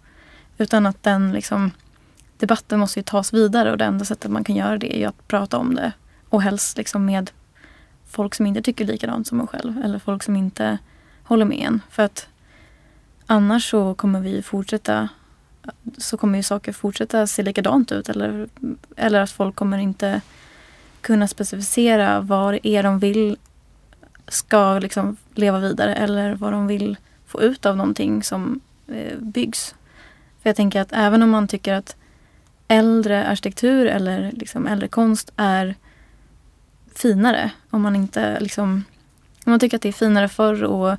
Utan 0.58 0.86
att 0.86 1.04
den 1.04 1.32
liksom, 1.32 1.72
debatten 2.38 2.80
måste 2.80 3.00
ju 3.00 3.04
tas 3.04 3.34
vidare 3.34 3.72
och 3.72 3.78
det 3.78 3.86
enda 3.86 4.06
sättet 4.06 4.32
man 4.32 4.44
kan 4.44 4.56
göra 4.56 4.78
det 4.78 4.96
är 4.96 5.00
ju 5.00 5.06
att 5.06 5.28
prata 5.28 5.58
om 5.58 5.76
det. 5.76 5.92
Och 6.30 6.42
helst 6.42 6.78
liksom 6.78 7.06
med 7.06 7.32
folk 8.08 8.36
som 8.36 8.46
inte 8.46 8.62
tycker 8.62 8.86
likadant 8.86 9.28
som 9.28 9.40
en 9.40 9.48
själv 9.48 9.82
eller 9.84 10.00
folk 10.00 10.24
som 10.24 10.36
inte 10.36 10.78
håller 11.30 11.46
med 11.46 11.58
en. 11.58 11.82
För 11.90 12.04
att 12.04 12.28
annars 13.26 13.70
så 13.70 13.94
kommer 13.94 14.20
vi 14.20 14.42
fortsätta 14.42 15.10
så 15.98 16.18
kommer 16.18 16.38
ju 16.40 16.44
saker 16.44 16.74
fortsätta 16.74 17.28
se 17.28 17.44
likadant 17.44 17.92
ut 17.92 18.10
eller, 18.10 18.50
eller 18.96 19.22
att 19.22 19.32
folk 19.32 19.56
kommer 19.56 19.78
inte 19.78 20.22
kunna 21.02 21.28
specificera 21.28 22.22
vad 22.22 22.54
det 22.54 22.68
är 22.68 22.84
de 22.84 23.00
vill 23.00 23.38
ska 24.28 24.80
liksom 24.80 25.18
leva 25.34 25.60
vidare 25.60 25.96
eller 25.96 26.36
vad 26.36 26.52
de 26.52 26.68
vill 26.68 26.98
få 27.26 27.42
ut 27.42 27.66
av 27.66 27.78
någonting 27.78 28.24
som 28.24 28.60
eh, 28.88 29.18
byggs. 29.18 29.76
För 30.42 30.50
jag 30.50 30.56
tänker 30.56 30.82
att 30.82 30.92
även 30.92 31.24
om 31.24 31.30
man 31.30 31.48
tycker 31.48 31.74
att 31.74 31.96
äldre 32.68 33.28
arkitektur 33.28 33.86
eller 33.86 34.32
liksom 34.32 34.68
äldre 34.68 34.88
konst 34.88 35.32
är 35.36 35.76
finare, 36.96 37.52
om 37.70 37.82
man 37.82 37.96
inte 37.96 38.40
liksom 38.40 38.84
om 39.46 39.52
man 39.52 39.60
tycker 39.60 39.78
att 39.78 39.82
det 39.82 39.90
är 39.90 39.94
finare 39.94 40.28
förr 40.28 40.64
och 40.64 40.98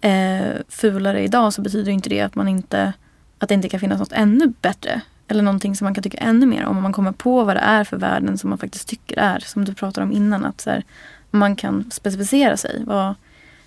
eh, 0.00 0.54
fulare 0.68 1.22
idag 1.24 1.52
så 1.52 1.62
betyder 1.62 1.92
inte 1.92 2.08
det 2.08 2.20
att 2.20 2.34
man 2.34 2.48
inte 2.48 2.92
att 3.38 3.48
det 3.48 3.54
inte 3.54 3.68
kan 3.68 3.80
finnas 3.80 3.98
något 3.98 4.12
ännu 4.12 4.52
bättre. 4.62 5.00
Eller 5.28 5.42
någonting 5.42 5.76
som 5.76 5.84
man 5.84 5.94
kan 5.94 6.02
tycka 6.02 6.18
ännu 6.18 6.46
mer 6.46 6.64
om. 6.64 6.76
Om 6.76 6.82
man 6.82 6.92
kommer 6.92 7.12
på 7.12 7.44
vad 7.44 7.56
det 7.56 7.60
är 7.60 7.84
för 7.84 7.96
värden 7.96 8.38
som 8.38 8.50
man 8.50 8.58
faktiskt 8.58 8.88
tycker 8.88 9.18
är. 9.18 9.38
Som 9.38 9.64
du 9.64 9.74
pratade 9.74 10.06
om 10.06 10.12
innan. 10.12 10.44
Att 10.44 10.60
så 10.60 10.70
här, 10.70 10.82
man 11.30 11.56
kan 11.56 11.90
specificera 11.90 12.56
sig. 12.56 12.82
Vad, 12.86 13.14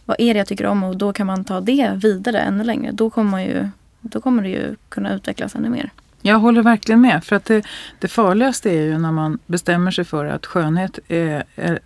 vad 0.05 0.15
är 0.19 0.33
det 0.33 0.37
jag 0.37 0.47
tycker 0.47 0.65
om? 0.65 0.83
Och 0.83 0.97
då 0.97 1.13
kan 1.13 1.27
man 1.27 1.43
ta 1.43 1.61
det 1.61 1.91
vidare 1.95 2.39
ännu 2.39 2.63
längre. 2.63 2.91
Då 2.91 3.09
kommer, 3.09 3.31
man 3.31 3.43
ju, 3.43 3.69
då 4.01 4.21
kommer 4.21 4.43
det 4.43 4.49
ju 4.49 4.75
kunna 4.89 5.13
utvecklas 5.13 5.55
ännu 5.55 5.69
mer. 5.69 5.89
Jag 6.21 6.39
håller 6.39 6.61
verkligen 6.61 7.01
med. 7.01 7.23
För 7.23 7.35
att 7.35 7.45
det, 7.45 7.65
det 7.99 8.07
farligaste 8.07 8.69
är 8.69 8.81
ju 8.81 8.97
när 8.97 9.11
man 9.11 9.39
bestämmer 9.45 9.91
sig 9.91 10.05
för 10.05 10.25
att 10.25 10.45
skönhet 10.45 10.99
är, 11.07 11.43
är 11.55 11.79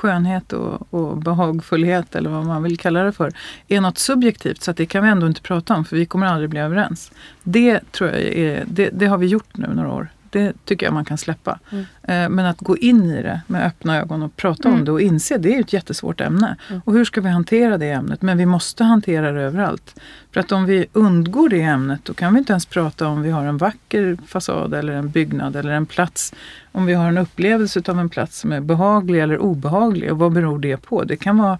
skönhet 0.00 0.52
och, 0.52 0.94
och 0.94 1.16
behagfullhet 1.16 2.14
eller 2.14 2.30
vad 2.30 2.46
man 2.46 2.62
vill 2.62 2.78
kalla 2.78 3.02
det 3.02 3.12
för 3.12 3.32
är 3.68 3.80
något 3.80 3.98
subjektivt 3.98 4.62
så 4.62 4.70
att 4.70 4.76
det 4.76 4.86
kan 4.86 5.02
vi 5.04 5.10
ändå 5.10 5.26
inte 5.26 5.42
prata 5.42 5.74
om 5.74 5.84
för 5.84 5.96
vi 5.96 6.06
kommer 6.06 6.26
aldrig 6.26 6.50
bli 6.50 6.60
överens. 6.60 7.12
Det 7.42 7.92
tror 7.92 8.10
jag 8.10 8.20
är, 8.20 8.64
det, 8.66 8.90
det 8.92 9.06
har 9.06 9.18
vi 9.18 9.26
gjort 9.26 9.56
nu 9.56 9.74
några 9.74 9.92
år. 9.92 10.08
Det 10.30 10.52
tycker 10.64 10.86
jag 10.86 10.92
man 10.92 11.04
kan 11.04 11.18
släppa. 11.18 11.58
Mm. 11.70 11.84
Eh, 12.02 12.28
men 12.28 12.46
att 12.46 12.60
gå 12.60 12.76
in 12.76 13.04
i 13.04 13.22
det 13.22 13.40
med 13.46 13.66
öppna 13.66 13.98
ögon 13.98 14.22
och 14.22 14.36
prata 14.36 14.68
mm. 14.68 14.78
om 14.78 14.84
det 14.84 14.92
och 14.92 15.00
inse 15.00 15.38
det 15.38 15.56
är 15.56 15.60
ett 15.60 15.72
jättesvårt 15.72 16.20
ämne. 16.20 16.56
Mm. 16.68 16.80
Och 16.84 16.92
hur 16.92 17.04
ska 17.04 17.20
vi 17.20 17.28
hantera 17.28 17.78
det 17.78 17.90
ämnet? 17.90 18.22
Men 18.22 18.38
vi 18.38 18.46
måste 18.46 18.84
hantera 18.84 19.32
det 19.32 19.40
överallt. 19.40 20.00
För 20.32 20.40
att 20.40 20.52
om 20.52 20.64
vi 20.64 20.86
undgår 20.92 21.48
det 21.48 21.62
ämnet 21.62 22.04
då 22.04 22.14
kan 22.14 22.34
vi 22.34 22.38
inte 22.38 22.52
ens 22.52 22.66
prata 22.66 23.06
om 23.06 23.22
vi 23.22 23.30
har 23.30 23.44
en 23.44 23.56
vacker 23.56 24.18
fasad 24.26 24.74
eller 24.74 24.92
en 24.92 25.10
byggnad 25.10 25.56
eller 25.56 25.72
en 25.72 25.86
plats. 25.86 26.34
Om 26.72 26.86
vi 26.86 26.94
har 26.94 27.08
en 27.08 27.18
upplevelse 27.18 27.82
av 27.88 28.00
en 28.00 28.08
plats 28.08 28.38
som 28.38 28.52
är 28.52 28.60
behaglig 28.60 29.22
eller 29.22 29.38
obehaglig 29.38 30.12
och 30.12 30.18
vad 30.18 30.32
beror 30.32 30.58
det 30.58 30.76
på? 30.76 31.04
Det 31.04 31.16
kan 31.16 31.38
vara 31.38 31.58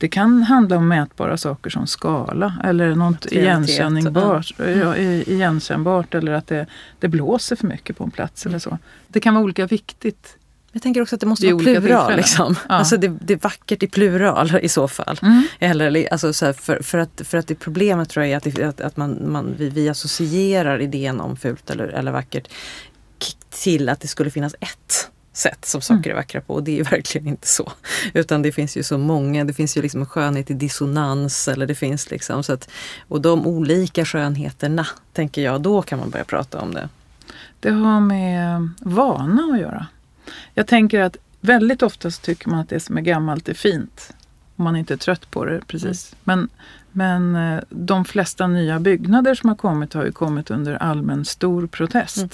det 0.00 0.08
kan 0.08 0.42
handla 0.42 0.76
om 0.76 0.88
mätbara 0.88 1.36
saker 1.36 1.70
som 1.70 1.86
skala 1.86 2.54
eller 2.64 2.94
något 2.94 3.26
igenkännbart, 3.26 4.52
ja, 4.58 4.96
igenkännbart 4.96 6.14
eller 6.14 6.32
att 6.32 6.46
det, 6.46 6.66
det 6.98 7.08
blåser 7.08 7.56
för 7.56 7.66
mycket 7.66 7.98
på 7.98 8.04
en 8.04 8.10
plats 8.10 8.46
eller 8.46 8.58
så. 8.58 8.78
Det 9.08 9.20
kan 9.20 9.34
vara 9.34 9.44
olika 9.44 9.66
viktigt. 9.66 10.36
Jag 10.72 10.82
tänker 10.82 11.02
också 11.02 11.14
att 11.14 11.20
det 11.20 11.26
måste 11.26 11.52
vara 11.52 11.64
plural. 11.64 12.16
Liksom. 12.16 12.56
Ja. 12.68 12.74
Alltså 12.74 12.96
det, 12.96 13.08
det, 13.08 13.32
är 13.32 13.38
vackert 13.38 13.82
i 13.82 13.86
plural 13.86 14.58
i 14.62 14.68
så 14.68 14.88
fall. 14.88 15.18
Mm. 15.22 15.42
Eller, 15.58 16.12
alltså 16.12 16.32
så 16.32 16.52
för, 16.52 16.82
för, 16.82 16.98
att, 16.98 17.22
för 17.24 17.38
att 17.38 17.46
det 17.46 17.54
problemet 17.54 18.08
tror 18.08 18.26
jag 18.26 18.32
är 18.32 18.36
att, 18.36 18.68
att, 18.68 18.80
att 18.80 18.96
man, 18.96 19.32
man, 19.32 19.54
vi, 19.58 19.68
vi 19.68 19.88
associerar 19.88 20.78
idén 20.78 21.20
om 21.20 21.36
fult 21.36 21.70
eller, 21.70 21.88
eller 21.88 22.12
vackert 22.12 22.48
till 23.50 23.88
att 23.88 24.00
det 24.00 24.08
skulle 24.08 24.30
finnas 24.30 24.54
ett 24.60 25.10
sätt 25.32 25.64
som 25.64 25.80
saker 25.80 26.10
mm. 26.10 26.10
är 26.10 26.14
vackra 26.14 26.40
på 26.40 26.54
och 26.54 26.62
det 26.62 26.80
är 26.80 26.84
verkligen 26.90 27.26
inte 27.26 27.46
så. 27.46 27.72
Utan 28.14 28.42
det 28.42 28.52
finns 28.52 28.76
ju 28.76 28.82
så 28.82 28.98
många, 28.98 29.44
det 29.44 29.52
finns 29.52 29.76
ju 29.76 29.82
liksom 29.82 30.06
skönhet 30.06 30.50
i 30.50 30.54
dissonans 30.54 31.48
eller 31.48 31.66
det 31.66 31.74
finns 31.74 32.10
liksom 32.10 32.42
så 32.42 32.52
att, 32.52 32.70
och 33.08 33.20
de 33.20 33.46
olika 33.46 34.04
skönheterna 34.04 34.86
tänker 35.12 35.42
jag, 35.42 35.60
då 35.60 35.82
kan 35.82 35.98
man 35.98 36.10
börja 36.10 36.24
prata 36.24 36.60
om 36.60 36.74
det. 36.74 36.88
Det 37.60 37.70
har 37.70 38.00
med 38.00 38.68
vana 38.80 39.42
att 39.52 39.60
göra. 39.60 39.86
Jag 40.54 40.66
tänker 40.66 41.00
att 41.00 41.16
väldigt 41.40 41.82
ofta 41.82 42.10
så 42.10 42.20
tycker 42.22 42.48
man 42.48 42.58
att 42.60 42.68
det 42.68 42.80
som 42.80 42.96
är 42.98 43.02
gammalt 43.02 43.48
är 43.48 43.54
fint. 43.54 44.14
Om 44.56 44.64
man 44.64 44.76
inte 44.76 44.94
är 44.94 44.98
trött 44.98 45.30
på 45.30 45.44
det 45.44 45.60
precis. 45.66 46.16
Mm. 46.24 46.48
Men, 46.92 47.32
men 47.32 47.54
eh, 47.54 47.62
de 47.68 48.04
flesta 48.04 48.46
nya 48.46 48.80
byggnader 48.80 49.34
som 49.34 49.48
har 49.48 49.56
kommit 49.56 49.94
har 49.94 50.04
ju 50.04 50.12
kommit 50.12 50.50
under 50.50 50.74
allmän 50.74 51.24
stor 51.24 51.66
protest. 51.66 52.18
Mm. 52.18 52.30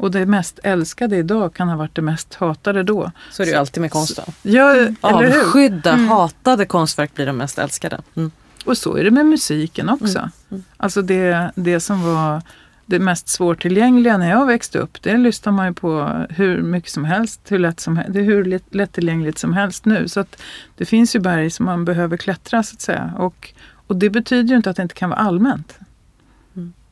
Och 0.00 0.10
det 0.10 0.26
mest 0.26 0.58
älskade 0.62 1.16
idag 1.16 1.54
kan 1.54 1.68
ha 1.68 1.76
varit 1.76 1.94
det 1.94 2.02
mest 2.02 2.34
hatade 2.34 2.82
då. 2.82 3.12
Så 3.30 3.42
är 3.42 3.46
det 3.46 3.52
ju 3.52 3.58
alltid 3.58 3.80
med 3.80 3.90
konsten. 3.90 4.24
Ja? 4.42 4.88
Avskydda, 5.00 5.92
mm. 5.92 6.08
hatade 6.08 6.66
konstverk 6.66 7.14
blir 7.14 7.26
de 7.26 7.36
mest 7.36 7.58
älskade. 7.58 8.00
Mm. 8.16 8.30
Och 8.64 8.78
så 8.78 8.96
är 8.96 9.04
det 9.04 9.10
med 9.10 9.26
musiken 9.26 9.88
också. 9.88 10.18
Mm. 10.18 10.30
Mm. 10.50 10.64
Alltså 10.76 11.02
det, 11.02 11.50
det 11.54 11.80
som 11.80 12.02
var 12.02 12.42
det 12.86 12.98
mest 12.98 13.28
svårtillgängliga 13.28 14.18
när 14.18 14.30
jag 14.30 14.46
växte 14.46 14.78
upp, 14.78 15.02
det 15.02 15.16
lyssnar 15.16 15.52
man 15.52 15.66
ju 15.66 15.74
på 15.74 16.24
hur 16.30 16.62
mycket 16.62 16.90
som 16.90 17.04
helst, 17.04 17.40
hur 17.48 17.58
lätt 17.58 17.80
som 17.80 17.94
Det 18.08 18.20
är 18.20 18.24
hur 18.24 18.60
lättillgängligt 18.70 19.38
som 19.38 19.52
helst 19.52 19.84
nu. 19.84 20.08
Så 20.08 20.20
att 20.20 20.42
det 20.76 20.84
finns 20.84 21.16
ju 21.16 21.20
berg 21.20 21.50
som 21.50 21.66
man 21.66 21.84
behöver 21.84 22.16
klättra 22.16 22.62
så 22.62 22.74
att 22.74 22.80
säga. 22.80 23.12
Och, 23.16 23.52
och 23.86 23.96
det 23.96 24.10
betyder 24.10 24.50
ju 24.50 24.56
inte 24.56 24.70
att 24.70 24.76
det 24.76 24.82
inte 24.82 24.94
kan 24.94 25.10
vara 25.10 25.20
allmänt. 25.20 25.78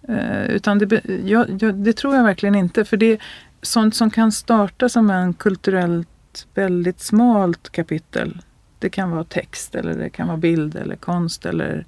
Eh, 0.09 0.51
utan 0.51 0.79
det, 0.79 1.05
jag, 1.25 1.63
jag, 1.63 1.75
det 1.75 1.93
tror 1.93 2.15
jag 2.15 2.25
verkligen 2.25 2.55
inte. 2.55 2.85
För 2.85 2.97
det 2.97 3.13
är 3.13 3.19
sånt 3.63 3.95
som 3.95 4.11
kan 4.11 4.33
starta 4.33 4.89
som 4.89 5.11
en 5.11 5.35
kulturellt 5.35 6.09
väldigt 6.55 7.01
smalt 7.01 7.71
kapitel. 7.71 8.43
Det 8.79 8.91
kan 8.91 9.11
vara 9.11 9.25
text 9.25 9.75
eller 9.75 9.95
det 9.95 10.11
kan 10.11 10.27
vara 10.27 10.37
bild 10.37 10.77
eller 10.77 10.97
konst 10.97 11.47
eller 11.47 11.85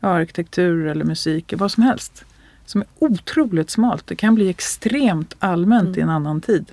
ja, 0.00 0.08
arkitektur 0.08 0.86
eller 0.86 1.04
musik, 1.04 1.54
vad 1.56 1.72
som 1.72 1.82
helst. 1.82 2.24
Som 2.66 2.80
är 2.80 2.88
otroligt 2.98 3.70
smalt. 3.70 4.06
Det 4.06 4.16
kan 4.16 4.34
bli 4.34 4.48
extremt 4.48 5.34
allmänt 5.38 5.88
mm. 5.88 5.98
i 5.98 6.02
en 6.02 6.08
annan 6.10 6.40
tid. 6.40 6.72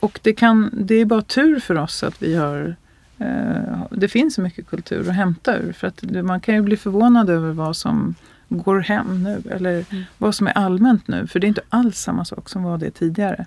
Och 0.00 0.20
det, 0.22 0.32
kan, 0.32 0.70
det 0.72 0.94
är 0.94 1.04
bara 1.04 1.22
tur 1.22 1.60
för 1.60 1.74
oss 1.78 2.02
att 2.02 2.22
vi 2.22 2.36
har 2.36 2.76
eh, 3.18 3.84
det 3.90 4.08
finns 4.08 4.34
så 4.34 4.40
mycket 4.40 4.66
kultur 4.66 5.08
att 5.08 5.14
hämta 5.14 5.56
ur. 5.56 5.72
För 5.72 5.86
att 5.86 6.02
man 6.24 6.40
kan 6.40 6.54
ju 6.54 6.62
bli 6.62 6.76
förvånad 6.76 7.30
över 7.30 7.52
vad 7.52 7.76
som 7.76 8.14
går 8.48 8.80
hem 8.80 9.22
nu 9.22 9.42
eller 9.50 9.84
mm. 9.90 10.04
vad 10.18 10.34
som 10.34 10.46
är 10.46 10.52
allmänt 10.52 11.08
nu. 11.08 11.26
För 11.26 11.40
det 11.40 11.46
är 11.46 11.48
inte 11.48 11.62
alls 11.68 11.98
samma 11.98 12.24
sak 12.24 12.48
som 12.48 12.62
var 12.62 12.78
det 12.78 12.90
tidigare. 12.90 13.46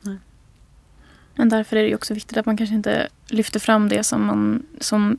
Nej. 0.00 0.16
Men 1.34 1.48
därför 1.48 1.76
är 1.76 1.82
det 1.82 1.94
också 1.94 2.14
viktigt 2.14 2.36
att 2.36 2.46
man 2.46 2.56
kanske 2.56 2.74
inte 2.74 3.08
lyfter 3.28 3.60
fram 3.60 3.88
det 3.88 4.04
som, 4.04 4.26
man, 4.26 4.62
som 4.80 5.18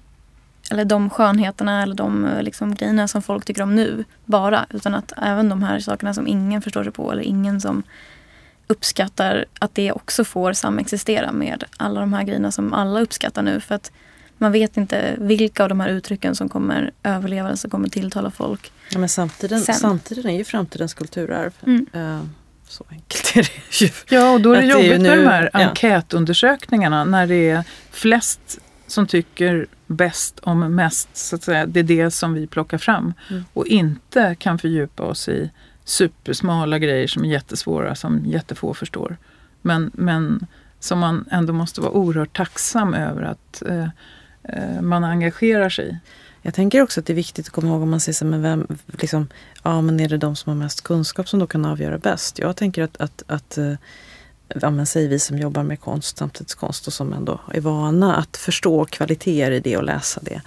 eller 0.72 0.86
de 0.86 1.10
skönheterna 1.10 1.84
eller 1.84 1.96
de 1.96 2.30
liksom, 2.42 2.76
grejerna 2.76 3.08
som 3.08 3.22
folk 3.22 3.46
tycker 3.46 3.62
om 3.62 3.76
nu 3.76 4.04
bara. 4.26 4.66
Utan 4.70 4.96
att 4.96 5.14
även 5.18 5.50
de 5.50 5.64
här 5.64 5.80
sakerna 5.80 6.14
som 6.14 6.28
ingen 6.28 6.62
förstår 6.62 6.84
sig 6.84 6.94
på 6.94 7.12
eller 7.12 7.24
ingen 7.24 7.62
som 7.62 7.84
uppskattar 8.68 9.46
att 9.60 9.76
det 9.76 9.92
också 9.92 10.24
får 10.24 10.54
samexistera 10.54 11.32
med 11.32 11.64
alla 11.78 12.00
de 12.00 12.14
här 12.14 12.24
grejerna 12.24 12.52
som 12.52 12.74
alla 12.74 13.02
uppskattar 13.02 13.42
nu. 13.42 13.60
För 13.60 13.76
att 13.76 13.92
man 14.42 14.52
vet 14.52 14.78
inte 14.78 15.16
vilka 15.18 15.64
av 15.64 15.70
de 15.70 15.80
här 15.80 15.90
uttrycken 15.90 16.36
som 16.36 16.50
kommer 16.50 16.92
överleva 17.04 17.48
eller 17.48 17.58
som 17.58 17.70
kommer 17.70 17.90
tilltala 17.90 18.32
folk. 18.32 18.72
Ja, 18.92 19.00
men 19.00 19.10
samtiden, 19.10 19.62
samtiden 19.62 20.30
är 20.30 20.38
ju 20.38 20.44
framtidens 20.44 20.94
kulturarv. 20.94 21.54
Mm. 21.66 21.86
Uh, 21.96 22.24
så 22.68 22.86
enkelt 22.90 23.36
är 23.36 23.42
det 23.42 23.86
ju. 23.86 23.90
Ja, 24.10 24.32
och 24.32 24.42
då 24.42 24.54
är 24.54 24.62
det 24.62 24.68
jobbigt 24.68 24.90
det 24.90 24.96
är 24.96 25.00
nu, 25.00 25.10
med 25.10 25.18
de 25.18 25.28
här 25.28 25.50
enkätundersökningarna 25.54 27.04
när 27.04 27.28
det 27.28 27.50
är 27.50 27.64
flest 27.92 28.60
som 28.88 29.08
tycker 29.08 29.68
bäst 29.88 30.40
om 30.40 30.76
mest. 30.76 31.18
Så 31.18 31.36
att 31.36 31.44
säga. 31.44 31.66
Det 31.66 31.80
är 31.80 31.84
det 31.84 32.12
som 32.12 32.34
vi 32.34 32.48
plockar 32.48 32.78
fram 32.78 33.14
mm. 33.30 33.46
och 33.54 33.68
inte 33.68 34.36
kan 34.40 34.60
fördjupa 34.60 35.04
oss 35.04 35.30
i 35.30 35.52
supersmala 35.84 36.80
grejer 36.80 37.08
som 37.08 37.26
är 37.26 37.30
jättesvåra, 37.30 37.96
som 37.96 38.26
jättefå 38.26 38.74
förstår. 38.74 39.18
Men, 39.62 39.92
men 39.94 40.46
som 40.80 41.00
man 41.00 41.26
ändå 41.32 41.54
måste 41.54 41.82
vara 41.82 41.92
oerhört 41.92 42.38
tacksam 42.38 42.94
över 42.94 43.22
att 43.22 43.64
eh, 43.68 43.88
Eh, 44.44 44.82
man 44.82 45.04
engagerar 45.04 45.70
sig 45.70 45.90
i. 45.90 45.98
Jag 46.42 46.54
tänker 46.54 46.82
också 46.82 47.00
att 47.00 47.06
det 47.06 47.14
är 47.14 47.16
viktigt 47.16 47.46
att 47.46 47.52
komma 47.52 47.68
ihåg 47.68 47.82
om 47.82 47.90
man 47.90 48.00
säger 48.00 48.14
så 48.14 48.26
men 48.26 48.42
vem, 48.42 48.68
liksom, 48.86 49.28
ja 49.64 49.82
men 49.82 50.00
är 50.00 50.10
det 50.10 50.18
de 50.18 50.36
som 50.36 50.50
har 50.50 50.58
mest 50.64 50.82
kunskap 50.82 51.30
som 51.30 51.40
då 51.40 51.48
kan 51.48 51.66
avgöra 51.66 51.98
bäst? 51.98 52.40
Jag 52.40 52.56
tänker 52.56 52.84
att, 52.84 53.02
att, 53.02 53.24
att 53.28 53.58
eh, 53.58 53.74
ja, 54.48 54.70
men 54.70 54.86
säg 54.86 55.08
vi 55.08 55.20
som 55.20 55.38
jobbar 55.38 55.64
med 55.64 55.80
konst, 55.80 56.18
samtidskonst 56.18 56.88
och 56.88 56.94
som 56.94 57.14
ändå 57.14 57.40
är 57.54 57.62
vana 57.62 58.16
att 58.16 58.38
förstå 58.38 58.86
kvaliteter 58.86 59.52
i 59.52 59.60
det 59.60 59.78
och 59.78 59.84
läsa 59.84 60.22
det. 60.24 60.42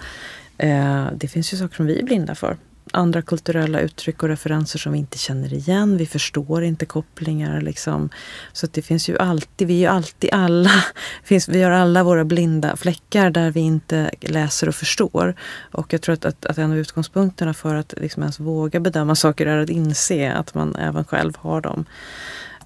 Eh, 0.57 1.07
det 1.15 1.27
finns 1.27 1.53
ju 1.53 1.57
saker 1.57 1.75
som 1.75 1.85
vi 1.85 1.99
är 1.99 2.03
blinda 2.03 2.35
för 2.35 2.57
andra 2.91 3.21
kulturella 3.21 3.79
uttryck 3.79 4.23
och 4.23 4.29
referenser 4.29 4.79
som 4.79 4.91
vi 4.91 4.97
inte 4.97 5.17
känner 5.17 5.53
igen. 5.53 5.97
Vi 5.97 6.05
förstår 6.05 6.63
inte 6.63 6.85
kopplingar. 6.85 7.61
Liksom. 7.61 8.09
Så 8.53 8.67
det 8.71 8.81
finns 8.81 9.09
ju 9.09 9.17
alltid, 9.17 9.67
vi 9.67 9.73
är 9.73 9.79
ju 9.79 9.85
alltid 9.85 10.29
alla, 10.33 10.71
finns, 11.23 11.49
vi 11.49 11.63
har 11.63 11.71
alla 11.71 12.03
våra 12.03 12.25
blinda 12.25 12.75
fläckar 12.75 13.29
där 13.29 13.51
vi 13.51 13.59
inte 13.59 14.11
läser 14.21 14.67
och 14.69 14.75
förstår. 14.75 15.35
Och 15.71 15.93
jag 15.93 16.01
tror 16.01 16.13
att, 16.13 16.25
att, 16.25 16.45
att 16.45 16.57
en 16.57 16.71
av 16.71 16.77
utgångspunkterna 16.77 17.53
för 17.53 17.75
att 17.75 17.93
liksom 17.97 18.23
ens 18.23 18.39
våga 18.39 18.79
bedöma 18.79 19.15
saker 19.15 19.45
är 19.45 19.57
att 19.57 19.69
inse 19.69 20.33
att 20.33 20.53
man 20.53 20.75
även 20.75 21.05
själv 21.05 21.33
har 21.37 21.61
dem. 21.61 21.85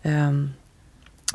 Um, 0.04 0.54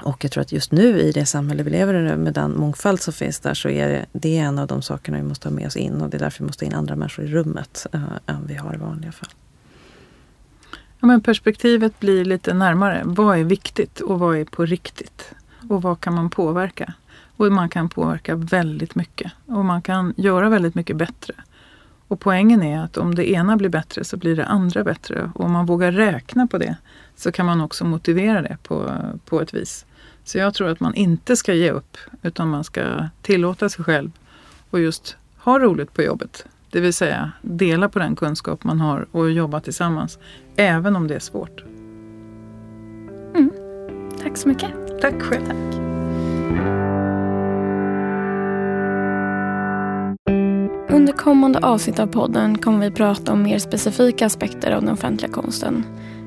och 0.03 0.25
jag 0.25 0.33
tror 0.33 0.41
att 0.41 0.53
just 0.53 0.73
nu 0.73 1.01
i 1.01 1.13
det 1.13 1.27
samhälle 1.27 1.63
vi 1.63 1.71
lever 1.71 1.95
i 1.95 2.17
med 2.17 2.35
den 2.35 2.59
mångfald 2.59 3.01
som 3.01 3.13
finns 3.13 3.41
där 3.41 3.55
så 3.55 3.69
är 3.69 3.89
det, 3.89 4.07
det 4.13 4.39
är 4.39 4.43
en 4.43 4.59
av 4.59 4.67
de 4.67 4.83
sakerna 4.83 5.17
vi 5.17 5.23
måste 5.23 5.49
ha 5.49 5.55
med 5.55 5.67
oss 5.67 5.77
in 5.77 6.01
och 6.01 6.11
det 6.11 6.17
är 6.17 6.19
därför 6.19 6.39
vi 6.39 6.47
måste 6.47 6.65
ha 6.65 6.71
in 6.71 6.77
andra 6.77 6.97
människor 6.97 7.25
i 7.25 7.29
rummet 7.29 7.87
äh, 7.93 8.03
än 8.27 8.47
vi 8.47 8.55
har 8.55 8.75
i 8.75 8.77
vanliga 8.77 9.13
fall. 9.13 9.31
Ja, 11.01 11.07
men 11.07 11.21
perspektivet 11.21 12.01
blir 12.01 12.25
lite 12.25 12.55
närmare. 12.55 13.03
Vad 13.05 13.39
är 13.39 13.45
viktigt 13.45 14.01
och 14.01 14.19
vad 14.19 14.37
är 14.37 14.45
på 14.45 14.67
riktigt? 14.67 15.35
Och 15.69 15.83
vad 15.83 16.01
kan 16.01 16.15
man 16.15 16.31
påverka? 16.31 16.95
Och 17.37 17.53
man 17.53 17.69
kan 17.69 17.89
påverka 17.89 18.35
väldigt 18.37 18.95
mycket 18.95 19.33
och 19.47 19.65
man 19.65 19.83
kan 19.83 20.15
göra 20.17 20.49
väldigt 20.49 20.75
mycket 20.75 20.97
bättre. 20.97 21.35
Och 22.09 22.21
poängen 22.21 22.63
är 22.63 22.81
att 22.81 22.97
om 22.97 23.15
det 23.15 23.31
ena 23.31 23.57
blir 23.57 23.69
bättre 23.69 24.05
så 24.05 24.17
blir 24.17 24.37
det 24.37 24.47
andra 24.47 24.85
bättre. 24.85 25.31
Och 25.35 25.45
om 25.45 25.53
man 25.53 25.67
vågar 25.67 25.93
räkna 25.93 26.47
på 26.47 26.59
det 26.59 26.77
så 27.17 27.33
kan 27.33 27.47
man 27.47 27.61
också 27.61 27.85
motivera 27.85 28.43
det 28.43 28.57
på, 28.63 28.93
på 29.25 29.41
ett 29.41 29.55
vis. 29.55 29.87
Så 30.25 30.39
jag 30.39 30.55
tror 30.55 30.69
att 30.69 30.81
man 30.81 30.95
inte 30.95 31.37
ska 31.37 31.55
ge 31.55 31.71
upp 31.71 31.97
utan 32.23 32.49
man 32.49 32.65
ska 32.65 33.09
tillåta 33.23 33.69
sig 33.69 33.85
själv 33.85 34.11
och 34.71 34.81
just 34.81 35.17
ha 35.39 35.59
roligt 35.59 35.95
på 35.95 36.03
jobbet. 36.03 36.47
Det 36.71 36.81
vill 36.81 36.95
säga 36.95 37.33
dela 37.43 37.89
på 37.89 37.99
den 37.99 38.17
kunskap 38.17 38.65
man 38.65 38.81
har 38.81 39.07
och 39.11 39.31
jobba 39.31 39.61
tillsammans. 39.61 40.19
Även 40.57 40.97
om 40.97 41.09
det 41.09 41.15
är 41.15 41.21
svårt. 41.21 41.65
Mm. 43.35 43.51
Tack 44.23 44.37
så 44.37 44.49
mycket. 44.49 44.71
Tack 45.01 45.23
själv. 45.23 45.47
Tack. 45.47 45.81
Under 50.91 51.13
kommande 51.13 51.59
avsnitt 51.59 51.99
av 51.99 52.07
podden 52.07 52.59
kommer 52.59 52.79
vi 52.79 52.91
prata 52.91 53.33
om 53.33 53.43
mer 53.43 53.59
specifika 53.59 54.27
aspekter 54.27 54.73
av 54.73 54.83
den 54.83 54.93
offentliga 54.93 55.33
konsten. 55.33 55.85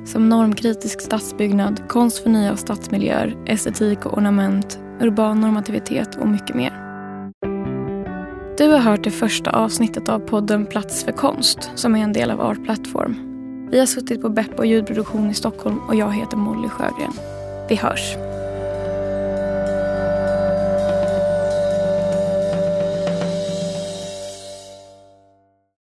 Som 0.08 0.30
normkritisk 0.30 1.02
stadsbyggnad, 1.02 1.88
konst 1.88 2.18
för 2.18 2.30
nya 2.30 2.58
stadsmiljöer, 2.58 3.38
estetik 3.46 4.06
och 4.06 4.18
ornament, 4.18 4.80
urban 5.02 5.42
normativitet 5.42 6.16
och 6.16 6.28
mycket 6.28 6.56
mer. 6.56 6.74
Du 8.58 8.68
har 8.68 8.80
hört 8.80 9.04
det 9.04 9.12
första 9.12 9.52
avsnittet 9.52 10.10
av 10.10 10.20
podden 10.20 10.66
Plats 10.66 11.04
för 11.04 11.12
konst 11.12 11.72
som 11.76 11.96
är 11.96 12.00
en 12.00 12.14
del 12.14 12.32
av 12.32 12.42
Art 12.42 12.64
Platform. 12.64 13.16
Vi 13.72 13.80
har 13.80 13.86
suttit 13.86 14.22
på 14.22 14.30
Beppo 14.30 14.64
ljudproduktion 14.64 15.30
i 15.30 15.34
Stockholm 15.34 15.80
och 15.88 15.96
jag 15.96 16.14
heter 16.14 16.38
Molly 16.38 16.70
Sjögren. 16.70 17.14
Vi 17.70 17.76
hörs! 17.76 18.37